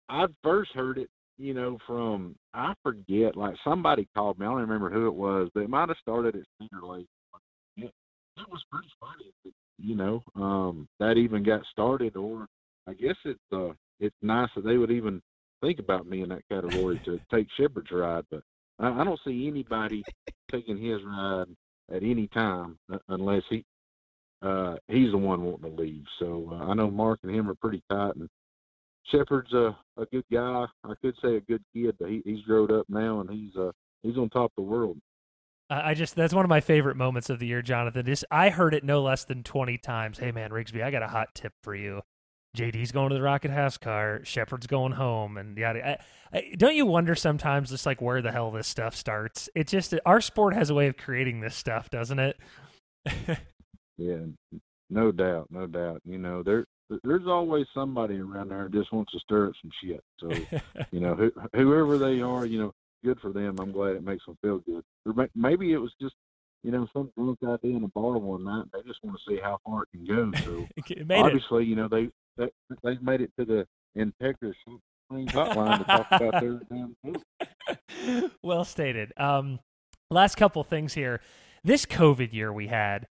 I 0.10 0.26
first 0.44 0.72
heard 0.74 0.98
it, 0.98 1.10
you 1.38 1.54
know, 1.54 1.78
from 1.86 2.36
I 2.54 2.74
forget, 2.84 3.36
like 3.36 3.56
somebody 3.64 4.08
called 4.16 4.40
me. 4.40 4.46
I 4.46 4.50
don't 4.50 4.62
remember 4.62 4.90
who 4.90 5.08
it 5.08 5.16
was, 5.16 5.50
but 5.54 5.62
it 5.62 5.70
might 5.70 5.90
have 5.90 5.98
started 6.02 6.36
at 6.36 6.44
Cedar 6.60 6.86
Lake. 6.86 7.08
It, 7.78 7.92
it 8.38 8.50
was 8.50 8.64
pretty 8.72 8.90
funny, 9.00 9.32
that, 9.44 9.54
you 9.78 9.96
know. 9.96 10.24
Um, 10.36 10.88
that 11.00 11.18
even 11.18 11.44
got 11.44 11.62
started, 11.72 12.16
or 12.16 12.48
I 12.88 12.94
guess 12.94 13.16
it's 13.26 13.40
uh, 13.52 13.74
it's 14.00 14.16
nice 14.22 14.50
that 14.56 14.66
they 14.66 14.78
would 14.78 14.92
even 14.92 15.22
think 15.62 15.80
about 15.80 16.08
me 16.08 16.22
in 16.22 16.30
that 16.30 16.48
category 16.52 17.00
to 17.06 17.20
take 17.34 17.48
Sheppard's 17.58 17.92
ride, 17.92 18.26
but 18.32 18.42
I, 18.80 19.02
I 19.02 19.04
don't 19.04 19.20
see 19.26 19.48
anybody 19.48 20.04
taking 20.52 20.78
his 20.78 21.00
ride 21.06 21.48
at 21.94 22.04
any 22.04 22.28
time 22.28 22.78
uh, 22.92 22.98
unless 23.10 23.44
he 23.50 23.64
uh, 24.46 24.76
he's 24.88 25.12
the 25.12 25.18
one 25.18 25.44
wanting 25.44 25.76
to 25.76 25.82
leave. 25.82 26.04
So 26.20 26.50
uh, 26.52 26.66
I 26.66 26.74
know 26.74 26.92
Mark 26.92 27.20
and 27.24 27.36
him 27.36 27.50
are 27.50 27.56
pretty 27.56 27.82
tight, 27.90 28.16
and 28.16 28.30
Sheppard's 29.12 29.54
a 29.54 29.76
a 29.98 30.06
good 30.12 30.26
guy. 30.32 30.66
I 30.84 30.94
could 31.02 31.16
say 31.24 31.38
a 31.38 31.42
good 31.42 31.64
kid, 31.74 31.96
but 32.00 32.10
he, 32.10 32.22
he's 32.26 32.44
grown 32.44 32.72
up 32.72 32.86
now, 32.90 33.22
and 33.22 33.30
he's 33.30 33.56
uh 33.56 33.72
he's 34.04 34.18
on 34.18 34.30
top 34.30 34.52
of 34.52 34.56
the 34.58 34.70
world. 34.70 34.98
I 35.68 35.96
just 35.96 36.16
that's 36.16 36.34
one 36.34 36.46
of 36.46 36.50
my 36.50 36.62
favorite 36.62 36.96
moments 36.96 37.30
of 37.32 37.40
the 37.40 37.48
year, 37.48 37.64
Jonathan. 37.64 38.08
Is 38.08 38.24
I 38.30 38.50
heard 38.50 38.76
it 38.76 38.84
no 38.84 39.02
less 39.02 39.26
than 39.26 39.44
twenty 39.44 39.78
times. 39.78 40.20
Hey 40.20 40.32
man, 40.32 40.52
Rigsby, 40.52 40.84
I 40.84 40.92
got 40.92 41.02
a 41.02 41.08
hot 41.08 41.34
tip 41.34 41.54
for 41.64 41.74
you. 41.74 42.02
JD's 42.56 42.92
going 42.92 43.10
to 43.10 43.16
the 43.16 43.22
Rocket 43.22 43.52
House 43.52 43.78
car. 43.78 44.22
Sheppard's 44.24 44.68
going 44.68 44.94
home, 44.94 45.38
and 45.38 45.58
yada. 45.58 45.88
I, 45.88 45.98
I, 46.38 46.54
don't 46.56 46.76
you 46.76 46.86
wonder 46.86 47.16
sometimes, 47.16 47.72
just 47.72 47.86
like 47.86 48.02
where 48.02 48.22
the 48.22 48.32
hell 48.32 48.52
this 48.52 48.68
stuff 48.68 48.96
starts? 48.96 49.50
It 49.56 49.68
just 49.68 49.94
our 50.06 50.22
sport 50.22 50.54
has 50.54 50.70
a 50.70 50.76
way 50.76 50.88
of 50.88 50.98
creating 50.98 51.42
this 51.42 51.56
stuff, 51.56 51.90
doesn't 51.90 52.20
it? 52.20 52.38
Yeah, 53.98 54.60
no 54.90 55.12
doubt, 55.12 55.48
no 55.50 55.68
doubt. 55.68 56.02
You 56.06 56.18
know, 56.18 56.44
there 56.44 56.66
there's 57.04 57.28
always 57.28 57.66
somebody 57.74 58.20
around 58.20 58.50
there 58.50 58.70
just 58.70 58.92
wants 58.94 59.12
to 59.14 59.20
stir 59.20 59.48
up 59.48 59.54
some 59.62 59.72
shit. 59.84 60.04
So 60.20 60.30
you 60.92 61.00
know, 61.00 61.16
who, 61.16 61.32
whoever 61.56 61.98
they 61.98 62.22
are, 62.22 62.46
you 62.46 62.60
know, 62.60 62.74
good 63.04 63.20
for 63.20 63.32
them. 63.32 63.58
I'm 63.60 63.72
glad 63.72 63.96
it 63.96 64.04
makes 64.04 64.26
them 64.26 64.38
feel 64.42 64.60
good. 64.60 64.84
Or 65.06 65.28
maybe 65.36 65.74
it 65.74 65.78
was 65.78 65.94
just 66.02 66.16
you 66.64 66.72
know 66.72 66.88
some 66.94 67.12
drunk 67.18 67.40
idea 67.44 67.78
in 67.78 67.84
a 67.84 67.88
bar 67.90 68.18
one 68.18 68.44
night. 68.44 68.66
They 68.74 68.82
just 68.88 69.00
want 69.04 69.18
to 69.18 69.32
see 69.32 69.40
how 69.42 69.60
far 69.66 69.84
it 69.84 69.90
can 69.92 70.06
go. 70.06 70.32
So 70.44 70.68
made 71.06 71.20
it. 71.20 71.26
obviously, 71.26 71.66
you 71.66 71.76
know, 71.76 71.88
they 71.88 72.10
they 72.38 72.50
they've 72.84 73.02
made 73.02 73.22
it 73.22 73.32
to 73.40 73.46
the 73.46 73.68
Integra 73.98 74.54
hotline 75.12 75.78
to 75.80 75.84
talk 75.86 76.08
about 76.12 76.42
their 76.42 76.60
damn 76.70 76.96
food. 77.04 78.32
well 78.44 78.66
stated. 78.66 79.14
Um, 79.18 79.60
last 80.10 80.36
couple 80.36 80.64
things 80.64 80.94
here. 80.94 81.22
This 81.64 81.86
COVID 81.86 82.34
year 82.34 82.54
we 82.54 82.68
had 82.68 83.08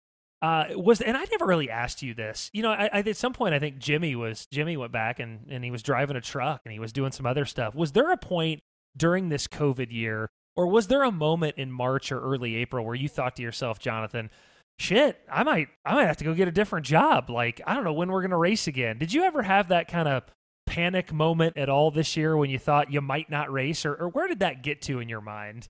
uh, 0.43 0.64
was, 0.70 1.01
and 1.01 1.16
I 1.16 1.24
never 1.30 1.45
really 1.45 1.70
asked 1.70 2.03
you 2.03 2.14
this. 2.14 2.51
You 2.53 2.62
know, 2.62 2.70
I, 2.70 2.88
I 2.93 2.99
at 3.01 3.16
some 3.16 3.32
point 3.32 3.55
I 3.55 3.59
think 3.59 3.78
Jimmy 3.78 4.16
was 4.16 4.47
Jimmy 4.51 4.76
went 4.76 4.93
back 4.93 5.20
and 5.20 5.47
and 5.51 5.62
he 5.62 5.70
was 5.70 5.82
driving 5.82 6.16
a 6.16 6.20
truck 6.20 6.62
and 6.64 6.72
he 6.72 6.78
was 6.78 6.93
doing 6.93 7.12
some 7.12 7.26
other 7.26 7.45
stuff. 7.45 7.74
Was 7.74 7.93
there 7.93 8.11
a 8.11 8.16
point 8.16 8.62
during 8.97 9.28
this 9.28 9.47
COVID 9.47 9.93
year, 9.93 10.30
or 10.57 10.66
was 10.66 10.86
there 10.88 11.03
a 11.03 11.12
moment 11.12 11.57
in 11.59 11.70
March 11.70 12.11
or 12.11 12.20
early 12.20 12.57
April 12.57 12.84
where 12.84 12.95
you 12.95 13.09
thought 13.09 13.36
to 13.36 13.43
yourself, 13.43 13.78
Jonathan? 13.78 14.30
Shit, 14.78 15.20
I 15.30 15.43
might, 15.43 15.68
I 15.84 15.93
might 15.95 16.07
have 16.07 16.16
to 16.18 16.24
go 16.24 16.32
get 16.32 16.49
a 16.49 16.53
different 16.53 16.86
job. 16.86 17.28
Like, 17.28 17.61
I 17.66 17.74
don't 17.74 17.84
know 17.84 17.93
when 17.93 18.11
we're 18.11 18.22
gonna 18.22 18.38
race 18.38 18.66
again. 18.66 18.97
Did 18.99 19.12
you 19.12 19.24
ever 19.24 19.43
have 19.43 19.68
that 19.68 19.88
kind 19.88 20.09
of 20.09 20.22
panic 20.66 21.12
moment 21.12 21.59
at 21.59 21.68
all 21.68 21.91
this 21.91 22.16
year 22.16 22.34
when 22.34 22.49
you 22.49 22.59
thought 22.59 22.91
you 22.91 23.03
might 23.03 23.28
not 23.28 23.53
race, 23.53 23.84
or, 23.84 23.95
or 23.95 24.09
where 24.09 24.26
did 24.26 24.38
that 24.38 24.62
get 24.62 24.80
to 24.82 25.01
in 25.01 25.09
your 25.11 25.20
mind? 25.20 25.68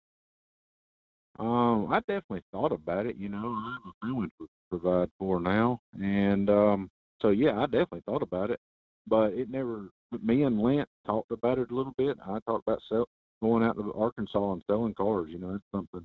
Um, 1.41 1.91
I 1.91 2.01
definitely 2.01 2.43
thought 2.53 2.71
about 2.71 3.07
it. 3.07 3.17
You 3.17 3.31
know, 3.31 3.57
I 4.03 4.09
to 4.11 4.49
provide 4.71 5.11
for 5.19 5.41
now, 5.41 5.81
and 6.01 6.49
um, 6.49 6.91
so 7.21 7.31
yeah, 7.31 7.59
I 7.59 7.65
definitely 7.65 8.03
thought 8.07 8.23
about 8.23 8.51
it, 8.51 8.61
but 9.07 9.33
it 9.33 9.51
never. 9.51 9.91
Me 10.23 10.43
and 10.43 10.61
Lent 10.61 10.89
talked 11.07 11.31
about 11.31 11.59
it 11.59 11.71
a 11.71 11.75
little 11.75 11.95
bit. 11.97 12.17
I 12.27 12.39
talked 12.47 12.67
about 12.67 12.81
sell, 12.89 13.07
going 13.43 13.63
out 13.63 13.77
to 13.77 13.93
Arkansas 13.95 14.53
and 14.53 14.63
selling 14.67 14.95
cars. 14.95 15.29
You 15.31 15.39
know, 15.39 15.55
it's 15.55 15.65
something 15.73 16.05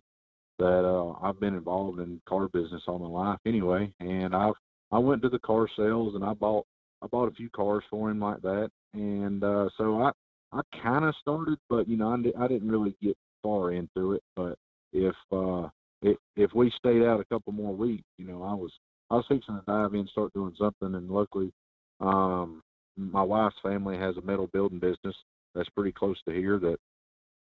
that 0.60 0.86
uh, 0.86 1.14
I've 1.22 1.40
been 1.40 1.56
involved 1.56 2.00
in 2.00 2.22
car 2.28 2.48
business 2.50 2.84
all 2.88 3.00
my 3.00 3.08
life 3.08 3.40
anyway, 3.46 3.92
and 4.00 4.36
I've 4.36 4.54
I 4.92 5.00
went 5.00 5.22
to 5.24 5.30
the 5.30 5.40
car 5.40 5.68
sales 5.76 6.16
and 6.16 6.24
I 6.24 6.34
bought 6.34 6.66
I 7.02 7.08
bought 7.08 7.32
a 7.32 7.36
few 7.36 7.50
cars 7.50 7.84
for 7.90 8.10
him 8.10 8.20
like 8.20 8.42
that, 8.42 8.70
and 8.94 9.44
uh, 9.44 9.70
so 9.78 10.02
I 10.02 10.12
I 10.52 10.62
kind 10.82 11.06
of 11.06 11.16
started, 11.22 11.58
but 11.70 11.88
you 11.88 11.98
know 11.98 12.10
I, 12.10 12.44
I 12.44 12.48
didn't 12.48 12.70
really 12.72 12.96
get 13.02 13.18
far 13.44 13.72
into 13.72 14.14
it, 14.14 14.24
but 14.36 14.58
if 14.94 15.16
uh 15.32 15.68
if, 16.06 16.18
if 16.36 16.54
we 16.54 16.72
stayed 16.78 17.02
out 17.02 17.20
a 17.20 17.26
couple 17.26 17.52
more 17.52 17.74
weeks, 17.74 18.06
you 18.18 18.28
know, 18.28 18.44
I 18.44 18.54
was 18.54 18.72
I 19.10 19.16
was 19.16 19.26
fixing 19.28 19.56
to 19.56 19.64
dive 19.68 19.94
in, 19.94 20.08
start 20.08 20.34
doing 20.34 20.56
something, 20.58 20.96
and 20.96 21.10
luckily, 21.10 21.52
um, 22.00 22.62
my 22.98 23.22
wife's 23.22 23.56
family 23.62 23.98
has 23.98 24.16
a 24.18 24.22
metal 24.22 24.48
building 24.48 24.80
business 24.80 25.16
that's 25.54 25.70
pretty 25.70 25.92
close 25.92 26.18
to 26.28 26.34
here. 26.34 26.60
That 26.60 26.78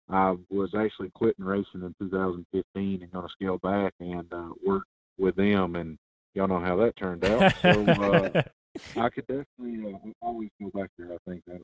I 0.09 0.37
was 0.51 0.75
actually 0.77 1.11
quitting 1.11 1.45
racing 1.45 1.83
in 1.83 1.95
2015 2.01 3.03
and 3.03 3.13
going 3.13 3.27
to 3.27 3.33
scale 3.33 3.59
back 3.59 3.95
and 4.01 4.33
uh, 4.33 4.51
work 4.65 4.85
with 5.19 5.37
them, 5.37 5.77
and 5.77 5.97
y'all 6.35 6.49
know 6.49 6.61
how 6.61 6.77
that 6.77 6.97
turned 6.97 7.25
out. 7.25 7.55
So 7.63 7.85
uh, 7.87 8.43
I 8.97 9.11
could 9.11 9.27
definitely 9.27 9.95
uh, 9.95 10.11
always 10.21 10.51
go 10.61 10.71
back 10.79 10.91
there. 10.99 11.13
I 11.13 11.31
think 11.31 11.43
that 11.47 11.61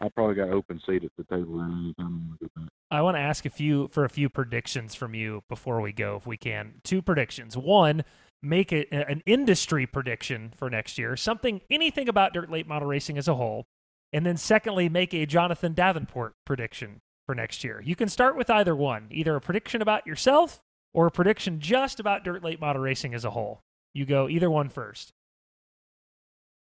I 0.00 0.08
probably 0.08 0.34
got 0.34 0.50
open 0.50 0.80
seat 0.86 1.04
at 1.04 1.10
the 1.16 1.24
table 1.24 1.60
anytime 1.60 2.32
I 2.32 2.44
go 2.44 2.50
back. 2.56 2.70
I 2.90 3.02
want 3.02 3.16
to 3.16 3.20
ask 3.20 3.44
a 3.44 3.50
few 3.50 3.88
for 3.88 4.04
a 4.04 4.08
few 4.08 4.28
predictions 4.28 4.94
from 4.94 5.14
you 5.14 5.42
before 5.48 5.80
we 5.80 5.92
go, 5.92 6.16
if 6.16 6.26
we 6.26 6.36
can. 6.36 6.74
Two 6.84 7.02
predictions. 7.02 7.56
One, 7.56 8.04
make 8.42 8.72
it 8.72 8.88
an 8.92 9.22
industry 9.26 9.86
prediction 9.86 10.52
for 10.56 10.70
next 10.70 10.98
year, 10.98 11.16
something, 11.16 11.60
anything 11.70 12.08
about 12.08 12.32
dirt 12.32 12.50
late 12.50 12.68
model 12.68 12.88
racing 12.88 13.18
as 13.18 13.28
a 13.28 13.34
whole. 13.34 13.66
And 14.12 14.24
then 14.24 14.36
secondly, 14.36 14.88
make 14.88 15.12
a 15.12 15.26
Jonathan 15.26 15.74
Davenport 15.74 16.34
prediction 16.44 17.00
for 17.26 17.34
next 17.34 17.64
year. 17.64 17.82
You 17.84 17.96
can 17.96 18.08
start 18.08 18.36
with 18.36 18.48
either 18.50 18.74
one, 18.76 19.08
either 19.10 19.34
a 19.34 19.40
prediction 19.40 19.82
about 19.82 20.06
yourself 20.06 20.60
or 20.94 21.06
a 21.06 21.10
prediction 21.10 21.60
just 21.60 21.98
about 21.98 22.24
dirt 22.24 22.44
late 22.44 22.60
model 22.60 22.82
racing 22.82 23.14
as 23.14 23.24
a 23.24 23.30
whole. 23.30 23.60
You 23.94 24.06
go 24.06 24.28
either 24.28 24.50
one 24.50 24.68
first. 24.68 25.12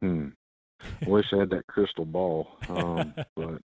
Hmm. 0.01 0.29
I 1.01 1.07
wish 1.09 1.25
I 1.33 1.37
had 1.37 1.49
that 1.51 1.65
crystal 1.67 2.05
ball, 2.05 2.49
um, 2.69 3.13
but 3.35 3.61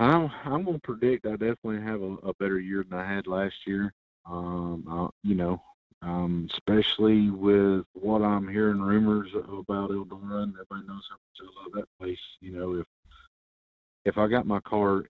I'm 0.00 0.30
I'm 0.44 0.64
gonna 0.64 0.78
predict 0.78 1.26
I 1.26 1.32
definitely 1.32 1.82
have 1.82 2.00
a, 2.00 2.14
a 2.28 2.34
better 2.40 2.58
year 2.58 2.84
than 2.88 2.98
I 2.98 3.06
had 3.06 3.26
last 3.26 3.54
year. 3.66 3.92
Um, 4.24 4.84
I, 4.88 5.08
you 5.22 5.34
know, 5.34 5.62
um, 6.00 6.48
especially 6.54 7.30
with 7.30 7.84
what 7.92 8.22
I'm 8.22 8.48
hearing 8.48 8.80
rumors 8.80 9.30
about 9.34 9.90
Eldora, 9.90 10.44
and 10.44 10.54
everybody 10.54 10.86
knows 10.86 11.06
how 11.10 11.16
much 11.16 11.40
I 11.42 11.62
love 11.62 11.72
that 11.74 11.88
place. 12.00 12.18
You 12.40 12.52
know, 12.52 12.74
if 12.76 12.86
if 14.06 14.16
I 14.16 14.26
got 14.26 14.46
my 14.46 14.60
car 14.60 15.04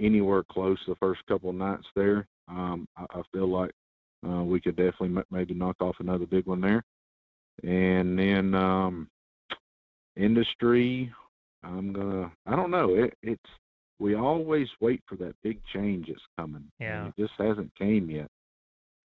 anywhere 0.00 0.44
close 0.50 0.78
the 0.86 0.94
first 0.96 1.20
couple 1.26 1.50
of 1.50 1.56
nights 1.56 1.86
there, 1.94 2.26
um, 2.48 2.88
I, 2.96 3.04
I 3.10 3.22
feel 3.32 3.48
like 3.48 3.72
uh, 4.26 4.42
we 4.42 4.62
could 4.62 4.76
definitely 4.76 5.18
m- 5.18 5.24
maybe 5.30 5.52
knock 5.52 5.76
off 5.80 5.96
another 6.00 6.26
big 6.26 6.46
one 6.46 6.62
there. 6.62 6.82
And 7.62 8.18
then 8.18 8.54
um, 8.54 9.08
industry, 10.16 11.12
I'm 11.62 11.92
gonna. 11.92 12.32
I 12.46 12.56
don't 12.56 12.70
know. 12.70 12.94
It, 12.94 13.14
it's 13.22 13.50
we 13.98 14.14
always 14.14 14.68
wait 14.80 15.02
for 15.08 15.16
that 15.16 15.34
big 15.42 15.60
change 15.72 16.06
that's 16.08 16.20
coming. 16.38 16.64
Yeah. 16.78 17.04
And 17.04 17.14
it 17.16 17.22
just 17.22 17.34
hasn't 17.38 17.74
came 17.76 18.10
yet. 18.10 18.28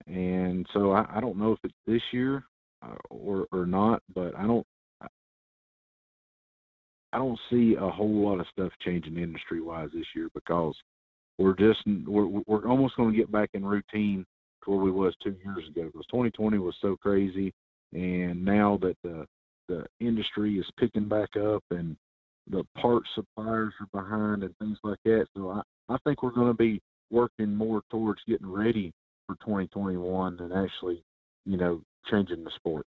And 0.06 0.66
so 0.72 0.92
I, 0.92 1.06
I 1.14 1.20
don't 1.20 1.38
know 1.38 1.52
if 1.52 1.58
it's 1.64 1.74
this 1.86 2.02
year 2.12 2.44
uh, 2.82 2.96
or 3.08 3.46
or 3.52 3.66
not, 3.66 4.02
but 4.14 4.36
I 4.36 4.46
don't. 4.46 4.66
I 7.14 7.18
don't 7.18 7.38
see 7.50 7.76
a 7.78 7.90
whole 7.90 8.26
lot 8.26 8.40
of 8.40 8.46
stuff 8.50 8.72
changing 8.82 9.18
industry 9.18 9.60
wise 9.60 9.90
this 9.92 10.06
year 10.16 10.30
because 10.34 10.74
we're 11.38 11.54
just 11.54 11.80
we're 12.06 12.26
we're 12.46 12.66
almost 12.66 12.96
going 12.96 13.12
to 13.12 13.16
get 13.16 13.30
back 13.30 13.50
in 13.54 13.64
routine 13.64 14.24
to 14.64 14.70
where 14.70 14.80
we 14.80 14.90
was 14.90 15.14
two 15.22 15.36
years 15.44 15.68
ago 15.68 15.84
because 15.86 16.06
2020 16.06 16.58
was 16.58 16.74
so 16.80 16.96
crazy, 16.96 17.52
and 17.92 18.42
now 18.42 18.78
that 18.80 18.96
the 19.02 19.26
the 19.68 19.84
industry 20.00 20.58
is 20.58 20.66
picking 20.78 21.08
back 21.08 21.36
up 21.36 21.62
and 21.70 21.96
the 22.48 22.64
parts 22.76 23.08
suppliers 23.14 23.72
are 23.80 24.02
behind 24.02 24.42
and 24.42 24.56
things 24.58 24.78
like 24.82 24.98
that. 25.04 25.26
So 25.36 25.50
I 25.50 25.62
I 25.88 25.96
think 26.04 26.22
we're 26.22 26.30
going 26.30 26.48
to 26.48 26.54
be 26.54 26.80
working 27.10 27.54
more 27.54 27.82
towards 27.90 28.20
getting 28.26 28.50
ready 28.50 28.92
for 29.26 29.36
2021 29.36 30.38
and 30.40 30.52
actually, 30.52 31.02
you 31.44 31.56
know, 31.56 31.82
changing 32.10 32.44
the 32.44 32.50
sport. 32.56 32.86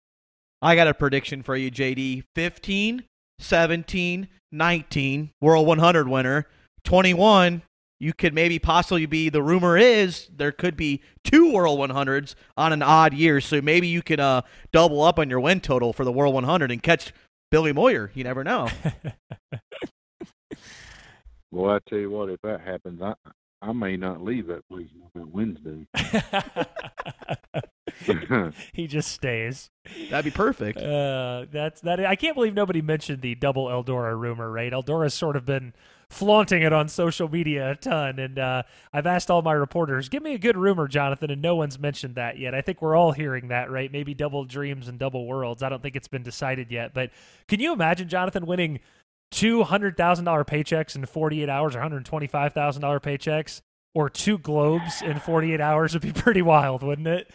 I 0.62 0.76
got 0.76 0.88
a 0.88 0.94
prediction 0.94 1.44
for 1.44 1.56
you, 1.56 1.70
JD. 1.70 2.24
15, 2.34 3.04
17, 3.40 4.28
19, 4.52 5.32
World 5.42 5.68
100 5.68 6.08
winner. 6.08 6.48
21, 6.84 7.62
you 8.00 8.14
could 8.14 8.34
maybe 8.34 8.60
possibly 8.60 9.06
be, 9.06 9.30
the 9.30 9.44
rumor 9.44 9.78
is 9.78 10.30
there 10.36 10.52
could 10.52 10.76
be 10.76 11.02
two 11.24 11.52
World 11.52 11.80
100s 11.80 12.36
on 12.58 12.74
an 12.74 12.82
odd 12.82 13.14
year. 13.14 13.42
So 13.42 13.62
maybe 13.62 13.88
you 13.88 14.02
could 14.02 14.20
uh, 14.20 14.42
double 14.72 15.02
up 15.02 15.20
on 15.20 15.30
your 15.30 15.40
win 15.40 15.62
total 15.62 15.94
for 15.94 16.04
the 16.04 16.12
World 16.12 16.34
100 16.34 16.72
and 16.72 16.82
catch 16.82 17.14
Billy 17.56 17.72
Moyer. 17.72 18.12
You 18.14 18.26
never 18.26 18.44
know. 18.44 18.68
well, 21.52 21.74
I 21.74 21.80
tell 21.88 22.00
you 22.00 22.10
what, 22.10 22.30
if 22.30 22.42
that 22.42 22.60
happens, 22.60 23.02
I 23.02 23.14
I 23.62 23.72
may 23.72 23.96
not 23.96 24.22
leave 24.22 24.48
that 24.48 24.68
place 24.68 24.90
until 24.94 25.30
Wednesday. 25.32 25.88
he 28.74 28.88
just 28.88 29.10
stays. 29.10 29.70
That'd 30.10 30.26
be 30.26 30.32
perfect. 30.36 30.80
Uh, 30.80 31.46
that's 31.50 31.80
that. 31.80 32.06
I 32.06 32.18
can't 32.18 32.36
believe 32.36 32.54
nobody 32.54 32.82
mentioned 32.82 33.22
the 33.22 33.36
double 33.36 33.68
Eldora 33.68 34.20
rumor. 34.20 34.52
Right, 34.52 34.74
Eldora's 34.74 35.14
sort 35.14 35.38
of 35.38 35.46
been 35.46 35.74
flaunting 36.16 36.62
it 36.62 36.72
on 36.72 36.88
social 36.88 37.30
media 37.30 37.72
a 37.72 37.76
ton, 37.76 38.20
and 38.20 38.40
uh, 38.40 38.64
I've 38.94 39.06
asked 39.06 39.30
all 39.30 39.42
my 39.42 39.54
reporters, 39.54 40.10
"Give 40.10 40.24
me 40.24 40.34
a 40.34 40.40
good 40.40 40.58
rumor, 40.58 40.88
Jonathan," 40.88 41.30
and 41.30 41.42
no 41.42 41.56
one's 41.56 41.78
mentioned 41.78 42.16
that 42.16 42.40
yet. 42.40 42.56
I 42.56 42.62
think 42.62 42.82
we're 42.82 42.96
all 42.96 43.12
hearing 43.12 43.50
that, 43.50 43.70
right? 43.70 43.92
Maybe 43.92 44.14
double 44.14 44.46
dreams 44.46 44.88
and 44.88 44.98
double 44.98 45.28
worlds. 45.28 45.62
I 45.62 45.70
don't 45.70 45.82
think 45.82 45.96
it's 45.96 46.08
been 46.08 46.24
decided 46.24 46.72
yet, 46.72 46.94
but 46.94 47.12
can 47.48 47.60
you 47.60 47.74
imagine 47.74 48.08
Jonathan 48.08 48.46
winning? 48.46 48.80
Two 49.32 49.64
hundred 49.64 49.98
thousand 49.98 50.26
dollar 50.26 50.46
paychecks 50.46 50.96
in 50.96 51.06
forty 51.06 51.42
eight 51.42 51.50
hours, 51.50 51.76
or 51.76 51.80
one 51.80 51.90
hundred 51.90 52.06
twenty 52.06 52.28
five 52.28 52.54
thousand 52.54 52.84
dollar 52.84 53.00
paychecks, 53.00 53.62
or 53.94 54.08
two 54.10 54.38
globes 54.38 55.02
in 55.02 55.20
forty 55.20 55.52
eight 55.52 55.60
hours 55.60 55.94
would 55.94 56.04
be 56.04 56.14
pretty 56.14 56.44
wild, 56.44 56.84
wouldn't 56.84 57.08
it? 57.08 57.32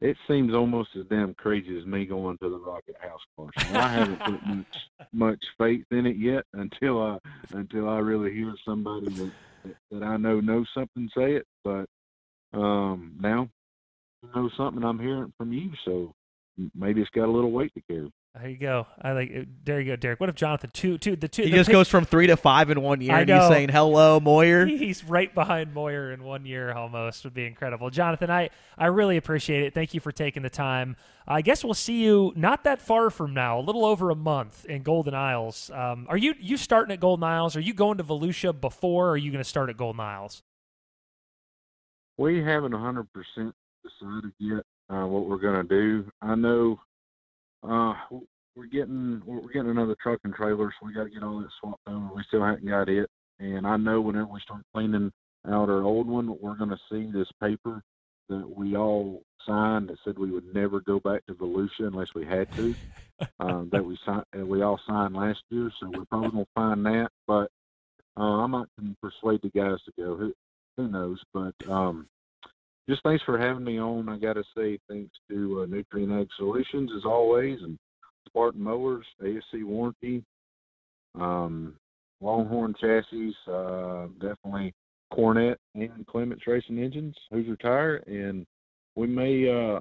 It 0.00 0.16
seems 0.28 0.54
almost 0.54 0.90
as 0.98 1.06
damn 1.06 1.34
crazy 1.34 1.78
as 1.78 1.86
me 1.86 2.04
going 2.04 2.36
to 2.38 2.50
the 2.50 2.58
Rocket 2.58 2.96
House 3.00 3.20
course. 3.34 3.54
I 3.56 3.88
haven't 3.88 4.18
put 4.18 4.46
much 4.46 4.76
much 5.12 5.44
faith 5.56 5.84
in 5.90 6.06
it 6.06 6.16
yet 6.16 6.44
until 6.52 7.02
I 7.02 7.18
until 7.52 7.88
I 7.88 7.98
really 7.98 8.32
hear 8.32 8.54
somebody 8.64 9.08
that 9.14 9.32
that 9.90 10.02
I 10.02 10.18
know 10.18 10.40
knows 10.40 10.68
something 10.74 11.08
say 11.16 11.36
it. 11.36 11.46
But 11.64 11.86
um, 12.52 13.16
now 13.20 13.48
you 14.22 14.28
know 14.34 14.50
something 14.56 14.84
I'm 14.84 14.98
hearing 14.98 15.32
from 15.38 15.52
you, 15.52 15.70
so 15.84 16.12
maybe 16.74 17.00
it's 17.00 17.10
got 17.10 17.26
a 17.26 17.30
little 17.30 17.50
weight 17.50 17.72
to 17.74 17.80
carry. 17.82 18.12
There 18.38 18.50
you 18.50 18.58
go. 18.58 18.86
I 19.00 19.12
like. 19.12 19.30
It. 19.30 19.64
There 19.64 19.80
you 19.80 19.92
go, 19.92 19.96
Derek. 19.96 20.20
What 20.20 20.28
if 20.28 20.34
Jonathan 20.34 20.68
two 20.70 20.98
two 20.98 21.16
the 21.16 21.26
two? 21.26 21.44
He 21.44 21.50
the 21.50 21.56
just 21.56 21.68
pick, 21.68 21.72
goes 21.72 21.88
from 21.88 22.04
three 22.04 22.26
to 22.26 22.36
five 22.36 22.68
in 22.68 22.82
one 22.82 23.00
year, 23.00 23.14
I 23.14 23.20
and 23.20 23.30
he's 23.30 23.38
know. 23.38 23.48
saying 23.48 23.70
hello, 23.70 24.20
Moyer. 24.20 24.66
He's 24.66 25.02
right 25.04 25.34
behind 25.34 25.72
Moyer 25.72 26.12
in 26.12 26.22
one 26.22 26.44
year 26.44 26.72
almost. 26.74 27.24
Would 27.24 27.32
be 27.32 27.46
incredible, 27.46 27.88
Jonathan. 27.88 28.30
I 28.30 28.50
I 28.76 28.86
really 28.86 29.16
appreciate 29.16 29.62
it. 29.62 29.72
Thank 29.72 29.94
you 29.94 30.00
for 30.00 30.12
taking 30.12 30.42
the 30.42 30.50
time. 30.50 30.96
I 31.26 31.40
guess 31.40 31.64
we'll 31.64 31.72
see 31.72 32.04
you 32.04 32.34
not 32.36 32.64
that 32.64 32.82
far 32.82 33.08
from 33.08 33.32
now, 33.32 33.58
a 33.58 33.62
little 33.62 33.86
over 33.86 34.10
a 34.10 34.14
month 34.14 34.66
in 34.66 34.82
Golden 34.82 35.14
Isles. 35.14 35.70
Um, 35.72 36.06
are 36.10 36.18
you 36.18 36.34
you 36.38 36.58
starting 36.58 36.92
at 36.92 37.00
Golden 37.00 37.24
Isles? 37.24 37.56
Are 37.56 37.60
you 37.60 37.72
going 37.72 37.96
to 37.98 38.04
Volusia 38.04 38.58
before? 38.58 39.08
or 39.08 39.10
Are 39.12 39.16
you 39.16 39.30
going 39.30 39.42
to 39.42 39.48
start 39.48 39.70
at 39.70 39.78
Golden 39.78 40.00
Isles? 40.00 40.42
We 42.18 42.42
haven't 42.42 42.72
100% 42.72 43.06
decided 43.82 44.32
yet 44.38 44.64
uh, 44.88 45.06
what 45.06 45.26
we're 45.26 45.38
going 45.38 45.66
to 45.66 45.68
do. 45.68 46.10
I 46.22 46.34
know 46.34 46.78
uh, 47.62 47.94
we're 48.54 48.66
getting 48.66 49.22
we're 49.26 49.52
getting 49.52 49.70
another 49.70 49.96
truck 50.02 50.20
and 50.24 50.34
trailer, 50.34 50.72
so 50.72 50.86
we 50.86 50.94
got 50.94 51.04
to 51.04 51.10
get 51.10 51.22
all 51.22 51.38
that 51.40 51.48
swapped 51.60 51.80
over. 51.88 52.08
We 52.14 52.22
still 52.28 52.44
haven't 52.44 52.66
got 52.68 52.88
it, 52.88 53.08
and 53.38 53.66
I 53.66 53.76
know 53.76 54.00
whenever 54.00 54.26
we 54.26 54.40
start 54.40 54.62
cleaning 54.74 55.12
out 55.46 55.68
our 55.68 55.82
old 55.82 56.06
one, 56.06 56.38
we're 56.40 56.56
going 56.56 56.70
to 56.70 56.78
see 56.90 57.10
this 57.10 57.28
paper 57.40 57.82
that 58.28 58.48
we 58.56 58.76
all 58.76 59.22
signed 59.46 59.88
that 59.88 59.98
said 60.04 60.18
we 60.18 60.30
would 60.30 60.52
never 60.54 60.80
go 60.80 60.98
back 60.98 61.24
to 61.26 61.34
Volusia 61.34 61.86
unless 61.86 62.14
we 62.14 62.24
had 62.24 62.50
to. 62.52 62.74
um, 63.40 63.68
that 63.72 63.84
we 63.84 63.98
signed, 64.04 64.24
we 64.34 64.62
all 64.62 64.80
signed 64.86 65.14
last 65.14 65.42
year, 65.50 65.70
so 65.78 65.90
we're 65.90 66.04
probably 66.06 66.30
going 66.30 66.44
to 66.44 66.50
find 66.54 66.86
that. 66.86 67.08
But 67.26 67.50
uh, 68.16 68.42
I 68.42 68.46
might 68.46 68.66
persuade 69.00 69.40
the 69.42 69.50
guys 69.50 69.78
to 69.84 69.92
go. 69.98 70.16
Who 70.16 70.32
who 70.76 70.88
knows? 70.88 71.22
But 71.32 71.54
um, 71.68 72.08
just 72.88 73.02
thanks 73.02 73.22
for 73.24 73.38
having 73.38 73.64
me 73.64 73.80
on. 73.80 74.08
I 74.08 74.18
got 74.18 74.34
to 74.34 74.44
say 74.56 74.78
thanks 74.88 75.14
to 75.30 75.62
uh, 75.62 75.66
Nutrient 75.66 76.12
Ag 76.12 76.28
Solutions 76.36 76.90
as 76.96 77.04
always, 77.04 77.58
and 77.62 77.78
Spartan 78.28 78.62
Mowers, 78.62 79.06
ASC 79.22 79.64
Warranty, 79.64 80.24
Um, 81.14 81.74
Longhorn 82.20 82.74
chassis, 82.80 83.34
uh, 83.46 84.06
definitely 84.20 84.72
Cornet 85.12 85.58
and 85.74 86.06
Clements 86.06 86.46
Racing 86.46 86.78
Engines, 86.78 87.14
who's 87.30 87.46
retired, 87.48 88.06
and 88.06 88.46
we 88.94 89.06
may 89.06 89.48
uh, 89.48 89.80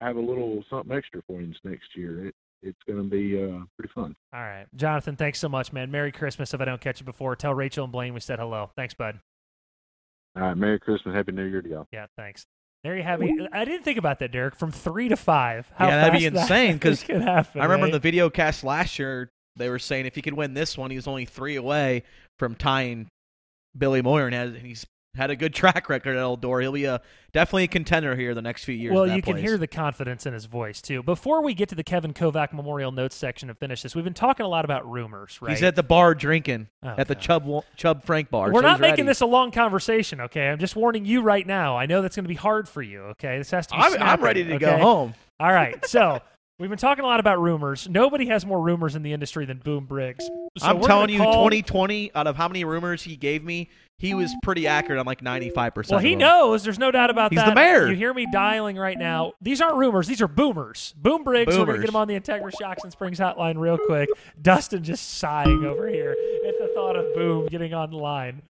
have 0.00 0.16
a 0.16 0.20
little 0.20 0.64
something 0.70 0.96
extra 0.96 1.22
for 1.26 1.40
you 1.40 1.52
next 1.64 1.94
year. 1.94 2.26
It, 2.28 2.34
it's 2.62 2.78
going 2.86 3.02
to 3.02 3.08
be 3.08 3.36
uh, 3.42 3.64
pretty 3.76 3.92
fun. 3.94 4.16
All 4.32 4.40
right. 4.40 4.66
Jonathan, 4.74 5.16
thanks 5.16 5.38
so 5.38 5.50
much, 5.50 5.72
man. 5.72 5.90
Merry 5.90 6.10
Christmas 6.10 6.54
if 6.54 6.60
I 6.62 6.64
don't 6.64 6.80
catch 6.80 7.00
you 7.00 7.04
before. 7.04 7.36
Tell 7.36 7.52
Rachel 7.52 7.84
and 7.84 7.92
Blaine 7.92 8.14
we 8.14 8.20
said 8.20 8.38
hello. 8.38 8.70
Thanks, 8.74 8.94
bud. 8.94 9.20
All 10.36 10.42
right. 10.42 10.56
Merry 10.56 10.80
Christmas. 10.80 11.14
Happy 11.14 11.32
New 11.32 11.44
Year 11.44 11.62
to 11.62 11.68
y'all. 11.68 11.88
Yeah, 11.92 12.06
thanks. 12.16 12.46
There 12.82 12.96
you 12.96 13.02
have 13.02 13.22
it. 13.22 13.30
I 13.52 13.64
didn't 13.64 13.82
think 13.82 13.98
about 13.98 14.18
that, 14.18 14.30
Derek. 14.30 14.54
From 14.56 14.70
three 14.70 15.08
to 15.08 15.16
five. 15.16 15.70
How 15.74 15.88
yeah, 15.88 15.96
that'd 16.02 16.18
be 16.18 16.28
fast 16.28 16.48
that 16.48 16.60
insane 16.60 16.74
because 16.74 17.02
could. 17.02 17.22
I 17.22 17.46
remember 17.54 17.84
eh? 17.84 17.86
in 17.86 17.92
the 17.92 17.98
video 17.98 18.28
cast 18.28 18.62
last 18.62 18.98
year 18.98 19.30
they 19.56 19.70
were 19.70 19.78
saying 19.78 20.06
if 20.06 20.14
he 20.14 20.22
could 20.22 20.34
win 20.34 20.54
this 20.54 20.76
one, 20.76 20.90
he 20.90 20.96
was 20.96 21.06
only 21.06 21.24
three 21.24 21.56
away 21.56 22.02
from 22.38 22.54
tying 22.54 23.08
Billy 23.76 24.02
Moyer, 24.02 24.26
and 24.26 24.34
has- 24.34 24.62
he's 24.62 24.86
had 25.16 25.30
a 25.30 25.36
good 25.36 25.54
track 25.54 25.88
record 25.88 26.16
at 26.16 26.22
Eldora. 26.22 26.62
He'll 26.62 26.72
be 26.72 26.84
a 26.84 27.00
definitely 27.32 27.64
a 27.64 27.68
contender 27.68 28.16
here 28.16 28.34
the 28.34 28.42
next 28.42 28.64
few 28.64 28.74
years. 28.74 28.92
Well, 28.94 29.06
you 29.06 29.22
can 29.22 29.36
hear 29.36 29.56
the 29.56 29.66
confidence 29.66 30.26
in 30.26 30.32
his 30.34 30.44
voice 30.46 30.82
too. 30.82 31.02
Before 31.02 31.42
we 31.42 31.54
get 31.54 31.68
to 31.70 31.74
the 31.74 31.84
Kevin 31.84 32.12
Kovac 32.12 32.52
Memorial 32.52 32.92
Notes 32.92 33.14
section 33.16 33.48
and 33.48 33.58
finish 33.58 33.82
this, 33.82 33.94
we've 33.94 34.04
been 34.04 34.14
talking 34.14 34.44
a 34.44 34.48
lot 34.48 34.64
about 34.64 34.90
rumors, 34.90 35.38
right? 35.40 35.50
He's 35.50 35.62
at 35.62 35.76
the 35.76 35.82
bar 35.82 36.14
drinking 36.14 36.68
Oh, 36.82 36.94
at 36.98 37.08
the 37.08 37.14
Chubb 37.14 37.44
Wa- 37.46 37.62
Chubb 37.76 38.04
Frank 38.04 38.30
bar. 38.30 38.52
We're 38.52 38.60
so 38.60 38.66
not 38.68 38.80
making 38.80 38.92
ready. 38.92 39.02
this 39.04 39.20
a 39.20 39.26
long 39.26 39.50
conversation, 39.50 40.20
okay? 40.22 40.48
I'm 40.48 40.58
just 40.58 40.76
warning 40.76 41.04
you 41.04 41.22
right 41.22 41.46
now. 41.46 41.76
I 41.76 41.86
know 41.86 42.02
that's 42.02 42.16
going 42.16 42.24
to 42.24 42.28
be 42.28 42.34
hard 42.34 42.68
for 42.68 42.82
you, 42.82 43.00
okay? 43.12 43.38
This 43.38 43.50
has 43.52 43.66
to 43.68 43.74
be 43.74 43.80
I'm- 43.80 43.94
I'm 44.02 44.22
ready 44.22 44.44
to 44.44 44.58
go 44.58 44.76
home. 44.78 45.14
All 45.40 45.52
right. 45.52 45.84
So, 45.86 46.20
we've 46.58 46.70
been 46.70 46.78
talking 46.78 47.04
a 47.04 47.06
lot 47.08 47.20
about 47.20 47.40
rumors. 47.40 47.88
Nobody 47.88 48.26
has 48.26 48.44
more 48.46 48.60
rumors 48.60 48.94
in 48.94 49.02
the 49.02 49.12
industry 49.12 49.44
than 49.44 49.58
Boom 49.58 49.86
Briggs. 49.86 50.24
So 50.58 50.66
I'm 50.66 50.80
telling 50.82 51.10
you, 51.10 51.18
call- 51.18 51.32
2020 51.44 52.12
out 52.14 52.26
of 52.26 52.36
how 52.36 52.46
many 52.48 52.64
rumors 52.64 53.02
he 53.02 53.16
gave 53.16 53.42
me, 53.42 53.70
he 53.98 54.14
was 54.14 54.34
pretty 54.42 54.66
accurate 54.66 54.98
on 54.98 55.06
like 55.06 55.22
95 55.22 55.74
percent. 55.74 55.96
Well, 55.96 56.04
he 56.04 56.16
knows. 56.16 56.64
There's 56.64 56.78
no 56.78 56.90
doubt 56.90 57.10
about 57.10 57.32
He's 57.32 57.38
that. 57.38 57.46
He's 57.46 57.50
the 57.50 57.54
mayor. 57.54 57.88
You 57.88 57.96
hear 57.96 58.12
me 58.12 58.26
dialing 58.30 58.76
right 58.76 58.98
now. 58.98 59.32
These 59.40 59.60
aren't 59.60 59.76
rumors. 59.76 60.06
These 60.06 60.20
are 60.20 60.28
boomers. 60.28 60.94
Boom 60.96 61.24
Briggs. 61.24 61.56
We're 61.56 61.64
going 61.64 61.76
to 61.76 61.82
get 61.82 61.88
him 61.88 61.96
on 61.96 62.08
the 62.08 62.18
Integra 62.18 62.50
Shocks 62.58 62.82
and 62.82 62.92
Springs 62.92 63.18
hotline 63.18 63.58
real 63.58 63.78
quick. 63.78 64.08
Dustin 64.40 64.82
just 64.82 65.18
sighing 65.18 65.64
over 65.64 65.88
here 65.88 66.10
at 66.10 66.58
the 66.58 66.70
thought 66.74 66.96
of 66.96 67.14
Boom 67.14 67.46
getting 67.46 67.72
on 67.72 67.90
the 67.90 67.96
line. 67.96 68.42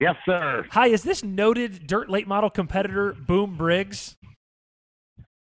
Yes, 0.00 0.16
sir. 0.26 0.66
Hi, 0.72 0.88
is 0.88 1.02
this 1.02 1.22
noted 1.22 1.86
dirt 1.86 2.10
late 2.10 2.26
model 2.26 2.50
competitor 2.50 3.12
Boom 3.12 3.56
Briggs? 3.56 4.16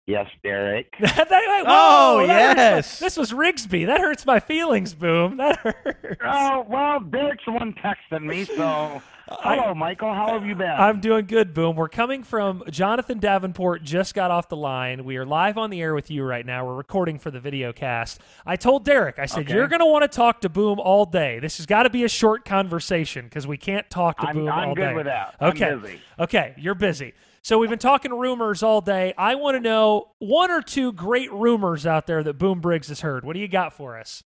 Yes, 0.07 0.29
Derek. 0.43 0.93
That- 1.01 1.29
whoa, 1.31 1.65
Oh, 1.67 2.27
that 2.27 2.37
hurts 2.37 2.57
my- 2.57 2.63
yes. 2.63 2.99
this 2.99 3.17
was 3.17 3.33
Rigsby. 3.33 3.87
That 3.87 4.01
hurts 4.01 4.27
my 4.27 4.39
feelings, 4.39 4.95
Boom. 4.95 5.39
That 5.39 5.57
hurts. 5.59 6.21
Oh, 6.23 6.67
well, 6.69 7.01
Derek's 7.01 7.45
the 7.47 7.53
one 7.53 7.75
texting 7.75 8.23
me, 8.25 8.45
so. 8.45 9.01
Hello, 9.27 9.75
Michael. 9.75 10.13
How 10.13 10.35
have 10.39 10.45
you 10.45 10.55
been? 10.55 10.69
I'm 10.71 11.01
doing 11.01 11.25
good, 11.25 11.55
Boom. 11.55 11.75
We're 11.77 11.89
coming 11.89 12.23
from 12.23 12.63
Jonathan 12.71 13.19
Davenport, 13.19 13.83
just 13.83 14.13
got 14.15 14.31
off 14.31 14.51
the 14.51 14.57
line. 14.57 15.05
We 15.07 15.17
are 15.17 15.25
live 15.25 15.57
on 15.57 15.71
the 15.71 15.81
air 15.81 15.95
with 15.95 16.11
you 16.11 16.23
right 16.23 16.45
now. 16.45 16.67
We're 16.67 16.75
recording 16.75 17.19
for 17.19 17.31
the 17.31 17.41
video 17.41 17.73
cast. 17.73 18.21
I 18.45 18.57
told 18.57 18.85
Derek, 18.85 19.19
I 19.19 19.25
said, 19.25 19.45
Okay. 19.45 19.55
You're 19.55 19.69
going 19.69 19.81
to 19.81 19.87
want 19.87 20.03
to 20.03 20.09
talk 20.15 20.43
to 20.43 20.51
Boom 20.51 20.79
all 20.79 21.07
day. 21.07 21.39
This 21.39 21.57
has 21.57 21.65
got 21.65 21.85
to 21.85 21.91
be 21.91 22.05
a 22.05 22.09
short 22.11 22.45
conversation 22.45 23.25
because 23.25 23.47
we 23.47 23.57
can't 23.57 23.89
talk 23.89 24.19
to 24.19 24.27
I'm- 24.27 24.37
Boom 24.37 24.49
I'm 24.51 24.69
all 24.69 24.75
good 24.75 24.83
day. 24.91 24.95
with 24.95 25.07
that. 25.07 25.35
I'm 25.41 25.49
Okay. 25.53 25.75
busy. 25.75 26.01
Okay, 26.19 26.55
you're 26.59 26.75
busy. 26.75 27.15
So 27.45 27.59
we've 27.59 27.69
been 27.69 27.79
talking 27.79 28.11
rumors 28.11 28.63
all 28.63 28.81
day. 28.81 29.13
I 29.19 29.35
want 29.35 29.55
to 29.55 29.61
know 29.61 30.13
one 30.19 30.51
or 30.51 30.63
two 30.63 30.95
great 30.95 31.31
rumors 31.31 31.85
out 31.85 32.07
there 32.07 32.23
that 32.23 32.39
Boom 32.39 32.63
Briggs 32.63 32.89
has 32.89 33.03
heard. 33.03 33.23
What 33.23 33.35
do 33.35 33.41
you 33.41 33.49
got 33.49 33.75
for 33.75 33.99
us? 33.99 34.25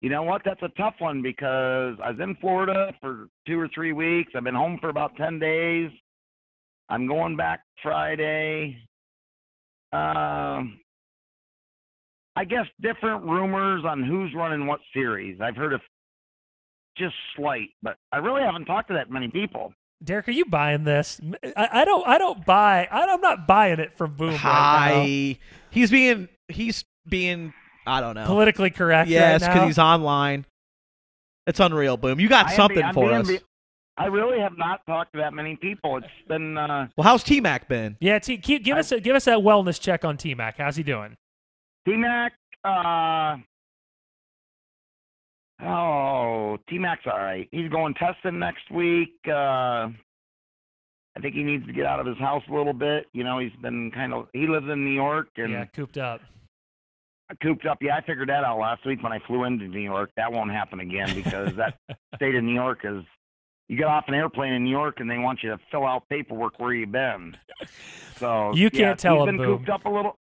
You 0.00 0.10
know 0.10 0.24
what? 0.24 0.42
That's 0.44 0.60
a 0.62 0.70
tough 0.76 0.96
one 0.98 1.22
because 1.22 1.94
I 2.02 2.10
was 2.10 2.18
in 2.20 2.34
Florida 2.40 2.92
for 3.00 3.28
two 3.46 3.60
or 3.60 3.68
three 3.72 3.92
weeks. 3.92 4.32
I've 4.34 4.42
been 4.42 4.56
home 4.56 4.78
for 4.80 4.88
about 4.88 5.14
10 5.16 5.38
days. 5.38 5.88
I'm 6.88 7.06
going 7.06 7.36
back 7.36 7.60
Friday. 7.80 8.76
Um, 9.92 10.80
I 12.34 12.44
guess 12.44 12.66
different 12.80 13.22
rumors 13.22 13.84
on 13.86 14.02
who's 14.02 14.34
running 14.34 14.66
what 14.66 14.80
series. 14.92 15.40
I've 15.40 15.54
heard 15.54 15.74
of 15.74 15.80
just 16.98 17.14
slight, 17.36 17.68
but 17.84 17.98
I 18.10 18.16
really 18.16 18.42
haven't 18.42 18.64
talked 18.64 18.88
to 18.88 18.94
that 18.94 19.12
many 19.12 19.28
people. 19.28 19.72
Derek, 20.02 20.28
are 20.28 20.32
you 20.32 20.44
buying 20.44 20.84
this? 20.84 21.20
I, 21.56 21.68
I 21.72 21.84
don't. 21.84 22.06
I 22.06 22.18
don't 22.18 22.44
buy. 22.44 22.88
I, 22.90 23.04
I'm 23.06 23.20
not 23.20 23.46
buying 23.46 23.78
it 23.78 23.96
from 23.96 24.14
Boom. 24.14 24.30
right 24.42 25.38
now. 25.38 25.46
He's 25.70 25.90
being 25.90 26.28
he's 26.48 26.84
being 27.08 27.52
I 27.86 28.00
don't 28.00 28.14
know 28.14 28.26
Politically 28.26 28.70
correct 28.70 29.08
Yes, 29.08 29.42
right 29.42 29.66
he's 29.66 29.78
online. 29.78 30.46
It's 31.46 31.60
unreal. 31.60 31.96
Boom. 31.96 32.20
You 32.20 32.28
got 32.28 32.46
I 32.48 32.56
something 32.56 32.86
be- 32.86 32.92
for 32.92 33.08
being 33.08 33.20
us. 33.20 33.28
be- 33.28 33.40
I 33.98 34.06
really 34.06 34.40
have 34.40 34.56
not 34.56 34.84
talked 34.86 35.12
to 35.12 35.18
that 35.18 35.34
many 35.34 35.56
people. 35.56 35.98
It's 35.98 36.06
been 36.26 36.56
uh, 36.56 36.88
well, 36.96 37.04
how's 37.04 37.22
T 37.22 37.40
Mac 37.40 37.68
been? 37.68 37.96
Yeah, 38.00 38.18
T, 38.18 38.38
keep, 38.38 38.64
give 38.64 38.78
us 38.78 38.90
a, 38.90 39.00
give 39.00 39.14
us 39.14 39.26
that 39.26 39.38
wellness 39.38 39.78
check 39.80 40.04
on 40.04 40.16
T 40.16 40.34
Mac. 40.34 40.56
How's 40.58 40.76
he 40.76 40.82
doing? 40.82 41.14
T 41.86 41.96
Mac. 41.96 42.32
Uh, 42.64 43.36
oh, 45.60 46.58
T 46.68 46.78
Mac's 46.78 47.02
all 47.06 47.18
right. 47.18 47.48
He's 47.52 47.70
going 47.70 47.94
testing 47.94 48.38
next 48.38 48.70
week. 48.70 49.14
Uh, 49.26 49.88
I 51.14 51.20
think 51.20 51.34
he 51.34 51.42
needs 51.42 51.66
to 51.66 51.72
get 51.72 51.86
out 51.86 52.00
of 52.00 52.06
his 52.06 52.18
house 52.18 52.42
a 52.50 52.54
little 52.54 52.72
bit. 52.72 53.06
You 53.12 53.24
know, 53.24 53.38
he's 53.38 53.52
been 53.60 53.90
kind 53.90 54.12
of. 54.14 54.28
He 54.32 54.46
lives 54.46 54.66
in 54.70 54.84
New 54.84 54.94
York 54.94 55.28
and 55.36 55.52
Yeah, 55.52 55.64
cooped 55.66 55.98
up. 55.98 56.20
cooped 57.42 57.66
up. 57.66 57.78
Yeah, 57.82 57.96
I 57.96 58.00
figured 58.00 58.28
that 58.28 58.44
out 58.44 58.58
last 58.58 58.84
week 58.86 59.02
when 59.02 59.12
I 59.12 59.18
flew 59.26 59.44
into 59.44 59.66
New 59.66 59.80
York. 59.80 60.10
That 60.16 60.32
won't 60.32 60.50
happen 60.50 60.80
again 60.80 61.14
because 61.14 61.54
that 61.56 61.74
state 62.16 62.34
of 62.34 62.44
New 62.44 62.54
York 62.54 62.80
is. 62.84 63.04
You 63.68 63.78
get 63.78 63.86
off 63.86 64.04
an 64.08 64.14
airplane 64.14 64.52
in 64.52 64.64
New 64.64 64.70
York 64.70 65.00
and 65.00 65.10
they 65.10 65.16
want 65.16 65.42
you 65.42 65.48
to 65.50 65.58
fill 65.70 65.86
out 65.86 66.06
paperwork 66.10 66.58
where 66.58 66.74
you've 66.74 66.92
been. 66.92 67.34
So 68.16 68.52
You 68.54 68.70
can't 68.70 68.98
tell 68.98 69.20
he's 69.20 69.28
him, 69.30 69.36
been 69.38 69.46
Boom. 69.46 69.58
cooped 69.58 69.70
up 69.70 69.86
a 69.86 69.88
little. 69.88 70.16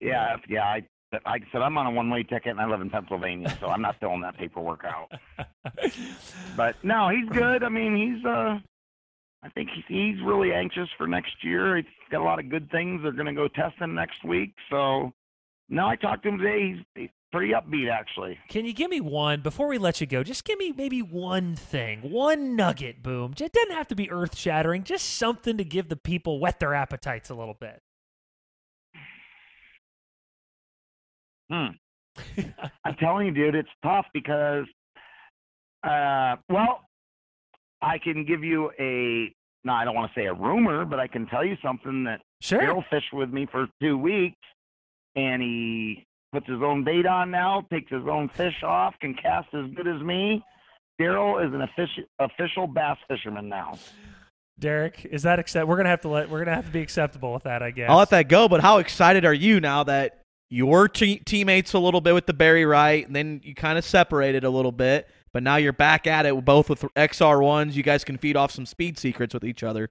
Yeah, 0.00 0.36
yeah. 0.48 0.62
I, 0.64 0.82
like 1.26 1.42
I 1.42 1.52
said, 1.52 1.62
I'm 1.62 1.76
on 1.78 1.86
a 1.86 1.90
one-way 1.90 2.22
ticket 2.22 2.48
and 2.48 2.60
I 2.60 2.66
live 2.66 2.80
in 2.80 2.90
Pennsylvania, 2.90 3.56
so 3.60 3.68
I'm 3.68 3.82
not 3.82 3.96
filling 4.00 4.20
that 4.22 4.36
paperwork 4.36 4.84
out. 4.84 5.12
But 6.56 6.76
no, 6.84 7.08
he's 7.08 7.28
good. 7.30 7.64
I 7.64 7.68
mean, 7.68 7.96
he's 7.96 8.24
uh, 8.24 8.58
I 9.42 9.48
think 9.54 9.70
he's 9.74 9.84
he's 9.88 10.22
really 10.24 10.52
anxious 10.52 10.88
for 10.96 11.06
next 11.06 11.42
year. 11.42 11.76
He's 11.76 11.86
got 12.10 12.20
a 12.20 12.24
lot 12.24 12.38
of 12.38 12.48
good 12.48 12.70
things. 12.70 13.02
They're 13.02 13.12
going 13.12 13.26
to 13.26 13.32
go 13.32 13.48
testing 13.48 13.94
next 13.94 14.24
week. 14.24 14.54
So 14.70 15.12
no, 15.68 15.86
I 15.86 15.96
talked 15.96 16.22
to 16.24 16.28
him 16.28 16.38
today. 16.38 16.74
He's, 16.74 16.84
he's 16.94 17.10
pretty 17.32 17.52
upbeat 17.52 17.90
actually. 17.90 18.38
Can 18.48 18.64
you 18.64 18.72
give 18.72 18.90
me 18.90 19.00
one 19.00 19.40
before 19.40 19.66
we 19.66 19.78
let 19.78 20.00
you 20.00 20.06
go? 20.06 20.22
Just 20.22 20.44
give 20.44 20.58
me 20.58 20.72
maybe 20.76 21.02
one 21.02 21.56
thing, 21.56 22.00
one 22.02 22.54
nugget. 22.56 23.02
Boom. 23.02 23.34
It 23.38 23.52
doesn't 23.52 23.74
have 23.74 23.88
to 23.88 23.96
be 23.96 24.10
earth 24.10 24.36
shattering. 24.36 24.84
Just 24.84 25.14
something 25.14 25.56
to 25.56 25.64
give 25.64 25.88
the 25.88 25.96
people 25.96 26.38
whet 26.38 26.60
their 26.60 26.74
appetites 26.74 27.30
a 27.30 27.34
little 27.34 27.56
bit. 27.58 27.82
Hmm. 31.54 32.42
I'm 32.84 32.94
telling 32.96 33.26
you, 33.26 33.32
dude, 33.32 33.54
it's 33.54 33.68
tough 33.82 34.06
because, 34.12 34.64
uh, 35.82 36.36
well, 36.48 36.80
I 37.82 37.98
can 37.98 38.24
give 38.24 38.42
you 38.44 38.70
a. 38.78 39.34
No, 39.64 39.72
I 39.72 39.84
don't 39.84 39.94
want 39.94 40.12
to 40.12 40.20
say 40.20 40.26
a 40.26 40.34
rumor, 40.34 40.84
but 40.84 41.00
I 41.00 41.06
can 41.06 41.26
tell 41.26 41.44
you 41.44 41.56
something 41.62 42.04
that 42.04 42.20
Sure. 42.40 42.60
Darrell 42.60 42.84
fished 42.90 43.12
with 43.12 43.30
me 43.30 43.46
for 43.50 43.66
two 43.80 43.96
weeks, 43.96 44.36
and 45.16 45.40
he 45.40 46.04
puts 46.32 46.46
his 46.46 46.60
own 46.62 46.84
bait 46.84 47.06
on 47.06 47.30
now, 47.30 47.66
takes 47.72 47.90
his 47.90 48.02
own 48.10 48.28
fish 48.28 48.62
off, 48.62 48.94
can 49.00 49.14
cast 49.14 49.48
as 49.54 49.70
good 49.74 49.86
as 49.86 50.02
me. 50.02 50.44
Darrell 50.98 51.38
is 51.38 51.52
an 51.54 51.62
official 51.62 52.04
official 52.18 52.66
bass 52.66 52.98
fisherman 53.08 53.48
now. 53.48 53.78
Derek, 54.58 55.04
is 55.06 55.22
that 55.22 55.38
accept? 55.38 55.66
We're 55.66 55.76
gonna 55.76 55.88
have 55.88 56.02
to 56.02 56.08
let. 56.08 56.28
We're 56.28 56.44
gonna 56.44 56.54
have 56.54 56.66
to 56.66 56.70
be 56.72 56.82
acceptable 56.82 57.32
with 57.32 57.44
that, 57.44 57.62
I 57.62 57.70
guess. 57.70 57.90
I'll 57.90 57.96
let 57.96 58.10
that 58.10 58.28
go. 58.28 58.48
But 58.48 58.60
how 58.60 58.78
excited 58.78 59.24
are 59.24 59.34
you 59.34 59.60
now 59.60 59.84
that 59.84 60.23
you 60.50 60.66
were 60.66 60.88
te- 60.88 61.18
teammates 61.20 61.72
a 61.72 61.78
little 61.78 62.00
bit 62.00 62.14
with 62.14 62.26
the 62.26 62.34
Barry 62.34 62.64
Wright, 62.64 63.06
and 63.06 63.14
then 63.14 63.40
you 63.42 63.54
kind 63.54 63.78
of 63.78 63.84
separated 63.84 64.44
a 64.44 64.50
little 64.50 64.72
bit, 64.72 65.08
but 65.32 65.42
now 65.42 65.56
you're 65.56 65.72
back 65.72 66.06
at 66.06 66.26
it 66.26 66.44
both 66.44 66.68
with 66.68 66.82
XR 66.96 67.42
ones. 67.42 67.76
You 67.76 67.82
guys 67.82 68.04
can 68.04 68.18
feed 68.18 68.36
off 68.36 68.50
some 68.50 68.66
speed 68.66 68.98
secrets 68.98 69.34
with 69.34 69.44
each 69.44 69.62
other. 69.62 69.90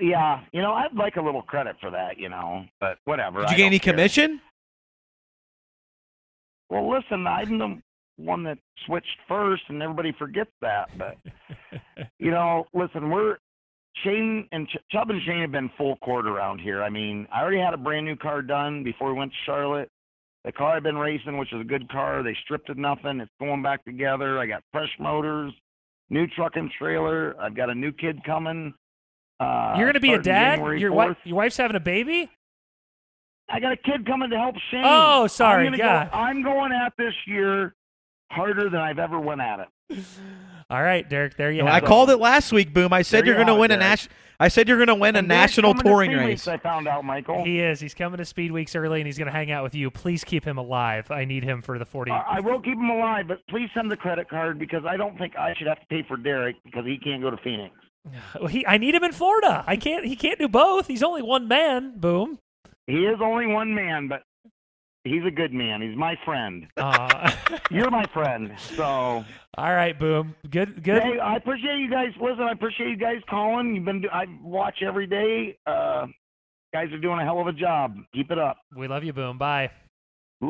Yeah, 0.00 0.42
you 0.52 0.62
know, 0.62 0.72
I'd 0.72 0.94
like 0.94 1.16
a 1.16 1.20
little 1.20 1.42
credit 1.42 1.76
for 1.80 1.90
that, 1.90 2.18
you 2.18 2.28
know, 2.28 2.64
but 2.80 2.98
whatever. 3.04 3.40
Did 3.40 3.48
I 3.48 3.50
you 3.52 3.56
get 3.56 3.66
any 3.66 3.78
care. 3.80 3.92
commission? 3.92 4.40
Well, 6.70 6.88
listen, 6.88 7.26
I'm 7.26 7.58
the 7.58 7.82
one 8.16 8.44
that 8.44 8.58
switched 8.86 9.16
first, 9.26 9.62
and 9.68 9.82
everybody 9.82 10.12
forgets 10.18 10.50
that. 10.60 10.90
But 10.96 11.16
you 12.18 12.30
know, 12.30 12.66
listen, 12.74 13.10
we're 13.10 13.38
Shane 14.04 14.48
and 14.52 14.68
Ch- 14.68 14.78
Chubb 14.90 15.10
and 15.10 15.20
Shane 15.22 15.40
have 15.40 15.52
been 15.52 15.70
full 15.76 15.96
court 15.96 16.26
around 16.26 16.60
here. 16.60 16.82
I 16.82 16.88
mean, 16.88 17.26
I 17.32 17.42
already 17.42 17.58
had 17.58 17.74
a 17.74 17.78
brand 17.78 18.06
new 18.06 18.16
car 18.16 18.42
done 18.42 18.84
before 18.84 19.12
we 19.12 19.18
went 19.18 19.32
to 19.32 19.36
Charlotte. 19.44 19.90
The 20.44 20.52
car 20.52 20.76
I've 20.76 20.82
been 20.82 20.96
racing, 20.96 21.36
which 21.36 21.52
is 21.52 21.60
a 21.60 21.64
good 21.64 21.90
car, 21.90 22.22
they 22.22 22.36
stripped 22.44 22.70
it 22.70 22.78
nothing. 22.78 23.20
It's 23.20 23.30
going 23.40 23.62
back 23.62 23.84
together. 23.84 24.38
I 24.38 24.46
got 24.46 24.62
fresh 24.72 24.90
motors, 25.00 25.52
new 26.10 26.26
truck 26.28 26.56
and 26.56 26.70
trailer. 26.70 27.34
I've 27.40 27.56
got 27.56 27.70
a 27.70 27.74
new 27.74 27.92
kid 27.92 28.22
coming. 28.24 28.72
Uh, 29.40 29.74
You're 29.76 29.86
gonna 29.86 30.00
be 30.00 30.14
a 30.14 30.22
dad. 30.22 30.58
Your 30.78 30.90
4th. 30.90 30.94
wife. 30.94 31.16
Your 31.24 31.36
wife's 31.36 31.56
having 31.56 31.76
a 31.76 31.80
baby. 31.80 32.30
I 33.50 33.60
got 33.60 33.72
a 33.72 33.76
kid 33.76 34.06
coming 34.06 34.30
to 34.30 34.36
help 34.36 34.56
Shane. 34.70 34.82
Oh, 34.84 35.26
sorry, 35.26 35.66
I'm 35.66 35.76
God. 35.76 36.10
Go, 36.10 36.18
I'm 36.18 36.42
going 36.42 36.72
at 36.72 36.92
this 36.98 37.14
year 37.26 37.74
harder 38.30 38.68
than 38.68 38.80
I've 38.80 38.98
ever 38.98 39.18
went 39.18 39.40
at 39.40 39.60
it. 39.60 39.68
All 40.70 40.82
right, 40.82 41.08
Derek. 41.08 41.36
There 41.36 41.50
you 41.50 41.66
I 41.66 41.74
have 41.74 41.84
it. 41.84 41.86
called 41.86 42.10
it 42.10 42.18
last 42.18 42.52
week, 42.52 42.74
Boom. 42.74 42.92
I 42.92 43.02
said 43.02 43.20
There 43.20 43.26
you're 43.28 43.34
you 43.40 43.46
going 43.46 43.46
to 43.46 43.52
have 43.54 43.58
it, 43.58 43.60
win 43.60 43.70
a 43.72 43.76
national. 43.76 44.14
I 44.40 44.48
said 44.48 44.68
you're 44.68 44.76
going 44.76 44.88
to 44.88 44.94
win 44.94 45.16
a 45.16 45.20
And 45.20 45.28
Derek's 45.28 45.40
national 45.56 45.72
coming 45.72 45.82
to 45.82 45.88
touring 45.88 46.10
race. 46.12 46.26
Weeks, 46.26 46.48
I 46.48 46.58
found 46.58 46.86
out, 46.86 47.04
Michael. 47.04 47.42
He 47.44 47.60
is. 47.60 47.80
He's 47.80 47.94
coming 47.94 48.18
to 48.18 48.24
Speed 48.24 48.52
Weeks 48.52 48.76
early, 48.76 49.00
and 49.00 49.06
he's 49.06 49.18
going 49.18 49.26
to 49.26 49.32
hang 49.32 49.50
out 49.50 49.64
with 49.64 49.74
you. 49.74 49.90
Please 49.90 50.22
keep 50.24 50.44
him 50.44 50.58
alive. 50.58 51.10
I 51.10 51.24
need 51.24 51.42
him 51.42 51.60
for 51.62 51.78
the 51.78 51.84
40. 51.86 52.10
Uh, 52.12 52.14
I 52.28 52.38
will 52.40 52.60
keep 52.60 52.74
him 52.74 52.90
alive, 52.90 53.26
but 53.28 53.38
please 53.48 53.68
send 53.74 53.90
the 53.90 53.96
credit 53.96 54.28
card 54.28 54.58
because 54.58 54.84
I 54.86 54.96
don't 54.96 55.16
think 55.18 55.36
I 55.36 55.54
should 55.54 55.66
have 55.66 55.80
to 55.80 55.86
pay 55.86 56.04
for 56.06 56.16
Derek 56.16 56.56
because 56.64 56.84
he 56.86 56.98
can't 56.98 57.22
go 57.22 57.30
to 57.30 57.36
Phoenix. 57.38 57.74
Well, 58.38 58.46
he, 58.46 58.64
I 58.66 58.78
need 58.78 58.94
him 58.94 59.04
in 59.04 59.12
Florida. 59.12 59.64
I 59.66 59.76
can't. 59.76 60.04
He 60.06 60.16
can't 60.16 60.38
do 60.38 60.48
both. 60.48 60.86
He's 60.86 61.02
only 61.02 61.20
one 61.22 61.48
man. 61.48 61.98
Boom. 61.98 62.38
He 62.86 63.04
is 63.04 63.18
only 63.20 63.46
one 63.46 63.74
man, 63.74 64.06
but 64.08 64.22
he's 65.08 65.24
a 65.24 65.30
good 65.30 65.52
man. 65.52 65.82
He's 65.82 65.96
my 65.96 66.16
friend. 66.24 66.66
Uh, 66.76 67.30
You're 67.70 67.90
my 67.90 68.04
friend. 68.12 68.52
So, 68.58 68.84
all 68.84 69.24
right, 69.74 69.98
boom. 69.98 70.34
Good. 70.50 70.82
Good. 70.82 71.02
hey, 71.02 71.18
I 71.18 71.36
appreciate 71.36 71.78
you 71.78 71.90
guys. 71.90 72.12
Listen, 72.20 72.42
I 72.42 72.52
appreciate 72.52 72.90
you 72.90 72.96
guys 72.96 73.20
calling. 73.28 73.74
You've 73.74 73.84
been. 73.84 74.04
I 74.12 74.26
watch 74.42 74.82
every 74.82 75.06
day. 75.06 75.58
Uh, 75.66 76.06
guys 76.72 76.92
are 76.92 76.98
doing 76.98 77.18
a 77.18 77.24
hell 77.24 77.40
of 77.40 77.46
a 77.46 77.52
job. 77.52 77.96
Keep 78.14 78.30
it 78.30 78.38
up. 78.38 78.58
We 78.76 78.88
love 78.88 79.04
you, 79.04 79.12
boom. 79.12 79.38
Bye. 79.38 79.70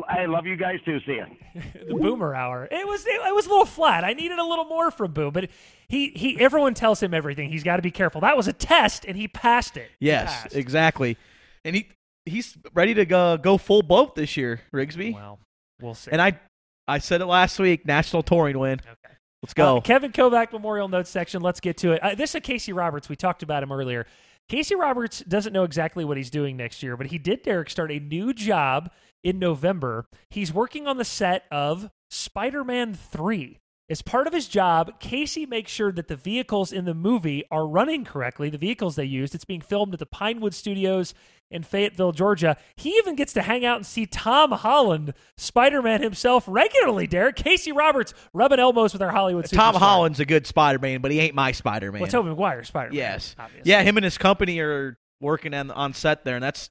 I 0.07 0.25
love 0.25 0.45
you 0.45 0.55
guys 0.55 0.77
too. 0.85 0.99
See 1.05 1.15
ya. 1.15 1.25
the 1.87 1.95
Boomer 1.95 2.35
Hour. 2.35 2.67
It 2.69 2.87
was 2.87 3.05
it, 3.07 3.15
it 3.15 3.33
was 3.33 3.47
a 3.47 3.49
little 3.49 3.65
flat. 3.65 4.03
I 4.03 4.13
needed 4.13 4.37
a 4.37 4.45
little 4.45 4.65
more 4.65 4.91
from 4.91 5.13
Boom, 5.13 5.31
but 5.33 5.49
he 5.87 6.09
he 6.09 6.39
everyone 6.39 6.75
tells 6.75 7.01
him 7.01 7.13
everything. 7.13 7.49
He's 7.49 7.63
got 7.63 7.77
to 7.77 7.81
be 7.81 7.89
careful. 7.89 8.21
That 8.21 8.37
was 8.37 8.47
a 8.47 8.53
test, 8.53 9.03
and 9.05 9.17
he 9.17 9.27
passed 9.27 9.77
it. 9.77 9.89
Yes, 9.99 10.43
passed. 10.43 10.55
exactly. 10.55 11.17
And 11.65 11.75
he 11.75 11.89
he's 12.29 12.57
ready 12.73 12.93
to 12.95 13.05
go 13.05 13.37
go 13.37 13.57
full 13.57 13.81
boat 13.81 14.15
this 14.15 14.37
year, 14.37 14.61
Rigsby. 14.73 15.15
Well, 15.15 15.39
we'll 15.81 15.95
see. 15.95 16.11
And 16.11 16.21
I 16.21 16.39
I 16.87 16.99
said 16.99 17.21
it 17.21 17.25
last 17.25 17.59
week. 17.59 17.85
National 17.85 18.23
touring 18.23 18.57
win. 18.57 18.79
Okay. 18.79 19.15
Let's 19.41 19.53
go. 19.53 19.77
Uh, 19.77 19.81
Kevin 19.81 20.11
Kovac 20.11 20.51
Memorial 20.51 20.89
Notes 20.89 21.09
section. 21.09 21.41
Let's 21.41 21.59
get 21.59 21.77
to 21.77 21.93
it. 21.93 22.03
Uh, 22.03 22.15
this 22.15 22.35
is 22.35 22.41
Casey 22.41 22.73
Roberts. 22.73 23.07
We 23.07 23.15
talked 23.15 23.43
about 23.43 23.63
him 23.63 23.71
earlier. 23.71 24.05
Casey 24.49 24.75
Roberts 24.75 25.19
doesn't 25.21 25.53
know 25.53 25.63
exactly 25.63 26.03
what 26.03 26.17
he's 26.17 26.31
doing 26.31 26.57
next 26.57 26.81
year, 26.81 26.97
but 26.97 27.07
he 27.07 27.17
did, 27.19 27.43
Derek, 27.43 27.69
start 27.69 27.91
a 27.91 27.99
new 27.99 28.33
job 28.33 28.91
in 29.23 29.37
November. 29.37 30.05
He's 30.29 30.51
working 30.51 30.87
on 30.87 30.97
the 30.97 31.05
set 31.05 31.45
of 31.51 31.89
Spider 32.09 32.63
Man 32.63 32.93
3. 32.93 33.59
As 33.89 34.03
part 34.03 34.27
of 34.27 34.33
his 34.33 34.47
job, 34.47 34.99
Casey 34.99 35.47
makes 35.47 35.71
sure 35.71 35.91
that 35.91 36.07
the 36.07 36.15
vehicles 36.15 36.71
in 36.71 36.85
the 36.85 36.93
movie 36.93 37.43
are 37.49 37.67
running 37.67 38.05
correctly, 38.05 38.51
the 38.51 38.57
vehicles 38.59 38.95
they 38.95 39.05
used. 39.05 39.33
It's 39.33 39.45
being 39.45 39.61
filmed 39.61 39.93
at 39.93 39.99
the 39.99 40.05
Pinewood 40.05 40.53
Studios 40.53 41.15
in 41.49 41.63
Fayetteville, 41.63 42.11
Georgia. 42.11 42.55
He 42.75 42.91
even 42.97 43.15
gets 43.15 43.33
to 43.33 43.41
hang 43.41 43.65
out 43.65 43.77
and 43.77 43.85
see 43.85 44.05
Tom 44.05 44.51
Holland, 44.51 45.15
Spider 45.37 45.81
Man 45.81 46.03
himself, 46.03 46.43
regularly, 46.47 47.07
Derek. 47.07 47.35
Casey 47.35 47.71
Roberts 47.71 48.13
rubbing 48.31 48.59
elbows 48.59 48.93
with 48.93 49.01
our 49.01 49.09
Hollywood 49.09 49.45
Tom. 49.45 49.73
Holland's 49.73 50.19
a 50.19 50.25
good 50.25 50.45
Spider-Man, 50.45 51.01
but 51.01 51.09
he 51.09 51.19
ain't 51.19 51.33
my 51.33 51.51
Spider-Man. 51.51 52.01
Well, 52.01 52.11
Tobey 52.11 52.29
Maguire, 52.29 52.63
Spider 52.63 52.89
Man. 52.89 52.97
Yes. 52.97 53.35
Obviously. 53.39 53.71
Yeah, 53.71 53.81
him 53.81 53.97
and 53.97 54.03
his 54.03 54.19
company 54.19 54.59
are 54.59 54.99
working 55.19 55.55
on 55.55 55.71
on 55.71 55.93
set 55.95 56.23
there, 56.25 56.35
and 56.35 56.43
that's 56.43 56.69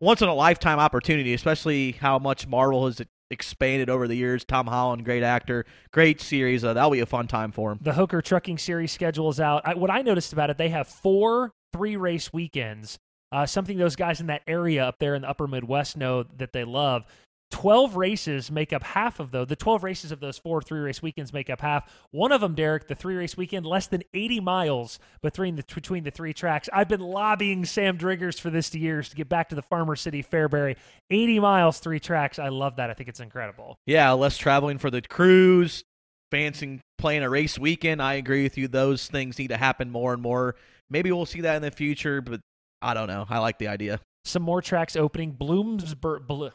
once 0.00 0.22
in 0.22 0.28
a 0.28 0.34
lifetime 0.34 0.80
opportunity, 0.80 1.34
especially 1.34 1.92
how 1.92 2.18
much 2.18 2.48
Marvel 2.48 2.86
has 2.86 3.00
expanded 3.30 3.90
over 3.90 4.08
the 4.08 4.14
years. 4.14 4.44
Tom 4.44 4.66
Holland, 4.66 5.04
great 5.04 5.22
actor, 5.22 5.64
great 5.92 6.20
series. 6.20 6.64
Uh, 6.64 6.74
that'll 6.74 6.90
be 6.90 7.00
a 7.00 7.06
fun 7.06 7.26
time 7.26 7.52
for 7.52 7.72
him. 7.72 7.78
The 7.82 7.94
Hooker 7.94 8.22
Trucking 8.22 8.58
Series 8.58 8.92
schedule 8.92 9.28
is 9.28 9.40
out. 9.40 9.62
I, 9.64 9.74
what 9.74 9.90
I 9.90 10.02
noticed 10.02 10.32
about 10.32 10.50
it, 10.50 10.58
they 10.58 10.70
have 10.70 10.88
four 10.88 11.52
three 11.72 11.96
race 11.96 12.32
weekends. 12.32 12.98
Uh, 13.30 13.44
something 13.44 13.76
those 13.76 13.96
guys 13.96 14.20
in 14.20 14.28
that 14.28 14.42
area 14.46 14.84
up 14.84 14.96
there 14.98 15.14
in 15.14 15.22
the 15.22 15.28
upper 15.28 15.46
Midwest 15.46 15.96
know 15.96 16.22
that 16.22 16.52
they 16.52 16.64
love. 16.64 17.04
12 17.50 17.96
races 17.96 18.50
make 18.50 18.72
up 18.72 18.82
half 18.82 19.20
of 19.20 19.30
those. 19.30 19.46
The 19.48 19.56
12 19.56 19.82
races 19.82 20.12
of 20.12 20.20
those 20.20 20.36
four 20.38 20.60
three 20.60 20.80
race 20.80 21.00
weekends 21.00 21.32
make 21.32 21.48
up 21.48 21.60
half. 21.62 21.90
One 22.10 22.30
of 22.30 22.40
them, 22.42 22.54
Derek, 22.54 22.88
the 22.88 22.94
three 22.94 23.16
race 23.16 23.36
weekend, 23.36 23.64
less 23.64 23.86
than 23.86 24.02
80 24.12 24.40
miles 24.40 24.98
between 25.22 25.56
the 25.56 25.64
between 25.74 26.04
the 26.04 26.10
three 26.10 26.34
tracks. 26.34 26.68
I've 26.72 26.88
been 26.88 27.00
lobbying 27.00 27.64
Sam 27.64 27.96
Driggers 27.96 28.38
for 28.38 28.50
this 28.50 28.74
years 28.74 29.08
to 29.08 29.16
get 29.16 29.28
back 29.28 29.48
to 29.48 29.54
the 29.54 29.62
Farmer 29.62 29.96
City 29.96 30.22
Fairbury. 30.22 30.76
80 31.10 31.40
miles, 31.40 31.78
three 31.78 32.00
tracks. 32.00 32.38
I 32.38 32.48
love 32.48 32.76
that. 32.76 32.90
I 32.90 32.94
think 32.94 33.08
it's 33.08 33.20
incredible. 33.20 33.76
Yeah, 33.86 34.12
less 34.12 34.36
traveling 34.36 34.76
for 34.78 34.90
the 34.90 35.00
crews, 35.00 35.82
fancying 36.30 36.80
playing 36.98 37.22
a 37.22 37.30
race 37.30 37.58
weekend. 37.58 38.02
I 38.02 38.14
agree 38.14 38.42
with 38.42 38.58
you. 38.58 38.68
Those 38.68 39.06
things 39.08 39.38
need 39.38 39.48
to 39.48 39.56
happen 39.56 39.90
more 39.90 40.12
and 40.12 40.20
more. 40.22 40.54
Maybe 40.90 41.10
we'll 41.12 41.26
see 41.26 41.40
that 41.42 41.56
in 41.56 41.62
the 41.62 41.70
future, 41.70 42.20
but 42.20 42.40
I 42.82 42.92
don't 42.94 43.08
know. 43.08 43.26
I 43.28 43.38
like 43.38 43.58
the 43.58 43.68
idea. 43.68 44.00
some 44.24 44.42
more 44.42 44.60
tracks 44.60 44.96
opening. 44.96 45.32
Bloomsburg, 45.34 46.26
Blo- 46.26 46.50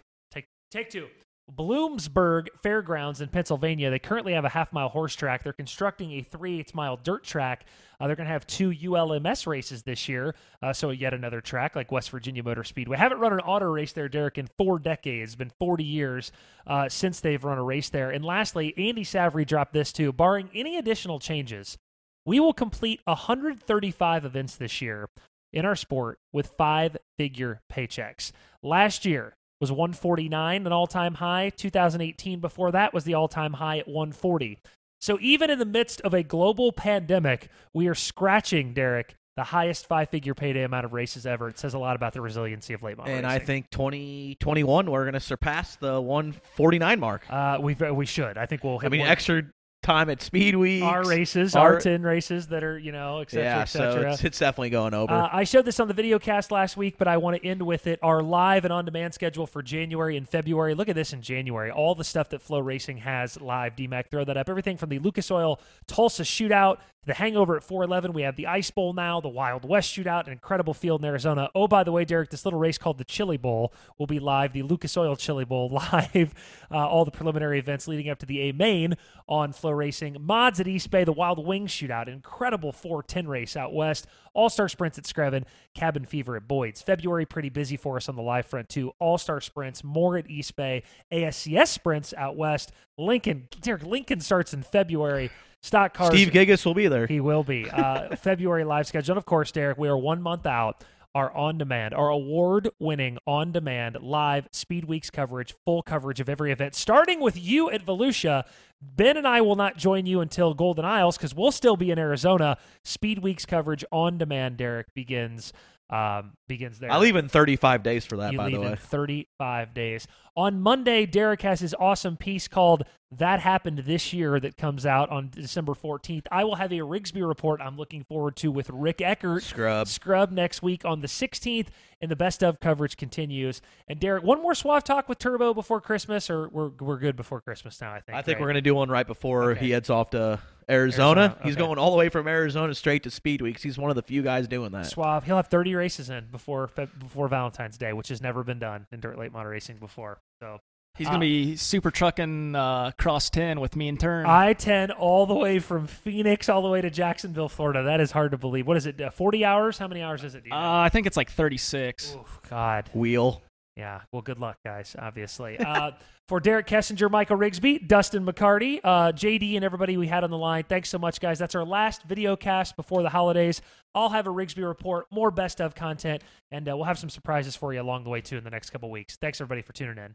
take 0.74 0.90
two. 0.90 1.08
Bloomsburg 1.52 2.48
Fairgrounds 2.62 3.20
in 3.20 3.28
Pennsylvania. 3.28 3.90
They 3.90 4.00
currently 4.00 4.34
have 4.34 4.45
a 4.45 4.50
half 4.50 4.72
mile 4.72 4.88
horse 4.88 5.14
track. 5.14 5.44
They're 5.44 5.52
constructing 5.52 6.14
a 6.14 6.22
three 6.22 6.60
eighths 6.60 6.74
mile 6.74 6.98
dirt 6.98 7.24
track. 7.24 7.66
Uh, 8.00 8.08
they're 8.08 8.16
going 8.16 8.28
to 8.28 8.32
have 8.32 8.48
two 8.48 8.72
ULMS 8.72 9.45
races 9.45 9.84
this 9.84 10.08
year, 10.08 10.36
uh, 10.62 10.74
so 10.74 10.90
yet 10.91 11.14
another 11.14 11.41
track 11.41 11.76
like 11.76 11.91
West 11.91 12.10
Virginia 12.10 12.44
Motor 12.44 12.64
Speedway. 12.64 12.98
Haven't 12.98 13.20
run 13.20 13.34
an 13.34 13.40
auto 13.40 13.66
race 13.66 13.91
there, 13.91 14.10
Derek, 14.10 14.38
in 14.38 14.48
four 14.58 14.80
decades. 14.80 15.32
It's 15.32 15.36
been 15.36 15.52
40 15.60 15.84
years 15.84 16.32
uh, 16.66 16.90
since 16.90 17.20
they've 17.20 17.44
run 17.44 17.58
a 17.58 17.64
race 17.64 17.90
there. 17.90 18.10
And 18.10 18.24
lastly, 18.24 18.74
Andy 18.78 19.04
Savory 19.04 19.45
dropped 19.45 19.74
this 19.74 19.91
too. 19.91 20.14
Barring 20.14 20.50
any 20.54 20.78
additional 20.78 21.20
changes, 21.20 21.78
we 22.26 22.40
will 22.40 22.54
complete 22.54 23.02
135 23.04 24.26
events 24.26 24.56
this 24.56 24.82
year 24.82 25.10
in 25.52 25.66
our 25.66 25.76
sport 25.76 26.20
with 26.32 26.54
five 26.58 26.98
figure 27.18 27.62
paychecks. 27.72 28.32
Last 28.64 29.06
year 29.06 29.36
was 29.61 29.71
149, 29.71 30.65
an 30.65 30.71
all 30.73 30.88
time 30.88 31.15
high. 31.15 31.49
2018 31.49 32.39
before 32.39 32.71
that 32.71 32.93
was 32.93 33.03
the 33.03 33.13
all 33.13 33.27
time 33.27 33.53
high 33.53 33.77
at 33.80 33.88
140. 33.88 34.59
So 35.01 35.17
even 35.21 35.49
in 35.49 35.59
the 35.59 35.65
midst 35.65 35.99
of 36.01 36.13
a 36.13 36.23
global 36.23 36.71
pandemic, 36.71 37.49
we 37.73 37.88
are 37.88 37.95
scratching, 37.95 38.73
Derek, 38.73 39.15
the 39.35 39.43
highest 39.43 39.88
five 39.88 40.09
figure 40.09 40.34
payday 40.34 40.63
amount 40.63 40.85
of 40.85 40.93
races 40.93 41.25
ever. 41.25 41.49
It 41.49 41.57
says 41.59 41.73
a 41.73 41.80
lot 41.80 41.95
about 41.95 42.13
the 42.13 42.21
resiliency 42.21 42.73
of 42.73 42.84
late 42.84 42.97
model 42.97 43.11
And 43.13 43.25
I 43.25 43.39
think 43.39 43.69
2021 43.71 44.89
we're 44.89 45.03
going 45.03 45.13
to 45.13 45.19
surpass 45.19 45.75
the 45.75 45.99
149 45.99 46.99
mark. 46.99 47.23
uh, 47.30 47.57
we 47.61 47.73
we 47.73 48.05
should. 48.05 48.38
I 48.38 48.45
think 48.45 48.63
we'll 48.63 48.80
hit 48.80 48.88
I 48.88 48.89
mean, 48.91 49.01
one- 49.01 49.09
extra 49.09 49.43
time 49.84 50.10
at 50.10 50.22
Speed 50.22 50.55
Weeks. 50.55 50.84
our 50.84 51.05
races, 51.05 51.55
our- 51.55 51.73
our 51.76 51.80
10 51.80 52.01
races 52.01 52.47
that 52.47 52.64
are, 52.64 52.77
you 52.80 52.91
know, 52.91 53.19
etc. 53.19 53.43
cetera, 53.43 53.43
yeah, 53.55 53.61
et 53.61 53.65
cetera. 53.65 54.01
so 54.03 54.10
it's, 54.10 54.23
it's 54.23 54.39
definitely 54.39 54.69
going 54.72 54.93
over. 54.93 55.14
Uh, 55.14 55.30
I 55.31 55.43
showed 55.43 55.65
this 55.65 55.80
on 55.80 55.88
the 55.88 55.93
video 55.93 56.18
cast 56.18 56.51
last 56.51 56.76
week, 56.77 56.97
but 56.97 57.07
I 57.07 57.18
want 57.18 57.39
to 57.41 57.47
end 57.47 57.61
with 57.61 57.85
it. 57.85 57.99
Our 58.01 58.23
live 58.23 58.64
and 58.65 58.73
on 58.73 58.85
demand 58.85 59.14
schedule 59.14 59.45
for 59.45 59.61
January 59.61 60.18
and 60.18 60.27
February. 60.27 60.73
Look 60.73 60.89
at 60.89 60.95
this 60.95 61.14
in 61.14 61.22
January. 61.22 61.69
All 61.69 61.93
the 61.93 62.03
stuff 62.03 62.30
that 62.30 62.41
FloRacing 62.45 62.99
has 62.99 63.39
live. 63.39 63.76
DMAC, 63.76 64.10
throw 64.10 64.23
that 64.23 64.38
up. 64.38 64.49
Everything 64.49 64.77
from 64.77 64.89
the 64.89 64.99
Lucas 64.99 65.30
Oil 65.30 65.60
Tulsa 65.88 66.23
shootout 66.23 66.77
to 66.77 67.07
the 67.07 67.14
Hangover 67.15 67.57
at 67.57 67.64
411. 67.65 68.14
We 68.14 68.22
have 68.22 68.38
the 68.38 68.47
Ice 68.47 68.72
Bowl 68.72 68.93
now, 68.93 69.19
the 69.19 69.27
Wild 69.27 69.68
West 69.68 69.93
shootout, 69.93 70.26
an 70.27 70.31
incredible 70.31 70.73
field 70.73 71.01
in 71.01 71.05
Arizona. 71.05 71.49
Oh, 71.53 71.68
by 71.68 71.84
the 71.84 71.91
way, 71.91 72.05
Derek, 72.05 72.30
this 72.30 72.45
little 72.45 72.60
race 72.60 72.77
called 72.77 72.97
the 72.97 73.03
Chili 73.03 73.35
Bowl 73.35 73.73
will 73.97 74.07
be 74.07 74.19
live. 74.22 74.53
The 74.53 74.61
Lucas 74.64 74.95
Oil 74.95 75.18
Chili 75.18 75.43
Bowl 75.43 75.69
live. 75.91 76.34
Uh, 76.72 76.77
all 76.88 77.03
the 77.03 77.11
preliminary 77.11 77.60
events 77.60 77.89
leading 77.89 78.10
up 78.10 78.19
to 78.19 78.26
the 78.26 78.39
A 78.49 78.53
main 78.53 78.95
on 79.27 79.51
Flow 79.51 79.73
Racing. 79.76 80.18
Mods 80.20 80.60
at 80.60 80.68
East 80.68 80.90
Bay, 80.91 81.04
the 81.04 81.12
Wild 81.12 81.45
Wings 81.45 81.72
shootout, 81.72 82.08
incredible 82.08 82.72
410 82.72 83.28
race 83.28 83.56
out 83.56 83.74
west. 83.74 84.08
All 84.34 84.50
Star 84.50 84.68
Sprints 84.70 84.98
at 84.98 85.04
Screven, 85.04 85.44
Cabin 85.74 86.06
Fever 86.06 86.36
at 86.36 86.48
Boyd's. 86.48 86.82
February, 86.82 87.26
pretty 87.26 87.50
busy 87.50 87.78
for 87.78 87.98
us 87.98 88.10
on 88.10 88.16
the 88.16 88.22
live 88.22 88.45
front, 88.45 88.70
too. 88.70 88.94
All 89.00 89.18
Star 89.18 89.41
Sprints, 89.41 89.84
more 89.84 90.18
at 90.18 90.30
East 90.30 90.56
Bay, 90.56 90.84
ASCS 91.12 91.68
Sprints 91.68 92.14
out 92.18 92.36
west. 92.36 92.72
Lincoln, 92.98 93.48
Derek, 93.62 93.84
Lincoln 93.84 94.20
starts 94.20 94.54
in 94.54 94.64
February. 94.64 95.32
Stock 95.62 95.94
cars. 95.94 96.10
Steve 96.10 96.30
Gigas 96.34 96.66
will 96.66 96.74
be 96.74 96.90
there. 96.90 97.08
He 97.08 97.22
will 97.22 97.44
be. 97.44 97.70
Uh, 97.70 98.16
February 98.18 98.66
live 98.66 98.86
schedule. 98.86 99.14
And 99.14 99.18
of 99.18 99.26
course, 99.26 99.50
Derek, 99.50 99.78
we 99.78 99.88
are 99.88 99.98
one 99.98 100.22
month 100.22 100.45
out. 100.45 100.84
Our 101.15 101.31
on 101.35 101.60
demand, 101.60 101.94
our 101.94 102.10
award 102.10 102.69
winning 102.80 103.19
on 103.27 103.52
demand 103.52 103.98
live 104.02 104.48
Speed 104.52 104.85
Weeks 104.85 105.11
coverage, 105.11 105.53
full 105.64 105.84
coverage 105.84 106.19
of 106.19 106.27
every 106.27 106.52
event, 106.52 106.73
starting 106.73 107.19
with 107.19 107.38
you 107.38 107.69
at 107.69 107.85
Volusia. 107.85 108.45
Ben 108.81 109.15
and 109.15 109.27
I 109.27 109.41
will 109.41 109.56
not 109.56 109.77
join 109.77 110.07
you 110.07 110.22
until 110.22 110.56
Golden 110.56 110.85
Isles 110.85 111.15
because 111.15 111.35
we'll 111.35 111.52
still 111.52 111.77
be 111.77 111.91
in 111.91 111.99
Arizona. 111.99 112.57
Speed 112.84 113.19
Weeks 113.19 113.45
coverage 113.45 113.85
on 113.91 114.18
demand, 114.18 114.57
Derek, 114.57 114.88
begins 114.95 115.53
um, 115.90 116.31
begins 116.48 116.80
there. 116.80 116.91
I 116.91 116.98
leave 116.98 117.15
in 117.15 117.30
35 117.30 117.84
days 117.84 118.06
for 118.06 118.18
that, 118.18 118.31
You 118.31 118.38
by 118.40 118.49
the 118.49 118.60
way. 118.60 118.72
in 118.72 118.76
35 118.76 119.73
days. 119.76 120.07
On 120.35 120.60
Monday, 120.60 121.06
Derek 121.06 121.44
has 121.44 121.60
his 121.60 121.76
awesome 121.80 122.18
piece 122.18 122.48
called 122.48 122.84
That 123.18 123.40
Happened 123.40 123.80
This 123.80 124.14
Year 124.14 124.40
that 124.40 124.57
comes 124.57 124.85
out 124.85 125.10
on 125.10 125.30
December 125.30 125.73
14th. 125.73 126.26
I 126.31 126.44
will 126.44 126.56
have 126.56 126.72
a 126.72 126.80
Rigsby 126.80 127.27
report 127.27 127.61
I'm 127.61 127.77
looking 127.77 128.03
forward 128.03 128.35
to 128.38 128.52
with 128.52 128.69
Rick 128.69 129.02
Eckert. 129.02 129.44
Scrub. 129.44 129.88
Scrub 129.88 130.31
next 130.31 130.61
week 130.61 130.85
on 130.85 131.02
the 131.02 131.07
16th, 131.07 131.68
and 132.02 132.10
the 132.10 132.15
best 132.15 132.44
of 132.44 132.60
coverage 132.60 132.98
continues. 132.98 133.61
And 133.88 133.99
Derek, 133.99 134.23
one 134.23 134.41
more 134.41 134.56
Suave 134.56 134.84
Talk 134.84 135.07
with 135.07 135.19
Turbo 135.19 135.53
before 135.53 135.81
Christmas, 135.81 136.30
or 136.30 136.49
we're, 136.49 136.69
we're 136.80 136.98
good 136.98 137.15
before 137.15 137.41
Christmas 137.41 137.80
now, 137.81 137.91
I 137.94 137.99
think. 137.99 138.18
I 138.18 138.22
think 138.22 138.35
right? 138.35 138.41
we're 138.41 138.48
going 138.48 138.56
to 138.56 138.61
do 138.61 138.76
one 138.76 138.90
right 138.90 139.07
before 139.07 139.56
he 139.56 139.72
heads 139.72 139.90
off 139.90 140.11
to 140.11 140.40
Arizona. 140.69 141.22
Arizona, 141.22 141.38
He's 141.44 141.56
okay. 141.56 141.65
going 141.65 141.77
all 141.77 141.91
the 141.91 141.98
way 141.98 142.10
from 142.10 142.27
Arizona 142.27 142.73
straight 142.73 143.03
to 143.03 143.11
Speed 143.11 143.41
Weeks. 143.41 143.61
He's 143.61 143.77
one 143.77 143.90
of 143.90 143.95
the 143.95 144.02
few 144.02 144.22
guys 144.22 144.48
doing 144.48 144.72
that. 144.72 144.88
Suave. 144.88 145.26
He'll 145.26 145.35
have 145.35 145.48
30 145.48 145.76
races 145.76 146.10
in 146.10 146.27
before 146.31 146.69
before 146.99 147.27
Valentine's 147.27 147.77
Day, 147.77 147.94
which 147.94 148.10
has 148.10 148.22
never 148.22 148.44
been 148.44 148.60
done 148.60 148.88
in 148.91 148.99
dirt 148.99 149.18
late 149.18 149.31
model 149.31 149.52
racing 149.52 149.77
before. 149.77 150.22
So 150.40 150.60
He's 150.95 151.07
gonna 151.07 151.18
Uh, 151.18 151.22
be 151.22 151.56
super 151.56 151.90
trucking 151.90 152.56
uh, 152.56 152.91
cross 152.99 153.30
ten 153.32 153.60
with 153.60 153.76
me 153.76 153.88
in 153.88 153.98
turn. 153.98 154.28
I 154.28 154.53
10 154.53 154.91
all 154.91 155.26
the 155.26 155.34
way 155.34 155.57
from 155.57 155.88
Phoenix 155.88 156.49
all 156.49 156.61
the 156.61 156.70
way 156.70 156.82
to 156.82 156.91
Jacksonville, 156.91 157.49
Florida. 157.49 157.82
That 157.84 157.99
is 157.99 158.11
hard 158.11 158.30
to 158.32 158.38
believe. 158.38 158.68
What 158.68 158.78
is 158.78 158.86
it? 158.86 159.02
uh, 159.02 159.10
40 159.10 159.44
hours? 159.44 159.80
How 159.80 159.88
many 159.88 160.03
hours 160.03 160.24
is 160.24 160.36
it? 160.36 160.44
do 160.44 160.52
uh. 160.52 160.56
I 160.56 160.90
think 160.90 161.07
it's 161.07 161.18
like 161.18 161.32
thirty 161.32 161.57
six. 161.57 162.15
God. 162.48 162.91
Wheel. 162.94 163.41
Yeah. 163.76 164.02
Well, 164.11 164.22
good 164.22 164.38
luck, 164.40 164.57
guys, 164.64 164.95
obviously. 164.99 165.57
uh, 165.60 165.91
for 166.30 166.40
Derek 166.40 166.68
Kessinger, 166.68 167.10
Michael 167.10 167.38
Rigsby, 167.38 167.88
Dustin 167.88 168.24
McCarty, 168.24 168.80
uh, 168.84 169.11
JD, 169.14 169.56
and 169.56 169.65
everybody 169.65 169.98
we 169.98 170.06
had 170.07 170.24
on 170.24 170.30
the 170.30 170.38
line, 170.38 170.64
thanks 170.70 170.90
so 170.90 170.99
much, 170.99 171.20
guys. 171.20 171.40
That's 171.40 171.56
our 171.56 171.65
last 171.65 172.03
video 172.03 172.36
cast 172.36 172.76
before 172.76 173.02
the 173.02 173.10
holidays. 173.10 173.64
I'll 173.95 174.10
have 174.10 174.28
a 174.28 174.30
Rigsby 174.30 174.64
report, 174.65 175.07
more 175.11 175.32
best 175.32 175.60
of 175.60 175.74
content, 175.74 176.22
and 176.52 176.70
uh, 176.70 176.76
we'll 176.78 176.86
have 176.86 176.99
some 176.99 177.10
surprises 177.10 177.56
for 177.56 177.74
you 177.74 177.82
along 177.82 178.03
the 178.03 178.11
way, 178.11 178.22
too, 178.22 178.38
in 178.38 178.44
the 178.44 178.52
next 178.52 178.70
couple 178.70 178.91
weeks. 178.91 179.18
Thanks, 179.18 179.41
everybody, 179.41 179.64
for 179.64 179.74
tuning 179.74 179.98
in. 179.98 180.14